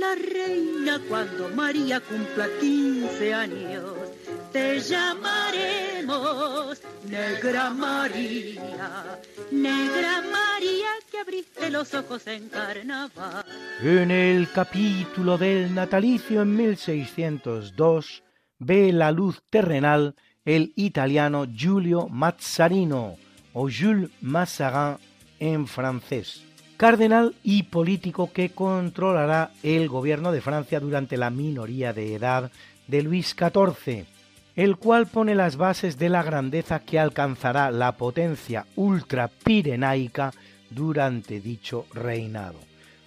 la 0.00 0.14
reina 0.14 1.00
cuando 1.08 1.48
María 1.50 2.00
cumpla 2.00 2.46
15 2.60 3.34
años. 3.34 3.84
Te 4.52 4.80
llamaremos 4.80 6.80
Negra 7.08 7.70
María, 7.70 9.18
Negra 9.50 10.22
María 10.22 10.88
que 11.10 11.18
abriste 11.18 11.70
los 11.70 11.94
ojos 11.94 12.26
en 12.26 12.48
carnaval. 12.48 13.44
En 13.82 14.10
el 14.10 14.50
capítulo 14.52 15.38
del 15.38 15.74
natalicio 15.74 16.42
en 16.42 16.56
1602 16.56 18.22
ve 18.58 18.92
la 18.92 19.12
luz 19.12 19.42
terrenal 19.50 20.14
el 20.44 20.72
italiano 20.76 21.46
Giulio 21.46 22.08
Mazzarino 22.08 23.16
o 23.52 23.68
Jules 23.70 24.10
Mazarin 24.20 24.96
en 25.38 25.66
francés 25.66 26.45
cardenal 26.76 27.34
y 27.42 27.64
político 27.64 28.30
que 28.32 28.50
controlará 28.50 29.50
el 29.62 29.88
gobierno 29.88 30.32
de 30.32 30.40
Francia 30.40 30.80
durante 30.80 31.16
la 31.16 31.30
minoría 31.30 31.92
de 31.92 32.14
edad 32.14 32.50
de 32.86 33.02
Luis 33.02 33.34
XIV, 33.36 34.04
el 34.54 34.76
cual 34.76 35.06
pone 35.06 35.34
las 35.34 35.56
bases 35.56 35.98
de 35.98 36.08
la 36.08 36.22
grandeza 36.22 36.80
que 36.80 36.98
alcanzará 36.98 37.70
la 37.70 37.92
potencia 37.92 38.66
ultrapirenaica 38.76 40.32
durante 40.70 41.40
dicho 41.40 41.86
reinado. 41.92 42.58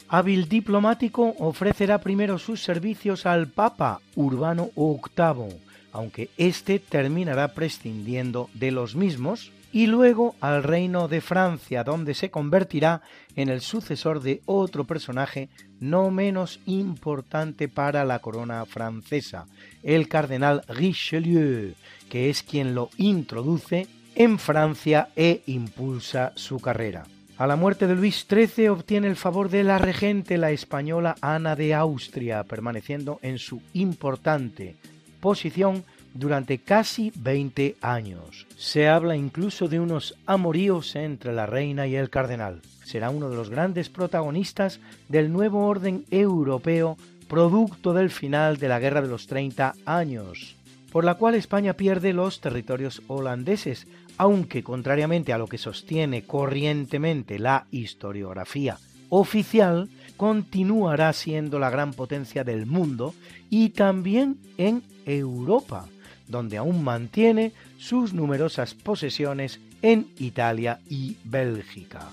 Hábil 0.08 0.50
diplomático, 0.50 1.36
ofrecerá 1.38 2.00
primero 2.00 2.40
sus 2.40 2.64
servicios 2.64 3.28
al 3.28 3.48
Papa 3.48 4.02
Urbano 4.16 4.72
VIII, 4.76 5.60
aunque 5.92 6.30
éste 6.38 6.80
terminará 6.80 7.50
prescindiendo 7.54 8.50
de 8.54 8.72
los 8.72 8.96
mismos 8.96 9.52
y 9.72 9.88
luego 9.88 10.36
al 10.42 10.64
reino 10.64 11.08
de 11.08 11.22
Francia, 11.22 11.84
donde 11.84 12.14
se 12.14 12.32
convertirá 12.32 13.02
en 13.36 13.50
el 13.50 13.62
sucesor 13.62 14.22
de 14.22 14.42
otro 14.46 14.86
personaje 14.86 15.50
no 15.80 16.12
menos 16.12 16.60
importante 16.66 17.68
para 17.68 18.04
la 18.06 18.20
corona 18.20 18.66
francesa, 18.66 19.46
el 19.84 20.08
cardenal 20.08 20.64
Richelieu, 20.68 21.74
que 22.10 22.30
es 22.30 22.44
quien 22.44 22.76
lo 22.76 22.90
introduce 22.98 23.88
en 24.16 24.40
Francia 24.40 25.10
e 25.16 25.44
impulsa 25.46 26.34
su 26.36 26.60
carrera. 26.60 27.06
A 27.38 27.48
la 27.48 27.56
muerte 27.56 27.88
de 27.88 27.96
Luis 27.96 28.26
XIII 28.30 28.68
obtiene 28.68 29.08
el 29.08 29.16
favor 29.16 29.50
de 29.50 29.64
la 29.64 29.78
regente, 29.78 30.38
la 30.38 30.52
española 30.52 31.16
Ana 31.22 31.56
de 31.56 31.74
Austria, 31.74 32.44
permaneciendo 32.44 33.20
en 33.22 33.40
su 33.40 33.62
importante 33.74 34.76
posición 35.22 35.86
durante 36.14 36.60
casi 36.60 37.12
20 37.16 37.78
años. 37.82 38.48
Se 38.58 38.88
habla 38.88 39.16
incluso 39.16 39.68
de 39.68 39.80
unos 39.80 40.16
amoríos 40.26 40.96
entre 40.96 41.34
la 41.34 41.46
reina 41.46 41.88
y 41.88 41.96
el 41.96 42.10
cardenal. 42.10 42.62
Será 42.84 43.10
uno 43.10 43.30
de 43.30 43.36
los 43.36 43.50
grandes 43.50 43.90
protagonistas 43.90 44.80
del 45.08 45.32
nuevo 45.32 45.66
orden 45.68 46.06
europeo 46.12 46.98
producto 47.28 47.94
del 47.94 48.10
final 48.10 48.58
de 48.58 48.68
la 48.68 48.80
Guerra 48.80 49.02
de 49.02 49.08
los 49.08 49.28
30 49.28 49.76
años, 49.86 50.56
por 50.92 51.06
la 51.06 51.16
cual 51.16 51.36
España 51.36 51.74
pierde 51.74 52.14
los 52.14 52.42
territorios 52.42 53.04
holandeses, 53.08 53.88
aunque 54.18 54.64
contrariamente 54.64 55.32
a 55.32 55.38
lo 55.38 55.48
que 55.48 55.60
sostiene 55.60 56.24
corrientemente 56.24 57.40
la 57.40 57.68
historiografía 57.72 58.80
oficial, 59.10 59.90
continuará 60.18 61.14
siendo 61.14 61.60
la 61.60 61.70
gran 61.70 61.94
potencia 61.94 62.44
del 62.44 62.66
mundo 62.66 63.14
y 63.50 63.70
también 63.70 64.38
en 64.58 64.84
Europa, 65.06 65.88
donde 66.30 66.58
aún 66.58 66.84
mantiene 66.84 67.52
sus 67.78 68.14
numerosas 68.14 68.74
posesiones 68.74 69.60
en 69.82 70.08
Italia 70.18 70.80
y 70.88 71.18
Bélgica. 71.26 72.08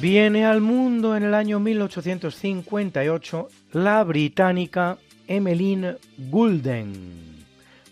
Viene 0.00 0.46
al 0.46 0.60
mundo 0.60 1.16
en 1.16 1.24
el 1.24 1.34
año 1.34 1.58
1858 1.58 3.48
la 3.72 4.04
británica 4.04 4.96
Emmeline 5.26 5.96
Goulden, 6.16 7.44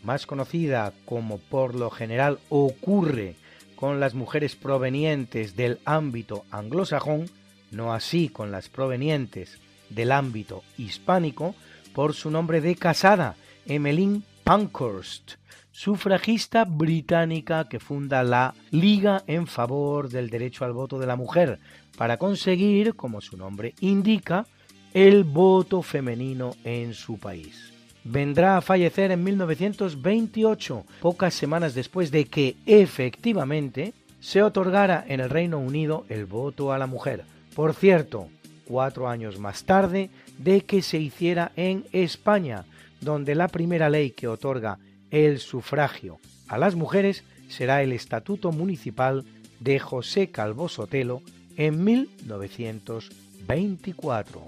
más 0.05 0.24
conocida 0.24 0.93
como 1.05 1.39
por 1.39 1.74
lo 1.74 1.91
general 1.91 2.39
ocurre 2.49 3.35
con 3.77 4.01
las 4.01 4.15
mujeres 4.15 4.57
provenientes 4.57 5.55
del 5.55 5.78
ámbito 5.85 6.44
anglosajón, 6.51 7.27
no 7.70 7.93
así 7.93 8.28
con 8.28 8.51
las 8.51 8.69
provenientes 8.69 9.59
del 9.90 10.11
ámbito 10.12 10.65
hispánico, 10.78 11.55
por 11.94 12.15
su 12.15 12.31
nombre 12.31 12.61
de 12.61 12.74
casada, 12.74 13.36
Emmeline 13.66 14.23
Pankhurst, 14.44 15.35
sufragista 15.73 16.65
británica 16.65 17.69
que 17.69 17.81
funda 17.81 18.23
la 18.23 18.55
Liga 18.70 19.23
en 19.27 19.47
favor 19.47 20.09
del 20.09 20.31
derecho 20.31 20.65
al 20.65 20.73
voto 20.73 20.98
de 20.98 21.07
la 21.07 21.16
mujer, 21.16 21.61
para 21.97 22.16
conseguir, 22.16 22.94
como 22.94 23.20
su 23.20 23.36
nombre 23.36 23.74
indica, 23.81 24.47
el 24.94 25.24
voto 25.24 25.82
femenino 25.82 26.55
en 26.65 26.94
su 26.94 27.19
país. 27.19 27.76
Vendrá 28.09 28.57
a 28.57 28.61
fallecer 28.61 29.11
en 29.11 29.24
1928, 29.24 30.85
pocas 31.01 31.35
semanas 31.35 31.74
después 31.74 32.12
de 32.12 32.27
que 32.27 32.55
efectivamente 32.65 33.95
se 34.20 34.45
otorgara 34.45 35.05
en 35.09 35.19
el 35.19 35.28
Reino 35.28 35.59
Unido 35.59 36.07
el 36.09 36.24
voto 36.24 36.73
a 36.73 36.78
la 36.78 36.87
mujer. 36.87 37.24
Por 37.57 37.74
cierto, 37.74 38.28
cuatro 38.65 39.09
años 39.09 39.41
más 39.41 39.65
tarde 39.65 40.09
de 40.39 40.61
que 40.61 40.83
se 40.83 40.99
hiciera 40.99 41.51
en 41.57 41.85
España, 41.91 42.65
donde 43.01 43.35
la 43.35 43.49
primera 43.49 43.91
ley 43.91 44.12
que 44.12 44.28
otorga 44.28 44.78
el 45.11 45.41
sufragio 45.41 46.20
a 46.47 46.59
las 46.59 46.77
mujeres 46.77 47.24
será 47.49 47.83
el 47.83 47.91
Estatuto 47.91 48.53
Municipal 48.53 49.24
de 49.59 49.81
José 49.81 50.31
Calvo 50.31 50.69
Sotelo 50.69 51.23
en 51.57 51.83
1924. 51.83 54.47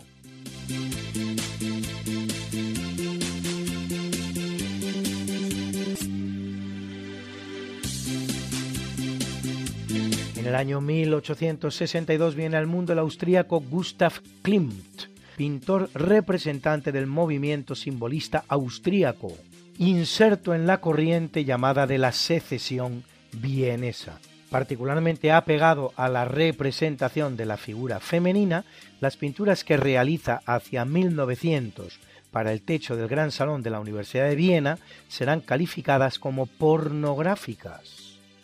El 10.48 10.54
año 10.54 10.80
1862 10.80 12.34
viene 12.34 12.56
al 12.56 12.66
mundo 12.66 12.92
el 12.92 12.98
austríaco 12.98 13.60
Gustav 13.60 14.14
Klimt, 14.42 15.02
pintor 15.36 15.90
representante 15.94 16.90
del 16.90 17.06
movimiento 17.06 17.74
simbolista 17.74 18.44
austríaco, 18.48 19.32
inserto 19.78 20.54
en 20.54 20.66
la 20.66 20.80
corriente 20.80 21.44
llamada 21.44 21.86
de 21.86 21.98
la 21.98 22.12
secesión 22.12 23.04
vienesa. 23.32 24.18
Particularmente 24.50 25.30
apegado 25.30 25.92
a 25.96 26.08
la 26.08 26.24
representación 26.24 27.36
de 27.36 27.44
la 27.44 27.58
figura 27.58 28.00
femenina, 28.00 28.64
las 29.00 29.18
pinturas 29.18 29.62
que 29.64 29.76
realiza 29.76 30.40
hacia 30.46 30.86
1900 30.86 32.00
para 32.30 32.52
el 32.52 32.62
techo 32.62 32.96
del 32.96 33.08
Gran 33.08 33.32
Salón 33.32 33.62
de 33.62 33.70
la 33.70 33.80
Universidad 33.80 34.28
de 34.28 34.36
Viena 34.36 34.78
serán 35.08 35.40
calificadas 35.40 36.18
como 36.18 36.46
pornográficas. 36.46 37.97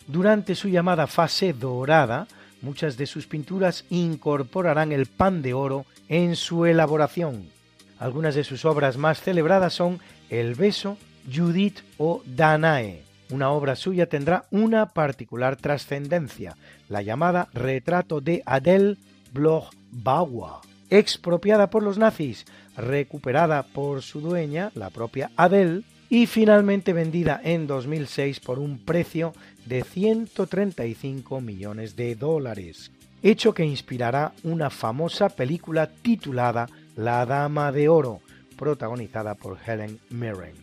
Durante 0.07 0.55
su 0.55 0.69
llamada 0.69 1.07
fase 1.07 1.53
dorada, 1.53 2.27
muchas 2.61 2.97
de 2.97 3.07
sus 3.07 3.27
pinturas 3.27 3.85
incorporarán 3.89 4.91
el 4.91 5.07
pan 5.07 5.41
de 5.41 5.53
oro 5.53 5.85
en 6.09 6.35
su 6.35 6.65
elaboración. 6.65 7.49
Algunas 7.97 8.35
de 8.35 8.43
sus 8.43 8.65
obras 8.65 8.97
más 8.97 9.21
celebradas 9.21 9.73
son 9.73 9.99
El 10.29 10.55
beso 10.55 10.97
Judith 11.33 11.79
o 11.97 12.21
Danae. 12.25 13.03
Una 13.31 13.49
obra 13.49 13.75
suya 13.75 14.07
tendrá 14.07 14.45
una 14.51 14.87
particular 14.87 15.55
trascendencia, 15.55 16.55
la 16.89 17.01
llamada 17.01 17.47
Retrato 17.53 18.21
de 18.21 18.43
Adele 18.45 18.97
Bloch-Bauer, 19.33 20.61
expropiada 20.91 21.71
por 21.71 21.81
los 21.81 21.97
nazis, 21.97 22.45
recuperada 22.77 23.63
por 23.63 24.03
su 24.03 24.21
dueña, 24.21 24.71
la 24.75 24.91
propia 24.91 25.31
Adele, 25.35 25.81
y 26.09 26.27
finalmente 26.27 26.93
vendida 26.93 27.41
en 27.43 27.67
2006 27.67 28.39
por 28.39 28.59
un 28.59 28.77
precio 28.79 29.33
de 29.65 29.83
135 29.83 31.41
millones 31.41 31.95
de 31.95 32.15
dólares, 32.15 32.91
hecho 33.23 33.53
que 33.53 33.65
inspirará 33.65 34.33
una 34.43 34.69
famosa 34.69 35.29
película 35.29 35.87
titulada 35.87 36.67
La 36.95 37.25
Dama 37.25 37.71
de 37.71 37.89
Oro, 37.89 38.21
protagonizada 38.55 39.35
por 39.35 39.57
Helen 39.65 39.99
Mirren. 40.09 40.53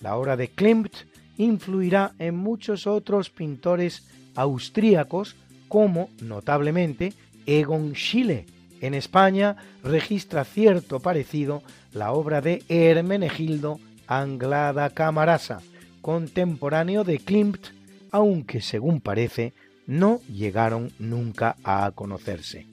La 0.00 0.16
obra 0.16 0.36
de 0.36 0.48
Klimt 0.48 0.94
influirá 1.36 2.12
en 2.18 2.36
muchos 2.36 2.86
otros 2.86 3.30
pintores 3.30 4.06
austríacos, 4.34 5.36
como 5.68 6.10
notablemente 6.20 7.12
Egon 7.46 7.94
Schiele. 7.94 8.46
En 8.80 8.94
España 8.94 9.56
registra 9.82 10.44
cierto 10.44 11.00
parecido 11.00 11.62
la 11.92 12.12
obra 12.12 12.40
de 12.40 12.62
Hermenegildo 12.68 13.78
Anglada 14.20 14.90
Camarasa, 14.90 15.60
contemporáneo 16.00 17.04
de 17.04 17.18
Klimt, 17.18 17.68
aunque 18.10 18.60
según 18.60 19.00
parece 19.00 19.52
no 19.86 20.20
llegaron 20.28 20.90
nunca 20.98 21.56
a 21.64 21.90
conocerse. 21.94 22.66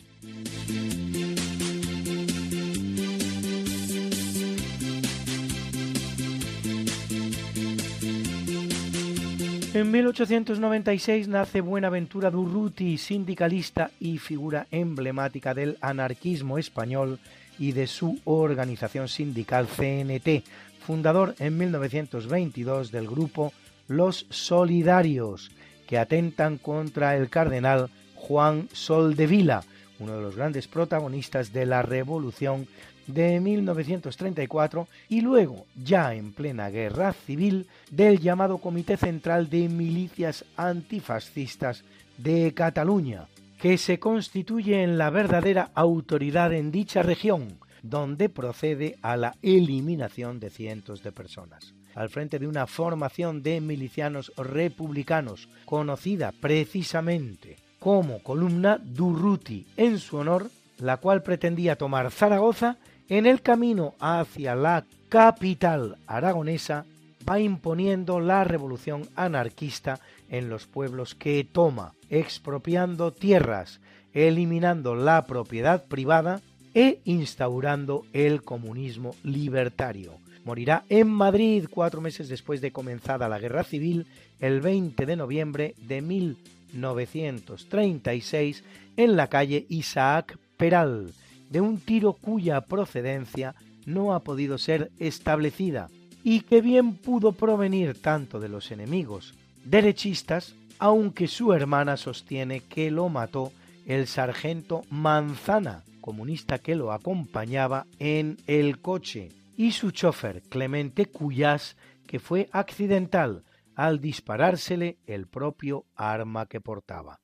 En 9.72 9.92
1896 9.92 11.28
nace 11.28 11.62
Buenaventura 11.62 12.30
Durruti, 12.32 12.98
sindicalista 12.98 13.92
y 14.00 14.18
figura 14.18 14.68
emblemática 14.72 15.54
del 15.54 15.78
anarquismo 15.80 16.58
español 16.58 17.20
y 17.60 17.74
de 17.74 17.88
su 17.88 18.20
organización 18.26 19.08
sindical 19.08 19.68
CNT, 19.68 20.44
fundador 20.90 21.36
en 21.38 21.56
1922 21.56 22.92
del 22.92 23.08
grupo 23.08 23.54
Los 23.88 24.26
Solidarios, 24.32 25.52
que 25.88 26.00
atentan 26.00 26.58
contra 26.58 27.16
el 27.16 27.30
cardenal 27.30 27.92
Juan 28.16 28.68
Soldevila, 28.74 29.62
uno 30.00 30.16
de 30.16 30.22
los 30.24 30.36
grandes 30.36 30.68
protagonistas 30.68 31.54
de 31.54 31.68
la 31.68 31.84
Revolución 31.84 32.68
de 33.06 33.40
1934 33.40 34.88
y 35.10 35.22
luego, 35.22 35.68
ya 35.76 36.16
en 36.16 36.34
plena 36.34 36.72
guerra 36.72 37.14
civil, 37.14 37.68
del 37.92 38.20
llamado 38.20 38.58
Comité 38.58 38.98
Central 38.98 39.48
de 39.48 39.70
Milicias 39.70 40.44
Antifascistas 40.58 41.84
de 42.18 42.52
Cataluña, 42.56 43.28
que 43.62 43.78
se 43.78 44.00
constituye 44.00 44.82
en 44.82 44.98
la 44.98 45.12
verdadera 45.12 45.70
autoridad 45.76 46.52
en 46.52 46.72
dicha 46.72 47.04
región, 47.04 47.60
donde 47.84 48.30
procede 48.30 48.98
a 49.02 49.18
la 49.18 49.36
eliminación 49.42 50.40
de 50.40 50.50
cientos 50.50 51.04
de 51.04 51.12
personas. 51.12 51.74
Al 51.96 52.10
frente 52.10 52.40
de 52.40 52.48
una 52.48 52.68
formación 52.68 53.42
de 53.44 53.62
milicianos 53.62 54.32
republicanos, 54.38 55.50
conocida 55.66 56.32
precisamente 56.32 57.58
como 57.80 58.22
columna 58.22 58.80
Durruti 58.82 59.66
en 59.78 60.00
su 60.00 60.18
honor, 60.18 60.50
la 60.78 60.98
cual 60.98 61.24
pretendía 61.24 61.78
tomar 61.78 62.12
Zaragoza 62.12 62.78
en 63.08 63.26
el 63.26 63.42
camino 63.42 63.96
hacia 64.00 64.56
la 64.56 64.86
capital 65.10 65.98
aragonesa 66.06 66.86
va 67.28 67.40
imponiendo 67.40 68.20
la 68.20 68.44
revolución 68.44 69.10
anarquista 69.16 70.00
en 70.30 70.50
los 70.50 70.68
pueblos 70.68 71.16
que 71.16 71.44
toma, 71.44 71.94
expropiando 72.10 73.12
tierras, 73.12 73.82
eliminando 74.14 74.96
la 74.96 75.26
propiedad 75.26 75.86
privada 75.86 76.42
e 76.74 77.02
instaurando 77.06 78.04
el 78.14 78.42
comunismo 78.44 79.16
libertario, 79.24 80.14
morirá 80.46 80.84
en 80.90 81.08
Madrid 81.08 81.66
cuatro 81.70 82.02
meses 82.02 82.28
después 82.30 82.62
de 82.62 82.72
comenzada 82.72 83.30
la 83.30 83.38
Guerra 83.40 83.64
Civil, 83.64 84.08
el 84.40 84.62
20 84.62 85.06
de 85.06 85.16
noviembre 85.16 85.76
de 85.78 86.02
1936, 86.02 88.64
en 88.98 89.16
la 89.16 89.28
calle 89.28 89.68
Isaac 89.70 90.40
Peral, 90.58 91.14
de 91.50 91.62
un 91.62 91.80
tiro 91.80 92.14
cuya 92.14 92.62
procedencia 92.62 93.54
no 93.86 94.14
ha 94.14 94.20
podido 94.20 94.58
ser 94.58 94.92
establecida 95.00 95.90
y 96.24 96.42
que 96.42 96.62
bien 96.62 96.96
pudo 96.96 97.32
provenir 97.32 98.00
tanto 98.00 98.40
de 98.40 98.50
los 98.50 98.72
enemigos 98.72 99.34
derechistas, 99.64 100.56
aunque 100.78 101.28
su 101.28 101.54
hermana 101.54 101.98
sostiene 101.98 102.62
que 102.62 102.92
lo 102.92 103.10
mató 103.10 103.52
el 103.86 104.08
sargento 104.08 104.84
Manzana, 104.90 105.84
comunista 106.00 106.60
que 106.60 106.76
lo 106.76 106.92
acompañaba 106.92 107.86
en 108.00 108.38
el 108.48 108.82
coche, 108.82 109.30
y 109.56 109.72
su 109.72 109.92
chofer 109.92 110.42
Clemente 110.44 111.06
Cuyás, 111.06 111.76
que 112.08 112.20
fue 112.20 112.50
accidental 112.52 113.44
al 113.76 114.00
disparársele 114.00 114.98
el 115.06 115.28
propio 115.28 115.86
arma 115.96 116.46
que 116.46 116.62
portaba. 116.62 117.20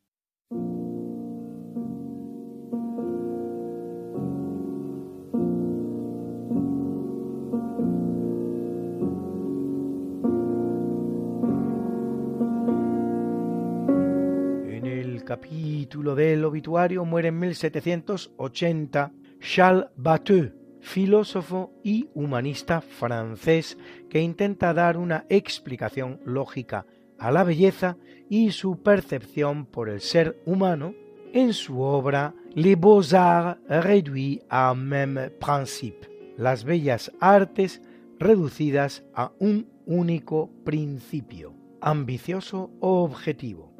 Capítulo 15.26 16.16
del 16.16 16.46
obituario 16.46 17.04
muere 17.04 17.30
en 17.30 17.40
1780 17.40 19.12
Charles 19.40 19.88
Bateau, 19.98 20.54
filósofo 20.80 21.74
y 21.84 22.08
humanista 22.14 22.80
francés 22.80 23.78
que 24.10 24.22
intenta 24.22 24.74
dar 24.74 24.98
una 24.98 25.26
explicación 25.28 26.22
lógica 26.24 26.86
a 27.18 27.32
la 27.32 27.44
belleza 27.44 27.98
y 28.30 28.52
su 28.52 28.82
percepción 28.82 29.66
por 29.66 29.90
el 29.90 30.00
ser 30.00 30.40
humano 30.46 30.94
en 31.34 31.54
su 31.54 31.82
obra 31.82 32.34
Les 32.54 32.80
Beaux-Arts 32.80 33.60
réduits 33.68 34.42
à 34.50 34.74
même 34.74 35.30
principe, 35.40 36.08
las 36.38 36.64
bellas 36.64 37.12
artes 37.20 37.82
reducidas 38.20 39.04
a 39.14 39.34
un 39.40 39.68
único 39.86 40.50
principio, 40.64 41.54
ambicioso 41.82 42.72
objetivo. 42.80 43.75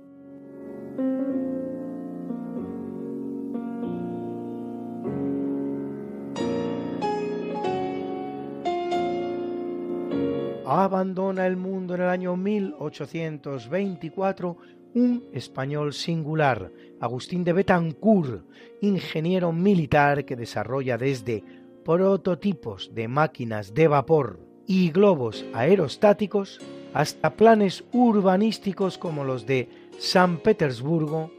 Abandona 10.86 11.46
el 11.46 11.58
mundo 11.58 11.96
en 11.96 12.02
el 12.02 12.10
año 12.10 12.38
1824 12.38 14.58
un 14.94 15.26
español 15.34 15.94
singular, 15.94 16.72
Agustín 17.02 17.44
de 17.44 17.52
Betancourt, 17.54 18.46
ingeniero 18.82 19.52
militar 19.52 20.24
que 20.24 20.38
desarrolla 20.38 20.98
desde 20.98 21.44
prototipos 21.84 22.92
de 22.96 23.08
máquinas 23.08 23.74
de 23.74 23.88
vapor 23.90 24.40
y 24.66 24.92
globos 24.92 25.46
aerostáticos 25.54 26.60
hasta 26.94 27.36
planes 27.36 27.84
urbanísticos 27.92 28.98
como 28.98 29.26
los 29.26 29.46
de 29.46 29.68
San 30.00 30.38
Petersburgo, 30.38 31.32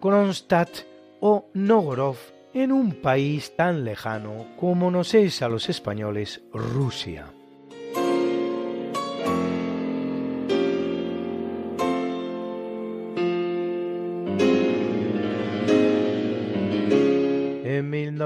Kronstadt 0.00 0.84
o 1.20 1.46
Novgorod 1.54 2.16
en 2.52 2.72
un 2.72 2.92
país 2.92 3.56
tan 3.56 3.84
lejano 3.84 4.48
como 4.60 4.90
nos 4.90 5.14
es 5.14 5.40
a 5.40 5.48
los 5.48 5.70
españoles 5.70 6.42
Rusia. 6.52 7.32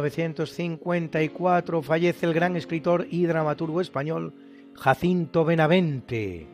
1954 0.06 1.82
fallece 1.82 2.26
el 2.26 2.32
gran 2.32 2.56
escritor 2.56 3.08
y 3.10 3.26
dramaturgo 3.26 3.80
español 3.80 4.32
Jacinto 4.74 5.44
Benavente, 5.44 6.46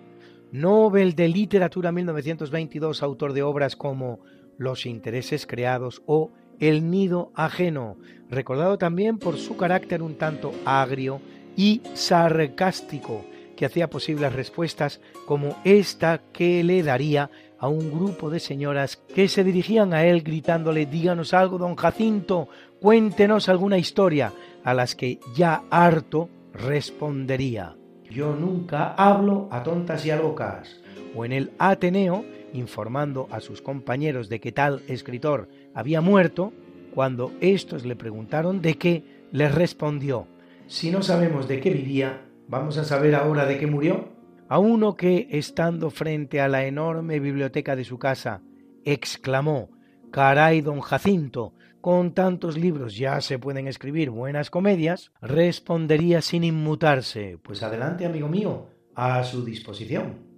Nobel 0.53 1.15
de 1.15 1.29
Literatura 1.29 1.93
1922, 1.93 3.03
autor 3.03 3.35
de 3.35 3.43
obras 3.43 3.77
como 3.77 4.20
Los 4.57 4.87
intereses 4.87 5.47
creados 5.47 6.03
o 6.07 6.31
El 6.61 6.91
nido 6.91 7.31
ajeno, 7.35 7.99
recordado 8.31 8.79
también 8.79 9.19
por 9.19 9.37
su 9.37 9.57
carácter 9.57 10.03
un 10.03 10.15
tanto 10.15 10.53
agrio 10.65 11.20
y 11.55 11.83
sarcástico, 11.93 13.27
que 13.55 13.66
hacía 13.66 13.91
posibles 13.91 14.33
respuestas 14.33 15.01
como 15.27 15.59
esta 15.65 16.23
que 16.33 16.65
le 16.65 16.83
daría 16.83 17.31
a 17.62 17.69
un 17.69 17.93
grupo 17.93 18.29
de 18.29 18.41
señoras 18.41 18.97
que 18.97 19.29
se 19.29 19.45
dirigían 19.45 19.95
a 19.95 20.05
él 20.05 20.23
gritándole 20.23 20.85
díganos 20.85 21.33
algo, 21.33 21.59
don 21.59 21.77
Jacinto, 21.77 22.49
cuéntenos 22.83 23.49
alguna 23.49 23.79
historia, 23.79 24.33
a 24.65 24.75
las 24.75 24.97
que 24.97 25.21
ya 25.35 25.63
harto 25.71 26.29
respondería. 26.53 27.77
Yo 28.11 28.35
nunca 28.35 28.93
hablo 28.95 29.49
a 29.53 29.63
tontas 29.63 30.05
y 30.05 30.11
a 30.11 30.17
locas, 30.17 30.83
o 31.15 31.25
en 31.25 31.33
el 31.33 31.53
Ateneo, 31.59 32.25
informando 32.53 33.29
a 33.31 33.41
sus 33.41 33.63
compañeros 33.63 34.29
de 34.29 34.41
que 34.41 34.51
tal 34.51 34.83
escritor 34.89 35.49
había 35.75 36.01
muerto, 36.01 36.53
cuando 36.93 37.33
éstos 37.41 37.87
le 37.87 37.95
preguntaron 37.97 38.61
de 38.61 38.75
qué, 38.75 39.05
les 39.31 39.55
respondió, 39.55 40.27
si 40.67 40.91
no 40.91 41.03
sabemos 41.03 41.49
de 41.49 41.61
qué 41.61 41.71
vivía, 41.71 42.23
¿vamos 42.49 42.77
a 42.79 42.85
saber 42.85 43.15
ahora 43.15 43.47
de 43.47 43.59
qué 43.59 43.67
murió? 43.67 44.09
a 44.49 44.59
uno 44.59 44.97
que, 44.97 45.29
estando 45.31 45.89
frente 45.89 46.39
a 46.39 46.47
la 46.47 46.67
enorme 46.67 47.21
biblioteca 47.21 47.75
de 47.75 47.85
su 47.85 47.99
casa, 47.99 48.43
exclamó 48.85 49.71
Caray, 50.11 50.61
don 50.61 50.81
Jacinto, 50.81 51.55
con 51.83 52.15
tantos 52.15 52.57
libros 52.57 52.97
ya 52.97 53.21
se 53.21 53.41
pueden 53.41 53.67
escribir 53.67 54.09
buenas 54.09 54.51
comedias, 54.51 55.11
respondería 55.21 56.23
sin 56.23 56.45
inmutarse, 56.45 57.39
pues 57.43 57.63
adelante, 57.65 58.07
amigo 58.07 58.29
mío, 58.29 58.69
a 58.95 59.23
su 59.25 59.45
disposición. 59.45 60.31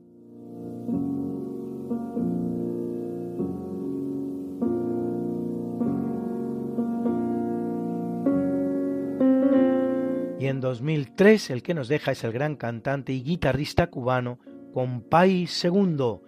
Y 10.41 10.47
en 10.47 10.61
2003 10.61 11.51
el 11.51 11.63
que 11.63 11.75
nos 11.75 11.89
deja 11.89 12.13
es 12.13 12.25
el 12.25 12.33
gran 12.33 12.57
cantante 12.57 13.13
y 13.13 13.23
guitarrista 13.23 13.89
cubano 13.89 14.39
Compay 14.73 15.47
II, 15.63 16.21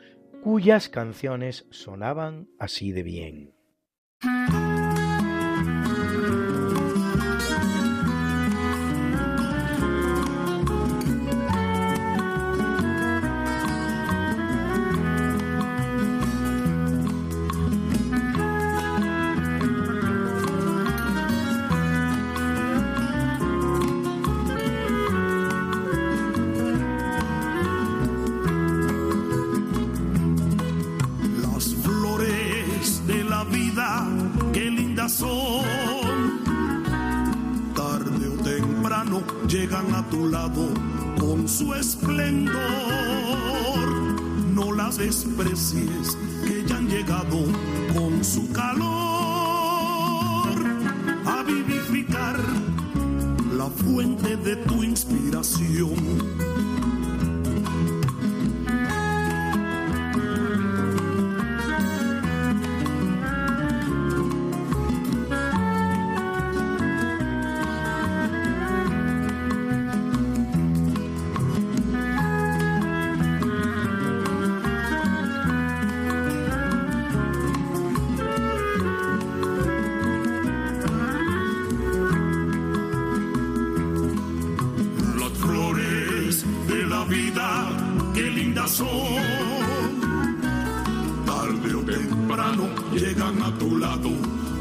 cuyas 0.43 0.91
canciones 0.91 1.67
sonaban 1.71 2.49
así 2.59 2.93
de 2.93 3.03
bien. 3.03 3.57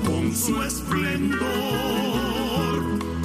Con 0.06 0.35
su 0.35 0.61
esplendor. 0.61 1.39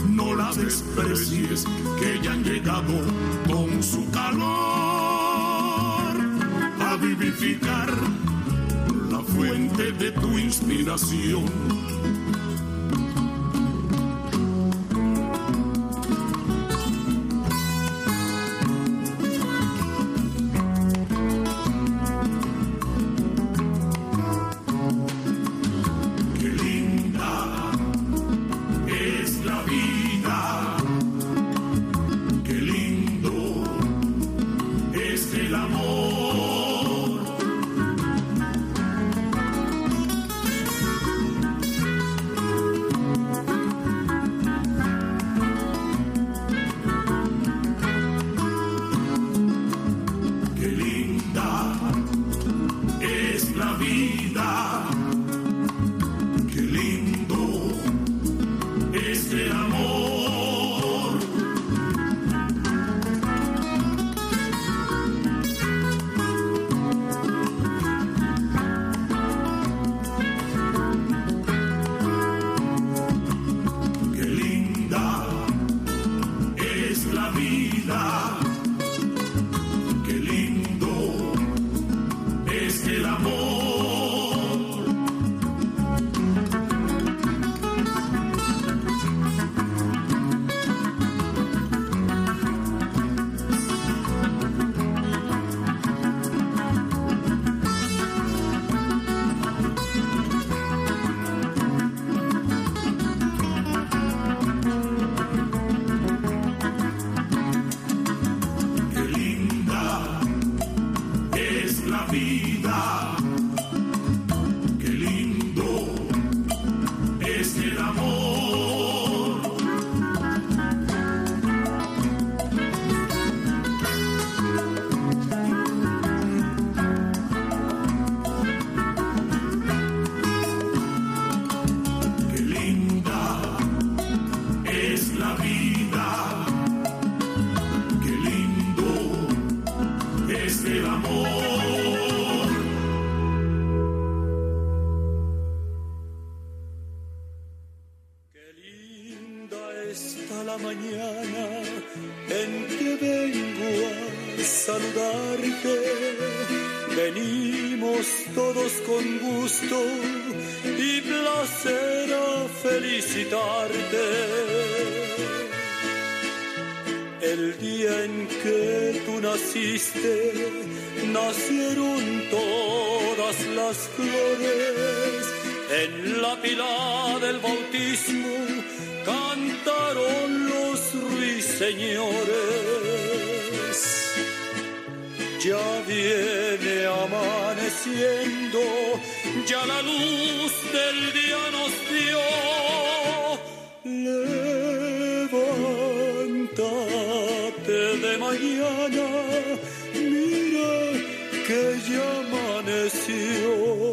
No 0.08 0.34
las 0.34 0.56
desprecies 0.56 1.66
que 1.98 2.20
ya 2.22 2.32
han 2.32 2.42
llegado 2.42 2.94
con 3.46 3.82
su 3.82 4.10
calor 4.10 4.40
a 6.80 6.96
vivificar 7.00 7.92
la 9.10 9.20
fuente 9.20 9.92
de 9.92 10.12
tu 10.12 10.38
inspiración. 10.38 11.44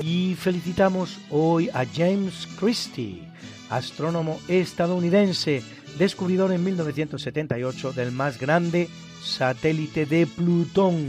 Y 0.02 0.36
felicitamos 0.36 1.20
hoy 1.30 1.70
a 1.70 1.86
James 1.86 2.48
Christie, 2.60 3.22
astrónomo 3.70 4.40
estadounidense, 4.48 5.64
descubridor 5.98 6.52
en 6.52 6.64
1978 6.64 7.94
del 7.94 8.12
más 8.12 8.40
grande 8.40 8.90
satélite 9.24 10.06
de 10.06 10.28
Plutón, 10.28 11.08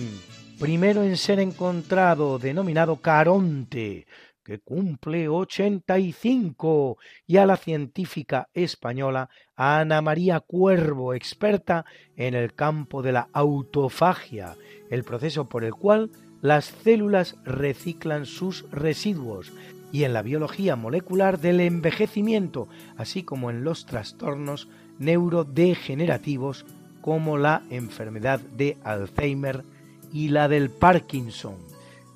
primero 0.59 1.03
en 1.03 1.17
ser 1.17 1.41
encontrado, 1.41 2.39
denominado 2.39 2.97
Caronte, 2.97 4.07
que 4.49 4.61
cumple 4.61 5.29
85, 5.29 6.97
y 7.27 7.37
a 7.37 7.45
la 7.45 7.59
científica 7.59 8.49
española 8.55 9.29
Ana 9.57 10.01
María 10.01 10.41
Cuervo, 10.41 11.13
experta 11.13 11.85
en 12.17 12.33
el 12.33 12.55
campo 12.55 13.03
de 13.03 13.13
la 13.13 13.29
autofagia, 13.35 14.57
el 14.89 15.05
proceso 15.05 15.51
por 15.51 15.65
el 15.65 15.75
cual 15.75 16.11
las 16.41 16.65
células 16.65 17.37
reciclan 17.45 18.25
sus 18.25 18.65
residuos, 18.71 19.53
y 19.93 20.05
en 20.05 20.15
la 20.15 20.23
biología 20.23 20.77
molecular 20.77 21.41
del 21.41 21.61
envejecimiento, 21.61 22.69
así 22.97 23.25
como 23.25 23.51
en 23.51 23.65
los 23.65 23.85
trastornos 23.85 24.67
neurodegenerativos 24.99 26.65
como 27.03 27.37
la 27.37 27.65
enfermedad 27.69 28.41
de 28.41 28.79
Alzheimer 28.83 29.63
y 30.11 30.29
la 30.29 30.49
del 30.49 30.71
Parkinson, 30.71 31.57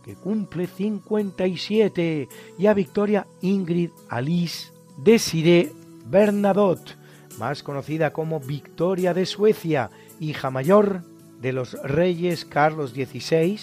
que 0.05 0.15
cumple 0.15 0.66
57, 0.66 2.29
y 2.59 2.66
a 2.66 2.74
Victoria 2.74 3.27
Ingrid 3.41 3.91
Alice 4.09 4.70
Desiree 4.97 5.73
Bernadotte, 6.07 6.97
más 7.39 7.62
conocida 7.62 8.12
como 8.12 8.41
Victoria 8.41 9.15
de 9.15 9.27
Suecia, 9.27 9.91
hija 10.20 10.51
mayor 10.51 11.03
de 11.41 11.53
los 11.53 11.74
reyes 11.83 12.45
Carlos 12.45 12.91
XVI, 12.91 13.59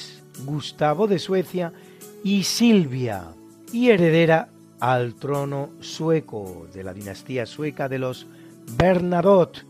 Gustavo 0.45 1.07
de 1.07 1.19
Suecia 1.19 1.73
y 2.23 2.43
Silvia, 2.43 3.27
y 3.71 3.89
heredera 3.89 4.49
al 4.79 5.15
trono 5.15 5.69
sueco 5.81 6.67
de 6.73 6.83
la 6.83 6.93
dinastía 6.93 7.45
sueca 7.45 7.89
de 7.89 7.99
los 7.99 8.27
Bernadotte, 8.77 9.65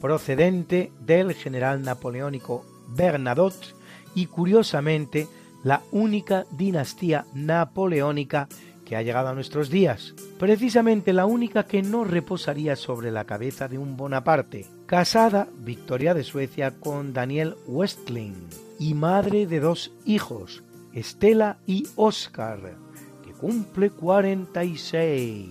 procedente 0.00 0.92
del 1.04 1.34
general 1.34 1.82
napoleónico 1.82 2.64
Bernadotte 2.88 3.74
y 4.14 4.26
curiosamente 4.26 5.28
la 5.64 5.82
única 5.90 6.46
dinastía 6.50 7.26
napoleónica 7.34 8.48
que 8.84 8.96
ha 8.96 9.02
llegado 9.02 9.28
a 9.28 9.34
nuestros 9.34 9.70
días, 9.70 10.14
precisamente 10.38 11.12
la 11.12 11.26
única 11.26 11.64
que 11.64 11.82
no 11.82 12.04
reposaría 12.04 12.76
sobre 12.76 13.10
la 13.10 13.24
cabeza 13.24 13.68
de 13.68 13.78
un 13.78 13.96
Bonaparte, 13.96 14.66
Casada, 14.86 15.48
Victoria 15.58 16.14
de 16.14 16.24
Suecia, 16.24 16.72
con 16.78 17.12
Daniel 17.12 17.56
Westling. 17.66 18.48
Y 18.78 18.94
madre 18.94 19.46
de 19.46 19.60
dos 19.60 19.92
hijos, 20.04 20.62
Estela 20.92 21.58
y 21.66 21.86
Oscar, 21.96 22.76
que 23.24 23.32
cumple 23.32 23.90
46. 23.90 25.48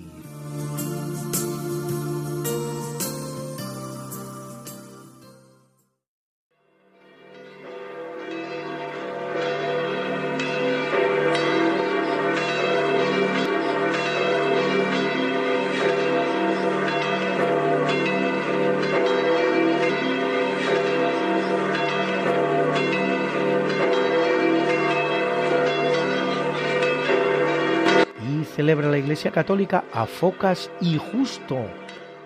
Celebra 28.72 28.90
la 28.90 29.00
Iglesia 29.00 29.32
Católica 29.32 29.84
a 29.92 30.06
Focas 30.06 30.72
y 30.80 30.98
Justo, 30.98 31.58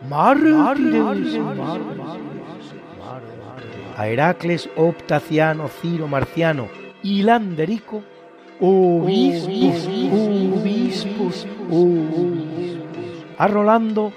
mártires, 0.07 1.39
a 3.97 4.07
Heracles, 4.07 4.69
Optaciano, 4.76 5.67
Ciro, 5.67 6.07
Marciano 6.07 6.67
y 7.01 7.23
Landerico, 7.23 8.03
obispos, 8.59 9.88
obispos, 10.13 11.47
obispos, 11.72 13.26
a 13.39 13.47
Rolando, 13.47 14.13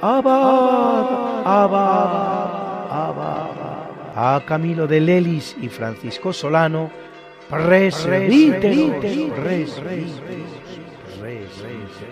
abad, 0.00 1.42
abad, 1.44 2.90
abad, 2.92 3.48
a 4.14 4.40
Camilo 4.46 4.86
de 4.86 5.00
Lelis 5.00 5.56
y 5.60 5.68
Francisco 5.68 6.32
Solano, 6.32 6.92
presbíteros, 7.50 9.02
presbíteros, 9.34 10.61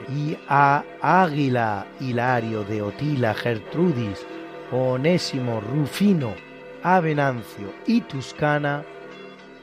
y 0.09 0.37
a 0.49 0.85
Águila, 1.01 1.87
Hilario 2.01 2.65
de 2.65 2.83
Otila, 2.83 3.35
Gertrudis, 3.35 4.27
Onésimo, 4.73 5.61
Rufino, 5.61 6.35
Avenancio 6.83 7.73
y 7.87 8.01
Tuscana, 8.03 8.85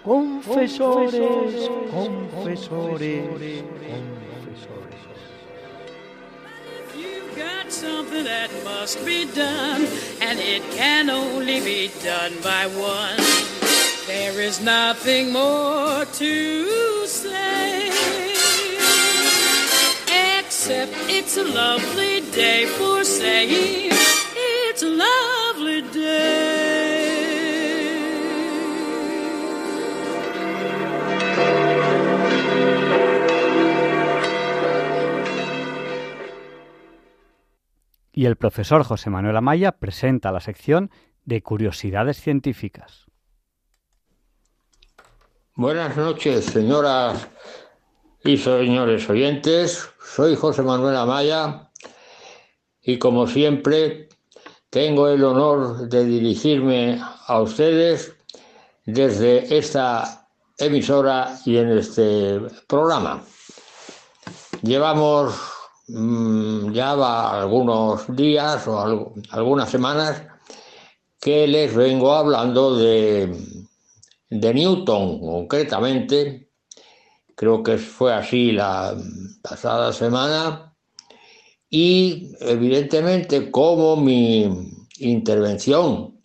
confesores, 0.03 1.15
confesores, 1.91 3.23
confesores. 3.29 3.63
got 7.35 7.71
something 7.71 8.23
that 8.23 8.49
must 8.63 9.05
be 9.05 9.25
done, 9.25 9.85
and 10.21 10.39
it 10.39 10.63
can 10.71 11.09
only 11.09 11.59
be 11.59 11.91
done 12.03 12.33
by 12.41 12.65
one. 12.65 13.17
There 14.07 14.39
is 14.41 14.61
nothing 14.61 15.31
more 15.31 16.05
to 16.05 17.05
say, 17.05 18.26
except 20.67 21.09
it's 21.09 21.37
a 21.37 21.43
lovely 21.43 22.19
day 22.31 22.65
for 22.65 23.03
saying 23.05 23.89
it's 24.35 24.83
a 24.83 24.89
lovely 24.89 25.81
day. 25.93 27.13
Y 38.11 38.25
el 38.25 38.35
profesor 38.35 38.83
José 38.83 39.09
Manuel 39.09 39.37
Amaya 39.37 39.71
presenta 39.73 40.33
la 40.33 40.41
sección 40.41 40.91
de 41.23 41.41
curiosidades 41.43 42.19
científicas. 42.19 43.05
Buenas 45.55 45.95
noches, 45.95 46.45
señoras 46.45 47.29
y 48.27 48.37
señores 48.37 49.09
oyentes. 49.09 49.87
Soy 50.03 50.35
José 50.35 50.61
Manuel 50.61 50.97
Amaya 50.97 51.69
y 52.81 52.99
como 52.99 53.25
siempre 53.25 54.09
tengo 54.69 55.07
el 55.07 55.23
honor 55.23 55.87
de 55.87 56.03
dirigirme 56.03 56.99
a 57.27 57.41
ustedes 57.41 58.13
desde 58.85 59.57
esta 59.57 60.27
emisora 60.57 61.39
y 61.45 61.55
en 61.55 61.77
este 61.77 62.41
programa. 62.67 63.23
Llevamos 64.61 65.33
mm, 65.87 66.73
ya 66.73 67.39
algunos 67.39 68.13
días 68.13 68.67
o 68.67 69.13
algunas 69.29 69.69
semanas 69.69 70.21
que 71.21 71.47
les 71.47 71.73
vengo 71.73 72.13
hablando 72.13 72.75
de, 72.75 73.39
de 74.29 74.53
Newton, 74.53 75.21
concretamente. 75.21 76.46
Creo 77.37 77.61
que 77.61 77.77
fue 77.77 78.15
así 78.15 78.51
la 78.51 78.97
pasada 79.43 79.93
semana. 79.93 80.73
Y 81.69 82.31
evidentemente 82.39 83.51
como 83.51 83.95
mi 83.95 84.73
intervención 84.97 86.19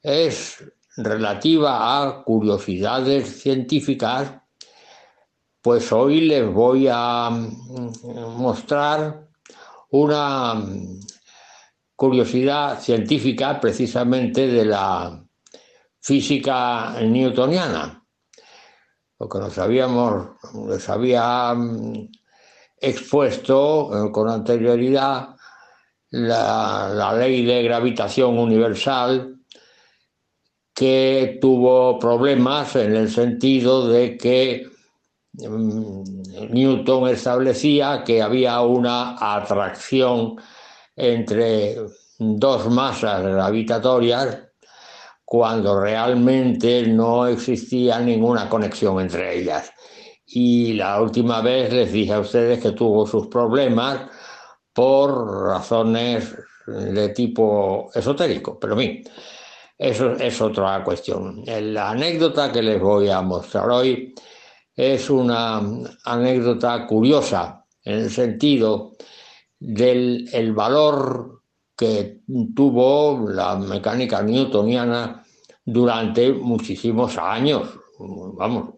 es 0.00 0.62
relativa 0.96 1.72
a 2.00 2.22
curiosidades 2.22 3.42
científicas, 3.42 4.32
pues 5.60 5.90
hoy 5.90 6.20
les 6.20 6.48
voy 6.48 6.86
a 6.88 7.30
mm, 7.30 8.36
mostrar 8.36 9.28
una 9.90 10.54
curiosidad 11.96 12.80
científica 12.80 13.60
precisamente 13.60 14.46
de 14.46 14.64
la 14.66 15.20
física 15.98 17.00
newtoniana. 17.02 17.97
Lo 19.18 19.28
que 19.28 19.38
nos 19.38 19.58
habíamos, 19.58 20.28
les 20.68 20.88
había 20.88 21.52
mm, 21.54 22.08
expuesto 22.80 24.06
eh, 24.06 24.12
con 24.12 24.28
anterioridad 24.28 25.30
la, 26.10 26.90
la 26.94 27.12
ley 27.14 27.44
de 27.44 27.62
gravitación 27.62 28.38
universal 28.38 29.38
que 30.72 31.38
tuvo 31.40 31.98
problemas 31.98 32.76
en 32.76 32.94
el 32.94 33.10
sentido 33.10 33.88
de 33.88 34.16
que 34.16 34.68
mm, 35.32 36.02
Newton 36.50 37.08
establecía 37.08 38.04
que 38.04 38.22
había 38.22 38.60
una 38.60 39.16
atracción 39.18 40.36
entre 40.94 41.76
dos 42.18 42.68
masas 42.68 43.22
gravitatorias 43.22 44.47
cuando 45.30 45.78
realmente 45.78 46.86
no 46.86 47.26
existía 47.26 47.98
ninguna 48.00 48.48
conexión 48.48 48.98
entre 48.98 49.38
ellas. 49.38 49.70
Y 50.24 50.72
la 50.72 51.02
última 51.02 51.42
vez 51.42 51.70
les 51.70 51.92
dije 51.92 52.14
a 52.14 52.20
ustedes 52.20 52.62
que 52.62 52.72
tuvo 52.72 53.06
sus 53.06 53.26
problemas 53.26 54.08
por 54.72 55.44
razones 55.48 56.34
de 56.66 57.10
tipo 57.10 57.90
esotérico, 57.94 58.58
pero 58.58 58.72
en 58.72 58.78
fin, 58.78 59.04
eso 59.76 60.12
es 60.12 60.40
otra 60.40 60.82
cuestión. 60.82 61.44
La 61.44 61.90
anécdota 61.90 62.50
que 62.50 62.62
les 62.62 62.80
voy 62.80 63.10
a 63.10 63.20
mostrar 63.20 63.68
hoy 63.68 64.14
es 64.74 65.10
una 65.10 65.60
anécdota 66.04 66.86
curiosa 66.86 67.66
en 67.82 67.98
el 67.98 68.10
sentido 68.10 68.92
del 69.58 70.26
el 70.32 70.54
valor 70.54 71.37
que 71.78 72.22
tuvo 72.56 73.30
la 73.30 73.54
mecánica 73.54 74.20
newtoniana 74.20 75.24
durante 75.64 76.32
muchísimos 76.32 77.16
años, 77.16 77.68
vamos, 78.00 78.74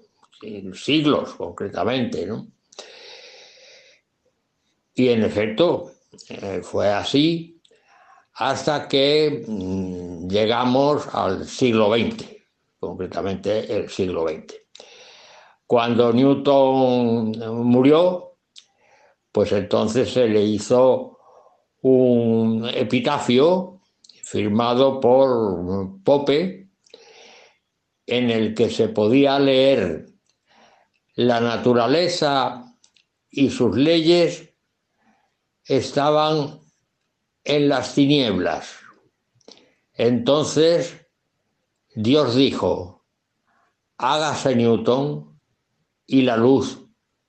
siglos 0.75 1.33
concretamente, 1.35 2.27
¿no? 2.27 2.47
Y 4.95 5.09
en 5.09 5.23
efecto, 5.23 5.93
eh, 6.29 6.61
fue 6.63 6.89
así 6.93 7.63
hasta 8.35 8.87
que 8.87 9.45
mm, 9.47 10.29
llegamos 10.29 11.07
al 11.15 11.47
siglo 11.47 11.95
XX, 11.95 12.27
concretamente 12.79 13.75
el 13.75 13.89
siglo 13.89 14.29
XX. 14.29 14.57
Cuando 15.67 16.13
Newton 16.13 17.33
murió, 17.65 18.37
pues 19.33 19.53
entonces 19.53 20.13
se 20.13 20.27
le 20.27 20.43
hizo 20.43 21.10
un 21.83 22.69
epitafio 22.73 23.81
firmado 24.23 25.01
por 25.01 26.03
Pope 26.05 26.69
en 28.07 28.31
el 28.31 28.55
que 28.55 28.71
se 28.71 28.89
podía 28.89 29.39
leer 29.39 30.07
la 31.15 31.41
naturaleza 31.41 32.77
y 33.31 33.51
sus 33.51 33.77
leyes 33.77 34.53
estaban 35.65 36.61
en 37.45 37.69
las 37.69 37.95
tinieblas. 37.95 38.75
Entonces 39.95 40.97
Dios 41.95 42.35
dijo, 42.35 43.05
hágase 43.99 44.57
Newton 44.57 45.39
y 46.07 46.23
la 46.23 46.37
luz 46.37 46.81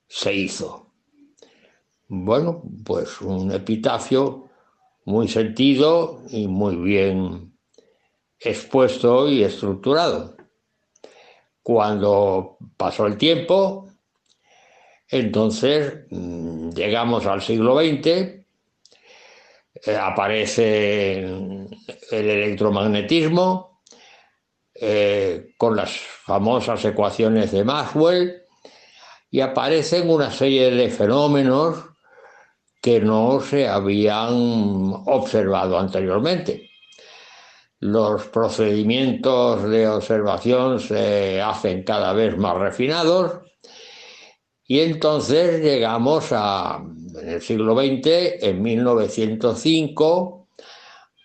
se 0.08 0.34
hizo. 0.34 0.81
Bueno, 2.14 2.62
pues 2.84 3.22
un 3.22 3.54
epitafio 3.54 4.50
muy 5.06 5.30
sentido 5.30 6.22
y 6.28 6.46
muy 6.46 6.76
bien 6.76 7.58
expuesto 8.38 9.30
y 9.30 9.46
estructurado. 9.46 10.36
Cuando 11.64 12.58
pasó 12.76 13.08
el 13.08 13.18
tiempo, 13.18 13.88
entonces 15.08 16.06
mm, 16.10 16.72
llegamos 16.72 17.26
al 17.28 17.42
siglo 17.42 17.80
XX, 17.80 18.08
eh, 18.08 18.46
aparece 19.98 21.20
el 21.20 21.70
electromagnetismo 22.12 23.84
eh, 24.76 25.54
con 25.58 25.78
las 25.78 25.92
famosas 25.92 26.84
ecuaciones 26.84 27.54
de 27.54 27.64
Maxwell 27.64 28.44
y 29.30 29.40
aparecen 29.40 30.10
una 30.10 30.30
serie 30.30 30.72
de 30.72 30.90
fenómenos 30.90 31.91
que 32.82 33.00
no 33.00 33.40
se 33.40 33.68
habían 33.68 34.34
observado 35.06 35.78
anteriormente. 35.78 36.70
Los 37.80 38.26
procedimientos 38.28 39.64
de 39.70 39.88
observación 39.88 40.80
se 40.80 41.42
hacen 41.42 41.84
cada 41.84 42.14
vez 42.14 42.38
más 42.38 42.58
refinados 42.58 43.42
y 44.72 44.80
entonces 44.80 45.62
llegamos 45.62 46.30
a, 46.32 46.82
en 47.22 47.30
el 47.30 47.42
siglo 47.42 47.76
XX, 47.76 48.42
en 48.42 48.62
1905, 48.62 50.48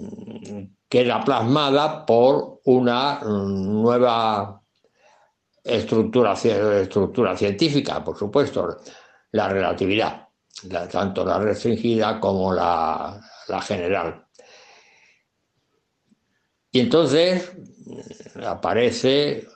queda 0.89 1.25
plasmada 1.25 2.05
por 2.05 2.61
una 2.65 3.21
nueva 3.25 4.61
estructura 5.65 6.37
científica, 6.37 8.05
por 8.05 8.17
supuesto, 8.17 8.77
la 9.33 9.49
relatividad, 9.49 10.26
tanto 10.91 11.25
la 11.25 11.39
restringida 11.39 12.19
como 12.21 12.53
la, 12.53 13.21
general. 13.63 14.27
Y 16.73 16.81
entonces 16.81 17.53
aparece 18.45 19.47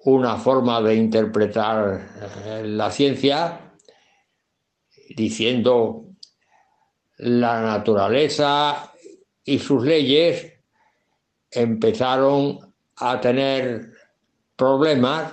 una 0.00 0.36
forma 0.36 0.80
de 0.82 0.94
interpretar 0.94 2.08
eh, 2.44 2.62
la 2.64 2.90
ciencia 2.90 3.72
diciendo 5.16 6.04
la 7.18 7.62
naturaleza 7.62 8.92
y 9.44 9.58
sus 9.58 9.84
leyes 9.84 10.52
empezaron 11.50 12.58
a 12.96 13.20
tener 13.20 13.92
problemas 14.56 15.32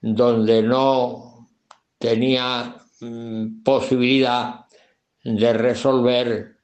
donde 0.00 0.62
no 0.62 1.48
tenía 1.98 2.76
mm, 3.00 3.62
posibilidad 3.62 4.66
de 5.24 5.52
resolver 5.52 6.58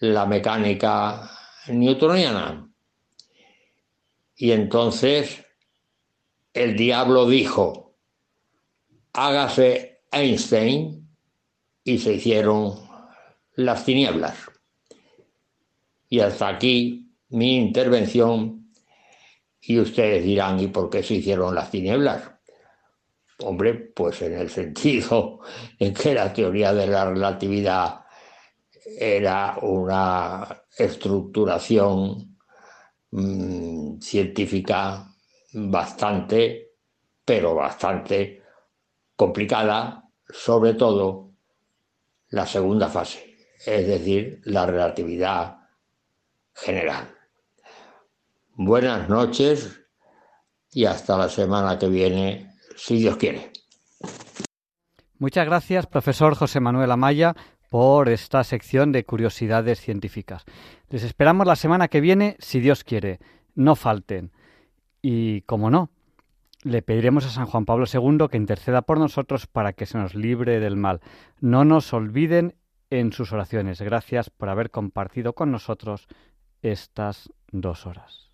la 0.00 0.26
mecánica 0.26 1.30
newtoniana. 1.68 2.70
Y 4.36 4.52
entonces 4.52 5.44
el 6.52 6.76
diablo 6.76 7.26
dijo, 7.26 7.96
hágase 9.12 10.02
Einstein 10.12 11.08
y 11.84 11.98
se 11.98 12.14
hicieron 12.14 12.74
las 13.54 13.84
tinieblas. 13.84 14.36
Y 16.08 16.20
hasta 16.20 16.48
aquí 16.48 17.12
mi 17.30 17.56
intervención 17.56 18.72
y 19.60 19.78
ustedes 19.78 20.24
dirán, 20.24 20.60
¿y 20.60 20.68
por 20.68 20.88
qué 20.88 21.02
se 21.02 21.14
hicieron 21.14 21.54
las 21.54 21.70
tinieblas? 21.70 22.37
Hombre, 23.40 23.74
pues 23.74 24.20
en 24.22 24.34
el 24.34 24.50
sentido 24.50 25.40
en 25.78 25.94
que 25.94 26.14
la 26.14 26.32
teoría 26.32 26.72
de 26.72 26.86
la 26.86 27.08
relatividad 27.08 28.00
era 28.98 29.58
una 29.62 30.64
estructuración 30.76 32.36
mm, 33.10 34.00
científica 34.00 35.08
bastante, 35.52 36.72
pero 37.24 37.54
bastante 37.54 38.42
complicada, 39.14 40.04
sobre 40.28 40.74
todo 40.74 41.32
la 42.30 42.46
segunda 42.46 42.88
fase, 42.88 43.36
es 43.64 43.86
decir, 43.86 44.40
la 44.44 44.66
relatividad 44.66 45.58
general. 46.54 47.14
Buenas 48.54 49.08
noches 49.08 49.80
y 50.72 50.84
hasta 50.84 51.16
la 51.16 51.28
semana 51.28 51.78
que 51.78 51.88
viene, 51.88 52.47
si 52.78 52.96
Dios 52.96 53.16
quiere. 53.16 53.50
Muchas 55.18 55.46
gracias, 55.46 55.86
profesor 55.86 56.36
José 56.36 56.60
Manuel 56.60 56.92
Amaya, 56.92 57.34
por 57.70 58.08
esta 58.08 58.44
sección 58.44 58.92
de 58.92 59.04
curiosidades 59.04 59.80
científicas. 59.80 60.44
Les 60.88 61.02
esperamos 61.02 61.46
la 61.46 61.56
semana 61.56 61.88
que 61.88 62.00
viene, 62.00 62.36
si 62.38 62.60
Dios 62.60 62.84
quiere. 62.84 63.18
No 63.54 63.74
falten. 63.74 64.30
Y, 65.02 65.42
como 65.42 65.70
no, 65.70 65.90
le 66.62 66.82
pediremos 66.82 67.26
a 67.26 67.30
San 67.30 67.46
Juan 67.46 67.64
Pablo 67.64 67.86
II 67.92 68.28
que 68.30 68.36
interceda 68.36 68.82
por 68.82 68.98
nosotros 68.98 69.46
para 69.46 69.72
que 69.72 69.86
se 69.86 69.98
nos 69.98 70.14
libre 70.14 70.60
del 70.60 70.76
mal. 70.76 71.00
No 71.40 71.64
nos 71.64 71.92
olviden 71.92 72.54
en 72.90 73.12
sus 73.12 73.32
oraciones. 73.32 73.82
Gracias 73.82 74.30
por 74.30 74.48
haber 74.48 74.70
compartido 74.70 75.34
con 75.34 75.50
nosotros 75.50 76.06
estas 76.62 77.30
dos 77.50 77.86
horas. 77.86 78.30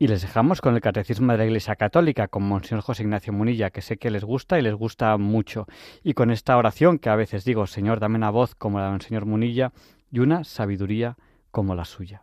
Y 0.00 0.06
les 0.06 0.22
dejamos 0.22 0.60
con 0.60 0.76
el 0.76 0.80
Catecismo 0.80 1.32
de 1.32 1.38
la 1.38 1.44
Iglesia 1.44 1.74
Católica, 1.74 2.28
con 2.28 2.44
Monseñor 2.44 2.82
José 2.82 3.02
Ignacio 3.02 3.32
Munilla, 3.32 3.70
que 3.70 3.82
sé 3.82 3.96
que 3.96 4.12
les 4.12 4.22
gusta 4.22 4.56
y 4.56 4.62
les 4.62 4.74
gusta 4.74 5.16
mucho. 5.16 5.66
Y 6.04 6.14
con 6.14 6.30
esta 6.30 6.56
oración 6.56 7.00
que 7.00 7.10
a 7.10 7.16
veces 7.16 7.44
digo, 7.44 7.66
Señor, 7.66 7.98
dame 7.98 8.16
una 8.16 8.30
voz 8.30 8.54
como 8.54 8.78
la 8.78 8.84
de 8.84 8.90
Monseñor 8.92 9.26
Munilla 9.26 9.72
y 10.12 10.20
una 10.20 10.44
sabiduría 10.44 11.16
como 11.50 11.74
la 11.74 11.84
suya. 11.84 12.22